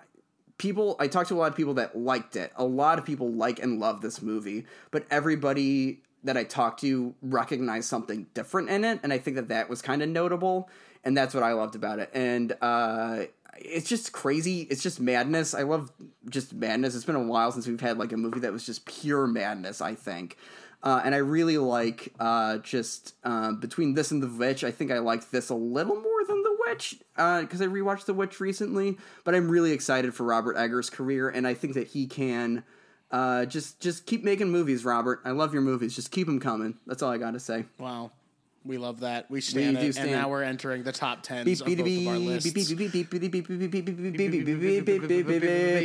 people. 0.58 0.96
I 0.98 1.06
talked 1.06 1.28
to 1.28 1.34
a 1.34 1.38
lot 1.38 1.52
of 1.52 1.56
people 1.56 1.74
that 1.74 1.96
liked 1.96 2.34
it. 2.34 2.52
A 2.56 2.64
lot 2.64 2.98
of 2.98 3.04
people 3.04 3.30
like 3.32 3.62
and 3.62 3.78
love 3.78 4.00
this 4.00 4.20
movie, 4.20 4.66
but 4.90 5.06
everybody 5.10 6.00
that 6.24 6.36
I 6.36 6.42
talked 6.44 6.80
to 6.80 7.14
recognized 7.22 7.86
something 7.88 8.26
different 8.34 8.70
in 8.70 8.82
it, 8.82 8.98
and 9.02 9.12
I 9.12 9.18
think 9.18 9.36
that 9.36 9.48
that 9.48 9.68
was 9.68 9.82
kind 9.82 10.02
of 10.02 10.08
notable, 10.08 10.68
and 11.04 11.16
that's 11.16 11.34
what 11.34 11.44
I 11.44 11.52
loved 11.52 11.76
about 11.76 12.00
it. 12.00 12.10
And 12.12 12.56
uh, 12.60 13.24
it's 13.56 13.88
just 13.88 14.12
crazy. 14.12 14.62
It's 14.62 14.82
just 14.82 15.00
madness. 15.00 15.54
I 15.54 15.62
love 15.62 15.92
just 16.28 16.52
madness. 16.52 16.94
It's 16.94 17.04
been 17.04 17.16
a 17.16 17.22
while 17.22 17.52
since 17.52 17.66
we've 17.66 17.80
had 17.80 17.98
like 17.98 18.12
a 18.12 18.16
movie 18.16 18.40
that 18.40 18.52
was 18.52 18.66
just 18.66 18.86
pure 18.86 19.26
madness. 19.26 19.80
I 19.80 19.94
think. 19.94 20.36
Uh, 20.82 21.00
and 21.02 21.14
I 21.14 21.18
really 21.18 21.56
like 21.56 22.12
uh, 22.20 22.58
just 22.58 23.14
uh, 23.24 23.52
between 23.52 23.94
this 23.94 24.10
and 24.10 24.22
The 24.22 24.28
Witch. 24.28 24.62
I 24.64 24.70
think 24.70 24.90
I 24.90 24.98
like 24.98 25.30
this 25.30 25.48
a 25.48 25.54
little 25.54 25.96
more 25.96 26.24
than 26.28 26.42
The 26.42 26.56
Witch 26.66 26.96
because 27.14 27.62
I 27.62 27.66
rewatched 27.66 28.04
The 28.04 28.12
Witch 28.12 28.38
recently. 28.38 28.98
But 29.24 29.34
I'm 29.34 29.50
really 29.50 29.72
excited 29.72 30.14
for 30.14 30.24
Robert 30.24 30.58
Eggers' 30.58 30.90
career, 30.90 31.30
and 31.30 31.46
I 31.46 31.54
think 31.54 31.72
that 31.72 31.86
he 31.88 32.06
can 32.06 32.64
uh, 33.10 33.46
just 33.46 33.80
just 33.80 34.04
keep 34.04 34.24
making 34.24 34.50
movies. 34.50 34.84
Robert, 34.84 35.22
I 35.24 35.30
love 35.30 35.54
your 35.54 35.62
movies. 35.62 35.96
Just 35.96 36.10
keep 36.10 36.26
them 36.26 36.38
coming. 36.38 36.76
That's 36.86 37.02
all 37.02 37.10
I 37.10 37.16
got 37.16 37.30
to 37.30 37.40
say. 37.40 37.64
Wow. 37.78 38.10
We 38.66 38.78
love 38.78 39.00
that. 39.00 39.30
We 39.30 39.42
stand 39.42 39.76
it, 39.76 39.98
and 39.98 40.10
now 40.10 40.30
we're 40.30 40.42
entering 40.42 40.84
the 40.84 40.92
top 40.92 41.22
tens 41.22 41.46
of 41.60 41.66
both 41.66 41.80
of 41.80 42.06
our 42.08 42.14
lists. 42.18 42.50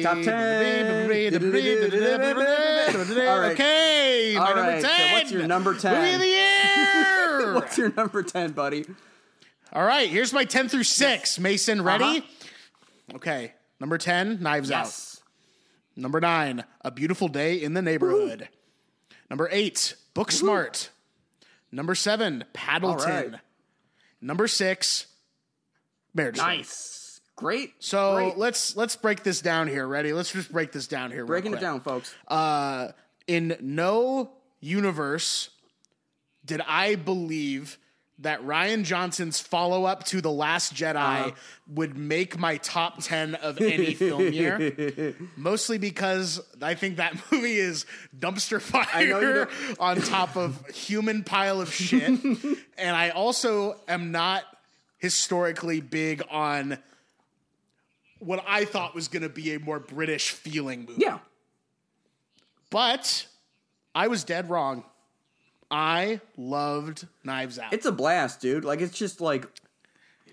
Top 0.04 0.16
ten. 0.24 1.10
Okay, 3.52 4.36
my 4.38 4.54
number 4.54 4.82
ten. 4.82 5.14
What's 5.14 5.32
your 5.32 5.48
number 5.48 5.76
ten? 5.78 5.94
Movie 6.02 6.14
of 6.14 6.22
the 6.22 6.28
year. 6.28 7.54
what's 7.56 7.78
your 7.78 7.92
number 7.98 8.24
ten, 8.24 8.52
buddy? 8.54 8.86
All 9.74 9.84
right, 9.84 10.10
here's 10.10 10.32
my 10.32 10.46
ten 10.46 10.70
through 10.70 10.84
six. 10.84 11.38
Mason, 11.38 11.82
ready? 11.82 12.26
Okay, 13.14 13.54
number 13.82 13.98
ten, 13.98 14.42
Knives. 14.42 14.72
Out. 14.72 15.22
Number 15.98 16.22
nine, 16.22 16.64
A 16.82 16.92
Beautiful 16.92 17.28
Day 17.28 17.56
in 17.56 17.74
the 17.74 17.82
Neighborhood. 17.82 18.48
Number 19.30 19.50
eight, 19.52 19.96
Booksmart. 20.16 20.90
Number 21.72 21.96
7, 21.96 22.46
Paddleton. 22.54 23.32
Right. 23.32 23.42
Number 24.22 24.48
6, 24.48 25.08
Marriage 26.14 26.38
Story. 26.38 26.58
Nice. 26.58 27.22
Great. 27.36 27.74
So 27.80 28.16
Great. 28.16 28.38
let's 28.38 28.76
let's 28.76 28.98
break 28.98 29.24
this 29.24 29.40
down 29.40 29.70
here. 29.70 29.88
Ready? 29.88 30.12
Let's 30.12 30.34
just 30.34 30.52
break 30.52 30.74
this 30.74 30.88
down 30.88 31.10
here. 31.10 31.26
breaking 31.26 31.54
it 31.54 31.62
down, 31.62 31.80
folks. 31.80 32.14
Uh, 32.28 32.90
in 33.28 33.56
no 33.62 34.32
universe 34.60 35.50
did 36.44 36.60
I 36.68 36.96
believe 36.96 37.78
that 38.22 38.42
Rian 38.42 38.84
Johnson's 38.84 39.40
follow 39.40 39.86
up 39.86 40.04
to 40.06 40.20
The 40.22 40.32
Last 40.32 40.74
Jedi 40.74 40.96
Uh-huh. 40.96 41.32
would 41.68 41.98
make 41.98 42.38
my 42.38 42.58
top 42.58 43.02
10 43.02 43.36
of 43.36 43.62
any 43.62 43.94
film 43.94 44.34
year. 44.34 45.16
Mostly 45.38 45.78
because 45.78 46.42
I 46.62 46.76
think 46.76 46.98
that 46.98 47.16
movie 47.32 47.58
is 47.58 47.86
dumpster 48.18 48.62
fire 48.62 49.48
on 49.80 50.02
top 50.02 50.36
of 50.36 50.66
human 50.68 51.24
pile 51.24 51.62
of 51.62 51.74
shit. 51.74 52.10
and 52.78 52.96
I 52.96 53.10
also 53.12 53.78
am 53.88 54.12
not 54.12 54.44
historically 54.98 55.80
big 55.80 56.22
on 56.30 56.78
what 58.20 58.44
I 58.46 58.66
thought 58.66 58.94
was 58.94 59.08
going 59.08 59.24
to 59.24 59.30
be 59.30 59.54
a 59.54 59.60
more 59.62 59.80
British 59.80 60.32
feeling 60.32 60.82
movie. 60.86 61.04
Yeah. 61.04 61.20
But 62.70 63.26
I 63.96 64.08
was 64.10 64.24
dead 64.26 64.50
wrong. 64.50 64.84
I 65.72 66.22
loved 66.38 67.08
Knives 67.24 67.60
Out. 67.60 67.74
It's 67.74 67.86
a 67.86 67.92
blast, 67.92 68.42
dude. 68.42 68.66
Like 68.66 68.82
it's 68.82 68.98
just 68.98 69.22
like 69.22 69.46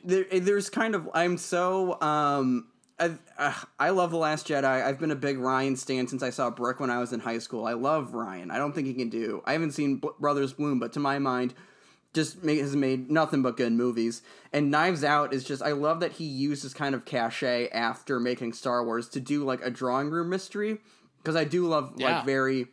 there, 0.04 0.24
there's 0.32 0.70
kind 0.70 0.94
of 0.94 1.08
I'm 1.14 1.36
so 1.38 2.00
um 2.00 2.68
I, 2.98 3.10
uh, 3.36 3.52
I 3.78 3.90
love 3.90 4.10
the 4.10 4.16
Last 4.16 4.48
Jedi. 4.48 4.64
I've 4.64 4.98
been 4.98 5.10
a 5.10 5.16
big 5.16 5.36
Rian 5.36 5.76
stan 5.76 6.08
since 6.08 6.22
I 6.22 6.30
saw 6.30 6.48
Brick 6.48 6.80
when 6.80 6.88
I 6.88 6.98
was 6.98 7.12
in 7.12 7.20
high 7.20 7.38
school. 7.40 7.66
I 7.66 7.74
love 7.74 8.12
Rian. 8.12 8.50
I 8.50 8.56
don't 8.56 8.74
think 8.74 8.86
he 8.86 8.94
can 8.94 9.10
do. 9.10 9.42
I 9.44 9.52
haven't 9.52 9.72
seen 9.72 9.96
B- 9.98 10.08
Brothers 10.18 10.54
Bloom, 10.54 10.78
but 10.80 10.94
to 10.94 11.00
my 11.00 11.18
mind, 11.18 11.52
just 12.14 12.42
make, 12.42 12.58
has 12.58 12.74
made 12.74 13.10
nothing 13.10 13.42
but 13.42 13.58
good 13.58 13.74
movies. 13.74 14.22
And 14.50 14.70
Knives 14.70 15.04
Out 15.04 15.34
is 15.34 15.44
just 15.44 15.60
I 15.62 15.72
love 15.72 16.00
that 16.00 16.12
he 16.12 16.24
uses 16.24 16.72
kind 16.72 16.94
of 16.94 17.04
cachet 17.04 17.68
after 17.68 18.18
making 18.18 18.54
Star 18.54 18.82
Wars 18.82 19.10
to 19.10 19.20
do 19.20 19.44
like 19.44 19.60
a 19.62 19.68
drawing 19.70 20.08
room 20.08 20.30
mystery 20.30 20.78
because 21.18 21.36
I 21.36 21.44
do 21.44 21.66
love 21.66 21.92
Yeah. 21.98 22.16
like 22.16 22.24
very 22.24 22.68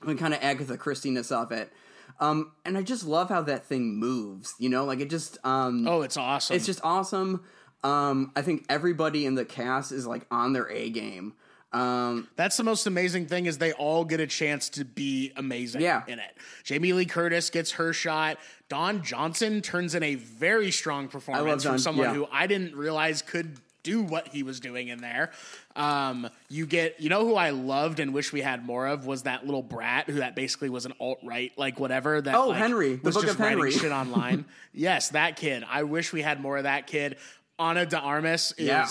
kind 0.00 0.34
of 0.34 0.42
Agatha 0.42 0.76
Christie-ness 0.76 1.30
of 1.30 1.52
it. 1.52 1.72
Um, 2.20 2.52
and 2.64 2.78
I 2.78 2.82
just 2.82 3.04
love 3.04 3.28
how 3.28 3.42
that 3.42 3.66
thing 3.66 3.96
moves. 3.96 4.54
You 4.58 4.68
know, 4.68 4.84
like 4.84 5.00
it 5.00 5.10
just 5.10 5.38
um, 5.44 5.86
oh, 5.88 6.02
it's 6.02 6.16
awesome. 6.16 6.56
it's 6.56 6.66
just 6.66 6.80
awesome. 6.84 7.44
Um, 7.82 8.32
I 8.34 8.42
think 8.42 8.64
everybody 8.68 9.26
in 9.26 9.34
the 9.34 9.44
cast 9.44 9.92
is 9.92 10.06
like 10.06 10.26
on 10.30 10.52
their 10.52 10.70
A 10.70 10.90
game. 10.90 11.34
Um, 11.74 12.28
That's 12.36 12.56
the 12.56 12.62
most 12.62 12.86
amazing 12.86 13.26
thing 13.26 13.46
is 13.46 13.58
they 13.58 13.72
all 13.72 14.04
get 14.04 14.20
a 14.20 14.28
chance 14.28 14.68
to 14.70 14.84
be 14.84 15.32
amazing 15.36 15.80
Yeah. 15.80 16.02
in 16.06 16.20
it. 16.20 16.36
Jamie 16.62 16.92
Lee 16.92 17.04
Curtis 17.04 17.50
gets 17.50 17.72
her 17.72 17.92
shot. 17.92 18.38
Don 18.68 19.02
Johnson 19.02 19.60
turns 19.60 19.96
in 19.96 20.04
a 20.04 20.14
very 20.14 20.70
strong 20.70 21.08
performance 21.08 21.64
from 21.64 21.78
someone 21.78 22.06
yeah. 22.06 22.14
who 22.14 22.28
I 22.30 22.46
didn't 22.46 22.76
realize 22.76 23.22
could 23.22 23.58
do 23.84 24.02
what 24.02 24.26
he 24.28 24.42
was 24.42 24.58
doing 24.58 24.88
in 24.88 25.00
there. 25.00 25.30
Um, 25.76 26.28
you 26.48 26.66
get, 26.66 27.00
you 27.00 27.08
know, 27.08 27.24
who 27.24 27.36
I 27.36 27.50
loved 27.50 28.00
and 28.00 28.12
wish 28.12 28.32
we 28.32 28.40
had 28.40 28.66
more 28.66 28.88
of 28.88 29.06
was 29.06 29.22
that 29.22 29.44
little 29.44 29.62
brat 29.62 30.10
who 30.10 30.14
that 30.18 30.34
basically 30.34 30.70
was 30.70 30.86
an 30.86 30.94
alt 30.98 31.18
right, 31.22 31.52
like 31.56 31.78
whatever. 31.78 32.20
That 32.20 32.34
Oh, 32.34 32.48
like, 32.48 32.58
Henry, 32.58 32.96
the 32.96 33.02
was 33.04 33.14
Book 33.14 33.26
just 33.26 33.38
writing 33.38 33.58
Henry. 33.58 33.70
shit 33.70 33.92
online. 33.92 34.44
yes, 34.72 35.10
that 35.10 35.36
kid. 35.36 35.64
I 35.70 35.84
wish 35.84 36.12
we 36.12 36.22
had 36.22 36.40
more 36.40 36.56
of 36.56 36.64
that 36.64 36.88
kid. 36.88 37.16
Ana 37.58 37.86
de 37.86 37.96
Armas 37.98 38.50
is 38.58 38.66
Yeah. 38.66 38.86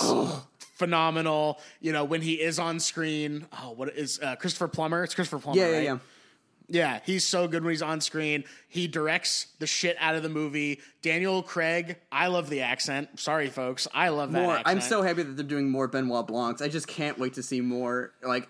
Phenomenal. 0.76 1.60
You 1.82 1.92
know, 1.92 2.04
when 2.04 2.22
he 2.22 2.34
is 2.42 2.60
on 2.60 2.80
screen, 2.80 3.46
oh, 3.62 3.72
what 3.72 3.96
is 3.96 4.20
uh, 4.22 4.36
Christopher 4.38 4.68
Plummer? 4.68 5.04
It's 5.04 5.14
Christopher 5.16 5.40
Plummer. 5.42 5.60
yeah, 5.60 5.68
yeah, 5.70 5.76
right? 5.76 5.84
yeah. 5.84 5.98
Yeah, 6.74 7.02
he's 7.06 7.24
so 7.24 7.48
good 7.48 7.64
when 7.64 7.72
he's 7.72 7.84
on 7.84 8.02
screen. 8.02 8.46
He 8.68 8.88
directs 8.88 9.46
the 9.60 9.68
shit 9.68 9.96
out 10.00 10.16
of 10.16 10.24
the 10.24 10.30
movie. 10.30 10.82
Daniel 11.04 11.44
Craig, 11.44 11.98
I 12.12 12.28
love 12.28 12.50
the 12.50 12.62
accent. 12.62 13.20
Sorry, 13.20 13.48
folks, 13.50 13.88
I 13.94 14.10
love 14.10 14.32
that. 14.32 14.42
More. 14.42 14.54
accent. 14.54 14.68
I'm 14.68 14.82
so 14.82 15.04
happy 15.04 15.22
that 15.22 15.38
they're 15.38 15.46
doing 15.46 15.70
more 15.70 15.88
Benoit 15.88 16.26
Blancs. 16.26 16.64
I 16.64 16.70
just 16.70 16.88
can't 16.88 17.20
wait 17.20 17.36
to 17.36 17.44
see 17.44 17.62
more. 17.62 18.12
Like, 18.24 18.50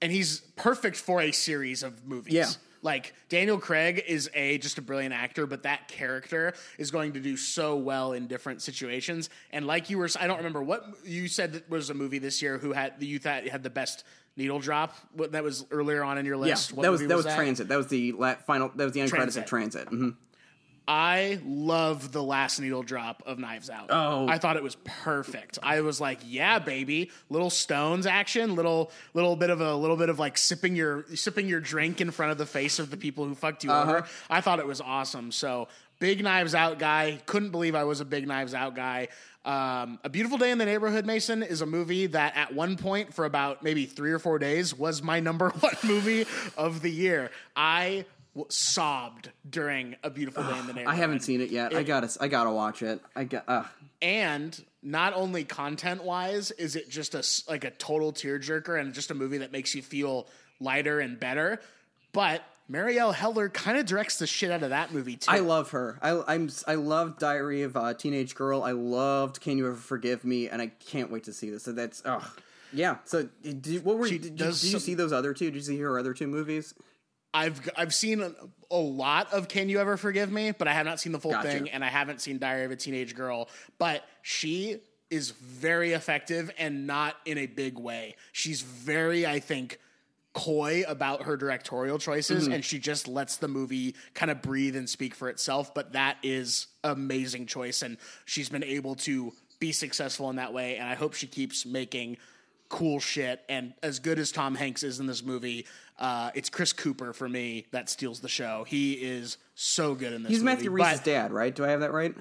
and 0.00 0.12
he's 0.12 0.40
perfect 0.54 0.96
for 0.96 1.20
a 1.20 1.32
series 1.32 1.82
of 1.82 2.06
movies. 2.06 2.32
Yeah. 2.32 2.46
Like 2.82 3.14
Daniel 3.28 3.58
Craig 3.58 4.04
is 4.06 4.30
a 4.34 4.58
just 4.58 4.78
a 4.78 4.82
brilliant 4.82 5.14
actor, 5.14 5.46
but 5.46 5.62
that 5.64 5.88
character 5.88 6.54
is 6.78 6.90
going 6.90 7.12
to 7.12 7.20
do 7.20 7.36
so 7.36 7.76
well 7.76 8.12
in 8.12 8.26
different 8.26 8.62
situations. 8.62 9.30
And 9.50 9.66
like 9.66 9.90
you 9.90 9.98
were, 9.98 10.08
I 10.18 10.26
don't 10.26 10.38
remember 10.38 10.62
what 10.62 10.84
you 11.04 11.28
said 11.28 11.52
that 11.54 11.68
was 11.70 11.90
a 11.90 11.94
movie 11.94 12.18
this 12.18 12.40
year 12.42 12.58
who 12.58 12.72
had 12.72 12.98
that 13.00 13.06
you 13.06 13.18
thought 13.18 13.46
had 13.46 13.62
the 13.62 13.70
best 13.70 14.04
needle 14.36 14.60
drop. 14.60 14.94
What 15.12 15.32
that 15.32 15.42
was 15.42 15.66
earlier 15.70 16.02
on 16.04 16.18
in 16.18 16.26
your 16.26 16.36
yeah, 16.36 16.52
list. 16.52 16.72
What 16.72 16.84
that 16.84 16.90
was 16.90 17.00
movie 17.00 17.08
that 17.08 17.16
was 17.16 17.26
Transit. 17.26 17.68
That 17.68 17.76
was 17.76 17.88
the 17.88 18.12
la- 18.12 18.36
final. 18.36 18.70
That 18.74 18.84
was 18.84 18.92
the 18.92 19.00
end 19.00 19.10
credits 19.10 19.36
of 19.36 19.44
Transit. 19.44 19.88
hmm 19.88 20.10
I 20.90 21.38
love 21.44 22.12
the 22.12 22.22
last 22.22 22.58
needle 22.58 22.82
drop 22.82 23.22
of 23.26 23.38
Knives 23.38 23.68
Out. 23.68 23.88
Oh. 23.90 24.26
I 24.26 24.38
thought 24.38 24.56
it 24.56 24.62
was 24.62 24.76
perfect. 24.84 25.58
I 25.62 25.82
was 25.82 26.00
like, 26.00 26.20
yeah, 26.24 26.58
baby, 26.58 27.10
little 27.28 27.50
stones 27.50 28.06
action, 28.06 28.54
little 28.54 28.90
little 29.12 29.36
bit 29.36 29.50
of 29.50 29.60
a 29.60 29.76
little 29.76 29.98
bit 29.98 30.08
of 30.08 30.18
like 30.18 30.38
sipping 30.38 30.74
your 30.74 31.04
sipping 31.14 31.46
your 31.46 31.60
drink 31.60 32.00
in 32.00 32.10
front 32.10 32.32
of 32.32 32.38
the 32.38 32.46
face 32.46 32.78
of 32.78 32.90
the 32.90 32.96
people 32.96 33.26
who 33.26 33.34
fucked 33.34 33.64
you 33.64 33.70
over. 33.70 34.06
I 34.30 34.40
thought 34.40 34.60
it 34.60 34.66
was 34.66 34.80
awesome. 34.80 35.30
So 35.30 35.68
big 35.98 36.24
Knives 36.24 36.54
Out 36.54 36.78
guy. 36.78 37.20
Couldn't 37.26 37.50
believe 37.50 37.74
I 37.74 37.84
was 37.84 38.00
a 38.00 38.06
big 38.06 38.26
Knives 38.26 38.54
Out 38.54 38.74
guy. 38.74 39.08
Um, 39.44 39.98
a 40.04 40.08
Beautiful 40.08 40.36
Day 40.36 40.50
in 40.50 40.58
the 40.58 40.66
Neighborhood, 40.66 41.06
Mason, 41.06 41.42
is 41.42 41.60
a 41.60 41.66
movie 41.66 42.06
that 42.08 42.36
at 42.36 42.54
one 42.54 42.76
point 42.76 43.14
for 43.14 43.24
about 43.24 43.62
maybe 43.62 43.86
three 43.86 44.12
or 44.12 44.18
four 44.18 44.38
days 44.38 44.74
was 44.74 45.02
my 45.02 45.20
number 45.20 45.50
one 45.60 45.76
movie 45.84 46.26
of 46.56 46.80
the 46.82 46.90
year. 46.90 47.30
I 47.54 48.04
sobbed 48.48 49.30
during 49.48 49.96
A 50.02 50.10
Beautiful 50.10 50.42
Day 50.42 50.58
in 50.58 50.66
the 50.66 50.72
Neighborhood. 50.72 50.94
I 50.94 50.96
haven't 50.96 51.20
seen 51.20 51.40
it 51.40 51.50
yet. 51.50 51.74
I 51.74 51.82
gotta. 51.82 52.10
I 52.20 52.28
gotta 52.28 52.50
watch 52.50 52.82
it. 52.82 53.00
I 53.16 53.24
got. 53.24 53.44
Uh, 53.48 53.64
and 54.00 54.64
not 54.82 55.12
only 55.14 55.44
content 55.44 56.04
wise 56.04 56.50
is 56.52 56.76
it 56.76 56.88
just 56.88 57.14
a 57.14 57.50
like 57.50 57.64
a 57.64 57.70
total 57.70 58.12
tearjerker 58.12 58.80
and 58.80 58.94
just 58.94 59.10
a 59.10 59.14
movie 59.14 59.38
that 59.38 59.50
makes 59.50 59.74
you 59.74 59.82
feel 59.82 60.28
lighter 60.60 61.00
and 61.00 61.18
better 61.18 61.60
but 62.12 62.42
marielle 62.70 63.12
heller 63.12 63.48
kind 63.48 63.76
of 63.76 63.86
directs 63.86 64.18
the 64.18 64.26
shit 64.26 64.50
out 64.50 64.62
of 64.62 64.70
that 64.70 64.92
movie 64.92 65.16
too 65.16 65.30
I 65.30 65.40
love 65.40 65.70
her. 65.70 65.98
I, 66.02 66.22
I'm. 66.26 66.48
I 66.66 66.74
loved 66.76 67.18
Diary 67.18 67.62
of 67.62 67.76
a 67.76 67.94
Teenage 67.94 68.34
Girl. 68.34 68.62
I 68.62 68.72
loved 68.72 69.40
Can 69.40 69.58
You 69.58 69.66
Ever 69.66 69.76
Forgive 69.76 70.24
Me? 70.24 70.48
And 70.48 70.62
I 70.62 70.68
can't 70.68 71.10
wait 71.10 71.24
to 71.24 71.32
see 71.32 71.50
this. 71.50 71.64
So 71.64 71.72
that's. 71.72 72.02
oh 72.04 72.34
Yeah. 72.72 72.96
So, 73.04 73.28
did, 73.42 73.84
what 73.84 73.98
were? 73.98 74.08
Did, 74.08 74.36
does 74.36 74.60
did 74.60 74.72
you 74.72 74.78
see 74.78 74.94
those 74.94 75.12
other 75.12 75.34
two? 75.34 75.46
Did 75.46 75.56
you 75.56 75.60
see 75.62 75.78
her 75.80 75.98
other 75.98 76.14
two 76.14 76.26
movies? 76.26 76.74
I've 77.34 77.68
i've 77.76 77.94
seen 77.94 78.20
a, 78.20 78.32
a 78.70 78.76
lot 78.76 79.32
of 79.32 79.48
can 79.48 79.68
you 79.68 79.78
ever 79.80 79.96
forgive 79.96 80.30
me 80.32 80.50
but 80.52 80.66
i 80.68 80.72
have 80.72 80.86
not 80.86 80.98
seen 81.00 81.12
the 81.12 81.18
full 81.20 81.32
Gotcha. 81.32 81.48
thing 81.48 81.70
and 81.70 81.84
i 81.84 81.88
haven't 81.88 82.20
seen 82.20 82.38
diary 82.38 82.64
of 82.64 82.70
a 82.70 82.76
teenage 82.76 83.14
girl 83.14 83.48
but 83.78 84.04
she 84.22 84.78
is 85.10 85.30
very 85.30 85.92
effective 85.92 86.50
and 86.58 86.86
not 86.86 87.16
in 87.24 87.38
a 87.38 87.46
big 87.46 87.78
way 87.78 88.14
she's 88.32 88.62
very 88.62 89.26
i 89.26 89.40
think 89.40 89.78
coy 90.34 90.84
about 90.86 91.22
her 91.22 91.36
directorial 91.36 91.98
choices 91.98 92.44
Mm-hmm. 92.44 92.52
and 92.54 92.64
she 92.64 92.78
just 92.78 93.08
lets 93.08 93.38
the 93.38 93.48
movie 93.48 93.94
kind 94.14 94.30
of 94.30 94.40
breathe 94.42 94.76
and 94.76 94.88
speak 94.88 95.14
for 95.14 95.28
itself 95.28 95.74
but 95.74 95.92
that 95.94 96.16
is 96.22 96.66
amazing 96.84 97.46
choice 97.46 97.82
and 97.82 97.96
she's 98.24 98.48
been 98.48 98.62
able 98.64 98.94
to 98.96 99.32
be 99.58 99.72
successful 99.72 100.30
in 100.30 100.36
that 100.36 100.52
way 100.52 100.76
and 100.76 100.88
i 100.88 100.94
hope 100.94 101.14
she 101.14 101.26
keeps 101.26 101.66
making 101.66 102.16
cool 102.70 103.00
shit. 103.00 103.40
And 103.48 103.72
as 103.82 103.98
good 103.98 104.18
as 104.18 104.30
Tom 104.30 104.54
Hanks 104.54 104.82
is 104.82 105.00
in 105.00 105.06
this 105.06 105.24
movie, 105.24 105.64
uh, 105.98 106.30
it's 106.34 106.48
Chris 106.48 106.72
Cooper 106.72 107.12
for 107.12 107.28
me 107.28 107.66
that 107.72 107.88
steals 107.88 108.20
the 108.20 108.28
show. 108.28 108.64
He 108.68 108.92
is 108.94 109.36
so 109.54 109.94
good 109.94 110.12
in 110.12 110.22
this. 110.22 110.30
He's 110.30 110.42
movie. 110.42 110.54
Matthew 110.56 110.70
Rhys's 110.70 111.00
dad, 111.00 111.32
right? 111.32 111.54
Do 111.54 111.64
I 111.64 111.68
have 111.68 111.80
that 111.80 111.92
right? 111.92 112.14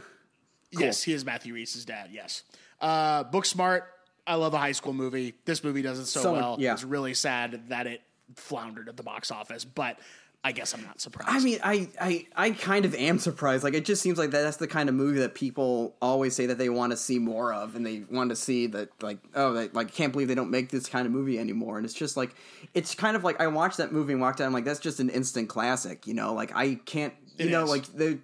Yes, 0.72 1.04
he 1.04 1.14
is 1.14 1.24
Matthew 1.26 1.54
Rhys's 1.54 1.86
dad. 1.86 2.10
Yes. 2.12 2.44
Uh, 2.82 3.24
Booksmart. 3.24 3.84
I 4.26 4.36
love 4.36 4.54
a 4.54 4.58
high 4.58 4.74
school 4.74 4.92
movie. 4.94 5.36
This 5.46 5.64
movie 5.64 5.82
does 5.82 6.00
it 6.00 6.06
so, 6.08 6.22
So- 6.22 6.34
well. 6.34 6.58
yeah. 6.60 6.74
It's 6.74 6.84
really 6.84 7.14
sad 7.14 7.70
that 7.70 7.88
it 7.88 8.02
floundered 8.36 8.90
at 8.90 8.98
the 8.98 9.04
box 9.04 9.32
office, 9.32 9.64
but 9.64 10.00
I 10.44 10.54
guess 10.54 10.74
I'm 10.74 10.84
not 10.84 11.02
surprised. 11.02 11.30
I 11.30 11.40
mean, 11.44 11.60
I, 11.62 11.90
I, 12.00 12.28
I 12.36 12.52
kind 12.52 12.86
of 12.86 12.96
am 12.96 13.20
surprised. 13.20 13.66
Like, 13.66 13.74
it 13.74 13.84
just 13.84 14.02
seems 14.02 14.18
like 14.18 14.32
that's 14.32 14.58
the 14.58 14.68
kind 14.68 14.88
of 14.88 14.96
movie 14.96 15.20
that 15.20 15.36
people 15.36 15.96
always 16.02 16.36
say 16.36 16.46
that 16.46 16.58
they 16.58 16.70
want 16.70 16.92
to 16.92 16.98
see 16.98 17.20
more 17.20 17.52
of, 17.52 17.76
and 17.76 17.86
they 17.86 18.04
want 18.10 18.30
to 18.30 18.36
see 18.36 18.68
that, 18.68 18.90
like, 19.04 19.18
oh, 19.36 19.52
they, 19.52 19.68
like, 19.70 19.92
can't 19.92 20.14
believe 20.14 20.30
they 20.30 20.36
don't 20.36 20.52
make 20.52 20.70
this 20.70 20.88
kind 20.88 21.06
of 21.06 21.12
movie 21.12 21.38
anymore. 21.38 21.78
And 21.78 21.86
it's 21.86 21.94
just 21.94 22.16
like, 22.16 22.34
it's 22.74 22.96
kind 22.96 23.18
of 23.18 23.26
like 23.26 23.42
I 23.42 23.48
watched 23.48 23.78
that 23.78 23.92
movie 23.92 24.14
and 24.14 24.22
walked 24.22 24.40
out. 24.40 24.46
I'm 24.46 24.54
like, 24.54 24.64
that's 24.64 24.80
just 24.80 25.02
an 25.02 25.10
instant 25.10 25.50
classic, 25.50 26.08
you 26.08 26.14
know? 26.14 26.34
Like, 26.34 26.56
I 26.56 26.76
can't, 26.86 27.14
you 27.38 27.48
It 27.48 27.52
know, 27.52 27.66
is. 27.66 27.70
like 27.70 27.86
the 27.94 28.20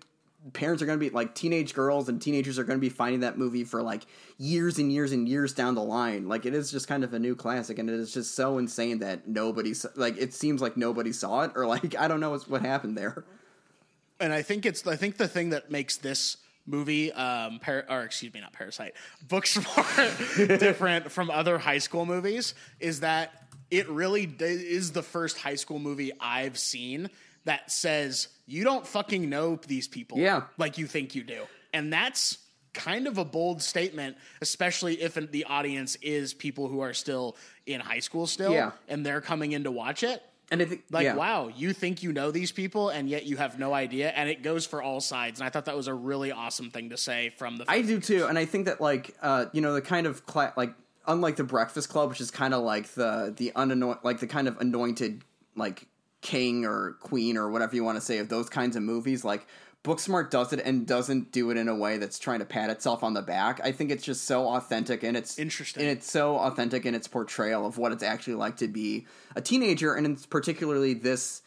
parents 0.51 0.83
are 0.83 0.85
going 0.85 0.99
to 0.99 1.05
be 1.05 1.09
like 1.09 1.33
teenage 1.35 1.73
girls 1.73 2.09
and 2.09 2.21
teenagers 2.21 2.59
are 2.59 2.65
going 2.65 2.77
to 2.77 2.81
be 2.81 2.89
finding 2.89 3.21
that 3.21 3.37
movie 3.37 3.63
for 3.63 3.81
like 3.81 4.05
years 4.37 4.77
and 4.77 4.91
years 4.91 5.13
and 5.13 5.29
years 5.29 5.53
down 5.53 5.73
the 5.75 5.83
line. 5.83 6.27
Like, 6.27 6.45
it 6.45 6.53
is 6.53 6.69
just 6.69 6.87
kind 6.87 7.03
of 7.05 7.13
a 7.13 7.19
new 7.19 7.35
classic, 7.35 7.79
and 7.79 7.89
it 7.89 7.95
is 7.97 8.13
just 8.13 8.35
so 8.35 8.57
insane 8.57 8.99
that 8.99 9.27
nobody, 9.27 9.73
like, 9.95 10.17
it 10.17 10.33
seems 10.33 10.61
like 10.61 10.75
nobody 10.75 11.13
saw 11.13 11.43
it, 11.43 11.51
or 11.55 11.65
like, 11.65 11.95
I 11.99 12.07
don't 12.09 12.19
know 12.19 12.37
what 12.37 12.61
happened 12.61 12.97
there. 12.97 13.23
and 14.19 14.33
I 14.33 14.41
think 14.41 14.65
it's 14.65 14.85
I 14.85 14.95
think 14.97 15.17
the 15.17 15.27
thing 15.27 15.51
that 15.51 15.71
makes 15.71 15.97
this 15.97 16.37
movie 16.65 17.11
um 17.11 17.59
par- 17.59 17.85
or 17.89 18.03
excuse 18.03 18.33
me 18.33 18.39
not 18.39 18.53
parasite 18.53 18.93
booksmart 19.27 20.59
different 20.59 21.11
from 21.11 21.29
other 21.29 21.57
high 21.57 21.77
school 21.77 22.05
movies 22.05 22.53
is 22.79 23.01
that 23.01 23.33
it 23.69 23.89
really 23.89 24.33
is 24.39 24.93
the 24.93 25.03
first 25.03 25.37
high 25.37 25.55
school 25.55 25.77
movie 25.79 26.11
I've 26.21 26.57
seen 26.57 27.09
that 27.45 27.71
says 27.71 28.27
you 28.45 28.63
don't 28.63 28.85
fucking 28.87 29.29
know 29.29 29.59
these 29.67 29.87
people 29.87 30.17
Yeah. 30.17 30.43
like 30.57 30.77
you 30.77 30.87
think 30.87 31.15
you 31.15 31.23
do 31.23 31.43
and 31.73 31.91
that's 31.91 32.37
kind 32.73 33.07
of 33.07 33.17
a 33.17 33.25
bold 33.25 33.61
statement 33.61 34.17
especially 34.41 35.01
if 35.01 35.13
the 35.13 35.45
audience 35.45 35.95
is 36.01 36.33
people 36.33 36.67
who 36.67 36.79
are 36.81 36.93
still 36.93 37.35
in 37.65 37.79
high 37.79 37.99
school 37.99 38.25
still 38.27 38.51
Yeah. 38.53 38.71
and 38.87 39.05
they're 39.05 39.21
coming 39.21 39.51
in 39.51 39.63
to 39.65 39.71
watch 39.71 40.03
it 40.03 40.21
And 40.51 40.61
I 40.61 40.65
think, 40.65 40.83
like 40.91 41.03
yeah. 41.05 41.15
wow 41.15 41.49
you 41.55 41.71
think 41.73 42.01
you 42.03 42.11
know 42.13 42.31
these 42.31 42.51
people 42.51 42.89
and 42.89 43.07
yet 43.09 43.25
you 43.25 43.37
have 43.37 43.59
no 43.59 43.73
idea 43.73 44.09
and 44.09 44.27
it 44.29 44.41
goes 44.43 44.65
for 44.65 44.81
all 44.81 45.01
sides 45.01 45.39
and 45.39 45.45
i 45.47 45.49
thought 45.49 45.65
that 45.65 45.75
was 45.77 45.87
a 45.87 45.93
really 45.93 46.31
awesome 46.31 46.71
thing 46.71 46.89
to 46.89 46.97
say 46.97 47.29
from 47.37 47.57
the 47.57 47.65
I 47.67 47.81
do 47.81 47.99
too, 47.99 48.25
and 48.27 48.37
I 48.39 48.45
think 48.45 48.65
that 48.65 48.81
like 48.81 49.15
uh, 49.21 49.45
you 49.53 49.61
know 49.61 49.73
the 49.73 49.81
kind 49.81 50.05
of 50.07 50.25
cla- 50.25 50.53
like 50.57 50.73
unlike 51.05 51.35
the 51.35 51.43
Breakfast 51.43 51.89
Club, 51.89 52.09
which 52.09 52.21
is 52.21 52.31
kind 52.31 52.53
of 52.53 52.63
like 52.63 52.87
the 52.93 53.33
the 53.35 53.51
unanoint 53.55 54.03
like 54.03 54.19
the 54.19 54.27
kind 54.27 54.47
of 54.47 54.57
anointed 54.59 55.23
like 55.55 55.87
king 56.23 56.65
or 56.65 56.93
queen 57.01 57.37
or 57.37 57.51
whatever 57.51 57.75
you 57.75 57.83
want 57.83 57.97
to 57.97 58.01
say 58.01 58.17
of 58.17 58.29
those 58.29 58.49
kinds 58.49 58.75
of 58.75 58.81
movies. 58.81 59.23
Like 59.23 59.45
Booksmart 59.83 60.29
does 60.31 60.53
it 60.53 60.61
and 60.65 60.87
doesn't 60.87 61.31
do 61.33 61.51
it 61.51 61.57
in 61.57 61.67
a 61.67 61.75
way 61.75 61.97
that's 61.97 62.17
trying 62.17 62.39
to 62.39 62.45
pat 62.45 62.69
itself 62.69 63.03
on 63.03 63.13
the 63.13 63.21
back. 63.21 63.59
I 63.63 63.73
think 63.73 63.91
it's 63.91 64.03
just 64.03 64.23
so 64.23 64.47
authentic 64.47 65.03
and 65.03 65.15
it's 65.17 65.37
Interesting. 65.37 65.83
and 65.83 65.91
it's 65.91 66.09
so 66.09 66.37
authentic 66.37 66.85
in 66.85 66.95
its 66.95 67.07
portrayal 67.07 67.65
of 67.67 67.77
what 67.77 67.91
it's 67.91 68.01
actually 68.03 68.35
like 68.35 68.57
to 68.57 68.67
be 68.67 69.05
a 69.35 69.41
teenager, 69.41 69.93
and 69.93 70.07
it's 70.07 70.25
particularly 70.25 70.93
this 70.95 71.41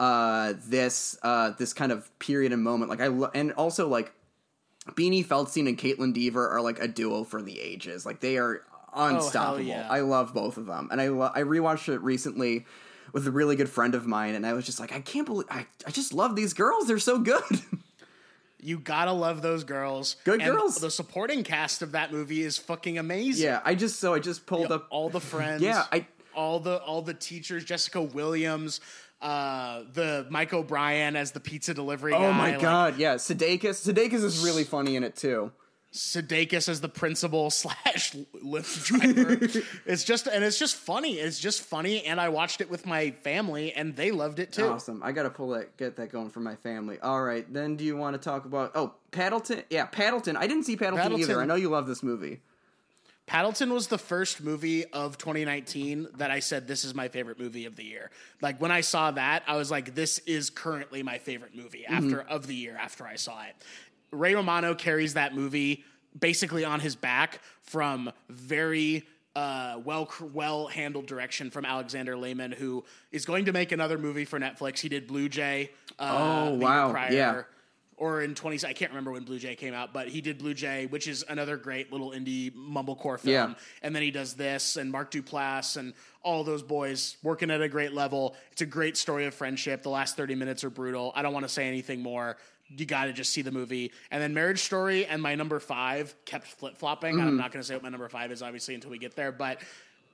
uh 0.00 0.54
this 0.66 1.18
uh 1.22 1.50
this 1.58 1.74
kind 1.74 1.92
of 1.92 2.18
period 2.18 2.52
and 2.52 2.62
moment. 2.64 2.90
Like 2.90 3.02
I 3.02 3.08
lo- 3.08 3.30
and 3.34 3.52
also 3.52 3.86
like 3.88 4.12
Beanie 4.92 5.24
Feldstein 5.24 5.68
and 5.68 5.78
Kaitlyn 5.78 6.12
Dever 6.14 6.48
are 6.48 6.60
like 6.62 6.80
a 6.80 6.88
duo 6.88 7.22
for 7.24 7.40
the 7.42 7.60
ages. 7.60 8.04
Like 8.06 8.20
they 8.20 8.38
are 8.38 8.62
unstoppable. 8.94 9.60
yeah. 9.64 9.86
I 9.90 10.00
love 10.00 10.32
both 10.34 10.56
of 10.56 10.64
them, 10.66 10.88
and 10.90 11.00
I 11.00 11.08
lo- 11.08 11.30
I 11.34 11.42
rewatched 11.42 11.88
it 11.92 12.00
recently 12.00 12.64
with 13.12 13.26
a 13.26 13.30
really 13.30 13.56
good 13.56 13.68
friend 13.68 13.94
of 13.94 14.06
mine, 14.06 14.34
and 14.34 14.46
I 14.46 14.52
was 14.54 14.64
just 14.66 14.80
like, 14.80 14.92
I 14.92 15.00
can't 15.00 15.26
believe 15.26 15.46
I 15.50 15.66
I 15.86 15.90
just 15.90 16.12
love 16.12 16.34
these 16.36 16.52
girls. 16.54 16.86
They're 16.86 16.98
so 16.98 17.18
good. 17.18 17.42
you 18.64 18.78
gotta 18.78 19.12
love 19.12 19.42
those 19.42 19.64
girls 19.64 20.14
Good 20.24 20.40
And 20.40 20.52
girls. 20.56 20.76
the 20.76 20.90
supporting 20.90 21.42
cast 21.42 21.82
of 21.82 21.92
that 21.92 22.12
movie 22.12 22.42
is 22.42 22.58
fucking 22.58 22.96
amazing 22.96 23.44
yeah, 23.46 23.60
I 23.64 23.74
just 23.74 23.98
so 23.98 24.14
I 24.14 24.20
just 24.20 24.46
pulled 24.46 24.70
up. 24.70 24.86
all 24.90 25.10
the 25.10 25.20
friends 25.20 25.62
Yeah, 25.64 25.84
I- 25.90 26.06
all 26.34 26.60
the 26.60 26.78
all 26.78 27.02
the 27.02 27.12
teachers 27.12 27.64
jessica 27.64 28.00
williams 28.00 28.80
uh 29.20 29.82
the 29.94 30.26
mike 30.30 30.52
o'brien 30.54 31.16
as 31.16 31.32
the 31.32 31.40
pizza 31.40 31.74
delivery 31.74 32.12
guy 32.12 32.18
Oh 32.24 32.32
my 32.32 32.52
like, 32.52 32.60
god, 32.60 32.98
yeah, 32.98 33.16
Sudeikis. 33.16 33.84
Sudeikis 33.92 34.22
is 34.22 34.44
really 34.44 34.62
funny 34.64 34.94
in 34.96 35.02
it 35.04 35.16
too. 35.16 35.50
Sudeikis 35.92 36.68
as 36.68 36.80
the 36.80 36.88
principal 36.88 37.50
slash 37.50 38.12
Lyft 38.42 38.86
driver. 38.86 39.62
it's 39.86 40.04
just 40.04 40.26
and 40.26 40.42
it's 40.42 40.58
just 40.58 40.76
funny. 40.76 41.14
It's 41.14 41.38
just 41.38 41.62
funny, 41.62 42.04
and 42.04 42.20
I 42.20 42.30
watched 42.30 42.60
it 42.60 42.70
with 42.70 42.86
my 42.86 43.10
family, 43.10 43.72
and 43.72 43.94
they 43.94 44.10
loved 44.10 44.38
it 44.38 44.52
too. 44.52 44.66
Awesome. 44.66 45.02
I 45.02 45.12
gotta 45.12 45.30
pull 45.30 45.48
that, 45.50 45.76
get 45.76 45.96
that 45.96 46.10
going 46.10 46.30
for 46.30 46.40
my 46.40 46.56
family. 46.56 46.98
All 47.00 47.22
right, 47.22 47.50
then 47.52 47.76
do 47.76 47.84
you 47.84 47.96
want 47.96 48.14
to 48.14 48.18
talk 48.18 48.46
about? 48.46 48.72
Oh, 48.74 48.94
Paddleton. 49.10 49.62
Yeah, 49.68 49.86
Paddleton. 49.86 50.36
I 50.36 50.46
didn't 50.46 50.64
see 50.64 50.76
Paddleton, 50.76 51.18
either. 51.18 51.40
I 51.40 51.44
know 51.44 51.56
you 51.56 51.68
love 51.68 51.86
this 51.86 52.02
movie. 52.02 52.40
Paddleton 53.26 53.72
was 53.72 53.86
the 53.86 53.98
first 53.98 54.42
movie 54.42 54.84
of 54.86 55.16
2019 55.16 56.08
that 56.16 56.30
I 56.30 56.40
said 56.40 56.66
this 56.66 56.84
is 56.84 56.94
my 56.94 57.08
favorite 57.08 57.38
movie 57.38 57.66
of 57.66 57.76
the 57.76 57.84
year. 57.84 58.10
Like 58.40 58.60
when 58.60 58.72
I 58.72 58.80
saw 58.80 59.12
that, 59.12 59.44
I 59.46 59.56
was 59.56 59.70
like, 59.70 59.94
this 59.94 60.18
is 60.20 60.50
currently 60.50 61.02
my 61.02 61.18
favorite 61.18 61.54
movie 61.54 61.86
after 61.86 62.16
mm-hmm. 62.16 62.28
of 62.28 62.46
the 62.46 62.54
year 62.54 62.76
after 62.76 63.06
I 63.06 63.14
saw 63.14 63.42
it. 63.44 63.54
Ray 64.12 64.34
Romano 64.34 64.74
carries 64.74 65.14
that 65.14 65.34
movie 65.34 65.84
basically 66.18 66.64
on 66.64 66.80
his 66.80 66.94
back 66.94 67.40
from 67.62 68.12
very 68.28 69.06
uh, 69.34 69.80
well 69.82 70.10
well 70.34 70.66
handled 70.66 71.06
direction 71.06 71.50
from 71.50 71.64
Alexander 71.64 72.16
Lehmann, 72.16 72.52
who 72.52 72.84
is 73.10 73.24
going 73.24 73.46
to 73.46 73.52
make 73.52 73.72
another 73.72 73.96
movie 73.96 74.26
for 74.26 74.38
Netflix. 74.38 74.78
He 74.80 74.90
did 74.90 75.06
Blue 75.06 75.28
Jay. 75.30 75.70
Uh, 75.98 76.48
Oh, 76.50 76.54
wow. 76.54 76.90
prior 76.90 77.12
Yeah. 77.12 77.42
or 77.96 78.20
in 78.20 78.34
20 78.34 78.66
I 78.66 78.74
can't 78.74 78.90
remember 78.90 79.10
when 79.12 79.24
Blue 79.24 79.38
Jay 79.38 79.54
came 79.54 79.72
out, 79.72 79.94
but 79.94 80.08
he 80.08 80.20
did 80.20 80.36
Blue 80.36 80.52
Jay, 80.52 80.84
which 80.84 81.08
is 81.08 81.24
another 81.30 81.56
great 81.56 81.90
little 81.90 82.10
indie 82.10 82.54
mumblecore 82.54 83.18
film. 83.18 83.32
Yeah. 83.32 83.54
And 83.82 83.96
then 83.96 84.02
he 84.02 84.10
does 84.10 84.34
this 84.34 84.76
and 84.76 84.90
Mark 84.92 85.10
Duplass 85.10 85.78
and 85.78 85.94
all 86.22 86.44
those 86.44 86.62
boys 86.62 87.16
working 87.22 87.50
at 87.50 87.62
a 87.62 87.68
great 87.70 87.94
level. 87.94 88.36
It's 88.50 88.60
a 88.60 88.66
great 88.66 88.98
story 88.98 89.24
of 89.24 89.32
friendship. 89.34 89.82
The 89.82 89.88
last 89.88 90.14
30 90.14 90.34
minutes 90.34 90.62
are 90.62 90.70
brutal. 90.70 91.10
I 91.14 91.22
don't 91.22 91.32
want 91.32 91.44
to 91.46 91.52
say 91.52 91.66
anything 91.68 92.02
more. 92.02 92.36
You 92.76 92.86
got 92.86 93.04
to 93.06 93.12
just 93.12 93.32
see 93.32 93.42
the 93.42 93.50
movie. 93.52 93.92
And 94.10 94.22
then 94.22 94.34
Marriage 94.34 94.60
Story 94.60 95.04
and 95.06 95.20
my 95.20 95.34
number 95.34 95.60
5 95.60 96.14
kept 96.24 96.46
flip-flopping. 96.46 97.16
Mm-hmm. 97.16 97.26
I'm 97.28 97.36
not 97.36 97.52
going 97.52 97.62
to 97.62 97.66
say 97.66 97.74
what 97.74 97.82
my 97.82 97.88
number 97.88 98.08
5 98.08 98.32
is 98.32 98.42
obviously 98.42 98.74
until 98.74 98.90
we 98.90 98.98
get 98.98 99.14
there, 99.16 99.32
but 99.32 99.58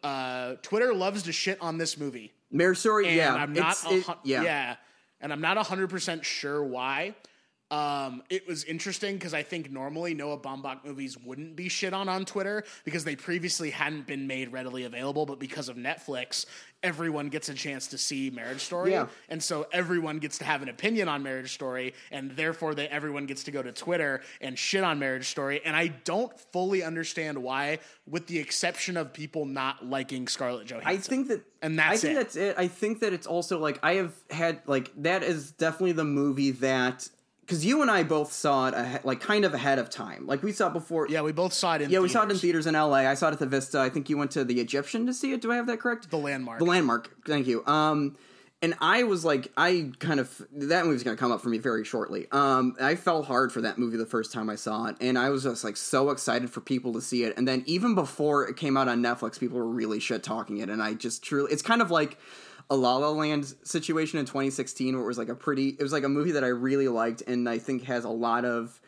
uh, 0.02 0.54
Twitter 0.62 0.94
loves 0.94 1.24
to 1.24 1.32
shit 1.32 1.58
on 1.60 1.76
this 1.78 1.98
movie 1.98 2.32
Marriage 2.50 2.78
Story. 2.78 3.06
and 3.08 3.16
yeah, 3.16 3.34
I'm 3.34 3.52
not, 3.52 3.72
it's- 3.84 4.08
a 4.08 4.10
it- 4.12 4.18
yeah. 4.24 4.42
yeah, 4.42 4.76
and 5.20 5.32
I'm 5.32 5.40
not 5.40 5.56
hundred 5.66 5.90
percent 5.90 6.24
sure 6.24 6.62
why. 6.62 7.14
Um, 7.70 8.22
it 8.30 8.46
was 8.48 8.64
interesting 8.64 9.16
because 9.16 9.34
I 9.34 9.42
think 9.42 9.70
normally 9.70 10.14
Noah 10.14 10.38
Baumbach 10.38 10.86
movies 10.86 11.18
wouldn't 11.18 11.54
be 11.54 11.68
shit 11.68 11.92
on 11.92 12.08
on 12.08 12.24
Twitter 12.24 12.64
because 12.84 13.04
they 13.04 13.14
previously 13.14 13.68
hadn't 13.68 14.06
been 14.06 14.26
made 14.26 14.52
readily 14.52 14.84
available, 14.84 15.26
but 15.26 15.38
because 15.38 15.68
of 15.68 15.76
Netflix, 15.76 16.46
everyone 16.82 17.28
gets 17.28 17.50
a 17.50 17.54
chance 17.54 17.88
to 17.88 17.98
see 17.98 18.30
Marriage 18.30 18.60
Story, 18.62 18.92
Yeah. 18.92 19.08
and 19.28 19.42
so 19.42 19.66
everyone 19.70 20.18
gets 20.18 20.38
to 20.38 20.44
have 20.44 20.62
an 20.62 20.70
opinion 20.70 21.08
on 21.08 21.22
Marriage 21.22 21.52
Story, 21.52 21.92
and 22.10 22.30
therefore 22.30 22.74
they 22.74 22.88
everyone 22.88 23.26
gets 23.26 23.42
to 23.44 23.50
go 23.50 23.62
to 23.62 23.70
Twitter 23.72 24.22
and 24.40 24.58
shit 24.58 24.82
on 24.82 24.98
Marriage 24.98 25.26
Story, 25.28 25.60
and 25.62 25.76
I 25.76 25.88
don't 25.88 26.32
fully 26.52 26.82
understand 26.82 27.36
why, 27.42 27.80
with 28.08 28.28
the 28.28 28.38
exception 28.38 28.96
of 28.96 29.12
people 29.12 29.44
not 29.44 29.84
liking 29.84 30.26
Scarlett 30.26 30.66
Johansson. 30.68 30.90
I 30.90 30.96
think 30.96 31.28
that, 31.28 31.42
And 31.60 31.78
that's 31.78 31.92
I 31.92 31.96
think 31.98 32.12
it. 32.12 32.16
that's 32.16 32.36
it. 32.36 32.54
I 32.56 32.68
think 32.68 33.00
that 33.00 33.12
it's 33.12 33.26
also 33.26 33.58
like 33.58 33.78
I 33.82 33.94
have 33.96 34.14
had 34.30 34.62
like 34.66 34.90
that 35.02 35.22
is 35.22 35.50
definitely 35.52 35.92
the 35.92 36.04
movie 36.04 36.52
that 36.52 37.08
because 37.48 37.64
you 37.64 37.80
and 37.80 37.90
I 37.90 38.02
both 38.02 38.30
saw 38.30 38.68
it 38.68 38.74
ahe- 38.74 39.00
like 39.04 39.20
kind 39.20 39.46
of 39.46 39.54
ahead 39.54 39.78
of 39.78 39.88
time. 39.88 40.26
Like 40.26 40.42
we 40.42 40.52
saw 40.52 40.66
it 40.66 40.74
before. 40.74 41.08
Yeah, 41.08 41.22
we 41.22 41.32
both 41.32 41.54
saw 41.54 41.76
it 41.76 41.80
in 41.82 41.88
Yeah, 41.90 42.00
we 42.00 42.08
saw 42.10 42.20
it 42.20 42.24
in 42.24 42.28
theaters. 42.36 42.40
theaters 42.42 42.66
in 42.66 42.74
LA. 42.74 43.08
I 43.08 43.14
saw 43.14 43.28
it 43.28 43.32
at 43.32 43.38
the 43.38 43.46
Vista. 43.46 43.80
I 43.80 43.88
think 43.88 44.10
you 44.10 44.18
went 44.18 44.32
to 44.32 44.44
the 44.44 44.60
Egyptian 44.60 45.06
to 45.06 45.14
see 45.14 45.32
it. 45.32 45.40
Do 45.40 45.50
I 45.50 45.56
have 45.56 45.66
that 45.68 45.80
correct? 45.80 46.10
The 46.10 46.18
Landmark. 46.18 46.58
The 46.58 46.66
landmark. 46.66 47.10
Thank 47.26 47.46
you. 47.46 47.64
Um, 47.66 48.16
and 48.60 48.74
I 48.80 49.04
was 49.04 49.24
like, 49.24 49.52
I 49.56 49.92
kind 50.00 50.18
of 50.20 50.46
that 50.52 50.84
movie's 50.84 51.04
gonna 51.04 51.16
come 51.16 51.30
up 51.32 51.40
for 51.40 51.48
me 51.48 51.58
very 51.58 51.84
shortly. 51.84 52.26
Um, 52.32 52.74
I 52.80 52.96
fell 52.96 53.22
hard 53.22 53.52
for 53.52 53.60
that 53.62 53.78
movie 53.78 53.96
the 53.96 54.04
first 54.04 54.32
time 54.32 54.50
I 54.50 54.56
saw 54.56 54.86
it, 54.86 54.96
and 55.00 55.16
I 55.16 55.30
was 55.30 55.44
just 55.44 55.62
like 55.64 55.76
so 55.76 56.10
excited 56.10 56.50
for 56.50 56.60
people 56.60 56.92
to 56.94 57.00
see 57.00 57.22
it. 57.22 57.34
And 57.38 57.46
then 57.46 57.62
even 57.66 57.94
before 57.94 58.46
it 58.48 58.56
came 58.56 58.76
out 58.76 58.88
on 58.88 59.00
Netflix, 59.00 59.38
people 59.38 59.58
were 59.58 59.66
really 59.68 60.00
shit 60.00 60.22
talking 60.24 60.58
it, 60.58 60.68
and 60.70 60.82
I 60.82 60.94
just 60.94 61.22
truly, 61.22 61.52
it's 61.52 61.62
kind 61.62 61.80
of 61.80 61.92
like 61.92 62.18
a 62.70 62.76
La 62.76 62.96
La 62.96 63.10
Land 63.10 63.54
situation 63.64 64.18
in 64.18 64.26
2016, 64.26 64.94
where 64.94 65.04
it 65.04 65.06
was 65.06 65.18
like 65.18 65.28
a 65.28 65.34
pretty, 65.34 65.68
it 65.70 65.82
was 65.82 65.92
like 65.92 66.04
a 66.04 66.08
movie 66.08 66.32
that 66.32 66.44
I 66.44 66.48
really 66.48 66.88
liked, 66.88 67.22
and 67.22 67.48
I 67.48 67.58
think 67.58 67.84
has 67.84 68.04
a 68.04 68.10
lot 68.10 68.44
of 68.44 68.80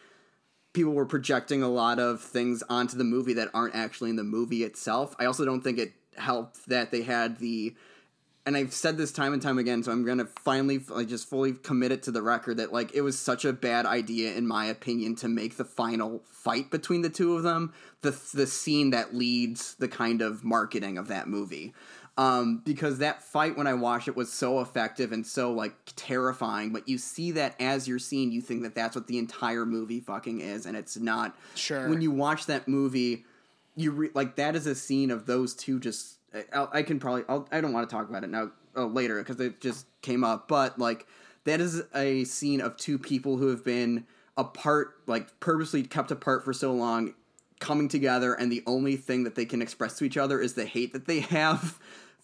people 0.73 0.93
were 0.93 1.07
projecting 1.07 1.63
a 1.63 1.69
lot 1.69 1.99
of 1.99 2.21
things 2.21 2.63
onto 2.69 2.97
the 2.97 3.05
movie 3.05 3.35
that 3.35 3.49
aren't 3.55 3.75
actually 3.75 4.11
in 4.11 4.17
the 4.17 4.25
movie 4.25 4.63
itself. 4.63 5.17
I 5.19 5.25
also 5.25 5.45
don't 5.45 5.63
think 5.63 5.79
it 5.79 5.93
helped 6.17 6.69
that 6.69 6.91
they 6.91 7.03
had 7.03 7.39
the 7.39 7.75
and 8.47 8.57
I've 8.57 8.73
said 8.73 8.97
this 8.97 9.13
time 9.13 9.35
and 9.35 9.43
time 9.43 9.59
again, 9.59 9.83
so 9.83 9.93
I'm 9.93 10.05
gonna 10.05 10.25
finally 10.25 10.79
like 10.89 11.09
just 11.09 11.29
fully 11.29 11.53
commit 11.53 11.93
it 11.93 12.03
to 12.05 12.11
the 12.11 12.23
record 12.23 12.57
that 12.57 12.73
like 12.73 12.95
it 12.95 13.03
was 13.03 13.19
such 13.19 13.45
a 13.45 13.53
bad 13.53 13.87
idea 13.87 14.35
in 14.35 14.47
my 14.47 14.67
opinion 14.67 15.15
to 15.17 15.29
make 15.29 15.57
the 15.57 15.65
final 15.65 16.23
fight 16.31 16.71
between 16.71 17.03
the 17.03 17.11
two 17.11 17.37
of 17.37 17.43
them 17.43 17.73
the 18.03 18.19
the 18.35 18.47
scene 18.47 18.91
that 18.91 19.15
leads 19.15 19.75
the 19.75 19.89
kind 19.89 20.23
of 20.23 20.43
marketing 20.43 20.97
of 20.99 21.09
that 21.09 21.29
movie. 21.29 21.75
Um, 22.21 22.61
because 22.67 22.99
that 22.99 23.23
fight 23.23 23.57
when 23.57 23.67
I 23.67 23.73
watched 23.73 24.07
it 24.07 24.15
was 24.15 24.31
so 24.31 24.61
effective 24.61 25.11
and 25.11 25.27
so 25.27 25.53
like 25.53 25.73
terrifying, 25.97 26.71
but 26.71 26.87
you 26.87 26.99
see 26.99 27.31
that 27.31 27.57
as 27.59 27.89
you're 27.89 27.99
seeing, 27.99 28.31
you 28.31 28.43
think 28.43 28.63
that 28.63 28.75
that's 28.75 28.95
what 28.95 29.07
the 29.07 29.17
entire 29.17 29.65
movie 29.65 30.01
fucking 30.01 30.41
is, 30.43 30.67
and 30.67 30.77
it's 30.77 30.99
not. 30.99 31.35
Sure. 31.55 31.89
When 31.89 32.03
you 32.03 32.11
watch 32.11 32.45
that 32.45 32.69
movie, 32.69 33.25
you 33.75 33.91
re- 33.93 34.11
like 34.15 34.37
that 34.37 34.55
is 34.55 34.67
a 34.67 34.75
scene 34.75 35.11
of 35.11 35.27
those 35.27 35.55
two 35.55 35.81
just 35.81 36.19
I, 36.53 36.67
I 36.73 36.83
can 36.83 37.01
probably 37.01 37.25
I'll, 37.29 37.49
I 37.51 37.61
don't 37.61 37.73
want 37.73 37.89
to 37.89 37.95
talk 37.95 38.09
about 38.09 38.25
it 38.25 38.31
now 38.31 38.51
uh, 38.77 38.85
later 38.85 39.19
because 39.19 39.41
it 39.41 39.61
just 39.61 39.87
came 40.03 40.25
up 40.25 40.49
but 40.49 40.79
like 40.79 41.07
that 41.45 41.61
is 41.61 41.83
a 41.95 42.25
scene 42.25 42.61
of 42.61 42.77
two 42.77 42.99
people 42.99 43.37
who 43.37 43.49
have 43.49 43.65
been 43.65 44.07
apart 44.37 44.97
like 45.07 45.41
purposely 45.41 45.83
kept 45.83 46.11
apart 46.11 46.45
for 46.45 46.53
so 46.53 46.73
long 46.73 47.15
coming 47.59 47.89
together 47.89 48.35
and 48.35 48.51
the 48.51 48.63
only 48.67 48.97
thing 48.97 49.25
that 49.25 49.35
they 49.35 49.45
can 49.45 49.61
express 49.61 49.99
to 49.99 50.05
each 50.05 50.17
other 50.17 50.41
is 50.41 50.55
the 50.55 50.65
hate 50.65 50.93
that 50.93 51.07
they 51.07 51.21
have 51.21 51.79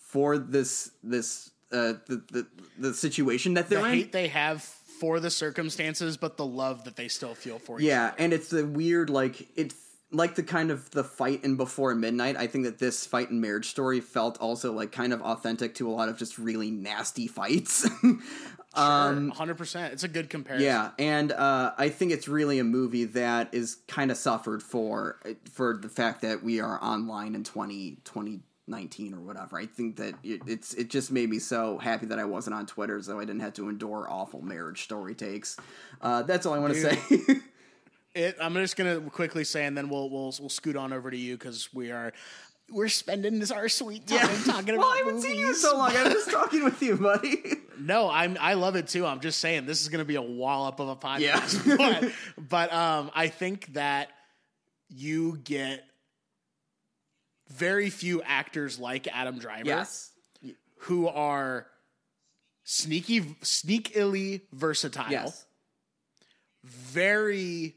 for 0.09 0.39
this 0.39 0.91
this 1.03 1.51
uh 1.73 1.95
the 2.07 2.23
the, 2.31 2.47
the 2.79 2.95
situation 2.95 3.55
that 3.55 3.69
they're 3.69 3.81
the 3.81 3.87
in 3.87 3.93
hate 3.93 4.13
they 4.13 4.29
have 4.29 4.63
for 4.63 5.21
the 5.21 5.31
circumstances, 5.31 6.17
but 6.17 6.37
the 6.37 6.47
love 6.47 6.85
that 6.85 6.97
they 6.97 7.09
still 7.09 7.35
feel 7.35 7.59
for 7.59 7.79
each 7.79 7.87
Yeah, 7.87 8.13
and 8.19 8.33
it's 8.33 8.49
the 8.49 8.67
weird 8.67 9.11
like 9.11 9.47
it's 9.57 9.75
like 10.13 10.37
the 10.37 10.43
kind 10.43 10.71
of 10.71 10.91
the 10.91 11.05
fight 11.05 11.45
in 11.45 11.57
Before 11.57 11.95
Midnight. 11.95 12.37
I 12.37 12.47
think 12.47 12.65
that 12.65 12.79
this 12.79 13.07
fight 13.07 13.31
in 13.31 13.41
Marriage 13.41 13.69
Story 13.69 14.01
felt 14.01 14.39
also 14.39 14.73
like 14.73 14.93
kind 14.93 15.13
of 15.13 15.21
authentic 15.21 15.75
to 15.77 15.89
a 15.89 15.93
lot 15.93 16.09
of 16.09 16.17
just 16.17 16.39
really 16.39 16.71
nasty 16.71 17.27
fights. 17.27 17.89
um, 18.75 19.31
hundred 19.31 19.59
percent. 19.59 19.93
It's 19.93 20.05
a 20.05 20.09
good 20.09 20.31
comparison. 20.31 20.67
yeah, 20.67 20.91
and 20.99 21.33
uh, 21.33 21.73
I 21.77 21.89
think 21.89 22.13
it's 22.13 22.29
really 22.29 22.59
a 22.59 22.65
movie 22.65 23.05
that 23.05 23.53
is 23.53 23.79
kind 23.89 24.11
of 24.11 24.17
suffered 24.17 24.63
for 24.63 25.21
for 25.53 25.77
the 25.77 25.89
fact 25.89 26.23
that 26.23 26.43
we 26.43 26.61
are 26.61 26.83
online 26.83 27.35
in 27.35 27.45
20, 27.45 27.99
2019 28.67 29.15
or 29.15 29.21
whatever. 29.21 29.59
I 29.59 29.67
think 29.67 29.97
that 29.97 30.15
it, 30.23 30.43
it's 30.47 30.75
it 30.75 30.91
just 30.91 31.11
made 31.13 31.31
me 31.31 31.39
so 31.39 31.79
happy 31.79 32.07
that 32.07 32.19
I 32.19 32.25
wasn't 32.25 32.55
on 32.55 32.67
Twitter, 32.67 33.01
so 33.03 33.19
I 33.19 33.25
didn't 33.25 33.41
have 33.41 33.55
to 33.55 33.69
endure 33.69 34.07
awful 34.09 34.43
Marriage 34.43 34.83
Story 34.83 35.15
takes. 35.15 35.57
Uh, 36.01 36.23
that's 36.23 36.47
all 36.47 36.55
I 36.55 36.59
want 36.59 36.75
to 36.75 36.81
say. 36.81 37.37
It, 38.15 38.39
I'm 38.41 38.55
just 38.55 38.79
gonna 38.79 38.99
quickly 39.11 39.45
say, 39.45 39.67
and 39.67 39.77
then 39.77 39.91
we'll 39.91 40.09
we'll 40.09 40.35
we'll 40.41 40.49
scoot 40.49 40.75
on 40.75 40.95
over 40.95 41.11
to 41.11 41.17
you 41.19 41.37
because 41.37 41.69
we 41.75 41.91
are 41.91 42.15
we're 42.71 42.89
spending 42.89 43.39
this 43.41 43.51
our 43.51 43.69
sweet 43.69 44.07
time 44.07 44.27
talking 44.45 44.79
well, 44.79 44.87
about 44.87 44.95
I 44.95 44.97
haven't 45.01 45.17
movies. 45.17 45.31
seen 45.31 45.39
you 45.39 45.49
in 45.51 45.55
so 45.55 45.77
long. 45.77 45.95
I'm 45.95 46.11
just 46.11 46.31
talking 46.31 46.65
with 46.65 46.81
you, 46.81 46.97
buddy. 46.97 47.43
No, 47.79 48.09
I'm 48.09 48.39
I 48.41 48.55
love 48.55 48.75
it 48.75 48.89
too. 48.89 49.05
I'm 49.05 49.21
just 49.21 49.39
saying 49.39 49.67
this 49.67 49.83
is 49.83 49.91
going 49.91 49.99
to 49.99 50.07
be 50.07 50.15
a 50.15 50.23
wallop 50.23 50.81
of 50.81 50.89
a 50.89 50.97
podcast. 50.97 51.67
Yeah. 51.67 51.77
but 52.39 52.49
but 52.49 52.73
um, 52.73 53.11
I 53.15 53.29
think 53.29 53.75
that 53.75 54.09
you 54.89 55.37
get 55.45 55.85
very 57.49 57.91
few 57.91 58.23
actors 58.23 58.79
like 58.79 59.07
Adam 59.13 59.39
Driver 59.39 59.67
yes. 59.67 60.11
who 60.81 61.09
are 61.09 61.67
sneaky, 62.65 63.21
sneakily 63.43 64.43
versatile. 64.53 65.11
Yes. 65.11 65.45
very 66.65 67.77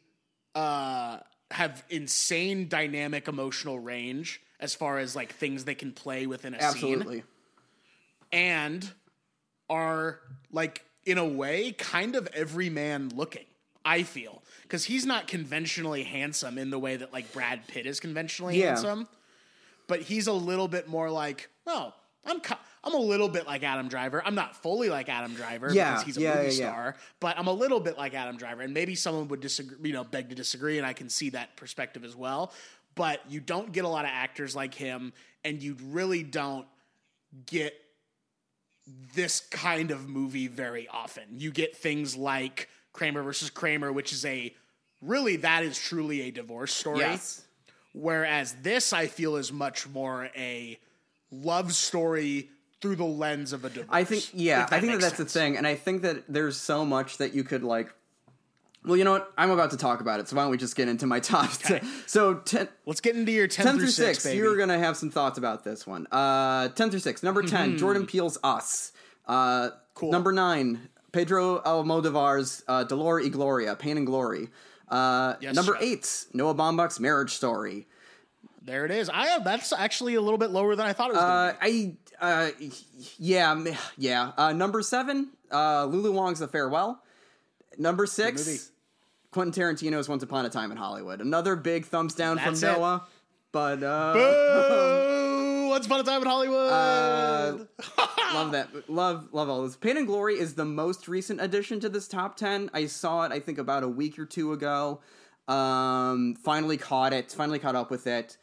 uh 0.56 1.20
have 1.52 1.84
insane 1.90 2.68
dynamic 2.68 3.28
emotional 3.28 3.80
range 3.80 4.42
as 4.60 4.74
far 4.76 4.98
as 4.98 5.16
like 5.16 5.34
things 5.34 5.64
they 5.66 5.76
can 5.76 5.92
play 5.92 6.26
within 6.26 6.54
a 6.54 6.60
scene 6.72 6.94
Absolutely. 6.96 7.24
and 8.32 8.90
are 9.70 10.20
like 10.52 10.84
in 11.06 11.18
a 11.18 11.26
way 11.26 11.72
kind 11.72 12.16
of 12.16 12.28
every 12.34 12.70
man 12.70 13.10
looking 13.16 13.46
i 13.86 14.02
feel 14.04 14.42
because 14.64 14.86
he's 14.86 15.06
not 15.06 15.28
conventionally 15.28 16.04
handsome 16.04 16.58
in 16.58 16.70
the 16.72 16.80
way 16.80 16.96
that 16.96 17.14
like 17.14 17.32
brad 17.32 17.68
pitt 17.68 17.86
is 17.86 18.00
conventionally 18.00 18.60
Yeah. 18.60 18.68
handsome 18.68 19.08
but 19.90 20.02
he's 20.02 20.28
a 20.28 20.34
little 20.34 20.70
bit 20.70 20.88
more 20.88 21.10
like 21.12 21.50
oh 21.68 21.94
i'm 22.26 22.40
co- 22.40 22.56
i'm 22.86 22.94
a 22.94 22.98
little 22.98 23.28
bit 23.28 23.46
like 23.46 23.64
adam 23.64 23.90
driver 23.90 24.24
i'm 24.26 24.36
not 24.36 24.56
fully 24.56 24.90
like 24.90 25.10
adam 25.10 25.34
driver 25.34 25.70
Yeah, 25.74 25.92
because 25.92 26.06
he's 26.06 26.18
a 26.18 26.22
yeah, 26.22 26.36
movie 26.36 26.56
yeah. 26.56 26.70
star 26.72 26.96
but 27.20 27.38
i'm 27.38 27.48
a 27.48 27.54
little 27.54 27.82
bit 27.82 27.98
like 27.98 28.14
adam 28.14 28.38
driver 28.38 28.62
and 28.62 28.74
maybe 28.74 28.96
someone 28.96 29.28
would 29.28 29.42
disagree 29.42 29.78
you 29.90 29.94
know 29.94 30.06
beg 30.06 30.30
to 30.30 30.36
disagree 30.36 30.78
and 30.78 30.88
i 30.88 30.94
can 30.94 31.10
see 31.10 31.32
that 31.32 31.58
perspective 31.58 32.06
as 32.06 32.16
well 32.16 32.54
but 32.96 33.20
you 33.30 33.42
don't 33.42 33.72
get 33.74 33.84
a 33.84 33.90
lot 33.90 34.06
of 34.06 34.12
actors 34.14 34.56
like 34.56 34.74
him 34.74 35.12
and 35.44 35.62
you 35.62 35.76
really 35.92 36.24
don't 36.24 36.66
get 37.46 37.74
this 39.14 39.42
kind 39.42 39.92
of 39.92 40.10
movie 40.10 40.48
very 40.48 40.88
often. 40.88 41.24
You 41.38 41.52
get 41.52 41.78
things 41.78 42.16
like 42.16 42.70
Kramer 42.92 43.22
versus 43.22 43.50
Kramer, 43.52 43.94
which 43.94 44.12
is 44.12 44.26
a 44.26 44.54
really 45.02 45.38
that 45.38 45.64
is 45.64 45.78
truly 45.78 46.22
a 46.22 46.32
divorce 46.32 46.74
story. 46.74 47.00
Yes. 47.00 47.44
Whereas 48.00 48.56
this, 48.64 48.94
I 48.94 49.08
feel, 49.08 49.36
is 49.36 49.52
much 49.52 49.88
more 49.88 50.30
a 50.36 50.80
love 51.32 51.74
story 51.74 52.50
through 52.82 52.96
the 52.96 53.06
lens 53.06 53.52
of 53.54 53.66
a 53.66 53.70
divorce. 53.70 53.90
I 53.92 54.04
think 54.04 54.30
yeah, 54.34 54.68
I 54.72 54.80
think 54.80 54.94
that 54.94 55.02
that's 55.02 55.18
sense. 55.18 55.34
the 55.34 55.40
thing, 55.40 55.58
and 55.58 55.68
I 55.68 55.76
think 55.76 56.02
that 56.04 56.24
there's 56.28 56.58
so 56.58 56.86
much 56.86 57.18
that 57.18 57.34
you 57.34 57.44
could 57.44 57.64
like. 57.64 57.94
Well, 58.86 58.96
you 58.96 59.04
know 59.04 59.12
what? 59.12 59.34
I'm 59.38 59.52
about 59.52 59.72
to 59.72 59.78
talk 59.78 60.00
about 60.00 60.22
it, 60.22 60.30
so 60.30 60.38
why 60.38 60.44
don't 60.44 60.52
we 60.52 60.58
just 60.58 60.78
get 60.78 60.88
into 60.88 61.06
my 61.06 61.20
top? 61.32 61.50
Okay. 61.66 61.82
So 62.08 62.36
ten, 62.36 62.70
Let's 62.86 63.02
get 63.02 63.18
into 63.18 63.34
your 63.34 63.48
10, 63.48 63.66
10 63.66 63.74
through 63.76 63.82
through 63.84 63.92
6, 63.92 64.24
6, 64.24 64.36
you're 64.36 64.56
going 64.56 64.70
to 64.70 64.80
have 64.80 64.96
some 64.96 65.12
thoughts 65.12 65.38
about 65.38 65.66
this 65.66 65.86
one. 65.86 66.08
Uh, 66.12 66.70
10 66.70 66.90
through 66.90 67.00
6. 67.00 67.22
Number 67.22 67.44
10, 67.44 67.78
Jordan 67.78 68.06
Peele's 68.06 68.38
Us. 68.44 68.94
Uh, 69.28 69.72
Mm-hmm. 70.00 70.06
Cool. 70.06 70.12
Number 70.14 70.32
9, 70.32 70.80
Pedro 71.12 71.60
Almodovar's 71.60 72.64
uh, 72.70 72.86
Dolor 72.86 73.22
y 73.22 73.28
Gloria, 73.28 73.76
Pain 73.76 73.98
and 73.98 74.06
Glory. 74.06 74.48
Uh, 74.90 75.36
Yes, 75.40 75.56
number 75.56 75.74
chef. 75.76 75.84
8, 75.84 76.26
Noah 76.34 76.56
Baumbach's 76.56 77.00
Marriage 77.00 77.32
Story. 77.32 77.88
there 78.62 78.86
it 78.86 78.92
is. 78.92 79.10
I 79.10 79.28
have 79.28 79.44
that's 79.44 79.72
actually 79.74 80.16
a 80.16 80.22
little 80.22 80.38
bit 80.38 80.50
lower 80.52 80.76
than 80.76 80.86
I 80.86 80.94
thought 80.94 81.10
it 81.12 81.14
was 81.14 81.24
Uh, 81.24 81.54
I, 81.62 81.96
uh, 82.20 82.50
yeah, 83.18 83.64
yeah. 83.98 84.32
Uh, 84.38 84.54
number 84.54 84.82
7, 84.82 85.30
uh, 85.52 85.86
Lulu 85.86 86.12
Wang's 86.12 86.40
The 86.40 86.48
Farewell. 86.48 87.02
Number 87.78 88.06
6, 88.06 88.72
Quentin 89.32 89.54
Tarantino's 89.64 90.10
Once 90.10 90.24
Upon 90.24 90.46
a 90.46 90.50
Time 90.50 90.72
in 90.72 90.78
Hollywood. 90.78 91.22
Another 91.22 91.56
big 91.56 91.86
thumbs 91.86 92.14
down 92.16 92.38
That's 92.38 92.60
from 92.62 92.70
it. 92.70 92.78
Noah. 92.78 93.08
But, 93.52 93.84
uh. 93.84 94.14
Boo! 94.14 95.19
Once 95.80 95.88
upon 95.88 96.02
a 96.02 96.04
time 96.04 96.22
in 96.22 96.28
Hollywood. 96.28 96.74
Uh, 96.74 97.58
love 98.34 98.52
that. 98.52 98.90
Love 98.90 99.30
love 99.32 99.48
all 99.48 99.64
this. 99.64 99.78
Pain 99.78 99.96
and 99.96 100.06
Glory 100.06 100.38
is 100.38 100.56
the 100.56 100.66
most 100.66 101.08
recent 101.08 101.40
addition 101.40 101.80
to 101.80 101.88
this 101.88 102.06
top 102.06 102.36
ten. 102.36 102.70
I 102.74 102.88
saw 102.88 103.24
it, 103.24 103.32
I 103.32 103.40
think, 103.40 103.60
about 103.60 103.84
a 103.84 103.88
week 103.88 104.20
or 104.20 104.26
two 104.26 104.52
ago. 104.52 105.00
Um, 105.48 106.36
finally 106.36 106.76
caught 106.76 107.14
it. 107.14 107.32
Finally 107.32 107.60
caught 107.60 107.78
up 107.78 107.92
with 107.92 108.08
it. 108.08 108.36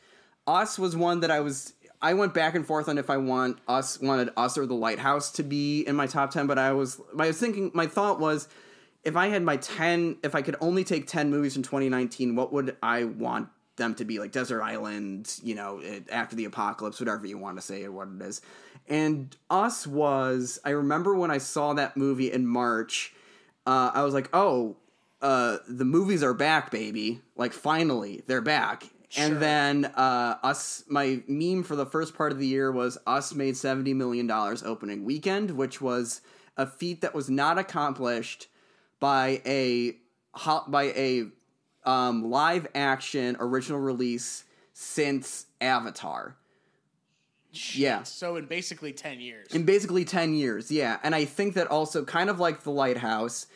Us 0.47 0.79
was 0.79 0.97
one 0.97 1.21
that 1.21 1.31
I 1.31 1.41
was. 1.41 1.75
I 2.01 2.15
went 2.15 2.33
back 2.33 2.55
and 2.55 2.67
forth 2.67 2.89
on 2.89 2.97
if 2.97 3.11
I 3.11 3.19
want 3.19 3.59
us 3.69 4.01
wanted 4.01 4.31
us 4.39 4.57
or 4.57 4.65
the 4.65 4.75
Lighthouse 4.75 5.31
to 5.33 5.43
be 5.43 5.83
in 5.83 5.95
my 5.95 6.07
top 6.07 6.31
ten, 6.31 6.47
but 6.47 6.59
I 6.59 6.73
was 6.73 6.99
I 7.19 7.27
was 7.27 7.39
thinking 7.39 7.71
my 7.75 7.87
thought 7.87 8.19
was 8.19 8.49
if 9.05 9.15
I 9.15 9.29
had 9.29 9.43
my 9.43 9.59
10 9.59 10.21
if 10.25 10.35
I 10.35 10.41
could 10.41 10.57
only 10.63 10.85
take 10.85 11.07
10 11.07 11.31
movies 11.31 11.57
in 11.57 11.63
2019 11.63 12.35
what 12.35 12.53
would 12.53 12.77
I 12.83 13.05
want 13.05 13.51
them 13.77 13.95
to 13.95 14.05
be 14.05 14.19
like 14.19 14.33
Desert 14.33 14.63
Island 14.63 15.39
you 15.43 15.55
know 15.55 15.79
it- 15.83 16.09
after 16.11 16.35
the 16.37 16.45
apocalypse 16.47 16.99
whatever 17.01 17.27
you 17.27 17.39
want 17.39 17.57
to 17.57 17.63
say 17.63 17.85
or 17.85 17.93
what 17.93 18.09
it 18.09 18.23
is. 18.23 18.41
And 18.89 19.37
us 19.51 19.87
was 19.87 20.59
I 20.65 20.71
remember 20.71 21.15
when 21.15 21.31
I 21.31 21.39
saw 21.39 21.73
that 21.75 21.97
movie 21.97 22.33
in 22.33 22.47
March 22.47 23.15
uh, 23.67 23.91
I 23.95 24.03
was 24.03 24.15
like 24.15 24.29
oh 24.33 24.77
uh, 25.23 25.59
the 25.67 25.85
movies 25.85 26.23
are 26.23 26.35
back 26.35 26.71
baby. 26.71 27.21
Like 27.37 27.53
finally 27.53 28.23
they're 28.27 28.41
back. 28.43 28.85
Sure. 29.09 29.25
and 29.25 29.41
then 29.41 29.85
uh, 29.85 30.37
us 30.43 30.83
my 30.89 31.23
meme 31.29 31.63
for 31.63 31.77
the 31.77 31.87
first 31.87 32.17
part 32.17 32.33
of 32.33 32.39
the 32.41 32.47
year 32.47 32.73
was 32.73 32.99
us 33.07 33.33
made 33.35 33.57
70 33.57 33.95
million 33.95 34.27
dollars 34.27 34.63
opening 34.65 35.05
weekend 35.05 35.53
which 35.53 35.81
was 35.81 36.23
a 36.57 36.67
feat 36.67 37.03
that 37.03 37.15
was 37.15 37.31
not 37.31 37.57
accomplished 37.57 38.49
by 38.99 39.41
a 39.47 39.97
by 40.69 40.85
a 40.97 41.27
um, 41.87 42.31
live 42.31 42.67
action 42.75 43.37
original 43.41 43.79
release 43.79 44.45
since 44.73 45.47
Avatar. 45.61 46.37
Yeah. 47.73 48.03
So 48.03 48.37
in 48.37 48.47
basically 48.47 48.93
ten 48.93 49.21
years. 49.21 49.55
In 49.55 49.65
basically 49.65 50.05
10 50.05 50.35
years, 50.35 50.71
yeah. 50.71 50.99
And 51.03 51.15
I 51.15 51.25
think 51.25 51.55
that 51.55 51.69
also, 51.69 52.05
kind 52.05 52.29
of 52.29 52.39
like 52.39 52.63
The 52.63 52.71
Lighthouse, 52.71 53.47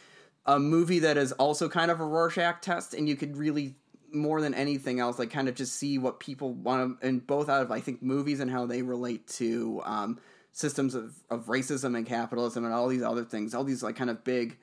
a 0.47 0.59
movie 0.59 1.01
that 1.01 1.19
is 1.19 1.33
also 1.33 1.69
kind 1.69 1.91
of 1.91 2.01
a 2.01 2.05
Rorschach 2.05 2.63
test, 2.63 2.95
and 2.95 3.09
you 3.09 3.17
could 3.17 3.37
really, 3.37 3.75
more 4.13 4.41
than 4.41 4.55
anything 4.55 5.01
else, 5.01 5.19
like 5.19 5.31
kind 5.31 5.49
of 5.49 5.55
just 5.55 5.75
see 5.75 5.99
what 5.99 6.19
people 6.19 6.55
want 6.55 7.01
to, 7.01 7.07
and 7.07 7.27
both 7.27 7.51
out 7.51 7.63
of, 7.63 7.71
I 7.71 7.81
think, 7.81 8.03
movies 8.03 8.41
and 8.41 8.51
how 8.51 8.65
they 8.65 8.81
relate 8.81 9.27
to 9.35 9.83
um, 9.85 10.19
systems 10.53 10.95
of, 10.95 11.15
of 11.29 11.47
racism 11.47 11.97
and 11.97 12.07
capitalism 12.07 12.65
and 12.65 12.73
all 12.73 12.89
these 12.89 13.03
other 13.03 13.25
things, 13.25 13.55
all 13.55 13.65
these 13.65 13.83
like 13.83 13.97
kind 13.97 14.11
of 14.11 14.25
big 14.25 14.57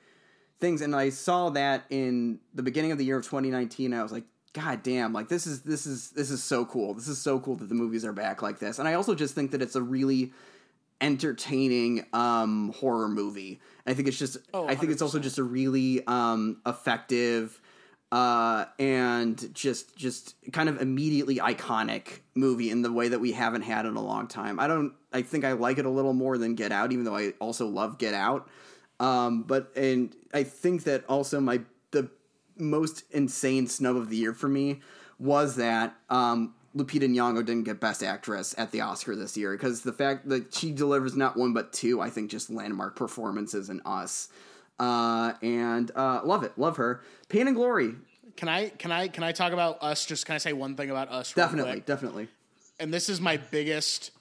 things. 0.60 0.80
And 0.80 0.94
I 0.94 1.10
saw 1.10 1.50
that 1.50 1.84
in 1.90 2.40
the 2.54 2.62
beginning 2.62 2.92
of 2.92 2.98
the 2.98 3.04
year 3.04 3.18
of 3.18 3.24
2019. 3.24 3.92
I 3.94 4.02
was 4.02 4.12
like, 4.12 4.24
God 4.52 4.82
damn, 4.82 5.12
like 5.12 5.28
this 5.28 5.46
is 5.46 5.62
this 5.62 5.86
is 5.86 6.10
this 6.10 6.30
is 6.30 6.42
so 6.42 6.64
cool. 6.64 6.94
This 6.94 7.08
is 7.08 7.18
so 7.18 7.38
cool 7.38 7.56
that 7.56 7.68
the 7.68 7.74
movies 7.74 8.04
are 8.04 8.12
back 8.12 8.42
like 8.42 8.58
this. 8.58 8.78
And 8.78 8.88
I 8.88 8.94
also 8.94 9.14
just 9.14 9.34
think 9.34 9.50
that 9.52 9.62
it's 9.62 9.76
a 9.76 9.82
really 9.82 10.32
entertaining 11.00 12.06
um, 12.12 12.72
horror 12.76 13.08
movie. 13.08 13.60
I 13.86 13.94
think 13.94 14.08
it's 14.08 14.18
just. 14.18 14.38
Oh, 14.52 14.66
I 14.66 14.74
think 14.74 14.90
it's 14.92 15.02
also 15.02 15.18
just 15.18 15.38
a 15.38 15.42
really 15.42 16.04
um, 16.06 16.60
effective 16.66 17.60
uh, 18.10 18.64
and 18.78 19.54
just 19.54 19.96
just 19.96 20.34
kind 20.52 20.68
of 20.68 20.80
immediately 20.80 21.36
iconic 21.36 22.20
movie 22.34 22.70
in 22.70 22.82
the 22.82 22.92
way 22.92 23.08
that 23.08 23.18
we 23.18 23.32
haven't 23.32 23.62
had 23.62 23.86
in 23.86 23.96
a 23.96 24.02
long 24.02 24.26
time. 24.26 24.58
I 24.58 24.66
don't. 24.66 24.94
I 25.12 25.22
think 25.22 25.44
I 25.44 25.52
like 25.52 25.78
it 25.78 25.86
a 25.86 25.90
little 25.90 26.14
more 26.14 26.38
than 26.38 26.54
Get 26.54 26.72
Out, 26.72 26.92
even 26.92 27.04
though 27.04 27.16
I 27.16 27.32
also 27.40 27.66
love 27.66 27.98
Get 27.98 28.14
Out. 28.14 28.48
Um, 29.00 29.42
but 29.44 29.72
and 29.76 30.14
I 30.34 30.42
think 30.42 30.84
that 30.84 31.04
also 31.08 31.40
my 31.40 31.60
the 31.90 32.10
most 32.56 33.04
insane 33.12 33.66
snub 33.66 33.96
of 33.96 34.10
the 34.10 34.16
year 34.16 34.34
for 34.34 34.48
me 34.48 34.80
was 35.18 35.56
that 35.56 35.94
um, 36.10 36.54
Lupita 36.76 37.08
Nyong'o 37.08 37.44
didn't 37.44 37.64
get 37.64 37.80
Best 37.80 38.02
Actress 38.02 38.54
at 38.58 38.72
the 38.72 38.80
Oscar 38.80 39.16
this 39.16 39.36
year 39.36 39.52
because 39.52 39.82
the 39.82 39.92
fact 39.92 40.28
that 40.28 40.54
she 40.54 40.72
delivers 40.72 41.16
not 41.16 41.36
one 41.36 41.52
but 41.52 41.72
two, 41.72 42.00
I 42.00 42.10
think, 42.10 42.30
just 42.30 42.50
landmark 42.50 42.96
performances 42.96 43.70
in 43.70 43.80
Us. 43.84 44.28
Uh, 44.78 45.32
and 45.42 45.90
uh, 45.96 46.20
love 46.24 46.44
it, 46.44 46.52
love 46.56 46.76
her. 46.76 47.02
Pain 47.28 47.48
and 47.48 47.56
Glory, 47.56 47.94
Can 48.36 48.48
I 48.48 48.68
can 48.68 48.92
I 48.92 49.08
can 49.08 49.24
I 49.24 49.32
talk 49.32 49.52
about 49.52 49.82
us? 49.82 50.06
Just 50.06 50.24
can 50.24 50.36
I 50.36 50.38
say 50.38 50.52
one 50.52 50.76
thing 50.76 50.90
about 50.90 51.10
us? 51.10 51.32
definitely, 51.32 51.72
quick? 51.72 51.86
definitely. 51.86 52.28
and 52.78 52.94
this 52.94 53.08
is 53.08 53.20
my 53.20 53.36
biggest 53.38 54.12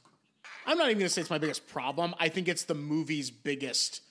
I'm 0.66 0.78
not 0.80 0.88
even 0.88 0.98
gonna 1.00 1.10
say 1.10 1.22
it's 1.22 1.30
my 1.30 1.38
biggest 1.38 1.68
problem. 1.68 2.16
I 2.20 2.30
think 2.30 2.48
it's 2.48 2.64
the 2.64 2.74
movie's 2.74 3.30
biggest 3.30 4.02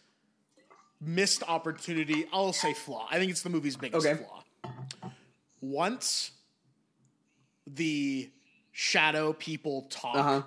missed 1.00 1.42
opportunity. 1.46 2.26
I'll 2.32 2.52
say 2.52 2.72
flaw. 2.72 3.06
I 3.10 3.18
think 3.18 3.30
it's 3.30 3.42
the 3.42 3.50
movie's 3.50 3.76
biggest 3.76 4.06
Okay. 4.06 4.22
flaw. 4.22 4.42
Once 5.60 6.32
the 7.66 8.30
shadow 8.72 9.32
people 9.32 9.82
talk, 9.90 10.16
Uh 10.16 10.22
huh. 10.22 10.42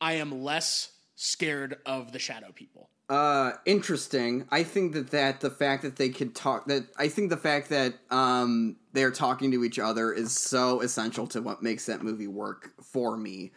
I 0.00 0.12
am 0.14 0.42
less 0.44 0.92
scared 1.16 1.78
of 1.84 2.12
the 2.12 2.18
shadow 2.18 2.52
people. 2.54 2.88
Uh, 3.08 3.52
interesting. 3.64 4.46
I 4.50 4.62
think 4.62 4.92
that 4.92 5.10
that 5.10 5.40
the 5.40 5.50
fact 5.50 5.82
that 5.82 5.96
they 5.96 6.10
could 6.10 6.34
talk 6.34 6.66
that 6.66 6.84
I 6.98 7.08
think 7.08 7.30
the 7.30 7.38
fact 7.38 7.70
that 7.70 7.94
um 8.10 8.76
they're 8.92 9.10
talking 9.10 9.50
to 9.52 9.64
each 9.64 9.78
other 9.78 10.12
is 10.12 10.32
so 10.38 10.82
essential 10.82 11.26
to 11.28 11.40
what 11.40 11.62
makes 11.62 11.86
that 11.86 12.02
movie 12.02 12.26
work 12.28 12.72
for 12.82 13.16
me. 13.16 13.52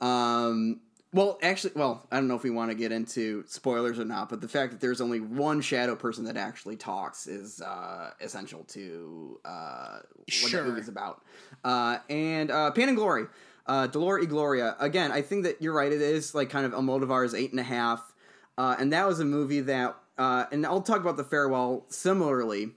Um, 0.00 0.80
well, 1.16 1.38
actually, 1.42 1.72
well, 1.74 2.06
I 2.12 2.16
don't 2.16 2.28
know 2.28 2.34
if 2.36 2.42
we 2.42 2.50
want 2.50 2.70
to 2.70 2.74
get 2.76 2.92
into 2.92 3.42
spoilers 3.46 3.98
or 3.98 4.04
not, 4.04 4.28
but 4.28 4.42
the 4.42 4.48
fact 4.48 4.72
that 4.72 4.80
there's 4.82 5.00
only 5.00 5.18
one 5.18 5.62
shadow 5.62 5.96
person 5.96 6.24
that 6.26 6.36
actually 6.36 6.76
talks 6.76 7.26
is 7.26 7.62
uh, 7.62 8.10
essential 8.20 8.64
to 8.64 9.40
uh, 9.44 9.98
what 10.14 10.30
Sure. 10.30 10.62
that 10.62 10.68
movie's 10.68 10.88
about. 10.88 11.22
Uh, 11.64 11.98
and 12.10 12.50
uh, 12.50 12.70
Pain 12.72 12.88
and 12.88 12.98
Glory, 12.98 13.24
uh, 13.66 13.86
Dolor 13.86 14.18
y 14.20 14.26
Gloria. 14.26 14.76
Again, 14.78 15.10
I 15.10 15.22
think 15.22 15.44
that 15.44 15.62
you're 15.62 15.72
right. 15.72 15.90
It 15.90 16.02
is 16.02 16.34
like 16.34 16.50
kind 16.50 16.66
of 16.66 16.74
a 16.74 16.76
Almodovar's 16.76 17.32
eight 17.34 17.50
and 17.50 17.60
a 17.60 17.64
half, 17.64 18.12
uh, 18.58 18.76
and 18.78 18.92
that 18.92 19.06
was 19.08 19.18
a 19.18 19.24
movie 19.24 19.60
that. 19.62 19.96
Uh, 20.18 20.44
and 20.52 20.64
I'll 20.66 20.82
talk 20.82 21.00
about 21.00 21.16
the 21.16 21.24
farewell 21.24 21.84
similarly. 21.88 22.72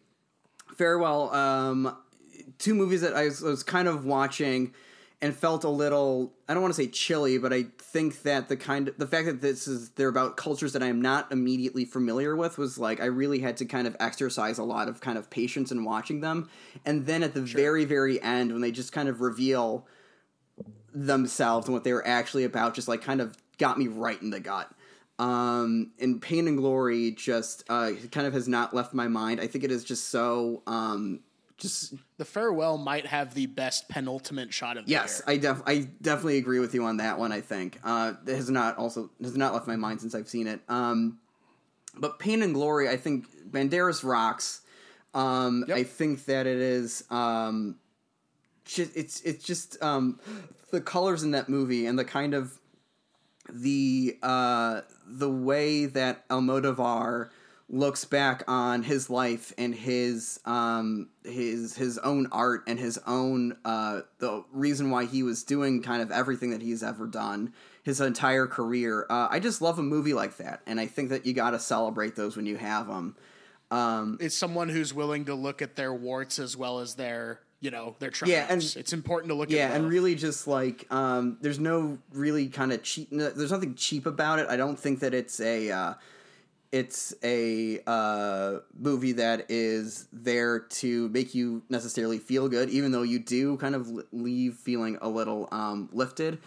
Farewell, 0.77 1.33
um, 1.33 1.97
two 2.57 2.73
movies 2.73 3.01
that 3.01 3.15
I 3.15 3.25
was, 3.25 3.41
was 3.41 3.63
kind 3.63 3.87
of 3.87 4.05
watching 4.05 4.73
and 5.21 5.35
felt 5.35 5.63
a 5.63 5.69
little 5.69 6.33
I 6.47 6.53
don't 6.53 6.63
want 6.63 6.73
to 6.73 6.81
say 6.81 6.87
chilly, 6.87 7.37
but 7.37 7.51
I 7.51 7.65
think 7.77 8.21
that 8.23 8.47
the 8.47 8.57
kind 8.57 8.87
of 8.87 8.97
the 8.97 9.07
fact 9.07 9.25
that 9.25 9.41
this 9.41 9.67
is 9.67 9.89
they're 9.91 10.07
about 10.07 10.37
cultures 10.37 10.73
that 10.73 10.83
I 10.83 10.87
am 10.87 11.01
not 11.01 11.31
immediately 11.31 11.85
familiar 11.85 12.35
with 12.35 12.57
was 12.57 12.77
like 12.77 13.01
I 13.01 13.05
really 13.05 13.39
had 13.39 13.57
to 13.57 13.65
kind 13.65 13.87
of 13.87 13.95
exercise 13.99 14.57
a 14.57 14.63
lot 14.63 14.87
of 14.87 15.01
kind 15.01 15.17
of 15.17 15.29
patience 15.29 15.71
in 15.71 15.83
watching 15.83 16.21
them. 16.21 16.49
And 16.85 17.05
then 17.05 17.23
at 17.23 17.33
the 17.33 17.41
very, 17.41 17.85
very 17.85 18.21
end 18.21 18.51
when 18.51 18.61
they 18.61 18.71
just 18.71 18.91
kind 18.91 19.09
of 19.09 19.21
reveal 19.21 19.85
themselves 20.93 21.67
and 21.67 21.73
what 21.73 21.83
they 21.83 21.93
were 21.93 22.07
actually 22.07 22.45
about 22.45 22.73
just 22.73 22.87
like 22.87 23.01
kind 23.01 23.21
of 23.21 23.37
got 23.57 23.77
me 23.77 23.87
right 23.87 24.21
in 24.21 24.29
the 24.29 24.39
gut. 24.39 24.71
Um, 25.19 25.91
and 25.99 26.21
Pain 26.21 26.47
and 26.47 26.57
Glory 26.57 27.11
just 27.11 27.65
uh, 27.69 27.91
kind 28.11 28.25
of 28.25 28.31
has 28.31 28.47
not 28.47 28.73
left 28.73 28.93
my 28.93 29.09
mind. 29.09 29.41
I 29.41 29.47
think 29.47 29.65
it 29.65 29.71
is 29.71 29.83
just 29.83 30.07
so 30.07 30.63
um, 30.65 31.19
just 31.59 31.93
The 32.17 32.25
farewell 32.25 32.77
might 32.77 33.05
have 33.05 33.33
the 33.33 33.45
best 33.45 33.87
penultimate 33.89 34.53
shot 34.53 34.77
of 34.77 34.85
the 34.85 34.91
Yes. 34.91 35.21
I 35.27 35.37
def 35.37 35.61
I 35.65 35.89
definitely 36.01 36.37
agree 36.37 36.59
with 36.59 36.73
you 36.73 36.83
on 36.85 36.97
that 36.97 37.19
one. 37.19 37.31
I 37.31 37.41
think 37.41 37.79
uh, 37.83 38.13
it 38.25 38.35
has 38.35 38.49
not 38.49 38.77
also 38.77 39.09
has 39.21 39.35
not 39.37 39.53
left 39.53 39.67
my 39.67 39.75
mind 39.75 40.01
since 40.01 40.15
I've 40.15 40.29
seen 40.29 40.47
it. 40.47 40.61
Um, 40.69 41.19
but 41.97 42.19
Pain 42.19 42.41
and 42.43 42.53
Glory, 42.53 42.87
I 42.89 42.97
think 42.97 43.25
Banderas 43.51 44.03
rocks. 44.03 44.61
Um, 45.13 45.65
Yep. 45.67 45.77
I 45.77 45.83
think 45.83 46.25
that 46.25 46.45
it 46.47 46.57
is. 46.57 47.03
Um, 47.09 47.77
just, 48.65 48.95
it's 48.95 49.21
it's 49.21 49.43
just 49.43 49.81
um, 49.81 50.19
the 50.71 50.81
colors 50.81 51.23
in 51.23 51.31
that 51.31 51.49
movie 51.49 51.87
and 51.87 51.97
the 51.97 52.05
kind 52.05 52.33
of 52.35 52.59
the 53.51 54.17
uh, 54.21 54.81
the 55.07 55.29
way 55.29 55.87
that 55.87 56.27
Almodovar 56.29 57.29
looks 57.71 58.03
back 58.03 58.43
on 58.47 58.81
his 58.81 59.09
life 59.09 59.53
and 59.57 59.75
his 59.75 60.39
um, 60.45 61.09
his 61.23 61.75
his 61.77 61.97
own 61.99 62.27
art 62.31 62.63
and 62.67 62.79
his 62.79 62.99
own 63.05 63.55
uh, 63.63 64.01
the 64.17 64.43
reason 64.51 64.89
why 64.89 65.05
he 65.05 65.21
was 65.23 65.43
doing 65.43 65.81
kind 65.83 66.01
of 66.01 66.11
everything 66.11 66.49
that 66.49 66.61
he's 66.61 66.81
ever 66.83 67.05
done 67.05 67.53
his 67.83 68.01
entire 68.01 68.47
career. 68.47 69.05
Uh, 69.09 69.27
I 69.29 69.39
just 69.39 69.61
love 69.61 69.79
a 69.79 69.83
movie 69.83 70.13
like 70.13 70.37
that, 70.37 70.61
and 70.65 70.79
I 70.79 70.87
think 70.87 71.09
that 71.09 71.25
you 71.25 71.33
got 71.33 71.51
to 71.51 71.59
celebrate 71.59 72.15
those 72.15 72.35
when 72.35 72.45
you 72.45 72.57
have 72.57 72.87
them. 72.87 73.15
Um, 73.71 74.17
It's 74.19 74.35
someone 74.35 74.69
who's 74.69 74.93
willing 74.93 75.25
to 75.25 75.35
look 75.35 75.61
at 75.61 75.75
their 75.75 75.93
warts 75.93 76.39
as 76.39 76.57
well 76.57 76.79
as 76.79 76.95
their, 76.95 77.39
you 77.61 77.69
know, 77.69 77.95
their 77.99 78.09
triumphs. 78.09 78.31
Yeah, 78.35 78.51
and- 78.51 78.81
it's 78.81 78.93
important 78.93 79.29
to 79.29 79.35
look 79.35 79.51
yeah, 79.51 79.69
at 79.69 79.75
and 79.75 79.87
really 79.87 80.15
just 80.15 80.47
like 80.47 80.91
um, 80.91 81.37
there's 81.41 81.59
no 81.59 81.99
really 82.11 82.47
kind 82.47 82.73
of 82.73 82.81
cheap. 82.83 83.09
There's 83.11 83.51
nothing 83.51 83.75
cheap 83.75 84.05
about 84.07 84.39
it. 84.39 84.47
I 84.49 84.57
don't 84.57 84.77
think 84.79 84.99
that 85.01 85.13
it's 85.13 85.39
a. 85.39 85.71
Uh, 85.71 85.93
it's 86.71 87.13
a 87.23 87.79
uh, 87.87 88.59
movie 88.77 89.13
that 89.13 89.45
is 89.49 90.07
there 90.13 90.59
to 90.59 91.09
make 91.09 91.33
you 91.33 91.63
necessarily 91.69 92.19
feel 92.19 92.47
good, 92.47 92.69
even 92.69 92.91
though 92.91 93.01
you 93.01 93.19
do 93.19 93.57
kind 93.57 93.75
of 93.75 93.89
leave 94.11 94.55
feeling 94.55 94.97
a 95.01 95.09
little 95.09 95.47
um, 95.51 95.89
lifted. 95.91 96.39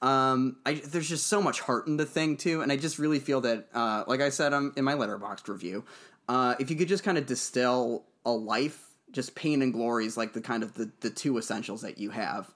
Um, 0.00 0.56
I, 0.66 0.74
there's 0.74 1.08
just 1.08 1.26
so 1.26 1.40
much 1.40 1.60
heart 1.60 1.86
in 1.86 1.96
the 1.96 2.06
thing 2.06 2.36
too, 2.36 2.60
and 2.60 2.70
I 2.70 2.76
just 2.76 2.98
really 2.98 3.18
feel 3.18 3.40
that, 3.40 3.68
uh, 3.74 4.04
like 4.06 4.20
I 4.20 4.28
said 4.28 4.52
um, 4.52 4.72
in 4.76 4.84
my 4.84 4.94
letterboxd 4.94 5.48
review, 5.48 5.84
uh, 6.28 6.54
if 6.58 6.70
you 6.70 6.76
could 6.76 6.88
just 6.88 7.04
kind 7.04 7.18
of 7.18 7.26
distill 7.26 8.04
a 8.24 8.30
life, 8.30 8.90
just 9.12 9.34
pain 9.34 9.62
and 9.62 9.72
glory 9.72 10.06
is 10.06 10.16
like 10.16 10.32
the 10.32 10.40
kind 10.40 10.62
of 10.62 10.74
the, 10.74 10.90
the 11.00 11.10
two 11.10 11.38
essentials 11.38 11.82
that 11.82 11.98
you 11.98 12.10
have. 12.10 12.52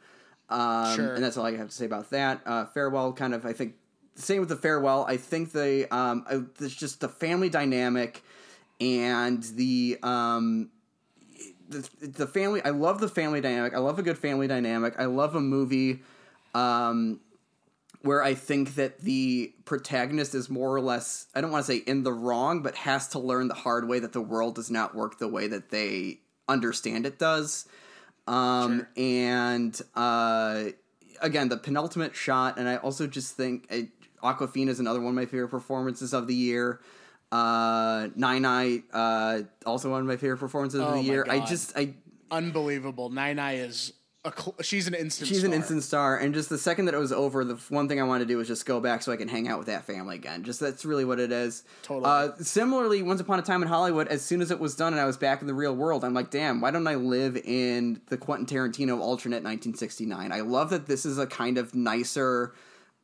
Um, 0.51 0.95
Sure. 0.95 1.15
And 1.15 1.25
that's 1.25 1.37
all 1.37 1.47
I 1.47 1.57
have 1.57 1.69
to 1.69 1.75
say 1.75 1.85
about 1.85 2.11
that. 2.11 2.41
Uh, 2.47 2.65
farewell, 2.67 3.13
kind 3.13 3.35
of, 3.35 3.45
I 3.45 3.53
think, 3.53 3.75
same 4.23 4.41
with 4.41 4.49
the 4.49 4.57
farewell. 4.57 5.05
I 5.09 5.17
think 5.17 5.53
the 5.53 5.87
um, 5.95 6.25
uh, 6.29 6.41
there's 6.59 6.75
just 6.75 7.01
the 7.01 7.09
family 7.09 7.49
dynamic 7.49 8.23
and 8.81 9.43
the 9.43 9.99
um, 10.03 10.71
the, 11.69 11.89
the 12.01 12.27
family. 12.27 12.63
I 12.65 12.71
love 12.71 13.01
the 13.01 13.09
family 13.09 13.41
dynamic. 13.41 13.75
I 13.75 13.79
love 13.79 13.99
a 13.99 14.03
good 14.03 14.19
family 14.19 14.47
dynamic. 14.47 14.95
I 14.99 15.05
love 15.07 15.35
a 15.35 15.41
movie 15.41 16.01
um, 16.55 17.21
where 18.03 18.23
I 18.23 18.35
think 18.35 18.77
that 18.77 19.01
the 19.01 19.53
protagonist 19.65 20.35
is 20.35 20.49
more 20.49 20.75
or 20.75 20.81
less, 20.81 21.27
I 21.35 21.41
don't 21.41 21.51
want 21.51 21.67
to 21.67 21.73
say 21.73 21.79
in 21.79 22.05
the 22.05 22.13
wrong, 22.13 22.63
but 22.63 22.75
has 22.77 23.09
to 23.09 23.19
learn 23.19 23.49
the 23.49 23.55
hard 23.55 23.89
way 23.89 23.99
that 23.99 24.13
the 24.13 24.21
world 24.21 24.55
does 24.55 24.71
not 24.71 24.95
work 24.95 25.19
the 25.19 25.29
way 25.29 25.49
that 25.49 25.71
they 25.71 26.21
understand 26.49 27.07
it 27.07 27.19
does. 27.19 27.67
Um, 28.27 28.79
Sure. 28.79 28.89
And 28.97 29.83
uh, 29.95 30.65
again, 31.21 31.49
the 31.49 31.57
penultimate 31.57 32.15
shot, 32.15 32.59
and 32.59 32.69
I 32.69 32.77
also 32.77 33.07
just 33.07 33.37
think 33.37 33.67
uh, 33.71 33.83
Awkwafina 34.23 34.69
is 34.69 34.81
another 34.81 35.01
one 35.01 35.11
of 35.11 35.15
my 35.15 35.27
favorite 35.27 35.49
performances 35.49 36.13
of 36.15 36.27
the 36.27 36.35
year. 36.35 36.81
Uh, 37.31 38.09
Nai 38.17 38.39
Nai, 38.39 38.83
uh, 38.93 39.41
also 39.67 39.91
one 39.91 40.01
of 40.01 40.07
my 40.07 40.17
favorite 40.17 40.39
performances 40.39 40.81
Oh 40.81 40.85
of 40.85 40.91
the 40.95 41.03
my 41.03 41.03
year. 41.03 41.27
I 41.29 41.41
just, 41.45 41.77
I 41.77 41.95
Unbelievable. 42.31 43.11
Nai 43.11 43.33
Nai 43.33 43.55
is 43.57 43.93
a 44.25 44.33
cl- 44.37 44.55
she's 44.63 44.87
an 44.89 44.95
instant 44.95 45.29
She's 45.29 45.45
an 45.45 45.51
star. 45.51 45.57
instant 45.57 45.83
star, 45.83 46.17
and 46.19 46.35
just 46.35 46.49
the 46.49 46.59
second 46.59 46.87
that 46.87 46.95
it 46.95 46.99
was 46.99 47.13
over, 47.13 47.45
the 47.45 47.55
one 47.69 47.89
thing 47.89 48.01
I 48.01 48.05
wanted 48.05 48.25
to 48.27 48.33
do 48.35 48.37
was 48.39 48.49
just 48.49 48.67
go 48.67 48.81
back 48.81 49.01
so 49.03 49.13
I 49.13 49.17
can 49.17 49.29
hang 49.29 49.47
out 49.49 49.59
with 49.59 49.69
that 49.69 49.85
family 49.85 50.17
again. 50.17 50.43
Just 50.43 50.59
that's 50.61 50.85
really 50.85 51.05
what 51.05 51.21
it 51.21 51.31
is. 51.33 51.65
Totally. 51.83 52.05
Uh, 52.11 52.31
similarly, 52.41 53.03
Once 53.03 53.21
Upon 53.21 53.39
a 53.39 53.43
Time 53.43 53.63
in 53.63 53.69
Hollywood, 53.69 54.09
as 54.09 54.23
soon 54.23 54.41
as 54.43 54.51
it 54.51 54.59
was 54.59 54.75
done 54.75 54.93
and 54.93 55.01
I 55.01 55.05
was 55.07 55.17
back 55.17 55.41
in 55.41 55.47
the 55.47 55.55
real 55.55 55.75
world, 55.75 56.05
I'm 56.05 56.15
like, 56.15 56.31
damn, 56.31 56.61
why 56.61 56.71
don't 56.71 56.87
I 56.87 56.97
live 56.97 57.37
in 57.37 58.01
the 58.09 58.17
Quentin 58.19 58.47
Tarantino 58.47 58.99
alternate 59.01 59.43
1969? 59.45 60.33
I 60.33 60.41
love 60.41 60.71
that 60.71 60.87
this 60.87 61.07
is 61.07 61.19
a 61.19 61.27
kind 61.27 61.57
of 61.57 61.75
nicer 61.75 62.55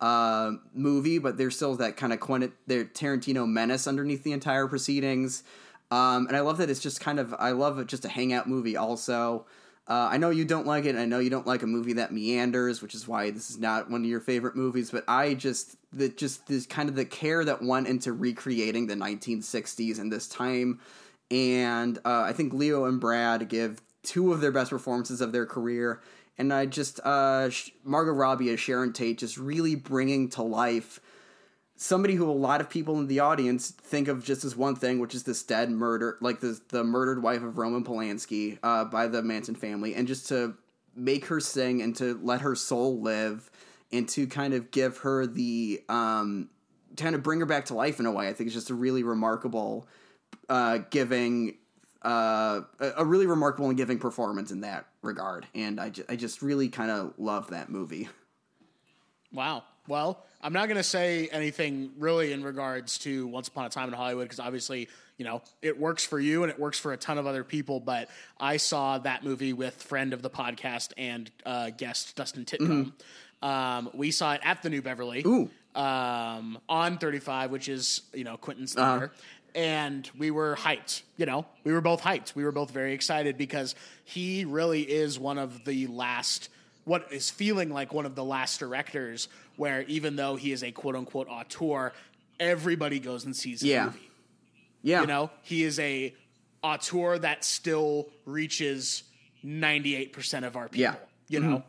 uh, 0.01 0.53
movie, 0.75 1.19
but 1.19 1.37
there's 1.37 1.57
still 1.57 1.77
that 1.77 1.97
kind 1.97 2.13
of 2.13 2.21
Quentin 2.21 2.53
their 2.67 2.85
Tarantino 2.85 3.49
menace 3.49 3.87
underneath 3.87 4.23
the 4.23 4.33
entire 4.33 4.67
proceedings. 4.67 5.45
Um, 5.91 6.27
and 6.27 6.37
I 6.37 6.41
love 6.41 6.59
that 6.59 6.71
it's 6.71 6.81
just 6.81 7.01
kind 7.01 7.19
of 7.19 7.35
I 7.39 7.51
love 7.51 7.79
it 7.79 7.87
just 7.87 8.05
a 8.05 8.09
hangout 8.09 8.49
movie. 8.49 8.77
Also, 8.77 9.47
uh, 9.87 10.09
I 10.11 10.17
know 10.17 10.31
you 10.31 10.45
don't 10.45 10.67
like 10.67 10.87
it. 10.87 10.97
I 10.97 11.05
know 11.05 11.19
you 11.19 11.31
don't 11.31 11.47
like 11.47 11.63
a 11.63 11.67
movie 11.67 11.93
that 11.95 12.13
meanders, 12.13 12.81
which 12.81 12.95
is 12.95 13.07
why 13.07 13.31
this 13.31 13.51
is 13.51 13.59
not 13.59 13.91
one 13.91 14.03
of 14.03 14.11
your 14.11 14.21
favorite 14.21 14.57
movies. 14.57 14.91
But 14.91 15.05
I 15.07 15.35
just 15.35 15.77
the 15.93 16.09
just 16.09 16.47
this 16.47 16.67
kind 16.67 16.89
of 16.89 16.97
the 16.97 17.05
care 17.05 17.45
that 17.45 17.63
went 17.63 17.87
into 17.87 18.13
recreating 18.13 18.87
the 18.87 18.95
1960s 18.95 19.99
and 19.99 20.11
this 20.11 20.27
time, 20.27 20.81
and 21.31 21.99
uh, 21.99 22.23
I 22.23 22.33
think 22.33 22.55
Leo 22.55 22.87
and 22.87 22.99
Brad 22.99 23.49
give 23.49 23.83
two 24.03 24.33
of 24.33 24.41
their 24.41 24.53
best 24.53 24.71
performances 24.71 25.21
of 25.21 25.33
their 25.33 25.47
career 25.47 26.01
and 26.39 26.53
I 26.53 26.67
just 26.67 27.01
uh, 27.05 27.51
Margot 27.85 28.13
Robbie 28.13 28.51
as 28.51 28.61
Sharon 28.61 28.93
Tate 28.93 29.19
just 29.19 29.37
really 29.37 29.75
bringing 29.75 30.29
to 30.31 30.43
life 30.43 31.01
somebody 31.77 32.15
who 32.15 32.31
a 32.31 32.33
lot 32.33 32.61
of 32.61 32.71
people 32.71 32.99
in 32.99 33.07
the 33.07 33.21
audience 33.21 33.71
think 33.71 34.09
of 34.09 34.25
just 34.25 34.45
as 34.45 34.57
one 34.57 34.77
thing, 34.77 34.99
which 34.99 35.15
is 35.15 35.25
this 35.25 35.43
dead 35.43 35.71
murder, 35.71 36.19
like 36.21 36.41
the 36.41 36.61
the 36.69 36.85
murdered 36.85 37.23
wife 37.23 37.43
of 37.43 37.59
Roman 37.59 37.85
Polanski 37.85 38.59
uh, 38.63 38.85
by 38.85 39.07
the 39.07 39.23
Manson 39.23 39.55
family, 39.55 39.95
and 39.95 40.07
just 40.07 40.29
to 40.29 40.55
make 40.97 41.27
her 41.27 41.41
sing 41.41 41.83
and 41.83 41.95
to 41.97 42.19
let 42.23 42.41
her 42.41 42.55
soul 42.55 43.01
live, 43.01 43.51
and 43.93 44.09
to 44.11 44.27
kind 44.27 44.55
of 44.55 44.71
give 44.71 44.99
her 44.99 45.27
the 45.27 45.83
um, 45.89 46.49
kind 46.97 47.15
of 47.15 47.23
bring 47.23 47.41
her 47.41 47.47
back 47.47 47.67
to 47.67 47.75
life 47.75 48.01
in 48.01 48.07
a 48.07 48.13
way. 48.13 48.29
I 48.29 48.33
think 48.33 48.49
it's 48.49 48.55
just 48.55 48.71
a 48.71 48.75
really 48.75 49.03
remarkable 49.03 49.87
uh, 50.49 50.79
giving. 50.91 51.57
Uh, 52.05 52.61
a 52.97 53.05
really 53.05 53.27
remarkable 53.27 53.69
and 53.69 53.79
giving 53.79 53.99
performance 53.99 54.51
in 54.51 54.61
that 54.61 54.85
regard, 55.01 55.47
and 55.55 55.81
I, 55.81 55.89
ju- 55.89 56.05
I 56.07 56.17
just 56.17 56.43
really 56.43 56.69
kind 56.69 56.91
of 56.91 57.15
love 57.17 57.49
that 57.49 57.71
movie. 57.71 58.09
Wow. 59.33 59.65
Well, 59.89 60.25
I'm 60.43 60.53
not 60.53 60.67
going 60.69 60.77
to 60.77 60.83
say 60.83 61.29
anything 61.31 61.93
really 61.99 62.33
in 62.33 62.43
regards 62.43 62.99
to 62.99 63.27
Once 63.27 63.49
Upon 63.49 63.67
a 63.67 63.69
Time 63.69 63.89
in 63.89 63.95
Hollywood 63.95 64.27
because 64.27 64.41
obviously, 64.41 64.89
you 65.19 65.25
know, 65.25 65.43
it 65.61 65.79
works 65.79 66.05
for 66.05 66.19
you 66.19 66.43
and 66.43 66.51
it 66.51 66.59
works 66.59 66.79
for 66.79 66.93
a 66.93 66.97
ton 66.97 67.19
of 67.19 67.27
other 67.27 67.45
people. 67.45 67.81
But 67.81 68.09
I 68.41 68.57
saw 68.57 68.99
that 68.99 69.25
movie 69.25 69.53
with 69.53 69.83
friend 69.83 70.13
of 70.13 70.23
the 70.23 70.31
podcast 70.31 70.93
and 70.97 71.31
uh, 71.45 71.71
guest 71.71 72.17
Dustin 72.17 72.45
Titcomb. 72.45 72.93
Um, 73.43 73.91
we 73.93 74.11
saw 74.11 74.33
it 74.33 74.41
at 74.43 74.63
the 74.63 74.71
New 74.71 74.81
Beverly 74.81 75.23
Ooh. 75.27 75.51
um, 75.75 76.59
on 76.67 76.97
35, 76.97 77.51
which 77.51 77.69
is 77.69 78.03
you 78.15 78.25
know 78.25 78.39
Quentin's 78.39 78.73
theater. 78.73 79.13
And 79.55 80.11
we 80.19 80.31
were 80.31 80.57
hyped, 80.57 81.03
you 81.17 81.27
know. 81.27 81.47
We 81.63 81.73
were 81.73 81.81
both 81.81 82.03
hyped. 82.03 82.35
We 82.35 82.43
were 82.45 82.51
both 82.53 82.71
very 82.73 82.93
excited 82.93 83.39
because 83.39 83.75
he 84.05 84.45
really 84.45 84.83
is 84.83 85.19
one 85.19 85.39
of 85.39 85.65
the 85.65 85.87
last, 85.87 86.49
what 86.85 87.13
is 87.13 87.31
feeling 87.31 87.71
like 87.71 87.95
one 87.95 88.05
of 88.07 88.15
the 88.17 88.25
last 88.25 88.59
directors 88.59 89.29
where 89.57 89.83
even 89.83 90.17
though 90.17 90.35
he 90.35 90.51
is 90.51 90.65
a 90.65 90.73
quote 90.73 90.97
unquote 90.97 91.29
auteur, 91.29 91.93
everybody 92.41 92.99
goes 92.99 93.25
and 93.25 93.37
sees 93.37 93.61
his 93.61 93.71
Yeah. 93.71 93.85
movie. 93.87 94.11
Yeah, 94.83 95.01
You 95.03 95.07
know, 95.07 95.31
he 95.43 95.63
is 95.63 95.79
a 95.79 96.13
auteur 96.63 97.19
that 97.21 97.45
still 97.45 98.09
reaches 98.27 99.05
98% 99.45 100.45
of 100.45 100.57
our 100.57 100.65
people. 100.69 100.81
Yeah. 100.81 100.95
You 101.29 101.41
know, 101.41 101.57
mm-hmm. 101.59 101.69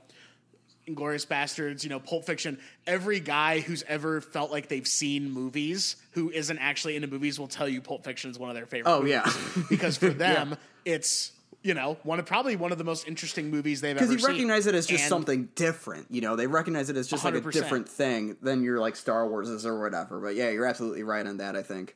Inglourious 0.87 1.25
Basterds, 1.25 1.83
you 1.83 1.89
know, 1.89 1.99
Pulp 1.99 2.25
Fiction. 2.25 2.59
Every 2.85 3.19
guy 3.19 3.59
who's 3.59 3.83
ever 3.87 4.21
felt 4.21 4.51
like 4.51 4.67
they've 4.67 4.87
seen 4.87 5.31
movies 5.31 5.95
who 6.11 6.29
isn't 6.29 6.57
actually 6.59 6.95
into 6.95 7.07
movies 7.07 7.39
will 7.39 7.47
tell 7.47 7.67
you 7.67 7.81
Pulp 7.81 8.03
Fiction 8.03 8.29
is 8.31 8.37
one 8.39 8.49
of 8.49 8.55
their 8.55 8.65
favorite 8.65 8.91
Oh, 8.91 9.03
yeah. 9.05 9.29
because 9.69 9.97
for 9.97 10.09
them, 10.09 10.55
it's, 10.85 11.31
you 11.63 11.73
know, 11.73 11.97
one 12.03 12.19
of 12.19 12.25
probably 12.27 12.55
one 12.55 12.71
of 12.71 12.77
the 12.77 12.83
most 12.83 13.07
interesting 13.07 13.49
movies 13.49 13.81
they've 13.81 13.97
ever 13.97 14.05
seen. 14.05 14.15
because 14.15 14.23
you 14.27 14.33
recognize 14.33 14.67
it 14.67 14.75
as 14.75 14.85
just 14.85 15.03
And- 15.03 15.09
something 15.09 15.49
different. 15.55 16.07
You 16.11 16.21
know, 16.21 16.35
they 16.35 16.45
recognize 16.47 16.89
it 16.91 16.97
as 16.97 17.07
just 17.07 17.25
like 17.25 17.33
a 17.33 17.41
different 17.41 17.89
thing 17.89 18.37
than 18.43 18.63
your 18.63 18.79
like 18.79 18.95
Star 18.95 19.27
Wars 19.27 19.49
is 19.49 19.65
or 19.65 19.79
whatever. 19.81 20.19
But 20.19 20.35
yeah, 20.35 20.51
you're 20.51 20.67
absolutely 20.67 21.01
right 21.03 21.25
on 21.25 21.37
that. 21.37 21.55
I 21.55 21.63
think. 21.63 21.95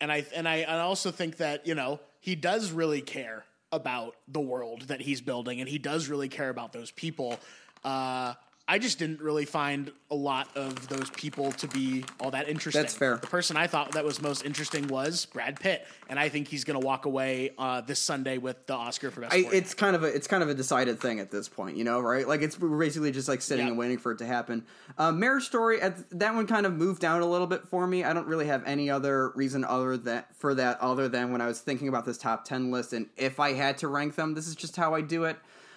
and 0.00 0.10
I 0.10 0.26
and 0.34 0.48
I, 0.48 0.62
I 0.62 0.80
also 0.80 1.10
think 1.12 1.36
that 1.36 1.66
you 1.66 1.74
know 1.76 2.00
he 2.18 2.34
does 2.34 2.72
really 2.72 3.00
care 3.02 3.44
about 3.72 4.16
the 4.28 4.40
world 4.40 4.82
that 4.88 5.00
he's 5.00 5.20
building, 5.20 5.60
and 5.60 5.68
he 5.68 5.78
does 5.78 6.08
really 6.08 6.28
care 6.28 6.48
about 6.48 6.72
those 6.72 6.90
people. 6.90 7.38
Uh, 7.86 8.34
I 8.68 8.80
just 8.80 8.98
didn't 8.98 9.20
really 9.20 9.44
find 9.44 9.92
a 10.10 10.16
lot 10.16 10.48
of 10.56 10.88
those 10.88 11.08
people 11.10 11.52
to 11.52 11.68
be 11.68 12.04
all 12.18 12.32
that 12.32 12.48
interesting. 12.48 12.82
That's 12.82 12.96
fair. 12.96 13.16
The 13.16 13.26
person 13.28 13.56
I 13.56 13.68
thought 13.68 13.92
that 13.92 14.04
was 14.04 14.20
most 14.20 14.44
interesting 14.44 14.88
was 14.88 15.24
Brad 15.26 15.60
Pitt, 15.60 15.86
and 16.08 16.18
I 16.18 16.28
think 16.28 16.48
he's 16.48 16.64
going 16.64 16.80
to 16.80 16.84
walk 16.84 17.04
away 17.04 17.52
uh, 17.58 17.82
this 17.82 18.00
Sunday 18.00 18.38
with 18.38 18.66
the 18.66 18.74
Oscar 18.74 19.12
for 19.12 19.20
best. 19.20 19.34
I, 19.34 19.46
it's 19.52 19.72
kind 19.72 19.94
of 19.94 20.02
a 20.02 20.06
it's 20.06 20.26
kind 20.26 20.42
of 20.42 20.48
a 20.48 20.54
decided 20.54 20.98
thing 20.98 21.20
at 21.20 21.30
this 21.30 21.48
point, 21.48 21.76
you 21.76 21.84
know, 21.84 22.00
right? 22.00 22.26
Like 22.26 22.42
it's 22.42 22.58
we're 22.58 22.76
basically 22.76 23.12
just 23.12 23.28
like 23.28 23.40
sitting 23.40 23.66
Yeah. 23.66 23.70
and 23.70 23.78
waiting 23.78 23.98
for 23.98 24.10
it 24.10 24.18
to 24.18 24.26
happen. 24.26 24.64
Uh, 24.98 25.12
Marriage 25.12 25.44
Story, 25.44 25.78
that 26.10 26.34
one 26.34 26.48
kind 26.48 26.66
of 26.66 26.72
moved 26.74 27.00
down 27.00 27.22
a 27.22 27.26
little 27.26 27.46
bit 27.46 27.68
for 27.68 27.86
me. 27.86 28.02
I 28.02 28.12
don't 28.12 28.26
really 28.26 28.46
have 28.46 28.64
any 28.66 28.90
other 28.90 29.28
reason 29.36 29.64
other 29.64 29.96
that 29.98 30.34
for 30.34 30.56
that 30.56 30.80
other 30.80 31.08
than 31.08 31.30
when 31.30 31.40
I 31.40 31.46
was 31.46 31.60
thinking 31.60 31.86
about 31.86 32.04
this 32.04 32.18
top 32.18 32.44
ten 32.44 32.72
list, 32.72 32.92
and 32.92 33.06
if 33.16 33.38
I 33.38 33.52
had 33.52 33.78
to 33.78 33.86
rank 33.86 34.16
them, 34.16 34.34
this 34.34 34.48
is 34.48 34.56
just 34.56 34.74
how 34.74 34.92
I 34.92 35.02
do 35.02 35.22
it. 35.22 35.36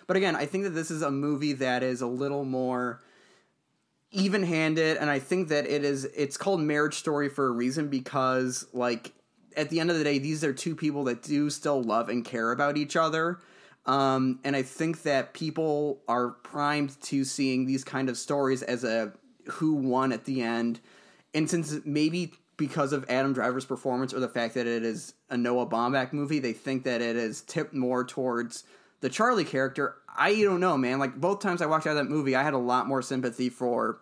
But 0.10 0.18
again, 0.18 0.36
I 0.36 0.48
think 0.48 0.64
that 0.64 0.72
this 0.72 0.90
is 0.90 1.04
a 1.04 1.12
movie 1.12 1.54
that 1.54 1.84
is 1.84 2.02
a 2.02 2.08
little 2.08 2.44
more 2.44 3.00
even-handed 4.10 4.98
and 4.98 5.08
i 5.08 5.20
think 5.20 5.50
that 5.50 5.68
it 5.68 5.84
is 5.84 6.06
it's 6.06 6.36
called 6.36 6.60
marriage 6.60 6.96
story 6.96 7.30
for 7.30 7.46
a 7.46 7.52
reason 7.52 7.90
because 7.90 8.66
like 8.74 9.14
at 9.56 9.70
the 9.70 9.80
end 9.80 9.92
of 9.92 10.00
the 10.00 10.04
day 10.04 10.18
these 10.18 10.44
are 10.44 10.52
two 10.52 10.76
people 10.76 11.04
that 11.04 11.22
do 11.22 11.48
still 11.52 11.84
love 11.84 12.10
and 12.10 12.26
care 12.26 12.52
about 12.52 12.76
each 12.76 12.96
other. 12.96 13.38
Um, 13.86 14.40
and 14.44 14.56
i 14.56 14.64
think 14.64 15.04
that 15.04 15.36
people 15.36 16.02
are 16.08 16.30
primed 16.30 17.00
to 17.04 17.24
seeing 17.24 17.68
these 17.68 17.84
kind 17.84 18.10
of 18.10 18.18
stories 18.18 18.64
as 18.64 18.84
a 18.84 19.14
who 19.46 19.76
won 19.76 20.12
at 20.12 20.26
the 20.26 20.42
end. 20.42 20.80
And 21.36 21.48
since 21.48 21.82
maybe 21.86 22.34
because 22.58 22.94
of 22.94 23.06
adam 23.10 23.34
driver's 23.34 23.66
performance 23.66 24.12
or 24.12 24.22
the 24.22 24.28
fact 24.28 24.56
that 24.56 24.66
it 24.66 24.84
is 24.84 25.14
a 25.30 25.38
noah 25.38 25.68
baumbach 25.68 26.14
movie 26.14 26.40
they 26.40 26.54
think 26.54 26.84
that 26.86 27.00
it 27.00 27.16
is 27.16 27.42
tipped 27.42 27.76
more 27.76 28.04
towards 28.04 28.64
the 29.02 29.10
charlie 29.10 29.46
character 29.46 29.96
i 30.16 30.34
don't 30.42 30.60
know 30.60 30.78
man 30.78 31.00
like 31.00 31.16
both 31.16 31.40
times 31.42 31.62
i 31.62 31.66
walked 31.66 31.86
out 31.88 31.92
of 31.92 31.98
that 31.98 32.10
movie 32.10 32.36
i 32.36 32.44
had 32.44 32.54
a 32.54 32.58
lot 32.58 32.88
more 32.88 33.02
sympathy 33.02 33.50
for 33.50 34.00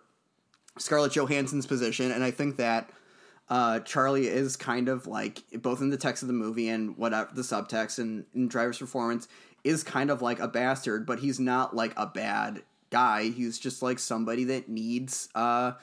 Scarlett 0.79 1.11
Johansson's 1.13 1.65
position, 1.65 2.11
and 2.11 2.23
I 2.23 2.31
think 2.31 2.57
that 2.57 2.89
uh, 3.49 3.79
Charlie 3.81 4.27
is 4.27 4.55
kind 4.55 4.89
of 4.89 5.07
like 5.07 5.43
both 5.53 5.81
in 5.81 5.89
the 5.89 5.97
text 5.97 6.23
of 6.23 6.27
the 6.27 6.33
movie 6.33 6.69
and 6.69 6.97
whatever 6.97 7.29
the 7.33 7.41
subtext 7.41 7.99
and 7.99 8.25
in 8.35 8.47
Driver's 8.47 8.77
performance 8.77 9.27
is 9.63 9.83
kind 9.83 10.09
of 10.09 10.21
like 10.21 10.39
a 10.39 10.47
bastard, 10.47 11.05
but 11.05 11.19
he's 11.19 11.39
not 11.39 11.75
like 11.75 11.93
a 11.97 12.05
bad 12.05 12.63
guy. 12.89 13.29
He's 13.29 13.57
just 13.57 13.81
like 13.81 13.99
somebody 13.99 14.43
that 14.45 14.69
needs 14.69 15.29
uh 15.35 15.73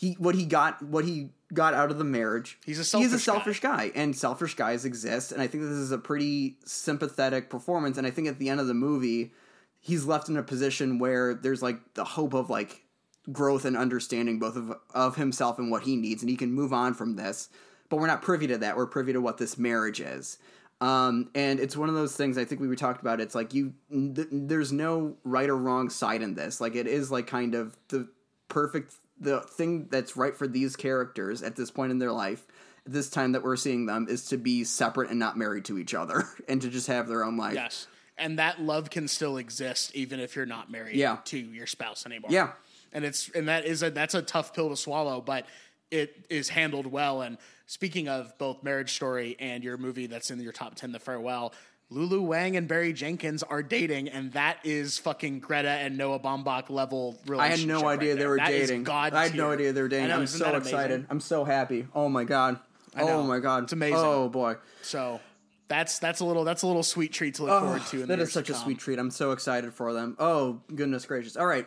he 0.00 0.12
what 0.12 0.34
he 0.34 0.46
got 0.46 0.82
what 0.82 1.04
he 1.04 1.28
got 1.52 1.74
out 1.74 1.90
of 1.90 1.98
the 1.98 2.04
marriage. 2.04 2.58
He's 2.64 2.78
a 2.78 2.84
selfish 2.84 3.06
he's 3.06 3.12
a 3.12 3.18
selfish 3.18 3.60
selfish 3.60 3.60
guy. 3.60 3.92
and 3.94 4.16
selfish 4.16 4.54
guys 4.54 4.86
exist, 4.86 5.30
and 5.30 5.42
I 5.42 5.46
think 5.46 5.62
this 5.62 5.72
is 5.72 5.92
a 5.92 5.98
pretty 5.98 6.56
sympathetic 6.64 7.50
performance. 7.50 7.98
And 7.98 8.06
I 8.06 8.10
think 8.10 8.26
at 8.26 8.38
the 8.38 8.48
end 8.48 8.60
of 8.60 8.66
the 8.66 8.74
movie, 8.74 9.32
he's 9.78 10.06
left 10.06 10.30
in 10.30 10.38
a 10.38 10.42
position 10.42 10.98
where 10.98 11.34
there's 11.34 11.62
like 11.62 11.94
the 11.94 12.04
hope 12.04 12.32
of 12.32 12.48
like 12.48 12.84
growth 13.30 13.66
and 13.66 13.76
understanding 13.76 14.38
both 14.38 14.56
of 14.56 14.72
of 14.94 15.16
himself 15.16 15.58
and 15.58 15.70
what 15.70 15.82
he 15.82 15.96
needs, 15.96 16.22
and 16.22 16.30
he 16.30 16.36
can 16.36 16.50
move 16.50 16.72
on 16.72 16.94
from 16.94 17.16
this. 17.16 17.50
But 17.90 17.98
we're 17.98 18.06
not 18.06 18.22
privy 18.22 18.46
to 18.46 18.58
that. 18.58 18.78
We're 18.78 18.86
privy 18.86 19.12
to 19.12 19.20
what 19.20 19.36
this 19.36 19.58
marriage 19.58 20.00
is. 20.00 20.38
Um, 20.80 21.28
and 21.34 21.60
it's 21.60 21.76
one 21.76 21.90
of 21.90 21.94
those 21.94 22.16
things 22.16 22.38
I 22.38 22.46
think 22.46 22.62
we 22.62 22.74
talked 22.74 23.02
about. 23.02 23.20
It's 23.20 23.34
like 23.34 23.52
you, 23.52 23.74
th- 23.90 24.28
there's 24.32 24.72
no 24.72 25.16
right 25.24 25.50
or 25.50 25.56
wrong 25.56 25.90
side 25.90 26.22
in 26.22 26.34
this. 26.34 26.58
Like 26.58 26.74
it 26.74 26.86
is 26.86 27.10
like 27.10 27.26
kind 27.26 27.54
of 27.54 27.76
the 27.88 28.08
perfect, 28.48 28.94
the 29.20 29.40
thing 29.40 29.86
that's 29.90 30.16
right 30.16 30.34
for 30.36 30.46
these 30.48 30.76
characters 30.76 31.42
at 31.42 31.56
this 31.56 31.70
point 31.70 31.92
in 31.92 31.98
their 31.98 32.12
life, 32.12 32.46
at 32.86 32.92
this 32.92 33.10
time 33.10 33.32
that 33.32 33.42
we're 33.42 33.56
seeing 33.56 33.86
them, 33.86 34.06
is 34.08 34.26
to 34.28 34.36
be 34.38 34.64
separate 34.64 35.10
and 35.10 35.18
not 35.18 35.36
married 35.36 35.64
to 35.66 35.78
each 35.78 35.94
other, 35.94 36.24
and 36.48 36.62
to 36.62 36.68
just 36.68 36.86
have 36.86 37.06
their 37.08 37.24
own 37.24 37.36
life. 37.36 37.54
yes, 37.54 37.86
and 38.18 38.38
that 38.38 38.60
love 38.60 38.90
can 38.90 39.08
still 39.08 39.36
exist 39.36 39.94
even 39.94 40.20
if 40.20 40.36
you're 40.36 40.46
not 40.46 40.70
married 40.70 40.96
Yeah. 40.96 41.18
to 41.26 41.38
your 41.38 41.66
spouse 41.66 42.04
anymore. 42.06 42.30
Yeah. 42.32 42.52
and 42.92 43.04
it's 43.04 43.28
and 43.30 43.48
that 43.48 43.64
is 43.66 43.82
a 43.82 43.90
that's 43.90 44.14
a 44.14 44.22
tough 44.22 44.52
pill 44.54 44.68
to 44.70 44.76
swallow, 44.76 45.20
but 45.20 45.46
it 45.90 46.26
is 46.30 46.48
handled 46.48 46.86
well. 46.86 47.20
And 47.22 47.36
speaking 47.66 48.08
of 48.08 48.36
both 48.38 48.62
Marriage 48.62 48.92
Story 48.92 49.36
and 49.40 49.62
your 49.64 49.76
movie 49.76 50.06
that's 50.06 50.30
in 50.30 50.40
your 50.40 50.52
top 50.52 50.74
ten, 50.76 50.92
The 50.92 50.98
Farewell, 50.98 51.52
Lulu 51.92 52.22
Wang 52.22 52.56
and 52.56 52.68
Barry 52.68 52.92
Jenkins 52.92 53.42
are 53.42 53.64
dating, 53.64 54.08
and 54.08 54.32
that 54.32 54.58
is 54.62 54.98
fucking 54.98 55.40
Greta 55.40 55.68
and 55.68 55.98
Noah 55.98 56.20
Baumbach 56.20 56.70
level 56.70 57.18
relationship. 57.26 57.68
I 57.68 57.74
had 57.74 57.82
no 57.82 57.88
idea 57.88 58.14
they 58.14 58.26
were 58.26 58.36
That 58.36 58.52
is 58.52 58.68
dating. 58.68 58.84
God 58.84 59.12
I 59.12 59.24
had 59.24 59.34
no 59.34 59.50
idea 59.50 59.72
they 59.72 59.82
were 59.82 59.88
dating. 59.88 60.08
Know, 60.08 60.18
I'm 60.18 60.26
so 60.28 60.44
amazing? 60.46 60.60
excited. 60.60 61.06
I'm 61.10 61.20
so 61.20 61.44
happy. 61.44 61.88
Oh 61.92 62.08
my 62.08 62.22
god. 62.22 62.60
Oh 62.96 63.24
my 63.24 63.40
god. 63.40 63.64
It's 63.64 63.72
amazing. 63.72 63.98
Oh 63.98 64.28
boy. 64.28 64.56
So 64.82 65.20
that's 65.66 65.98
that's 65.98 66.20
a 66.20 66.24
little 66.24 66.44
that's 66.44 66.62
a 66.62 66.66
little 66.68 66.84
sweet 66.84 67.12
treat 67.12 67.34
to 67.36 67.42
look 67.42 67.50
oh, 67.50 67.60
forward 67.60 67.86
to. 67.86 67.96
In 67.96 68.02
the 68.02 68.16
That 68.16 68.20
is 68.20 68.32
such 68.32 68.50
a 68.50 68.54
sweet 68.54 68.78
treat. 68.78 69.00
I'm 69.00 69.10
so 69.10 69.32
excited 69.32 69.74
for 69.74 69.92
them. 69.92 70.16
Oh 70.20 70.60
goodness 70.72 71.04
gracious. 71.06 71.36
All 71.36 71.46
right. 71.46 71.66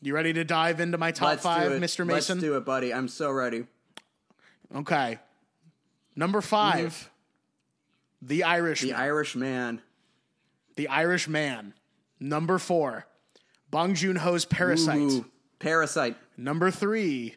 You 0.00 0.14
ready 0.14 0.32
to 0.32 0.44
dive 0.44 0.78
into 0.78 0.96
my 0.96 1.10
top 1.10 1.28
Let's 1.28 1.42
five. 1.42 1.72
Mr. 1.72 2.06
Mason? 2.06 2.36
Let's 2.36 2.40
do 2.40 2.56
it, 2.56 2.64
buddy. 2.64 2.94
I'm 2.94 3.08
so 3.08 3.32
ready. 3.32 3.66
Okay. 4.74 5.18
Number 6.14 6.40
5 6.40 7.10
The 8.22 8.44
Irishman. 8.44 8.90
The 8.90 8.96
Irish 8.96 9.36
man. 9.36 9.82
The 10.76 10.88
Irish 10.88 11.28
Man. 11.28 11.74
Number 12.20 12.58
four, 12.58 13.06
Bong 13.70 13.94
Joon 13.94 14.16
Ho's 14.16 14.44
Parasite. 14.44 14.98
Ooh, 14.98 15.24
Parasite. 15.58 16.16
Number 16.36 16.70
three, 16.70 17.36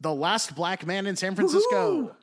The 0.00 0.12
Last 0.14 0.54
Black 0.56 0.86
Man 0.86 1.06
in 1.06 1.14
San 1.16 1.34
Francisco. 1.34 2.02
Woohoo! 2.02 2.14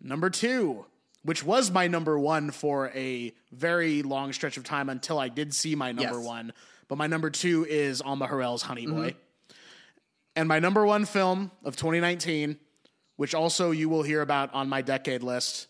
Number 0.00 0.30
two, 0.30 0.84
which 1.22 1.44
was 1.44 1.70
my 1.70 1.86
number 1.86 2.18
one 2.18 2.50
for 2.50 2.90
a 2.94 3.32
very 3.52 4.02
long 4.02 4.32
stretch 4.32 4.56
of 4.56 4.64
time 4.64 4.88
until 4.88 5.18
I 5.18 5.28
did 5.28 5.52
see 5.54 5.74
my 5.74 5.92
number 5.92 6.02
Yes. 6.02 6.14
Mm-hmm. 6.14 6.24
one. 6.26 6.52
But 6.88 6.96
my 6.98 7.06
number 7.06 7.30
two 7.30 7.64
is 7.68 8.00
Alma 8.00 8.26
Har'el's 8.26 8.62
Honey 8.62 8.86
Boy. 8.86 9.14
And 10.34 10.48
my 10.48 10.58
number 10.58 10.84
one 10.86 11.04
film 11.04 11.50
of 11.64 11.76
2019, 11.76 12.56
which 13.16 13.34
also 13.34 13.70
you 13.72 13.88
will 13.88 14.02
hear 14.02 14.22
about 14.22 14.52
on 14.54 14.68
my 14.68 14.80
decade 14.82 15.22
list, 15.22 15.66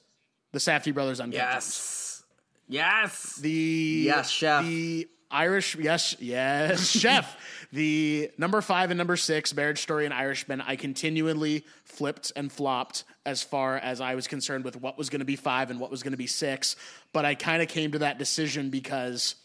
The 0.52 0.58
Safdie 0.58 0.94
Brothers 0.94 1.18
Gems. 1.18 1.34
Yes. 1.34 2.22
Yes. 2.68 3.36
The 3.36 4.02
Yes, 4.06 4.30
chef. 4.30 4.64
The 4.64 5.08
Irish, 5.30 5.76
yes, 5.76 6.16
yes, 6.18 6.88
chef. 6.98 7.36
The 7.72 8.30
number 8.36 8.60
five 8.60 8.90
and 8.90 8.98
number 8.98 9.16
six, 9.16 9.54
Marriage 9.54 9.78
Story 9.78 10.04
and 10.04 10.12
Irishman, 10.12 10.60
I 10.60 10.74
continually 10.74 11.64
flipped 11.84 12.32
and 12.34 12.50
flopped 12.50 13.04
as 13.24 13.42
far 13.42 13.76
as 13.76 14.00
I 14.00 14.16
was 14.16 14.26
concerned 14.26 14.64
with 14.64 14.76
what 14.76 14.98
was 14.98 15.08
going 15.08 15.20
to 15.20 15.26
be 15.26 15.36
five 15.36 15.70
and 15.70 15.78
what 15.78 15.90
was 15.90 16.02
going 16.02 16.12
to 16.12 16.16
be 16.16 16.26
six. 16.26 16.74
But 17.12 17.24
I 17.24 17.36
kind 17.36 17.62
of 17.62 17.68
came 17.68 17.92
to 17.92 18.00
that 18.00 18.18
decision 18.18 18.70
because 18.70 19.36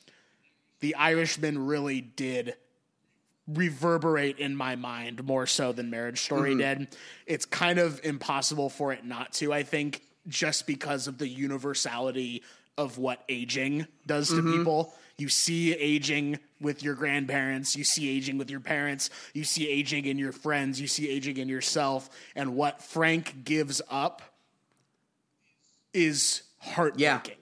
The 0.80 0.96
Irishman 0.96 1.68
really 1.68 2.02
did 2.02 2.56
reverberate 3.48 4.40
in 4.40 4.56
my 4.56 4.76
mind 4.76 5.24
more 5.24 5.46
so 5.46 5.72
than 5.72 5.92
Marriage 5.92 6.22
Story 6.22 6.52
mm-hmm. 6.52 6.80
did. 6.80 6.98
It's 7.28 7.46
kind 7.46 7.78
of 7.78 8.02
impossible 8.04 8.72
for 8.72 8.92
it 8.92 9.06
not 9.06 9.34
to, 9.34 9.54
I 9.54 9.62
think, 9.62 10.02
just 10.28 10.68
because 10.68 11.08
of 11.08 11.18
the 11.18 11.28
universality 11.28 12.44
of 12.78 12.98
what 12.98 13.24
aging 13.30 13.88
does 14.06 14.30
to 14.30 14.36
mm-hmm. 14.36 14.58
people. 14.58 14.94
You 15.18 15.30
see 15.30 15.74
aging 15.74 16.40
with 16.60 16.84
your 16.84 16.96
grandparents, 16.96 17.76
you 17.76 17.86
see 17.86 18.10
aging 18.10 18.38
with 18.38 18.50
your 18.50 18.60
parents, 18.60 19.10
you 19.34 19.46
see 19.46 19.68
aging 19.70 20.06
in 20.06 20.18
your 20.18 20.34
friends, 20.34 20.82
you 20.82 20.88
see 20.88 21.10
aging 21.10 21.38
in 21.38 21.48
yourself, 21.48 22.10
and 22.36 22.56
what 22.56 22.82
Frank 22.82 23.46
gives 23.46 23.82
up 23.90 24.22
is 25.94 26.44
heartbreaking. 26.60 27.38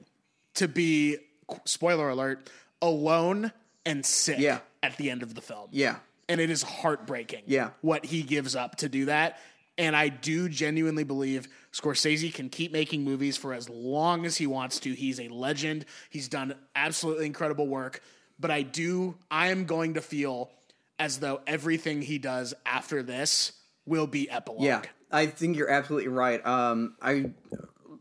To 0.56 0.68
be 0.68 1.18
spoiler 1.66 2.10
alert, 2.10 2.48
alone 2.82 3.52
and 3.86 4.06
sick 4.06 4.38
Yeah. 4.40 4.60
at 4.84 4.98
the 4.98 5.10
end 5.10 5.24
of 5.24 5.34
the 5.34 5.42
film 5.42 5.70
Yeah. 5.72 5.98
and 6.30 6.40
it 6.40 6.50
is 6.52 6.62
heartbreaking. 6.62 7.44
Yeah. 7.48 7.72
what 7.82 8.06
he 8.06 8.22
gives 8.22 8.56
up 8.56 8.76
to 8.78 8.90
do 8.90 9.06
that, 9.06 9.40
and 9.78 9.96
I 9.96 10.10
do 10.10 10.50
genuinely 10.50 11.04
believe 11.04 11.48
Scorsese 11.72 12.34
can 12.34 12.50
keep 12.50 12.72
making 12.72 13.04
movies 13.04 13.38
for 13.38 13.54
as 13.54 13.70
long 13.70 14.26
as 14.26 14.38
he 14.38 14.46
wants 14.48 14.80
to. 14.82 14.94
He's 14.94 15.20
a 15.20 15.28
legend. 15.30 15.86
He's 16.10 16.28
done 16.28 16.56
absolutely 16.76 17.26
incredible 17.26 17.68
work, 17.68 18.02
but 18.40 18.52
I 18.52 18.62
do. 18.62 19.16
I 19.32 19.48
am 19.48 19.66
going 19.66 19.96
to 19.96 20.02
feel 20.02 20.52
as 21.00 21.20
though 21.20 21.42
everything 21.48 22.02
he 22.02 22.18
does 22.20 22.54
after 22.66 23.02
this 23.02 23.54
will 23.86 24.08
be 24.08 24.30
epilogue. 24.30 24.64
Yeah, 24.64 24.82
I 25.12 25.26
think 25.26 25.58
you're 25.58 25.70
absolutely 25.72 26.10
right. 26.10 26.46
Um, 26.46 26.96
I 27.02 27.32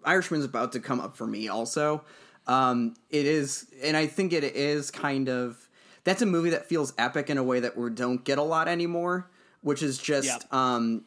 Irishman's 0.05 0.44
about 0.44 0.73
to 0.73 0.81
come 0.81 1.01
up 1.01 1.16
for 1.16 1.27
me 1.27 1.49
also. 1.49 2.05
Um, 2.47 2.94
it 3.09 3.24
is, 3.24 3.66
and 3.82 3.97
I 3.97 4.07
think 4.07 4.32
it 4.32 4.44
is 4.44 4.90
kind 4.90 5.28
of 5.28 5.69
that's 6.05 6.23
a 6.23 6.27
movie 6.27 6.51
that 6.51 6.69
feels 6.69 6.93
epic 6.99 7.31
in 7.31 7.39
a 7.39 7.43
way 7.43 7.61
that 7.61 7.77
we 7.77 7.89
don't 7.90 8.24
get 8.24 8.39
a 8.39 8.43
lot 8.43 8.69
anymore, 8.69 9.31
which 9.62 9.82
is 9.82 9.99
just 9.99 10.27
Yep. 10.27 10.53
um, 10.53 11.05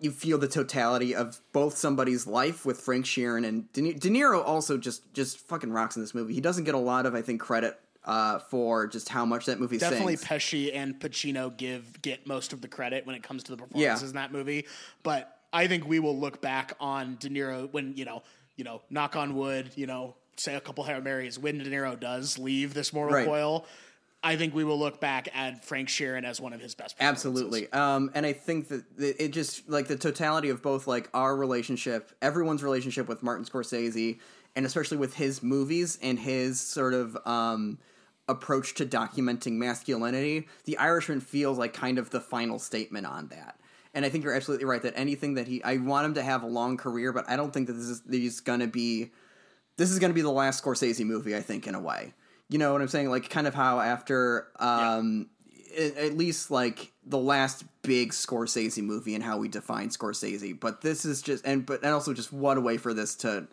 you 0.00 0.10
feel 0.10 0.38
the 0.38 0.48
totality 0.48 1.14
of 1.14 1.40
both 1.52 1.76
somebody's 1.76 2.26
life 2.26 2.64
with 2.64 2.80
Frank 2.80 3.04
Sheeran 3.04 3.46
and 3.46 3.70
De, 3.72 3.92
De 3.92 4.08
Niro. 4.08 4.42
Also, 4.44 4.76
just 4.78 5.12
just 5.12 5.38
fucking 5.38 5.70
rocks 5.70 5.96
in 5.96 6.02
this 6.02 6.14
movie. 6.14 6.34
He 6.34 6.40
doesn't 6.40 6.64
get 6.64 6.74
a 6.74 6.78
lot 6.78 7.06
of, 7.06 7.14
I 7.14 7.22
think, 7.22 7.40
credit 7.40 7.78
uh, 8.04 8.38
for 8.38 8.86
just 8.86 9.08
how 9.08 9.24
much 9.24 9.46
that 9.46 9.60
movie 9.60 9.78
Definitely 9.78 10.16
sings. 10.16 10.28
Pesci 10.28 10.74
and 10.74 10.98
Pacino 10.98 11.54
give 11.56 12.00
get 12.02 12.26
most 12.26 12.52
of 12.52 12.60
the 12.60 12.68
credit 12.68 13.06
when 13.06 13.14
it 13.14 13.22
comes 13.22 13.42
to 13.44 13.52
the 13.52 13.58
performances 13.58 14.10
in 14.10 14.16
that 14.16 14.32
movie. 14.32 14.66
But 15.02 15.36
I 15.52 15.66
think 15.66 15.86
we 15.86 15.98
will 15.98 16.18
look 16.18 16.40
back 16.40 16.72
on 16.80 17.16
De 17.20 17.28
Niro 17.28 17.70
when, 17.72 17.96
you 17.96 18.04
know, 18.04 18.22
you 18.56 18.64
know, 18.64 18.82
knock 18.90 19.16
on 19.16 19.34
wood, 19.34 19.70
you 19.74 19.86
know, 19.86 20.14
say 20.36 20.54
a 20.54 20.60
couple 20.60 20.84
Hail 20.84 21.00
Marys, 21.00 21.38
when 21.38 21.58
De 21.58 21.64
Niro 21.64 21.98
does 21.98 22.38
leave 22.38 22.72
this 22.72 22.92
mortal 22.92 23.16
Right. 23.16 23.26
I 24.22 24.36
think 24.36 24.54
we 24.54 24.64
will 24.64 24.78
look 24.78 25.00
back 25.00 25.28
at 25.34 25.64
Frank 25.64 25.88
Sheeran 25.88 26.24
as 26.24 26.40
one 26.40 26.52
of 26.52 26.60
his 26.60 26.74
best. 26.74 26.94
Absolutely. 27.00 27.72
Um, 27.72 28.10
and 28.14 28.26
I 28.26 28.34
think 28.34 28.68
that 28.68 28.84
it 28.98 29.28
just 29.28 29.68
like 29.68 29.88
the 29.88 29.96
totality 29.96 30.50
of 30.50 30.62
both 30.62 30.86
like 30.86 31.08
our 31.14 31.34
relationship, 31.34 32.12
everyone's 32.20 32.62
relationship 32.62 33.08
with 33.08 33.22
Martin 33.22 33.46
Scorsese, 33.46 34.18
and 34.54 34.66
especially 34.66 34.98
with 34.98 35.14
his 35.14 35.42
movies 35.42 35.98
and 36.02 36.18
his 36.18 36.60
sort 36.60 36.92
of 36.92 37.16
um, 37.26 37.78
approach 38.28 38.74
to 38.74 38.84
documenting 38.84 39.52
masculinity. 39.52 40.48
The 40.64 40.76
Irishman 40.76 41.20
feels 41.20 41.56
like 41.56 41.72
kind 41.72 41.98
of 41.98 42.10
the 42.10 42.20
final 42.20 42.58
statement 42.58 43.06
on 43.06 43.28
that. 43.28 43.58
And 43.94 44.04
I 44.04 44.10
think 44.10 44.22
you're 44.22 44.34
absolutely 44.34 44.66
right 44.66 44.82
that 44.82 44.92
anything 44.96 45.34
that 45.34 45.48
he, 45.48 45.64
I 45.64 45.78
want 45.78 46.04
him 46.04 46.14
to 46.14 46.22
have 46.22 46.42
a 46.42 46.46
long 46.46 46.76
career, 46.76 47.12
but 47.12 47.28
I 47.28 47.36
don't 47.36 47.52
think 47.52 47.68
that 47.68 47.72
this 47.72 47.86
is 47.86 48.02
he's 48.08 48.40
gonna 48.40 48.68
be 48.68 49.10
this 49.80 49.90
is 49.90 49.98
going 49.98 50.10
to 50.10 50.14
be 50.14 50.20
the 50.20 50.30
last 50.30 50.62
Scorsese 50.62 51.06
movie, 51.06 51.34
I 51.34 51.40
think, 51.40 51.66
in 51.66 51.74
a 51.74 51.80
way. 51.80 52.12
You 52.50 52.58
know 52.58 52.72
what 52.72 52.82
I'm 52.82 52.88
saying? 52.88 53.08
Like, 53.08 53.30
kind 53.30 53.46
of 53.46 53.54
how 53.54 53.80
after, 53.80 54.48
um, 54.58 55.28
at, 55.78 55.96
at 55.96 56.16
least 56.18 56.50
like 56.50 56.92
the 57.06 57.16
last 57.18 57.64
big 57.82 58.10
Scorsese 58.10 58.82
movie 58.82 59.14
and 59.14 59.24
how 59.24 59.38
we 59.38 59.48
define 59.48 59.88
Scorsese. 59.88 60.58
But 60.58 60.82
this 60.82 61.04
is 61.04 61.22
just, 61.22 61.46
and 61.46 61.64
but 61.64 61.82
and 61.82 61.94
also 61.94 62.12
just 62.12 62.32
what 62.32 62.58
a 62.58 62.60
way 62.60 62.76
for 62.76 62.92
this 62.92 63.14
to, 63.16 63.46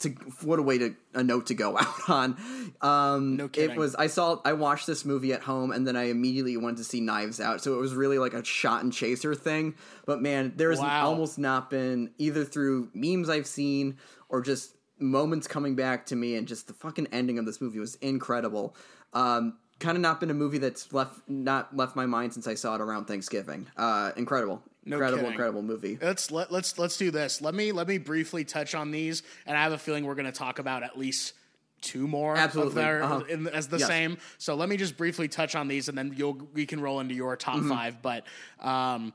to 0.00 0.10
what 0.42 0.58
a 0.58 0.62
way 0.62 0.76
to 0.76 0.94
a 1.14 1.22
note 1.24 1.46
to 1.46 1.54
go 1.54 1.78
out 1.78 2.10
on. 2.10 2.36
Um, 2.82 3.36
No 3.36 3.48
It 3.54 3.76
was. 3.76 3.94
I 3.94 4.08
saw. 4.08 4.40
I 4.44 4.52
watched 4.52 4.86
this 4.86 5.04
movie 5.06 5.32
at 5.32 5.40
home, 5.42 5.70
and 5.72 5.86
then 5.86 5.96
I 5.96 6.10
immediately 6.10 6.56
went 6.58 6.76
to 6.78 6.84
see 6.84 7.00
Knives 7.00 7.40
Out. 7.40 7.62
So 7.62 7.74
it 7.74 7.78
was 7.78 7.94
really 7.94 8.18
like 8.18 8.34
a 8.34 8.44
shot 8.44 8.82
and 8.82 8.92
chaser 8.92 9.34
thing. 9.34 9.74
But 10.04 10.20
man, 10.20 10.52
there's 10.56 10.80
Wow. 10.80 11.06
almost 11.06 11.38
not 11.38 11.70
been 11.70 12.10
either 12.18 12.44
through 12.44 12.90
memes 12.92 13.30
I've 13.30 13.46
seen 13.46 13.96
or 14.28 14.42
just 14.42 14.73
moments 14.98 15.46
coming 15.46 15.74
back 15.74 16.06
to 16.06 16.16
me 16.16 16.36
and 16.36 16.46
just 16.46 16.66
the 16.66 16.72
fucking 16.74 17.08
ending 17.12 17.38
of 17.38 17.46
this 17.46 17.60
movie 17.60 17.78
was 17.78 17.96
incredible. 17.96 18.74
Um, 19.12 19.58
kind 19.80 19.96
of 19.96 20.02
not 20.02 20.20
been 20.20 20.30
a 20.30 20.34
movie 20.34 20.58
that's 20.58 20.92
left 20.92 21.20
not 21.28 21.76
left 21.76 21.96
my 21.96 22.06
mind 22.06 22.32
since 22.32 22.46
I 22.46 22.54
saw 22.54 22.74
it 22.76 22.80
around 22.80 23.06
Thanksgiving. 23.06 23.66
Uh, 23.76 24.12
incredible, 24.16 24.62
No 24.84 24.96
incredible, 24.96 25.18
kidding. 25.18 25.32
incredible 25.32 25.62
movie. 25.62 25.98
Let's 26.00 26.30
let, 26.30 26.50
let's 26.52 26.78
let's 26.78 26.96
do 26.96 27.10
this. 27.10 27.40
Let 27.42 27.54
me 27.54 27.72
let 27.72 27.88
me 27.88 27.98
briefly 27.98 28.44
touch 28.44 28.74
on 28.74 28.90
these, 28.92 29.22
and 29.46 29.56
I 29.56 29.62
have 29.62 29.72
a 29.72 29.78
feeling 29.78 30.04
we're 30.04 30.14
going 30.14 30.26
to 30.26 30.32
talk 30.32 30.58
about 30.58 30.82
at 30.84 30.96
least 30.98 31.34
two 31.80 32.06
more 32.08 32.34
Absolutely. 32.36 32.74
their 32.82 33.02
Uh-huh. 33.02 33.24
in, 33.28 33.46
as 33.48 33.68
the 33.68 33.78
Yes. 33.78 33.88
same. 33.88 34.16
So 34.38 34.54
let 34.54 34.68
me 34.70 34.76
just 34.78 34.96
briefly 34.96 35.28
touch 35.28 35.54
on 35.54 35.68
these, 35.68 35.88
and 35.88 35.98
then 35.98 36.14
you'll 36.16 36.38
we 36.54 36.66
can 36.66 36.80
roll 36.80 37.00
into 37.00 37.14
your 37.14 37.36
top 37.36 37.56
Mm-hmm. 37.56 37.68
five. 37.68 38.00
But 38.00 38.24
um, 38.60 39.12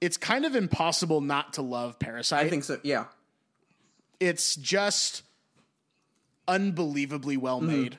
it's 0.00 0.16
kind 0.16 0.44
of 0.44 0.54
impossible 0.54 1.20
not 1.20 1.54
to 1.54 1.62
love 1.62 1.98
Parasite. 1.98 2.46
I 2.46 2.48
think 2.50 2.62
so. 2.64 2.78
Yeah, 2.84 3.06
it's 4.20 4.56
just 4.56 5.22
unbelievably 6.46 7.36
well 7.36 7.60
Mm-hmm. 7.60 7.82
made 7.82 7.98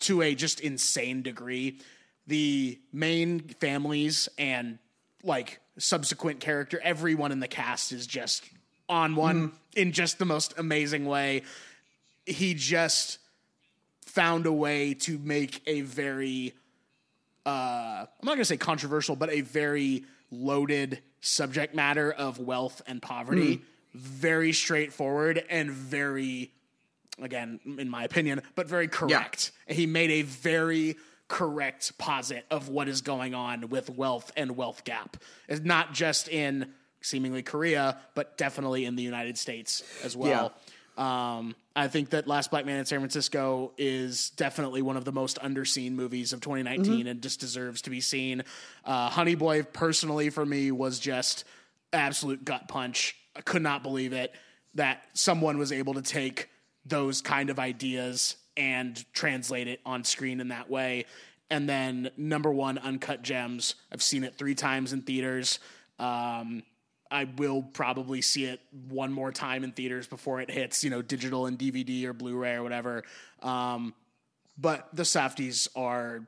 to 0.00 0.22
a 0.22 0.34
just 0.34 0.60
insane 0.60 1.22
degree. 1.22 1.80
The 2.26 2.78
main 2.92 3.40
families 3.60 4.28
and 4.36 4.78
like 5.22 5.60
subsequent 5.78 6.40
character, 6.40 6.78
everyone 6.82 7.32
in 7.32 7.40
the 7.40 7.48
cast 7.48 7.92
is 7.92 8.06
just 8.06 8.44
on 8.88 9.16
one 9.16 9.48
Mm-hmm. 9.48 9.56
in 9.76 9.92
just 9.92 10.18
the 10.18 10.24
most 10.26 10.54
amazing 10.58 11.06
way. 11.06 11.42
He 12.26 12.54
just 12.54 13.18
found 14.04 14.46
a 14.46 14.52
way 14.52 14.94
to 14.94 15.18
make 15.18 15.62
a 15.66 15.80
very 15.82 16.52
uh, 17.44 18.04
I'm 18.10 18.24
not 18.24 18.32
going 18.32 18.38
to 18.40 18.44
say 18.44 18.56
controversial, 18.56 19.14
but 19.14 19.30
a 19.30 19.40
very 19.42 20.04
loaded 20.32 21.00
subject 21.20 21.76
matter 21.76 22.10
of 22.10 22.40
wealth 22.40 22.82
and 22.88 23.00
poverty. 23.00 23.62
Very 23.96 24.52
straightforward 24.52 25.42
and 25.48 25.70
very, 25.70 26.52
again, 27.20 27.60
in 27.78 27.88
my 27.88 28.04
opinion, 28.04 28.42
but 28.54 28.68
very 28.68 28.88
correct. 28.88 29.52
He 29.66 29.86
made 29.86 30.10
a 30.10 30.22
very 30.22 30.96
correct 31.28 31.96
posit 31.98 32.44
of 32.50 32.68
what 32.68 32.88
is 32.88 33.00
going 33.00 33.34
on 33.34 33.68
with 33.68 33.90
wealth 33.90 34.30
and 34.36 34.56
wealth 34.56 34.84
gap. 34.84 35.16
It's 35.48 35.64
not 35.64 35.92
just 35.92 36.28
in 36.28 36.72
seemingly 37.00 37.42
Korea, 37.42 37.98
but 38.14 38.36
definitely 38.36 38.84
in 38.84 38.96
the 38.96 39.02
United 39.02 39.38
States 39.38 39.82
as 40.04 40.16
well. 40.16 40.52
Um, 40.96 41.54
I 41.74 41.88
think 41.88 42.10
that 42.10 42.26
Last 42.26 42.50
Black 42.50 42.64
Man 42.64 42.78
in 42.78 42.86
San 42.86 43.00
Francisco 43.00 43.72
is 43.76 44.30
definitely 44.30 44.80
one 44.82 44.96
of 44.96 45.04
the 45.04 45.12
most 45.12 45.38
underseen 45.40 45.92
movies 45.92 46.32
of 46.32 46.40
2019 46.40 47.06
and 47.06 47.20
just 47.22 47.38
deserves 47.38 47.82
to 47.82 47.90
be 47.90 48.00
seen. 48.00 48.42
Uh, 48.84 49.10
Honey 49.10 49.34
Boy, 49.34 49.62
personally, 49.62 50.30
for 50.30 50.44
me, 50.46 50.70
was 50.70 50.98
just 50.98 51.44
absolute 51.92 52.44
gut 52.44 52.68
punch. 52.68 53.14
I 53.36 53.40
could 53.42 53.62
not 53.62 53.82
believe 53.82 54.12
it 54.12 54.32
that 54.74 55.04
someone 55.14 55.58
was 55.58 55.72
able 55.72 55.94
to 55.94 56.02
take 56.02 56.48
those 56.84 57.20
kind 57.20 57.50
of 57.50 57.58
ideas 57.58 58.36
and 58.56 59.04
translate 59.12 59.68
it 59.68 59.80
on 59.84 60.04
screen 60.04 60.40
in 60.40 60.48
that 60.48 60.70
way. 60.70 61.04
And 61.50 61.68
then 61.68 62.10
number 62.16 62.50
one, 62.50 62.78
Uncut 62.78 63.22
Gems. 63.22 63.74
I've 63.92 64.02
seen 64.02 64.24
it 64.24 64.36
three 64.36 64.54
times 64.54 64.92
in 64.92 65.02
theaters. 65.02 65.58
Um, 65.98 66.62
I 67.10 67.24
will 67.36 67.62
probably 67.62 68.20
see 68.20 68.46
it 68.46 68.60
one 68.88 69.12
more 69.12 69.30
time 69.30 69.62
in 69.62 69.72
theaters 69.72 70.06
before 70.06 70.40
it 70.40 70.50
hits, 70.50 70.82
you 70.82 70.90
know, 70.90 71.02
digital 71.02 71.46
and 71.46 71.58
DVD 71.58 72.04
or 72.04 72.12
Blu-ray 72.12 72.54
or 72.54 72.62
whatever. 72.62 73.04
Um, 73.42 73.94
but 74.58 74.88
the 74.92 75.04
Safdies 75.04 75.68
are, 75.76 76.26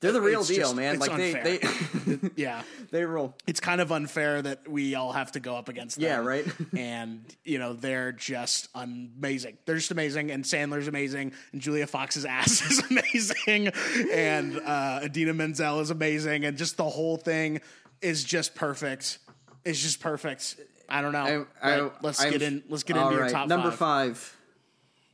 they're 0.00 0.12
the 0.12 0.20
real 0.20 0.44
deal, 0.44 0.58
just- 0.58 0.76
man. 0.76 0.98
Like 0.98 1.16
they, 1.16 1.32
they, 1.32 2.30
yeah, 2.36 2.62
they 2.90 3.04
rule. 3.04 3.34
it's 3.46 3.60
kind 3.60 3.80
of 3.80 3.90
unfair 3.90 4.40
that 4.42 4.68
we 4.68 4.94
all 4.94 5.12
have 5.12 5.32
to 5.32 5.40
go 5.40 5.56
up 5.56 5.68
against 5.68 5.96
them. 5.96 6.04
Yeah, 6.04 6.16
right. 6.18 6.46
and 6.76 7.24
you 7.44 7.58
know 7.58 7.72
they're 7.72 8.12
just 8.12 8.68
amazing. 8.74 9.58
They're 9.66 9.76
just 9.76 9.90
amazing, 9.90 10.30
and 10.30 10.44
Sandler's 10.44 10.88
amazing, 10.88 11.32
and 11.52 11.60
Julia 11.60 11.86
Fox's 11.86 12.24
ass 12.24 12.60
is 12.70 12.82
amazing, 12.90 13.68
and 14.12 14.58
uh, 14.60 15.00
Idina 15.04 15.34
Menzel 15.34 15.80
is 15.80 15.90
amazing, 15.90 16.44
and 16.44 16.56
just 16.56 16.76
the 16.76 16.88
whole 16.88 17.16
thing 17.16 17.60
is 18.00 18.22
just 18.24 18.54
perfect. 18.54 19.18
It's 19.64 19.80
just 19.82 20.00
perfect. 20.00 20.56
I 20.88 21.02
don't 21.02 21.12
know. 21.12 21.46
I, 21.60 21.72
I, 21.74 21.80
But 21.80 22.04
let's 22.04 22.22
I'm- 22.22 22.32
get 22.32 22.42
in. 22.42 22.62
Let's 22.68 22.82
get 22.84 22.96
into 22.96 23.14
your 23.14 23.28
top 23.28 23.48
number 23.48 23.70
five. 23.70 24.16
five. 24.16 24.36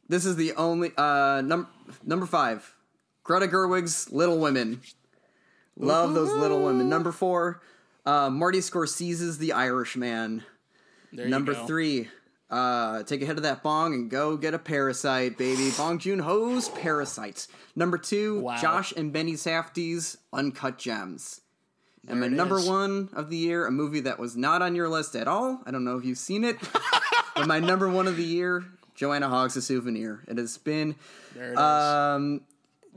This 0.09 0.27
is 0.27 0.36
the 0.36 0.52
only 0.52 0.93
uh 0.97 1.40
num- 1.40 1.66
number 2.05 2.27
five. 2.27 2.70
Greta 3.24 3.48
Gerwig's 3.48 4.10
Little 4.12 4.38
Women. 4.38 4.80
Love 5.76 6.14
those 6.14 6.30
Little 6.32 6.62
Women. 6.64 6.88
Number 6.88 7.10
four, 7.10 7.60
uh, 8.06 8.30
Marty 8.30 8.59
Scorsese's 8.59 9.38
The 9.38 9.52
Irishman. 9.52 10.44
There 11.12 11.26
Number 11.28 11.55
three, 11.55 12.09
uh, 12.51 13.02
take 13.05 13.22
a 13.22 13.26
hit 13.26 13.36
of 13.36 13.42
that 13.44 13.62
bong 13.62 13.94
and 13.94 14.10
go 14.10 14.36
get 14.36 14.52
a 14.55 14.59
parasite, 14.59 15.38
baby. 15.38 15.70
Bong 15.76 15.98
Joon 15.98 16.20
Ho's 16.20 16.68
Parasites. 16.68 17.48
Number 17.74 17.98
two, 17.98 18.40
Wow. 18.40 18.56
Josh 18.60 18.92
and 18.96 19.12
Benny 19.12 19.32
Safdie's 19.34 20.16
Uncut 20.32 20.78
Gems. 20.78 21.40
and 22.06 22.20
my 22.20 22.28
There 22.28 22.36
number 22.36 22.59
is. 22.59 22.68
one 22.68 23.09
of 23.14 23.30
the 23.30 23.36
year, 23.36 23.66
a 23.66 23.70
movie 23.72 24.01
that 24.01 24.18
was 24.18 24.36
not 24.36 24.60
on 24.60 24.74
your 24.74 24.88
list 24.88 25.16
at 25.16 25.26
all. 25.26 25.60
I 25.66 25.70
don't 25.70 25.84
know 25.84 25.96
if 25.96 26.05
you've 26.05 26.18
seen 26.18 26.44
it, 26.44 26.56
but 27.36 27.46
my 27.48 27.59
number 27.60 27.88
one 27.88 28.06
of 28.06 28.16
the 28.16 28.24
year, 28.24 28.64
Joanna 28.94 29.28
Hogg's 29.28 29.56
A 29.56 29.62
Souvenir. 29.62 30.22
It 30.28 30.36
has 30.38 30.59
been 30.59 30.96
There 31.34 31.51
it 31.51 31.52
is. 31.52 31.59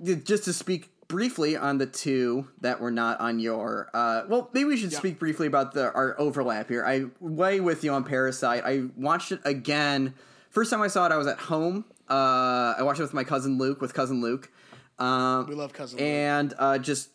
Just 0.03 0.45
to 0.45 0.53
speak 0.53 0.89
briefly 1.07 1.55
on 1.55 1.77
the 1.77 1.85
two 1.85 2.47
that 2.61 2.79
were 2.79 2.91
not 2.91 3.19
on 3.19 3.39
your. 3.39 3.89
Uh, 3.93 4.23
well, 4.27 4.49
maybe 4.53 4.65
we 4.65 4.77
should 4.77 4.93
speak 4.93 5.19
briefly 5.19 5.47
about 5.47 5.73
the 5.73 5.91
our 5.93 6.19
overlap 6.19 6.69
here. 6.69 6.85
I 6.85 7.05
way 7.19 7.59
with 7.59 7.83
you 7.83 7.93
on 7.93 8.03
Parasite. 8.03 8.63
I 8.65 8.85
watched 8.95 9.31
it 9.31 9.39
again. 9.45 10.13
First 10.49 10.71
time 10.71 10.81
I 10.81 10.87
saw 10.87 11.05
it, 11.05 11.11
I 11.11 11.17
was 11.17 11.27
at 11.27 11.39
home. 11.39 11.85
Uh, 12.09 12.75
I 12.77 12.83
watched 12.83 12.99
it 12.99 13.03
with 13.03 13.13
my 13.13 13.23
cousin 13.23 13.57
Luke. 13.57 13.81
With 13.81 13.93
cousin 13.93 14.21
Luke. 14.21 14.49
Um, 14.99 15.47
we 15.47 15.55
love 15.55 15.73
cousin. 15.73 15.99
Luke. 15.99 16.07
and 16.07 16.53
uh, 16.57 16.77
just 16.77 17.09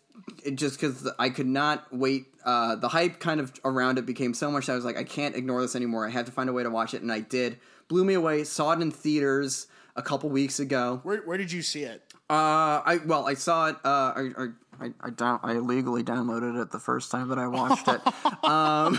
just 0.54 0.80
because 0.80 1.08
I 1.18 1.30
could 1.30 1.46
not 1.46 1.86
wait. 1.92 2.26
Uh, 2.44 2.76
the 2.76 2.88
hype 2.88 3.20
kind 3.20 3.40
of 3.40 3.52
around 3.64 3.98
it 3.98 4.06
became 4.06 4.34
so 4.34 4.50
much 4.50 4.66
that 4.66 4.72
I 4.72 4.76
was 4.76 4.84
like, 4.84 4.96
I 4.96 5.04
can't 5.04 5.36
ignore 5.36 5.62
this 5.62 5.76
anymore. 5.76 6.06
I 6.06 6.10
had 6.10 6.26
to 6.26 6.32
find 6.32 6.50
a 6.50 6.52
way 6.52 6.62
to 6.62 6.70
watch 6.70 6.92
it, 6.94 7.02
and 7.02 7.12
I 7.12 7.20
did. 7.20 7.58
Blew 7.88 8.04
me 8.04 8.14
away. 8.14 8.44
Saw 8.44 8.72
it 8.72 8.80
in 8.80 8.90
theaters 8.90 9.66
a 9.96 10.02
couple 10.02 10.28
weeks 10.30 10.58
ago. 10.60 11.00
Where 11.02 11.18
where 11.18 11.36
did 11.38 11.52
you 11.52 11.62
see 11.62 11.82
it? 11.82 12.02
Uh, 12.30 12.80
I 12.84 13.00
well, 13.04 13.26
I 13.26 13.34
saw 13.34 13.68
it. 13.68 13.76
Uh, 13.84 14.12
I 14.16 14.30
I 14.38 14.46
I, 14.82 14.92
I, 15.00 15.10
down, 15.10 15.38
I 15.42 15.52
illegally 15.52 16.02
downloaded 16.02 16.60
it 16.60 16.70
the 16.70 16.78
first 16.78 17.10
time 17.10 17.28
that 17.28 17.38
I 17.38 17.46
watched 17.46 17.86
it. 17.86 18.00
um, 18.44 18.98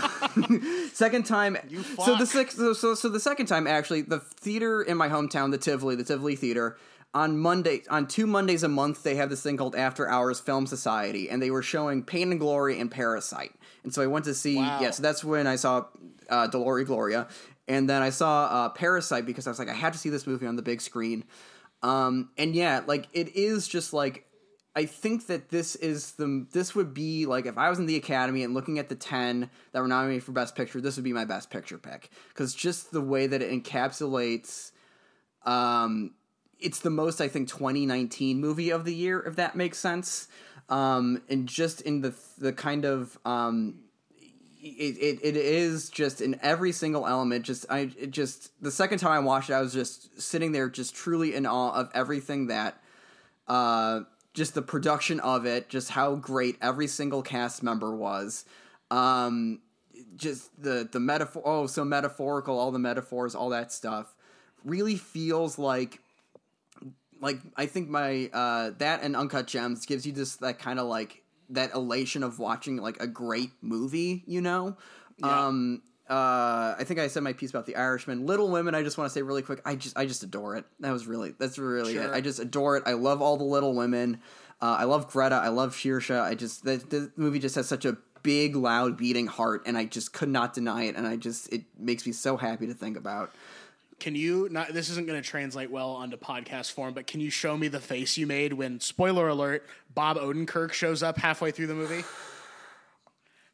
second 0.92 1.26
time. 1.26 1.58
so 2.04 2.16
the 2.16 2.26
six. 2.26 2.56
So, 2.56 2.72
so 2.72 2.94
so 2.94 3.08
the 3.08 3.20
second 3.20 3.46
time 3.46 3.66
actually, 3.66 4.02
the 4.02 4.20
theater 4.20 4.82
in 4.82 4.96
my 4.96 5.08
hometown, 5.08 5.50
the 5.50 5.58
Tivoli, 5.58 5.96
the 5.96 6.04
Tivoli 6.04 6.36
Theater. 6.36 6.78
On 7.12 7.38
Monday, 7.38 7.82
on 7.90 8.08
two 8.08 8.26
Mondays 8.26 8.64
a 8.64 8.68
month, 8.68 9.04
they 9.04 9.14
have 9.14 9.30
this 9.30 9.40
thing 9.40 9.56
called 9.56 9.76
After 9.76 10.08
Hours 10.08 10.40
Film 10.40 10.66
Society, 10.66 11.30
and 11.30 11.40
they 11.40 11.50
were 11.52 11.62
showing 11.62 12.02
Pain 12.02 12.32
and 12.32 12.40
Glory 12.40 12.80
and 12.80 12.90
Parasite. 12.90 13.54
And 13.84 13.94
so 13.94 14.02
I 14.02 14.08
went 14.08 14.24
to 14.24 14.34
see. 14.34 14.56
Wow. 14.56 14.80
Yeah, 14.80 14.90
so 14.90 15.00
that's 15.00 15.22
when 15.22 15.46
I 15.46 15.54
saw 15.54 15.86
uh, 16.28 16.48
Dolor 16.48 16.78
y 16.78 16.82
Gloria, 16.82 17.28
and 17.68 17.88
then 17.88 18.02
I 18.02 18.10
saw 18.10 18.46
uh, 18.46 18.68
Parasite 18.70 19.26
because 19.26 19.46
I 19.46 19.50
was 19.50 19.60
like, 19.60 19.68
I 19.68 19.74
had 19.74 19.92
to 19.92 19.98
see 19.98 20.08
this 20.08 20.26
movie 20.26 20.46
on 20.46 20.56
the 20.56 20.62
big 20.62 20.80
screen. 20.80 21.24
Um, 21.84 22.30
and 22.38 22.56
yeah, 22.56 22.80
like 22.86 23.08
it 23.12 23.36
is 23.36 23.68
just 23.68 23.92
like 23.92 24.24
I 24.74 24.86
think 24.86 25.26
that 25.26 25.50
this 25.50 25.76
is 25.76 26.12
the 26.12 26.46
this 26.50 26.74
would 26.74 26.94
be 26.94 27.26
like 27.26 27.44
if 27.44 27.58
I 27.58 27.68
was 27.68 27.78
in 27.78 27.84
the 27.84 27.96
Academy 27.96 28.42
and 28.42 28.54
looking 28.54 28.78
at 28.78 28.88
the 28.88 28.94
ten 28.94 29.50
that 29.72 29.80
were 29.80 29.86
nominated 29.86 30.24
for 30.24 30.32
Best 30.32 30.56
Picture, 30.56 30.80
this 30.80 30.96
would 30.96 31.04
be 31.04 31.12
my 31.12 31.26
Best 31.26 31.50
Picture 31.50 31.76
pick. 31.76 32.08
Because 32.28 32.54
just 32.54 32.90
the 32.90 33.02
way 33.02 33.26
that 33.26 33.42
it 33.42 33.50
encapsulates, 33.50 34.72
um, 35.44 36.12
it's 36.58 36.80
the 36.80 36.88
most 36.88 37.20
I 37.20 37.28
think 37.28 37.48
2019 37.50 38.40
movie 38.40 38.70
of 38.70 38.86
the 38.86 38.94
year 38.94 39.20
if 39.20 39.36
that 39.36 39.54
makes 39.54 39.76
sense, 39.76 40.28
um, 40.70 41.20
and 41.28 41.46
just 41.46 41.82
in 41.82 42.00
the 42.00 42.14
the 42.38 42.54
kind 42.54 42.86
of 42.86 43.18
um, 43.26 43.83
it, 44.66 44.96
it, 44.98 45.20
it 45.22 45.36
is 45.36 45.90
just 45.90 46.20
in 46.22 46.38
every 46.40 46.72
single 46.72 47.06
element 47.06 47.44
just 47.44 47.66
i 47.68 47.90
it 47.98 48.10
just 48.10 48.50
the 48.62 48.70
second 48.70 48.98
time 48.98 49.12
i 49.12 49.18
watched 49.18 49.50
it 49.50 49.52
i 49.52 49.60
was 49.60 49.74
just 49.74 50.20
sitting 50.20 50.52
there 50.52 50.70
just 50.70 50.94
truly 50.94 51.34
in 51.34 51.44
awe 51.44 51.72
of 51.74 51.90
everything 51.94 52.46
that 52.46 52.80
uh 53.46 54.00
just 54.34 54.54
the 54.54 54.62
production 54.62 55.20
of 55.20 55.46
it 55.46 55.68
just 55.68 55.90
how 55.90 56.16
great 56.16 56.58
every 56.60 56.88
single 56.88 57.22
cast 57.22 57.62
member 57.62 57.94
was. 57.94 58.44
Um 58.90 59.60
just 60.16 60.50
the 60.60 60.88
the 60.90 61.00
metaphor 61.00 61.42
oh 61.44 61.66
so 61.66 61.84
metaphorical 61.84 62.58
all 62.58 62.70
the 62.70 62.78
metaphors 62.78 63.34
all 63.34 63.48
that 63.48 63.72
stuff 63.72 64.14
really 64.64 64.96
feels 64.96 65.58
like 65.58 66.00
like 67.20 67.38
I 67.56 67.66
think 67.66 67.88
my 67.88 68.28
uh 68.32 68.70
that 68.78 69.02
and 69.02 69.16
Uncut 69.16 69.46
Gems 69.46 69.86
gives 69.86 70.04
you 70.04 70.12
this 70.12 70.36
that 70.36 70.58
kind 70.58 70.78
of 70.78 70.86
like 70.86 71.22
that 71.50 71.74
elation 71.74 72.22
of 72.22 72.38
watching 72.38 72.76
like 72.76 73.00
a 73.02 73.06
great 73.06 73.50
movie, 73.60 74.22
you 74.26 74.40
know? 74.40 74.76
Yeah. 75.18 75.46
Um 75.46 75.82
uh 76.08 76.74
I 76.78 76.84
think 76.84 77.00
I 77.00 77.06
said 77.08 77.22
my 77.22 77.32
piece 77.32 77.50
about 77.50 77.66
the 77.66 77.76
Irishman. 77.76 78.26
Little 78.26 78.50
Women, 78.50 78.74
I 78.74 78.82
just 78.82 78.98
want 78.98 79.08
to 79.08 79.14
say 79.14 79.22
really 79.22 79.42
quick, 79.42 79.60
I 79.64 79.74
just 79.76 79.96
I 79.96 80.06
just 80.06 80.22
adore 80.22 80.56
it. 80.56 80.64
That 80.80 80.92
was 80.92 81.06
really 81.06 81.34
that's 81.38 81.58
really 81.58 81.96
it. 81.96 82.10
I 82.10 82.20
just 82.20 82.40
adore 82.40 82.76
it. 82.76 82.82
I 82.86 82.92
love 82.92 83.22
all 83.22 83.36
the 83.36 83.44
little 83.44 83.74
women. 83.74 84.20
Uh, 84.60 84.76
I 84.80 84.84
love 84.84 85.10
Greta, 85.10 85.34
I 85.36 85.48
love 85.48 85.74
Saoirse. 85.74 86.20
I 86.20 86.34
just 86.34 86.64
the, 86.64 86.76
the 86.76 87.12
movie 87.16 87.38
just 87.38 87.54
has 87.54 87.68
such 87.68 87.84
a 87.84 87.96
big 88.22 88.56
loud 88.56 88.96
beating 88.96 89.26
heart 89.26 89.62
and 89.66 89.76
I 89.76 89.84
just 89.84 90.12
could 90.12 90.30
not 90.30 90.54
deny 90.54 90.84
it 90.84 90.96
and 90.96 91.06
I 91.06 91.16
just 91.16 91.52
it 91.52 91.64
makes 91.78 92.06
me 92.06 92.12
so 92.12 92.36
happy 92.36 92.66
to 92.66 92.74
think 92.74 92.96
about. 92.96 93.32
Can 94.04 94.14
you 94.14 94.50
not? 94.50 94.68
This 94.68 94.90
isn't 94.90 95.06
going 95.06 95.22
to 95.22 95.26
translate 95.26 95.70
well 95.70 95.92
onto 95.92 96.18
podcast 96.18 96.72
form, 96.72 96.92
but 96.92 97.06
can 97.06 97.20
you 97.20 97.30
show 97.30 97.56
me 97.56 97.68
the 97.68 97.80
face 97.80 98.18
you 98.18 98.26
made 98.26 98.52
when 98.52 98.78
spoiler 98.78 99.28
alert 99.28 99.66
Bob 99.94 100.18
Odenkirk 100.18 100.74
shows 100.74 101.02
up 101.02 101.16
halfway 101.16 101.52
through 101.52 101.68
the 101.68 101.74
movie? 101.74 102.04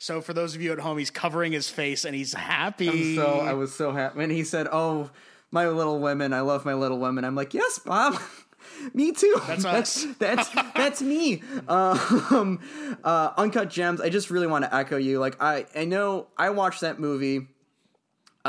So 0.03 0.23
for 0.23 0.33
those 0.33 0.55
of 0.55 0.63
you 0.63 0.73
at 0.73 0.79
home, 0.79 0.97
he's 0.97 1.11
covering 1.11 1.53
his 1.53 1.69
face 1.69 2.07
and 2.07 2.15
he's 2.15 2.33
happy. 2.33 3.17
So 3.17 3.41
I 3.41 3.53
was 3.53 3.75
so 3.75 3.93
happy 3.93 4.17
when 4.17 4.31
he 4.31 4.45
said, 4.45 4.67
"Oh, 4.73 5.11
my 5.51 5.69
little 5.69 6.01
women, 6.01 6.33
I 6.33 6.41
love 6.41 6.65
my 6.65 6.73
little 6.73 6.99
women." 6.99 7.23
I'm 7.23 7.35
like, 7.35 7.53
"Yes, 7.53 7.79
Bob." 7.79 8.19
me 8.95 9.13
too. 9.13 9.41
That's 9.47 9.63
that's 9.63 10.07
us. 10.07 10.15
that's, 10.19 10.51
that's 10.75 11.03
me. 11.03 11.43
Um, 11.69 12.61
uh, 13.05 13.35
Uncut 13.37 13.69
Gems. 13.69 14.01
I 14.01 14.09
just 14.09 14.31
really 14.31 14.47
want 14.47 14.65
to 14.65 14.75
echo 14.75 14.97
you. 14.97 15.19
Like 15.21 15.37
I, 15.39 15.67
I 15.77 15.85
know 15.85 16.29
I 16.39 16.49
watched 16.49 16.81
that 16.81 16.99
movie, 16.99 17.47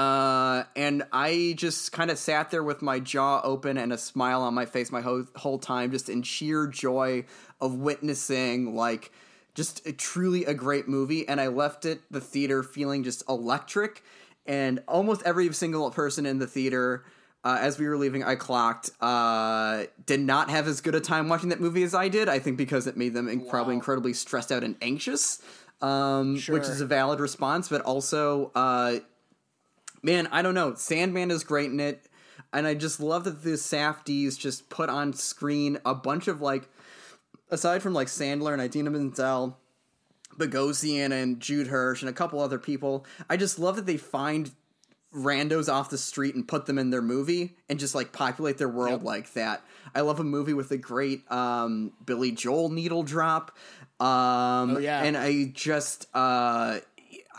uh, 0.01 0.63
and 0.75 1.03
I 1.13 1.53
just 1.57 1.91
kind 1.91 2.09
of 2.09 2.17
sat 2.17 2.49
there 2.49 2.63
with 2.63 2.81
my 2.81 2.99
jaw 2.99 3.39
open 3.43 3.77
and 3.77 3.93
a 3.93 3.97
smile 3.99 4.41
on 4.41 4.55
my 4.55 4.65
face 4.65 4.91
my 4.91 5.01
whole 5.01 5.25
whole 5.35 5.59
time, 5.59 5.91
just 5.91 6.09
in 6.09 6.23
sheer 6.23 6.65
joy 6.65 7.25
of 7.59 7.75
witnessing 7.75 8.75
like 8.75 9.11
just 9.53 9.85
a, 9.85 9.93
truly 9.93 10.45
a 10.45 10.55
great 10.55 10.87
movie. 10.87 11.27
And 11.27 11.39
I 11.39 11.47
left 11.47 11.85
it 11.85 12.01
the 12.09 12.21
theater 12.21 12.63
feeling 12.63 13.03
just 13.03 13.21
electric, 13.29 14.03
and 14.47 14.81
almost 14.87 15.21
every 15.23 15.53
single 15.53 15.91
person 15.91 16.25
in 16.25 16.39
the 16.39 16.47
theater. 16.47 17.03
Uh, 17.43 17.57
as 17.59 17.79
we 17.79 17.87
were 17.87 17.97
leaving, 17.97 18.23
I 18.23 18.35
clocked. 18.35 18.91
Uh, 19.01 19.85
did 20.05 20.19
not 20.19 20.49
have 20.51 20.67
as 20.67 20.79
good 20.81 20.93
a 20.93 20.99
time 20.99 21.27
watching 21.27 21.49
that 21.49 21.59
movie 21.59 21.81
as 21.83 21.95
I 21.95 22.07
did. 22.07 22.29
I 22.29 22.37
think 22.39 22.55
because 22.57 22.85
it 22.85 22.97
made 22.97 23.13
them 23.13 23.27
in- 23.27 23.47
probably 23.47 23.73
incredibly 23.75 24.13
stressed 24.13 24.51
out 24.51 24.63
and 24.63 24.75
anxious, 24.79 25.41
um, 25.81 26.35
which 26.35 26.63
is 26.63 26.81
a 26.81 26.85
valid 26.85 27.19
response. 27.19 27.67
But 27.67 27.81
also, 27.81 28.51
uh, 28.53 28.99
man, 30.03 30.27
I 30.31 30.41
don't 30.41 30.53
know. 30.55 30.73
Sandman 30.75 31.31
is 31.31 31.43
great 31.43 31.71
in 31.71 31.79
it, 31.79 32.07
and 32.53 32.65
I 32.67 32.73
just 32.73 32.99
love 32.99 33.23
that 33.25 33.43
the 33.43 33.51
Safdies 33.51 34.37
just 34.37 34.69
put 34.69 34.89
on 34.89 35.13
screen 35.13 35.77
a 35.85 35.93
bunch 35.95 36.27
of 36.27 36.41
like, 36.41 36.69
aside 37.49 37.81
from 37.81 37.93
like 37.93 38.07
Sandler 38.07 38.53
and 38.53 38.61
Idina 38.61 38.89
Menzel, 38.89 39.57
Bogosian 40.37 41.11
and 41.11 41.39
Judd 41.39 41.67
Hirsch 41.67 42.01
and 42.01 42.09
a 42.09 42.13
couple 42.13 42.39
other 42.39 42.59
people. 42.59 43.05
I 43.29 43.37
just 43.37 43.59
love 43.59 43.75
that 43.75 43.85
they 43.85 43.97
find 43.97 44.51
randos 45.13 45.71
off 45.71 45.89
the 45.89 45.97
street 45.97 46.35
and 46.35 46.47
put 46.47 46.65
them 46.67 46.77
in 46.79 46.89
their 46.89 47.01
movie 47.01 47.57
and 47.67 47.77
just 47.77 47.93
like 47.93 48.13
populate 48.13 48.57
their 48.57 48.69
world 48.69 49.01
Yep. 49.01 49.03
like 49.03 49.33
that. 49.33 49.61
I 49.93 50.01
love 50.01 50.21
a 50.21 50.23
movie 50.23 50.53
with 50.53 50.71
a 50.71 50.77
great 50.77 51.29
um, 51.29 51.91
Billy 52.05 52.31
Joel 52.31 52.69
needle 52.69 53.03
drop. 53.03 53.51
Um, 53.99 54.77
Oh, 54.77 54.77
yeah. 54.79 55.03
and 55.03 55.17
I 55.17 55.51
just 55.53 56.07
uh, 56.13 56.79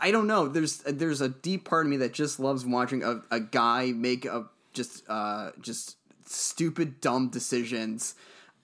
I 0.03 0.11
don't 0.11 0.27
know. 0.27 0.47
There's 0.47 0.79
there's 0.79 1.21
a 1.21 1.29
deep 1.29 1.63
part 1.63 1.85
of 1.85 1.89
me 1.89 1.97
that 1.97 2.13
just 2.13 2.39
loves 2.39 2.65
watching 2.65 3.03
a, 3.03 3.21
a 3.31 3.39
guy 3.39 3.91
make 3.93 4.25
a 4.25 4.45
just 4.73 5.03
uh, 5.09 5.51
just 5.61 5.95
stupid 6.25 6.99
dumb 6.99 7.29
decisions 7.29 8.15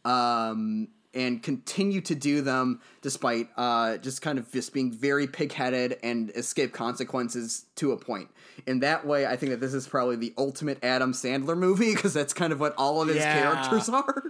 um, 0.05 0.87
and 1.13 1.41
continue 1.41 2.01
to 2.01 2.13
do 2.15 2.41
them 2.41 2.81
despite 3.01 3.47
uh, 3.57 3.97
just 3.97 4.21
kind 4.21 4.37
of 4.37 4.51
just 4.51 4.73
being 4.73 4.91
very 4.91 5.27
pigheaded 5.27 5.97
and 6.03 6.29
escape 6.31 6.73
consequences 6.73 7.65
to 7.75 7.91
a 7.93 7.97
point. 7.97 8.29
In 8.67 8.81
that 8.81 9.05
way, 9.07 9.25
I 9.25 9.35
think 9.37 9.51
that 9.51 9.61
this 9.61 9.73
is 9.73 9.87
probably 9.87 10.17
the 10.17 10.33
ultimate 10.37 10.83
Adam 10.83 11.13
Sandler 11.13 11.57
movie 11.57 11.93
because 11.95 12.13
that's 12.13 12.33
kind 12.33 12.51
of 12.51 12.59
what 12.59 12.73
all 12.77 13.01
of 13.01 13.07
his 13.07 13.17
Yeah. 13.17 13.41
characters 13.41 13.87
are. 14.01 14.23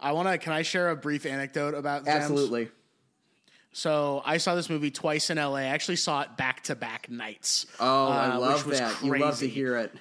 I 0.00 0.12
want 0.12 0.28
to. 0.28 0.38
Can 0.38 0.54
I 0.54 0.62
share 0.62 0.88
a 0.88 0.96
brief 0.96 1.26
anecdote 1.26 1.74
about? 1.74 2.08
Absolutely. 2.08 2.70
So 3.72 4.22
I 4.24 4.38
saw 4.38 4.54
this 4.54 4.68
movie 4.68 4.90
twice 4.90 5.30
in 5.30 5.36
LA. 5.38 5.56
I 5.56 5.62
actually 5.64 5.96
saw 5.96 6.22
it 6.22 6.36
back 6.36 6.62
to 6.64 6.74
back 6.74 7.08
nights. 7.08 7.66
Oh, 7.78 8.08
I 8.08 8.30
uh, 8.30 8.38
love 8.40 8.66
which 8.66 8.66
was 8.66 8.78
that. 8.80 9.02
You 9.04 9.16
love 9.16 9.38
to 9.38 9.48
hear 9.48 9.76
it. 9.76 9.92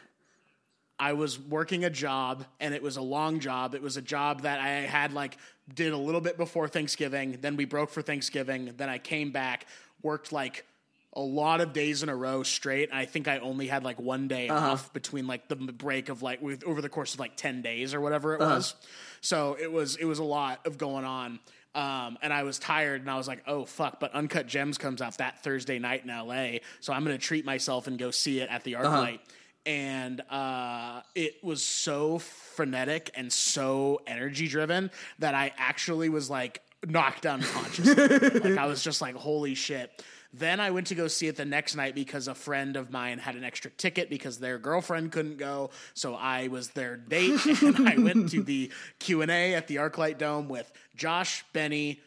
I 1.01 1.13
was 1.13 1.39
working 1.39 1.85
a 1.85 1.89
job 1.89 2.43
and 2.59 2.73
it 2.73 2.83
was 2.83 2.97
a 2.97 3.01
long 3.01 3.39
job. 3.39 3.73
It 3.75 3.81
was 3.81 3.95
a 3.95 4.01
job 4.01 4.41
that 4.41 4.59
I 4.59 4.69
had 4.81 5.13
like 5.13 5.37
did 5.73 5.93
a 5.93 5.97
little 5.97 6.19
bit 6.19 6.35
before 6.35 6.67
Thanksgiving, 6.67 7.37
then 7.41 7.55
we 7.55 7.65
broke 7.65 7.89
for 7.91 8.01
Thanksgiving, 8.01 8.73
then 8.75 8.89
I 8.89 8.97
came 8.97 9.31
back, 9.31 9.67
worked 10.01 10.31
like 10.31 10.65
a 11.13 11.21
lot 11.21 11.61
of 11.61 11.73
days 11.73 12.01
in 12.03 12.09
a 12.09 12.15
row 12.15 12.43
straight. 12.43 12.89
I 12.91 13.05
think 13.05 13.27
I 13.27 13.37
only 13.37 13.67
had 13.67 13.83
like 13.83 13.99
one 13.99 14.27
day 14.27 14.49
Uh-huh. 14.49 14.71
off 14.71 14.91
between 14.93 15.27
like 15.27 15.47
the 15.47 15.55
break 15.55 16.09
of 16.09 16.21
like 16.23 16.41
with, 16.41 16.63
over 16.65 16.81
the 16.81 16.89
course 16.89 17.13
of 17.13 17.19
like 17.19 17.35
10 17.37 17.61
days 17.61 17.93
or 17.93 18.01
whatever 18.01 18.35
Uh-huh. 18.35 18.51
it 18.51 18.55
was. 18.55 18.75
So 19.21 19.57
it 19.61 19.71
was 19.71 19.95
it 19.95 20.05
was 20.05 20.19
a 20.19 20.23
lot 20.23 20.65
of 20.65 20.77
going 20.77 21.05
on. 21.05 21.39
Um, 21.75 22.17
and 22.21 22.33
I 22.33 22.43
was 22.43 22.57
tired 22.57 23.01
and 23.01 23.09
I 23.11 23.17
was 23.17 23.27
like, 23.27 23.43
oh 23.47 23.63
fuck, 23.65 23.99
but 23.99 24.11
Uncut 24.13 24.47
Gems 24.47 24.77
comes 24.77 25.01
out 25.01 25.17
that 25.19 25.43
Thursday 25.43 25.77
night 25.79 26.03
in 26.03 26.09
LA. 26.09 26.59
So 26.79 26.93
I'm 26.93 27.03
gonna 27.03 27.17
treat 27.17 27.45
myself 27.45 27.87
and 27.87 27.97
go 27.99 28.09
see 28.11 28.39
it 28.39 28.49
at 28.49 28.63
the 28.63 28.75
Uh-huh. 28.75 28.87
ArcLight. 29.05 29.19
And 29.65 30.21
uh, 30.31 31.01
it 31.13 31.43
was 31.43 31.61
so 31.63 32.17
frenetic 32.19 33.11
and 33.15 33.31
so 33.31 34.01
energy 34.07 34.47
driven 34.47 34.89
that 35.19 35.35
I 35.35 35.51
actually 35.57 36.09
was 36.09 36.29
like 36.29 36.61
knocked 36.87 37.25
unconscious. 37.27 37.85
like 38.43 38.57
I 38.57 38.65
was 38.65 38.83
just 38.83 38.99
like, 39.01 39.15
holy 39.15 39.53
shit. 39.53 40.03
Then 40.31 40.59
I 40.59 40.69
went 40.69 40.87
to 40.87 40.95
go 40.95 41.07
see 41.07 41.27
it 41.27 41.37
the 41.37 41.45
next 41.45 41.75
night 41.75 41.95
because 41.95 42.27
a 42.27 42.35
friend 42.35 42.75
of 42.75 42.91
mine 42.91 43.17
had 43.17 43.35
an 43.35 43.43
extra 43.43 43.71
ticket 43.71 44.09
because 44.09 44.37
their 44.37 44.59
girlfriend 44.59 45.11
couldn't 45.11 45.37
go. 45.37 45.71
So 45.95 46.13
I 46.13 46.49
was 46.49 46.69
their 46.69 46.97
date, 46.97 47.43
and 47.63 47.87
I 47.89 47.97
went 47.97 48.29
to 48.29 48.43
the 48.43 48.71
Q 48.99 49.23
and 49.23 49.31
A 49.31 49.55
at 49.55 49.67
the 49.67 49.77
ArcLight 49.77 50.19
Dome 50.19 50.47
with 50.47 50.71
Josh, 50.95 51.43
Benny, 51.51 51.99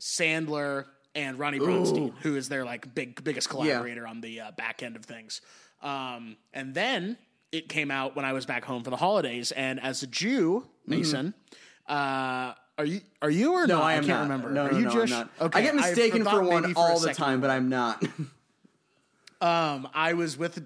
Sandler, 0.00 0.84
and 1.14 1.38
Ronnie 1.38 1.58
Bronstein, 1.60 2.12
who 2.20 2.36
is 2.36 2.48
their 2.48 2.64
like 2.64 2.94
big 2.94 3.22
biggest 3.24 3.48
collaborator 3.48 4.06
on 4.06 4.20
the 4.20 4.40
uh, 4.40 4.50
back 4.52 4.82
end 4.82 4.96
of 4.96 5.04
things. 5.04 5.40
Um, 5.82 6.36
and 6.52 6.74
then 6.74 7.16
it 7.52 7.68
came 7.68 7.90
out 7.90 8.14
when 8.16 8.24
I 8.24 8.34
was 8.34 8.44
back 8.44 8.64
home 8.64 8.82
for 8.82 8.90
the 8.90 8.96
holidays, 8.96 9.50
and 9.52 9.80
as 9.80 10.02
a 10.02 10.06
Jew, 10.06 10.66
Mason. 10.86 11.34
Uh, 11.86 12.52
are 12.78 12.84
you 12.84 13.00
are 13.20 13.30
you 13.30 13.52
or 13.52 13.66
No, 13.66 13.78
not? 13.78 13.84
I 13.84 13.94
am 13.94 14.04
can't 14.04 14.18
not. 14.18 14.22
remember. 14.22 14.50
No, 14.50 14.64
are 14.66 14.72
no, 14.72 14.78
you 14.78 14.84
no, 14.86 14.90
Jewish? 14.90 15.12
I'm 15.12 15.18
not. 15.18 15.30
Okay, 15.40 15.58
I 15.58 15.62
get 15.62 15.74
mistaken 15.74 16.24
for 16.24 16.42
one 16.42 16.72
for 16.74 16.80
all 16.80 16.98
the 17.00 17.12
time, 17.14 17.40
but. 17.40 17.50
I'm 17.50 17.68
not. 17.68 18.02
Um, 19.40 19.88
I 19.92 20.12
was 20.12 20.38
with 20.38 20.64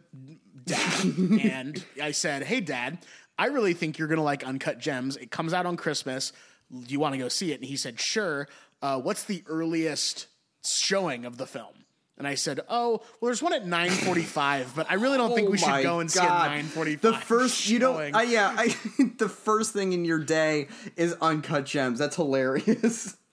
dad 0.66 1.05
and 1.41 1.83
I 2.03 2.11
said, 2.11 2.43
Hey 2.43 2.61
dad, 2.61 2.99
I 3.39 3.47
really 3.47 3.73
think 3.73 3.97
you're 3.97 4.07
gonna 4.07 4.23
like 4.23 4.45
Uncut 4.45 4.78
Gems. 4.78 5.16
It 5.16 5.31
comes 5.31 5.55
out 5.55 5.65
on 5.65 5.78
Christmas. 5.78 6.35
Do 6.70 6.85
you 6.93 7.01
want 7.01 7.15
to 7.15 7.19
go 7.19 7.28
see 7.28 7.53
it? 7.53 7.55
And 7.55 7.65
he 7.65 7.78
said, 7.78 7.99
Sure. 7.99 8.47
Uh, 8.83 9.01
what's 9.01 9.24
the 9.24 9.43
earliest 9.47 10.27
showing 10.62 11.24
of 11.24 11.39
the 11.39 11.47
film? 11.47 11.85
And 12.18 12.26
I 12.26 12.34
said, 12.34 12.60
"Oh, 12.68 13.02
well, 13.20 13.28
there's 13.28 13.43
one 13.43 13.52
at 13.52 13.66
9:45, 13.66 14.74
but 14.74 14.90
I 14.90 14.94
really 14.94 15.18
don't 15.18 15.34
think 15.34 15.48
Oh 15.48 15.51
we 15.52 15.59
should 15.59 15.82
go 15.82 16.01
and 16.01 16.10
see 16.10 16.20
it 16.20 16.24
at 16.24 16.51
9:45." 16.64 17.01
The 17.02 17.12
first 17.12 17.68
you 17.68 17.78
don't. 17.78 18.14
Uh, 18.14 18.20
yeah, 18.20 18.55
I, 18.56 18.74
the 19.18 19.28
first 19.28 19.72
thing 19.72 19.93
in 19.93 20.05
your 20.05 20.18
day 20.18 20.68
is 20.97 21.14
uncut 21.20 21.66
gems. 21.66 21.98
That's 21.98 22.16
hilarious. 22.16 23.16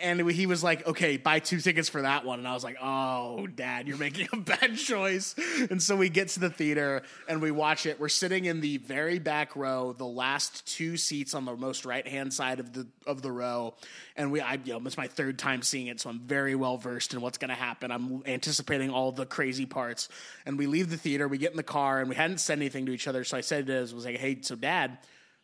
and 0.00 0.30
he 0.30 0.46
was 0.46 0.62
like, 0.62 0.86
"Okay, 0.86 1.16
buy 1.16 1.38
two 1.38 1.60
tickets 1.60 1.88
for 1.88 2.02
that 2.02 2.24
one." 2.24 2.38
And 2.38 2.48
I 2.48 2.54
was 2.54 2.64
like, 2.64 2.76
"Oh, 2.80 3.46
Dad, 3.46 3.88
you're 3.88 3.96
making 3.96 4.28
a 4.32 4.36
bad 4.38 4.76
choice." 4.76 5.34
And 5.70 5.82
so 5.82 5.96
we 5.96 6.08
get 6.08 6.28
to 6.30 6.40
the 6.40 6.50
theater 6.50 7.02
and 7.28 7.42
we 7.42 7.50
watch 7.50 7.86
it. 7.86 8.00
We're 8.00 8.08
sitting 8.08 8.44
in 8.44 8.60
the 8.60 8.78
very 8.78 9.18
back 9.18 9.56
row, 9.56 9.92
the 9.92 10.06
last 10.06 10.66
two 10.66 10.96
seats 10.96 11.34
on 11.34 11.44
the 11.44 11.56
most 11.56 11.84
right 11.84 12.06
hand 12.06 12.32
side 12.32 12.60
of 12.60 12.72
the 12.72 12.86
of 13.06 13.22
the 13.22 13.32
row. 13.32 13.74
And 14.16 14.32
we, 14.32 14.40
I, 14.40 14.54
you 14.64 14.72
know, 14.72 14.80
it's 14.84 14.96
my 14.96 15.08
third 15.08 15.38
time 15.38 15.62
seeing 15.62 15.86
it, 15.86 16.00
so 16.00 16.10
I'm 16.10 16.20
very 16.20 16.54
well 16.54 16.76
versed 16.76 17.14
in 17.14 17.20
what's 17.20 17.38
going 17.38 17.50
to 17.50 17.54
happen. 17.54 17.90
I'm 17.90 18.22
anticipating 18.26 18.90
all 18.90 19.12
the 19.12 19.26
crazy 19.26 19.66
parts. 19.66 20.08
And 20.46 20.58
we 20.58 20.66
leave 20.66 20.90
the 20.90 20.96
theater, 20.96 21.28
we 21.28 21.38
get 21.38 21.52
in 21.52 21.56
the 21.56 21.62
car, 21.62 22.00
and 22.00 22.08
we 22.08 22.16
hadn't 22.16 22.38
said 22.38 22.58
anything 22.58 22.86
to 22.86 22.92
each 22.92 23.06
other. 23.06 23.24
So 23.24 23.36
I 23.36 23.42
said 23.42 23.66
to 23.66 23.72
his, 23.72 23.94
was 23.94 24.04
like, 24.04 24.18
"Hey, 24.18 24.38
so 24.42 24.56
Dad, 24.56 24.98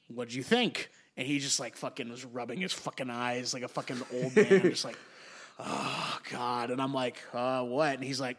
what'd 0.09 0.35
you 0.35 0.43
think?" 0.43 0.91
And 1.17 1.27
he 1.27 1.39
just 1.39 1.61
like 1.61 1.77
fucking 1.77 2.09
was 2.09 2.25
rubbing 2.25 2.61
his 2.61 2.73
fucking 2.73 3.09
eyes 3.11 3.55
like 3.55 3.63
a 3.63 3.69
fucking 3.69 4.01
old 4.13 4.35
man, 4.35 4.63
just 4.63 4.85
like, 4.85 4.99
oh 5.59 6.19
god. 6.31 6.71
And 6.71 6.81
I'm 6.83 6.93
like, 6.93 7.23
uh, 7.33 7.63
what? 7.63 7.95
And 7.95 8.03
he's 8.05 8.21
like, 8.21 8.37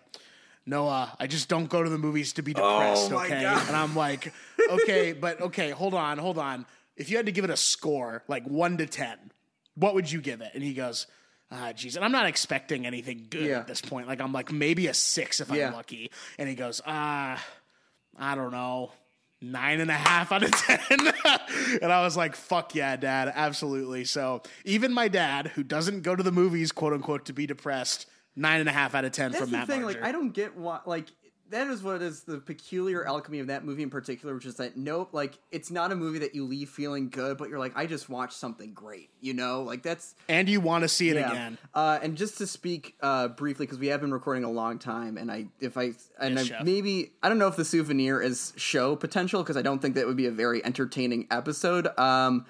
Noah, 0.65 1.15
I 1.19 1.27
just 1.27 1.47
don't 1.47 1.69
go 1.69 1.83
to 1.83 1.89
the 1.89 1.97
movies 1.97 2.33
to 2.33 2.41
be 2.41 2.53
depressed, 2.53 3.11
Oh 3.11 3.19
okay? 3.19 3.43
God. 3.43 3.67
And 3.67 3.75
I'm 3.77 3.95
like, 3.95 4.33
okay, 4.69 5.13
but 5.13 5.39
okay, 5.41 5.69
hold 5.69 5.93
on, 5.93 6.17
hold 6.17 6.37
on. 6.37 6.65
If 6.97 7.09
you 7.09 7.17
had 7.17 7.27
to 7.27 7.31
give 7.31 7.43
it 7.43 7.49
a 7.51 7.57
score, 7.57 8.23
like 8.27 8.45
one 8.45 8.77
to 8.77 8.85
ten, 8.87 9.17
what 9.75 9.93
would 9.93 10.11
you 10.11 10.21
give 10.21 10.41
it? 10.41 10.51
And 10.53 10.63
he 10.63 10.73
goes, 10.73 11.07
ah, 11.51 11.71
jeez. 11.75 11.95
And 11.95 12.03
I'm 12.03 12.11
not 12.11 12.25
expecting 12.25 12.85
anything 12.85 13.27
good 13.29 13.43
Yeah. 13.45 13.59
at 13.59 13.67
this 13.67 13.79
point. 13.81 14.07
Like 14.07 14.19
I'm 14.21 14.33
like 14.33 14.51
maybe 14.51 14.87
a 14.87 14.93
six 14.93 15.39
if 15.39 15.49
Yeah. 15.51 15.67
I'm 15.67 15.73
lucky. 15.75 16.09
And 16.39 16.49
he 16.49 16.55
goes, 16.55 16.81
ah, 16.85 17.41
I 18.17 18.35
don't 18.35 18.51
know. 18.51 18.91
Nine 19.41 19.79
and 19.81 19.91
a 19.91 19.95
half 19.95 20.31
out 20.31 20.43
of 20.43 20.51
ten. 20.53 20.79
and 21.81 21.91
I 21.91 22.01
was 22.01 22.15
like, 22.17 22.35
fuck 22.35 22.73
yeah, 22.73 22.95
dad, 22.95 23.31
absolutely. 23.35 24.05
So 24.05 24.41
even 24.63 24.93
my 24.93 25.07
dad, 25.07 25.47
who 25.47 25.63
doesn't 25.63 26.01
go 26.01 26.15
to 26.15 26.23
the 26.23 26.31
movies, 26.31 26.71
quote 26.71 26.93
unquote, 26.93 27.25
to 27.25 27.33
be 27.33 27.45
depressed, 27.45 28.07
nine 28.35 28.59
and 28.61 28.69
a 28.69 28.71
half 28.71 28.95
out 28.95 29.05
of 29.05 29.11
ten 29.11 29.31
That's 29.31 29.41
from 29.43 29.51
the 29.51 29.57
Matt 29.57 29.67
thing. 29.67 29.81
Marger. 29.83 29.99
Like, 29.99 30.07
I 30.09 30.11
don't 30.11 30.31
get 30.31 30.57
why. 30.57 30.79
Like, 30.85 31.07
that 31.51 31.67
is 31.67 31.83
what 31.83 32.01
is 32.01 32.23
the 32.23 32.39
peculiar 32.39 33.05
alchemy 33.07 33.39
of 33.39 33.47
that 33.47 33.63
movie 33.63 33.83
in 33.83 33.89
particular, 33.89 34.33
which 34.33 34.45
is 34.45 34.55
that 34.55 34.75
nope, 34.77 35.09
like, 35.13 35.37
it's 35.51 35.69
not 35.69 35.91
a 35.91 35.95
movie 35.95 36.19
that 36.19 36.33
you 36.33 36.43
leave 36.45 36.69
feeling 36.69 37.09
good, 37.09 37.37
but 37.37 37.49
you're 37.49 37.59
like, 37.59 37.73
I 37.77 37.85
just 37.85 38.09
watched 38.09 38.33
something 38.33 38.73
great. 38.73 39.09
You 39.21 39.33
know, 39.33 39.61
like 39.63 39.83
that's 39.83 40.15
and 40.27 40.49
you 40.49 40.59
want 40.59 40.83
to 40.83 40.87
see 40.87 41.09
it 41.09 41.17
Yeah. 41.17 41.31
again. 41.31 41.57
Uh, 41.73 41.99
and 42.01 42.17
just 42.17 42.37
to 42.39 42.47
speak 42.47 42.95
uh, 43.01 43.27
briefly, 43.29 43.65
because 43.65 43.79
we 43.79 43.87
have 43.87 44.01
been 44.01 44.13
recording 44.13 44.43
a 44.43 44.51
long 44.51 44.79
time, 44.79 45.17
and 45.17 45.31
I, 45.31 45.45
if 45.59 45.77
I, 45.77 45.91
and 46.19 46.35
Yes, 46.35 46.51
I, 46.51 46.63
maybe 46.63 47.11
I 47.21 47.29
don't 47.29 47.37
know 47.37 47.47
if 47.47 47.55
the 47.55 47.65
souvenir 47.65 48.21
is 48.21 48.53
show 48.55 48.95
potential 48.95 49.43
because 49.43 49.57
I 49.57 49.61
don't 49.61 49.81
think 49.81 49.95
that 49.95 50.07
would 50.07 50.17
be 50.17 50.25
a 50.27 50.31
very 50.31 50.63
entertaining 50.65 51.27
episode. 51.31 51.87
Um, 51.99 52.45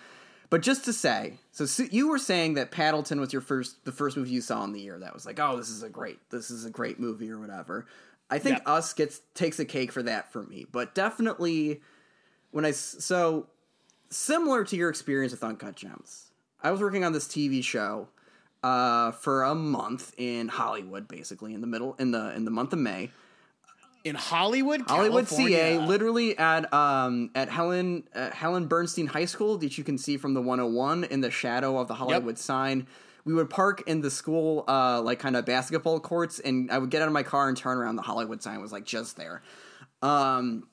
but 0.49 0.61
just 0.61 0.85
to 0.85 0.93
say, 0.93 1.39
so 1.51 1.65
Su- 1.65 1.89
you 1.91 2.07
were 2.07 2.19
saying 2.19 2.53
that 2.53 2.71
Paddleton 2.71 3.19
was 3.19 3.33
your 3.33 3.41
first, 3.41 3.83
the 3.83 3.91
first 3.91 4.15
movie 4.15 4.29
you 4.29 4.41
saw 4.41 4.63
in 4.63 4.73
the 4.73 4.79
year 4.79 4.99
that 4.99 5.13
was 5.13 5.25
like, 5.25 5.39
oh, 5.39 5.57
this 5.57 5.69
is 5.69 5.81
a 5.83 5.89
great, 5.89 6.19
this 6.29 6.51
is 6.51 6.65
a 6.65 6.69
great 6.69 6.99
movie 6.99 7.29
or 7.31 7.39
whatever. 7.39 7.87
I 8.29 8.39
think 8.39 8.57
Yep. 8.57 8.67
Us 8.67 8.93
gets 8.93 9.21
takes 9.33 9.59
a 9.59 9.65
cake 9.65 9.91
for 9.91 10.03
that 10.03 10.31
for 10.31 10.43
me, 10.43 10.65
but 10.71 10.95
definitely 10.95 11.81
when 12.51 12.65
I 12.65 12.71
so 12.71 13.47
similar 14.09 14.63
to 14.63 14.75
your 14.75 14.89
experience 14.89 15.31
with 15.31 15.43
Uncut 15.43 15.75
Gems. 15.75 16.31
I 16.63 16.71
was 16.71 16.81
working 16.81 17.03
on 17.03 17.13
this 17.13 17.27
TV 17.27 17.63
show 17.63 18.07
uh, 18.63 19.11
for 19.11 19.43
a 19.43 19.53
month 19.53 20.13
in 20.17 20.47
Hollywood, 20.47 21.07
basically 21.07 21.53
in 21.53 21.61
the 21.61 21.67
middle 21.67 21.95
in 21.99 22.11
the 22.11 22.33
in 22.35 22.45
the 22.45 22.51
month 22.51 22.73
of 22.73 22.79
May. 22.79 23.11
In 24.03 24.15
Hollywood, 24.15 24.81
Hollywood, 24.81 25.27
California, 25.27 25.57
CA, 25.57 25.77
literally 25.79 26.37
at 26.37 26.71
um 26.73 27.31
at 27.35 27.49
Helen 27.49 28.07
at 28.13 28.33
Helen 28.33 28.67
Bernstein 28.67 29.07
High 29.07 29.25
School, 29.25 29.57
that 29.57 29.77
you 29.77 29.83
can 29.83 29.97
see 29.97 30.17
from 30.17 30.33
the 30.33 30.41
101 30.41 31.05
in 31.05 31.21
the 31.21 31.31
shadow 31.31 31.77
of 31.77 31.87
the 31.87 31.95
Hollywood 31.95 32.37
sign. 32.37 32.87
We 33.25 33.33
would 33.33 33.49
park 33.49 33.83
in 33.87 34.01
the 34.01 34.11
school 34.11 34.63
uh 34.67 35.01
like 35.01 35.19
kind 35.19 35.35
of 35.35 35.45
basketball 35.45 35.99
courts, 35.99 36.39
and 36.39 36.71
I 36.71 36.77
would 36.77 36.89
get 36.89 37.01
out 37.01 37.07
of 37.07 37.13
my 37.13 37.23
car 37.23 37.49
and 37.49 37.57
turn 37.57 37.77
around. 37.77 37.95
The 37.95 38.03
Hollywood 38.03 38.41
sign 38.41 38.61
was 38.61 38.71
like 38.71 38.85
just 38.85 39.17
there. 39.17 39.41
Um, 40.01 40.67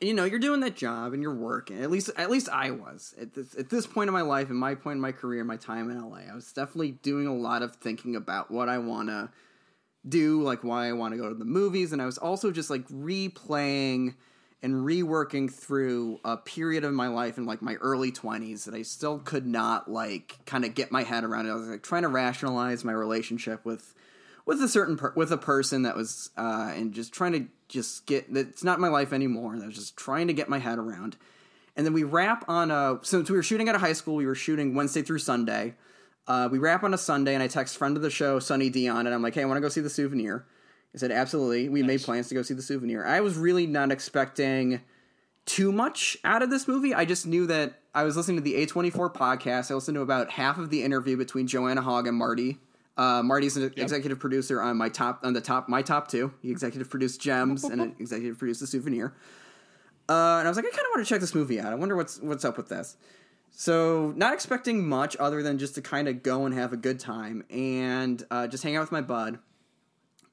you 0.00 0.12
know, 0.12 0.24
you're 0.24 0.38
doing 0.38 0.60
that 0.60 0.76
job 0.76 1.12
and 1.14 1.22
you're 1.22 1.34
working. 1.34 1.82
At 1.82 1.90
least, 1.90 2.10
at 2.16 2.30
least 2.30 2.48
I 2.50 2.70
was 2.70 3.14
at 3.20 3.34
this 3.34 3.54
at 3.58 3.70
this 3.70 3.86
point 3.86 4.08
in 4.08 4.14
my 4.14 4.22
life, 4.22 4.50
and 4.50 4.58
my 4.58 4.74
point 4.74 4.96
in 4.96 5.00
my 5.00 5.12
career, 5.12 5.42
my 5.44 5.56
time 5.56 5.90
in 5.90 6.00
LA. 6.00 6.20
I 6.30 6.34
was 6.34 6.52
definitely 6.52 6.92
doing 6.92 7.26
a 7.26 7.34
lot 7.34 7.62
of 7.62 7.76
thinking 7.76 8.16
about 8.16 8.50
what 8.50 8.68
I 8.68 8.78
want 8.78 9.08
to 9.08 9.30
do, 10.06 10.42
like 10.42 10.62
why 10.62 10.88
I 10.88 10.92
want 10.92 11.14
to 11.14 11.18
go 11.18 11.28
to 11.28 11.34
the 11.34 11.44
movies, 11.44 11.92
and 11.92 12.02
I 12.02 12.06
was 12.06 12.18
also 12.18 12.50
just 12.50 12.68
like 12.68 12.86
replaying 12.88 14.14
and 14.62 14.74
reworking 14.74 15.52
through 15.52 16.20
a 16.24 16.36
period 16.36 16.84
of 16.84 16.92
my 16.92 17.08
life 17.08 17.38
in 17.38 17.46
like 17.46 17.62
my 17.62 17.74
early 17.74 18.10
20s 18.10 18.64
that 18.64 18.74
I 18.74 18.82
still 18.82 19.18
could 19.18 19.46
not 19.46 19.90
like 19.90 20.38
kind 20.46 20.64
of 20.64 20.74
get 20.74 20.90
my 20.90 21.02
head 21.02 21.24
around 21.24 21.46
it. 21.46 21.50
I 21.50 21.54
was 21.54 21.68
like 21.68 21.82
trying 21.82 22.02
to 22.02 22.08
rationalize 22.08 22.84
my 22.84 22.92
relationship 22.92 23.64
with 23.64 23.94
with 24.46 24.62
a 24.62 24.68
certain 24.68 24.96
per- 24.96 25.12
with 25.16 25.32
a 25.32 25.36
person 25.36 25.82
that 25.82 25.96
was 25.96 26.30
uh 26.36 26.72
and 26.74 26.94
just 26.94 27.12
trying 27.12 27.32
to 27.32 27.46
just 27.68 28.06
get 28.06 28.32
that's 28.32 28.64
not 28.64 28.80
my 28.80 28.88
life 28.88 29.12
anymore. 29.12 29.52
And 29.52 29.62
I 29.62 29.66
was 29.66 29.74
just 29.74 29.96
trying 29.96 30.28
to 30.28 30.32
get 30.32 30.48
my 30.48 30.58
head 30.58 30.78
around. 30.78 31.16
And 31.76 31.84
then 31.84 31.92
we 31.92 32.04
wrap 32.04 32.48
on 32.48 32.70
a 32.70 32.98
since 33.02 33.28
we 33.28 33.36
were 33.36 33.42
shooting 33.42 33.68
at 33.68 33.74
a 33.74 33.78
high 33.78 33.92
school, 33.92 34.14
we 34.14 34.26
were 34.26 34.34
shooting 34.34 34.74
Wednesday 34.74 35.02
through 35.02 35.18
Sunday. 35.18 35.74
Uh, 36.26 36.48
we 36.50 36.58
wrap 36.58 36.82
on 36.82 36.92
a 36.92 36.98
Sunday, 36.98 37.34
and 37.34 37.42
I 37.42 37.46
text 37.46 37.76
friend 37.76 37.96
of 37.96 38.02
the 38.02 38.10
show, 38.10 38.40
Sunny 38.40 38.68
Dion, 38.68 39.06
and 39.06 39.14
I'm 39.14 39.22
like, 39.22 39.34
"Hey, 39.34 39.42
I 39.42 39.44
want 39.44 39.58
to 39.58 39.60
go 39.60 39.68
see 39.68 39.80
the 39.80 39.90
souvenir." 39.90 40.44
He 40.96 41.00
said, 41.00 41.12
"Absolutely." 41.12 41.68
We 41.68 41.82
made 41.82 42.00
plans 42.00 42.28
to 42.28 42.34
go 42.34 42.40
see 42.40 42.54
the 42.54 42.62
souvenir. 42.62 43.04
I 43.04 43.20
was 43.20 43.36
really 43.36 43.66
not 43.66 43.92
expecting 43.92 44.80
too 45.44 45.70
much 45.70 46.16
out 46.24 46.40
of 46.40 46.48
this 46.48 46.66
movie. 46.66 46.94
I 46.94 47.04
just 47.04 47.26
knew 47.26 47.46
that 47.48 47.80
I 47.94 48.04
was 48.04 48.16
listening 48.16 48.38
to 48.38 48.42
the 48.42 48.54
A24 48.66 49.14
podcast. 49.14 49.70
I 49.70 49.74
listened 49.74 49.96
to 49.96 50.00
about 50.00 50.30
half 50.30 50.56
of 50.56 50.70
the 50.70 50.82
interview 50.82 51.18
between 51.18 51.46
Joanna 51.46 51.82
Hogg 51.82 52.06
and 52.06 52.16
Marty. 52.16 52.60
Uh, 52.96 53.22
Marty's 53.22 53.58
an 53.58 53.74
executive 53.76 54.18
producer 54.18 54.62
on 54.62 54.78
my 54.78 54.88
top 54.88 55.20
on 55.22 55.34
the 55.34 55.42
top 55.42 55.68
my 55.68 55.82
top 55.82 56.08
two. 56.08 56.32
He 56.40 56.50
executive 56.50 56.88
produced 56.88 57.20
Gems 57.20 57.64
and 57.64 57.94
executive 58.00 58.38
produced 58.38 58.60
the 58.60 58.66
souvenir. 58.66 59.12
Uh, 60.08 60.38
and 60.38 60.48
I 60.48 60.48
was 60.48 60.56
like, 60.56 60.64
I 60.64 60.70
kind 60.70 60.80
of 60.80 60.90
want 60.94 61.06
to 61.06 61.12
check 61.12 61.20
this 61.20 61.34
movie 61.34 61.60
out. 61.60 61.72
I 61.72 61.74
wonder 61.74 61.94
what's 61.94 62.22
what's 62.22 62.46
up 62.46 62.56
with 62.56 62.70
this. 62.70 62.96
So, 63.50 64.14
not 64.16 64.32
expecting 64.32 64.86
much 64.88 65.14
other 65.18 65.42
than 65.42 65.58
just 65.58 65.74
to 65.74 65.82
kind 65.82 66.08
of 66.08 66.22
go 66.22 66.46
and 66.46 66.54
have 66.54 66.72
a 66.72 66.76
good 66.76 66.98
time 66.98 67.44
and 67.50 68.24
uh, 68.30 68.46
just 68.46 68.62
hang 68.62 68.76
out 68.76 68.80
with 68.80 68.92
my 68.92 69.02
bud. 69.02 69.38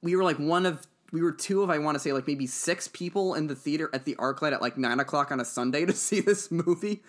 We 0.03 0.15
were 0.15 0.23
like 0.23 0.38
one 0.38 0.67
of, 0.67 0.85
we 1.11 1.23
were 1.23 1.31
two 1.31 1.63
of, 1.63 1.71
I 1.71 1.80
want 1.80 1.95
to 1.95 1.99
say, 1.99 2.13
like 2.13 2.27
maybe 2.27 2.45
six 2.45 2.88
people 2.88 3.34
in 3.34 3.47
the 3.47 3.55
theater 3.55 3.89
at 3.93 4.05
the 4.05 4.15
ArcLight 4.15 4.53
at 4.53 4.61
like 4.61 4.77
nine 4.77 4.99
o'clock 4.99 5.31
on 5.31 5.39
a 5.39 5.45
Sunday 5.45 5.85
to 5.88 5.93
see 5.93 6.19
this 6.19 6.51
movie. 6.51 7.01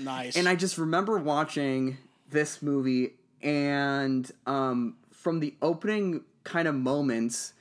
nice. 0.00 0.36
And 0.36 0.48
I 0.48 0.54
just 0.54 0.78
remember 0.78 1.18
watching 1.18 1.96
this 2.30 2.62
movie, 2.62 3.14
and 3.42 4.30
um, 4.46 4.96
from 5.10 5.40
the 5.40 5.54
opening 5.62 6.22
kind 6.44 6.68
of 6.68 6.74
moments, 6.74 7.52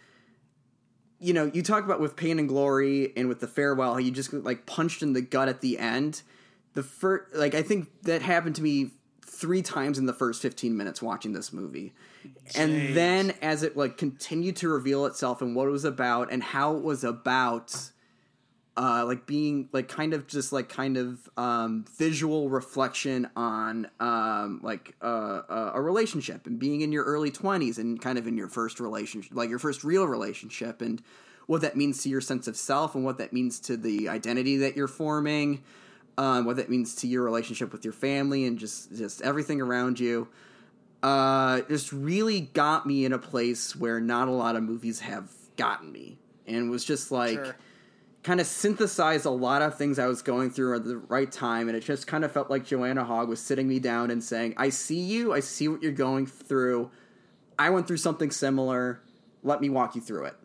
you 1.19 1.33
know, 1.33 1.49
you 1.53 1.63
talk 1.63 1.83
about 1.83 1.99
with 1.99 2.15
Pain 2.15 2.39
and 2.39 2.47
Glory 2.47 3.13
and 3.15 3.27
with 3.27 3.39
the 3.39 3.47
farewell, 3.47 3.99
you 3.99 4.11
just 4.11 4.33
like 4.33 4.65
punched 4.65 5.01
in 5.01 5.13
the 5.13 5.21
gut 5.21 5.47
at 5.47 5.61
the 5.61 5.79
end. 5.79 6.21
The 6.73 6.83
first, 6.83 7.33
like, 7.33 7.55
I 7.55 7.61
think 7.61 7.89
that 8.03 8.21
happened 8.21 8.55
to 8.57 8.61
me 8.61 8.91
three 9.35 9.61
times 9.61 9.97
in 9.97 10.05
the 10.05 10.13
first 10.13 10.41
15 10.41 10.75
minutes 10.75 11.01
watching 11.01 11.33
this 11.33 11.51
movie. 11.51 11.93
And 12.55 12.95
then 12.95 13.33
as 13.41 13.63
it 13.63 13.75
like 13.75 13.97
continued 13.97 14.55
to 14.57 14.69
reveal 14.69 15.05
itself 15.05 15.41
and 15.41 15.55
what 15.55 15.67
it 15.67 15.71
was 15.71 15.85
about 15.85 16.31
and 16.31 16.41
how 16.41 16.75
it 16.77 16.83
was 16.83 17.03
about 17.03 17.91
uh, 18.77 19.05
like 19.05 19.25
being 19.25 19.69
like 19.71 19.87
kind 19.87 20.13
of 20.13 20.27
just 20.27 20.51
like 20.51 20.67
kind 20.67 20.97
of 20.97 21.29
um, 21.37 21.85
visual 21.97 22.49
reflection 22.49 23.29
on 23.35 23.87
um, 23.99 24.59
like 24.63 24.95
uh, 25.01 25.41
uh, 25.49 25.71
a 25.75 25.81
relationship 25.81 26.45
and 26.45 26.59
being 26.59 26.81
in 26.81 26.91
your 26.91 27.05
early 27.05 27.31
20s 27.31 27.77
and 27.77 28.01
kind 28.01 28.17
of 28.17 28.27
in 28.27 28.35
your 28.35 28.49
first 28.49 28.79
relationship 28.79 29.33
like 29.33 29.49
your 29.49 29.59
first 29.59 29.83
real 29.83 30.05
relationship 30.05 30.81
and 30.81 31.01
what 31.47 31.61
that 31.61 31.77
means 31.77 32.03
to 32.03 32.09
your 32.09 32.19
sense 32.19 32.47
of 32.47 32.57
self 32.57 32.95
and 32.95 33.05
what 33.05 33.17
that 33.17 33.31
means 33.31 33.59
to 33.61 33.77
the 33.77 34.09
identity 34.09 34.57
that 34.57 34.75
you're 34.75 34.87
forming 34.87 35.63
um, 36.17 36.45
what 36.45 36.55
that 36.57 36.69
means 36.69 36.95
to 36.95 37.07
your 37.07 37.23
relationship 37.23 37.71
with 37.71 37.83
your 37.83 37.93
family 37.93 38.45
and 38.45 38.57
just 38.57 38.95
just 38.95 39.21
everything 39.21 39.59
around 39.61 39.99
you 39.99 40.27
uh, 41.03 41.61
just 41.69 41.91
really 41.91 42.41
got 42.41 42.85
me 42.85 43.05
in 43.05 43.13
a 43.13 43.19
place 43.19 43.75
where 43.75 43.99
not 43.99 44.27
a 44.27 44.31
lot 44.31 44.55
of 44.55 44.63
movies 44.63 45.01
have 45.01 45.29
gotten 45.57 45.91
me 45.91 46.17
and 46.47 46.71
was 46.71 46.83
just 46.83 47.11
like 47.11 47.35
Sure. 47.35 47.55
kind 48.23 48.39
of 48.39 48.47
synthesized 48.47 49.25
a 49.25 49.29
lot 49.29 49.61
of 49.61 49.77
things 49.77 49.99
I 49.99 50.07
was 50.07 50.21
going 50.23 50.49
through 50.49 50.75
at 50.77 50.83
the 50.85 50.97
right 50.97 51.31
time, 51.31 51.67
and 51.67 51.77
it 51.77 51.81
just 51.81 52.07
kind 52.07 52.23
of 52.25 52.31
felt 52.31 52.49
like 52.49 52.65
Joanna 52.65 53.03
Hogg 53.03 53.29
was 53.29 53.39
sitting 53.39 53.67
me 53.67 53.79
down 53.79 54.09
and 54.09 54.23
saying, 54.23 54.55
"I 54.57 54.69
see 54.69 54.99
you. 54.99 55.31
I 55.33 55.41
see 55.41 55.67
what 55.67 55.83
you're 55.83 55.91
going 55.91 56.25
through. 56.25 56.89
I 57.59 57.69
went 57.69 57.87
through 57.87 57.97
something 57.97 58.31
similar. 58.31 59.01
Let 59.43 59.61
me 59.61 59.69
walk 59.69 59.95
you 59.95 60.01
through 60.01 60.25
it." 60.25 60.35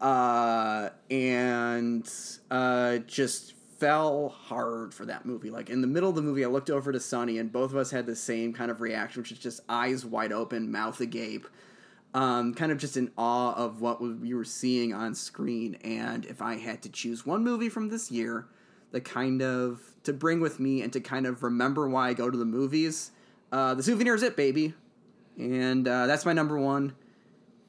Uh, 0.00 0.88
and 1.10 2.10
uh, 2.50 2.98
just 2.98 3.54
fell 3.82 4.28
hard 4.28 4.94
for 4.94 5.06
that 5.06 5.26
movie. 5.26 5.50
Like 5.50 5.68
in 5.68 5.80
the 5.80 5.86
middle 5.86 6.10
of 6.10 6.14
the 6.14 6.22
movie, 6.22 6.44
I 6.44 6.48
looked 6.48 6.70
over 6.70 6.92
to 6.92 7.00
Sonny, 7.00 7.38
and 7.38 7.50
both 7.50 7.70
of 7.72 7.76
us 7.76 7.90
had 7.90 8.06
the 8.06 8.14
same 8.14 8.52
kind 8.52 8.70
of 8.70 8.80
reaction, 8.80 9.22
which 9.22 9.32
is 9.32 9.38
just 9.38 9.60
eyes 9.68 10.04
wide 10.04 10.32
open, 10.32 10.70
mouth 10.70 11.00
agape 11.00 11.46
um, 12.14 12.54
kind 12.54 12.70
of 12.70 12.78
just 12.78 12.96
in 12.96 13.10
awe 13.16 13.54
of 13.54 13.80
what 13.80 14.00
we 14.00 14.34
were 14.34 14.44
seeing 14.44 14.92
on 14.92 15.14
screen. 15.14 15.76
And 15.82 16.26
if 16.26 16.42
I 16.42 16.56
had 16.56 16.82
to 16.82 16.88
choose 16.88 17.24
one 17.24 17.42
movie 17.42 17.68
from 17.68 17.88
this 17.88 18.10
year 18.10 18.46
the 18.90 19.00
kind 19.00 19.40
of 19.40 19.80
to 20.04 20.12
bring 20.12 20.40
with 20.40 20.60
me 20.60 20.82
and 20.82 20.92
to 20.92 21.00
kind 21.00 21.24
of 21.24 21.42
remember 21.42 21.88
why 21.88 22.10
I 22.10 22.12
go 22.12 22.30
to 22.30 22.36
the 22.36 22.44
movies, 22.44 23.10
uh, 23.50 23.72
the 23.74 23.82
souvenir 23.82 24.14
is 24.14 24.22
it, 24.22 24.36
baby. 24.36 24.74
And 25.38 25.88
uh, 25.88 26.06
that's 26.06 26.26
my 26.26 26.34
number 26.34 26.58
one. 26.58 26.94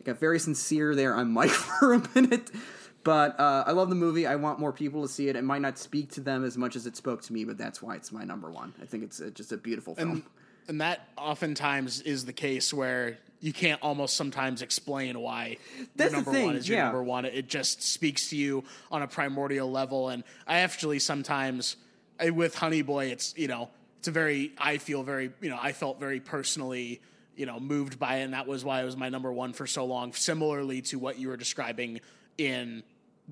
I 0.02 0.04
got 0.04 0.20
very 0.20 0.38
sincere 0.38 0.96
there 0.96 1.16
on 1.16 1.34
mic 1.34 1.50
for 1.50 1.94
a 1.94 2.04
minute. 2.14 2.52
But 3.04 3.40
uh, 3.40 3.66
I 3.68 3.72
love 3.72 3.90
the 3.90 3.96
movie. 3.96 4.26
I 4.26 4.36
want 4.36 4.60
more 4.60 4.72
people 4.72 5.02
to 5.02 5.08
see 5.08 5.28
it. 5.28 5.36
It 5.36 5.44
might 5.44 5.62
not 5.62 5.78
speak 5.78 6.12
to 6.14 6.22
them 6.22 6.46
as 6.46 6.58
much 6.58 6.76
as 6.76 6.86
it 6.86 6.96
spoke 6.96 7.22
to 7.24 7.34
me, 7.34 7.44
but 7.44 7.58
that's 7.58 7.82
why 7.82 7.96
it's 7.96 8.12
my 8.12 8.24
number 8.24 8.50
one. 8.50 8.74
I 8.82 8.86
think 8.86 9.04
it's 9.04 9.20
uh, 9.20 9.30
just 9.34 9.52
a 9.52 9.58
beautiful 9.58 9.96
film. 9.96 10.12
and 10.12 10.24
and 10.68 10.82
that 10.82 11.08
oftentimes 11.18 12.02
is 12.02 12.26
the 12.26 12.34
case 12.34 12.74
where 12.74 13.18
you 13.42 13.52
can't 13.52 13.82
almost 13.82 14.16
sometimes 14.16 14.62
explain 14.62 15.20
why 15.20 15.58
That's 15.98 16.14
number 16.14 16.32
thing, 16.32 16.46
one 16.46 16.56
is 16.56 16.68
your 16.68 16.78
yeah. 16.78 16.86
number 16.86 17.04
one. 17.04 17.26
It 17.26 17.50
just 17.50 17.84
speaks 17.84 18.30
to 18.30 18.38
you 18.38 18.64
on 18.90 19.02
a 19.02 19.08
primordial 19.08 19.70
level. 19.70 20.10
And 20.10 20.24
I 20.48 20.60
actually 20.60 21.00
sometimes 21.00 21.76
I, 22.20 22.30
with 22.30 22.56
Honey 22.56 22.82
Boy, 22.82 23.08
it's 23.08 23.34
you 23.36 23.50
know 23.50 23.70
it's 24.00 24.08
a 24.08 24.12
very 24.12 24.54
I 24.58 24.78
feel 24.78 25.04
very 25.04 25.32
you 25.42 25.50
know 25.50 25.60
I 25.62 25.74
felt 25.74 26.00
very 26.00 26.22
personally 26.22 27.02
you 27.36 27.46
know 27.46 27.60
moved 27.60 28.00
by 28.00 28.18
it, 28.18 28.24
and 28.24 28.34
that 28.34 28.48
was 28.48 28.64
why 28.64 28.82
it 28.82 28.86
was 28.86 28.96
my 28.96 29.10
number 29.10 29.32
one 29.32 29.52
for 29.52 29.68
so 29.68 29.84
long. 29.86 30.14
Similarly 30.14 30.82
to 30.84 31.00
what 31.00 31.20
you 31.20 31.28
were 31.28 31.38
describing 31.38 32.00
in 32.38 32.84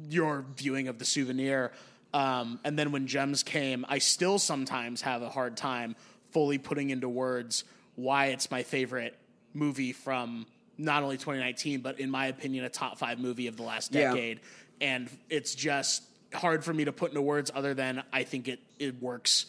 your 0.10 0.46
viewing 0.56 0.88
of 0.88 1.00
the 1.00 1.06
souvenir. 1.06 1.72
Um, 2.14 2.60
and 2.64 2.78
then 2.78 2.92
when 2.92 3.08
Gems 3.08 3.44
came, 3.44 3.86
I 3.88 4.00
still 4.00 4.40
sometimes 4.40 5.02
have 5.02 5.22
a 5.22 5.30
hard 5.30 5.56
time 5.58 5.96
fully 6.32 6.58
putting 6.58 6.90
into 6.90 7.08
words 7.10 7.64
why 7.96 8.28
it's 8.28 8.50
my 8.52 8.64
favorite 8.64 9.18
movie 9.54 9.94
from 9.94 10.46
not 10.78 11.04
only 11.04 11.18
2019, 11.18 11.82
but 11.82 12.00
in 12.00 12.10
my 12.10 12.28
opinion, 12.28 12.66
a 12.66 12.70
top 12.70 12.98
five 12.98 13.20
movie 13.20 13.48
of 13.48 13.58
the 13.58 13.64
last 13.64 13.94
Yeah. 13.94 14.10
decade. 14.12 14.40
And 14.80 15.10
it's 15.30 15.54
just 15.56 16.04
hard 16.34 16.64
for 16.64 16.74
me 16.74 16.86
to 16.86 16.92
put 16.92 17.12
into 17.12 17.22
words 17.22 17.52
other 17.54 17.74
than 17.74 18.04
I 18.12 18.24
think 18.24 18.48
it, 18.48 18.60
it 18.80 19.02
works 19.02 19.46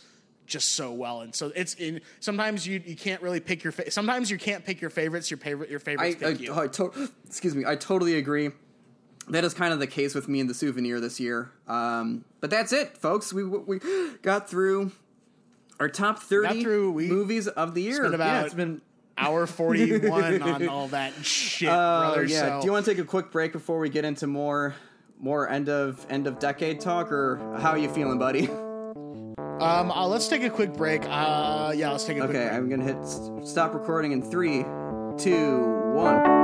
just 0.46 0.72
so 0.72 0.92
well. 0.92 1.22
And 1.22 1.34
so 1.34 1.52
it's 1.54 1.74
in 1.74 2.00
sometimes 2.20 2.66
you, 2.66 2.82
you 2.84 2.96
can't 2.96 3.22
really 3.22 3.40
pick 3.40 3.62
your 3.64 3.72
fa- 3.72 3.90
sometimes 3.90 4.30
you 4.30 4.36
can't 4.38 4.64
pick 4.64 4.80
your 4.80 4.90
favorites. 4.90 5.30
Your 5.30 5.38
favorite 5.38 5.70
your 5.70 5.78
favorites 5.78 6.22
I. 6.22 6.26
I, 6.52 6.64
I 6.64 6.66
to- 6.66 7.10
excuse 7.26 7.54
me. 7.54 7.64
I 7.66 7.76
totally 7.76 8.16
agree. 8.16 8.50
That 9.28 9.44
is 9.44 9.54
kind 9.54 9.72
of 9.72 9.78
the 9.78 9.86
case 9.86 10.14
with 10.14 10.28
me 10.28 10.40
and 10.40 10.50
the 10.50 10.54
souvenir 10.54 10.98
this 11.00 11.20
year. 11.20 11.50
Um, 11.68 12.24
but 12.40 12.50
that's 12.50 12.72
it, 12.72 12.96
folks. 12.98 13.32
We 13.32 13.44
we 13.44 13.78
got 14.22 14.50
through 14.50 14.90
our 15.80 15.88
top 15.88 16.18
thirty 16.18 16.62
through- 16.62 16.94
movies 16.94 17.46
of 17.48 17.74
the 17.74 17.82
year. 17.82 18.14
yeah, 18.16 18.42
it's 18.44 18.54
been. 18.54 18.80
Hour 19.18 19.46
41 19.46 20.42
on 20.42 20.68
all 20.68 20.88
that 20.88 21.12
shit, 21.22 21.68
Oh 21.68 21.72
brother. 22.14 22.24
yeah. 22.24 22.40
So 22.56 22.60
Do 22.62 22.66
you 22.66 22.72
want 22.72 22.86
to 22.86 22.90
take 22.92 22.98
a 22.98 23.04
quick 23.06 23.30
break 23.30 23.52
before 23.52 23.78
we 23.78 23.90
get 23.90 24.06
into 24.06 24.26
more 24.26 24.74
more 25.20 25.48
end 25.50 25.68
of 25.68 26.04
end 26.08 26.26
of 26.26 26.38
decade 26.38 26.80
talk, 26.80 27.12
or 27.12 27.36
how 27.60 27.70
are 27.72 27.78
you 27.78 27.90
feeling, 27.90 28.18
buddy? 28.18 28.48
Um, 29.60 29.92
uh, 29.92 30.06
let's 30.08 30.26
take 30.28 30.42
a 30.42 30.50
quick 30.50 30.72
break. 30.74 31.02
Uh, 31.04 31.72
yeah, 31.76 31.90
let's 31.92 32.04
take 32.04 32.16
a 32.16 32.20
quick 32.20 32.30
Okay, 32.30 32.46
break. 32.46 32.52
I'm 32.52 32.68
gonna 32.68 32.82
hit 32.84 32.96
s- 32.96 33.30
stop 33.44 33.74
recording 33.74 34.10
in 34.12 34.20
three, 34.22 34.64
two, 35.18 35.60
one. 35.94 36.41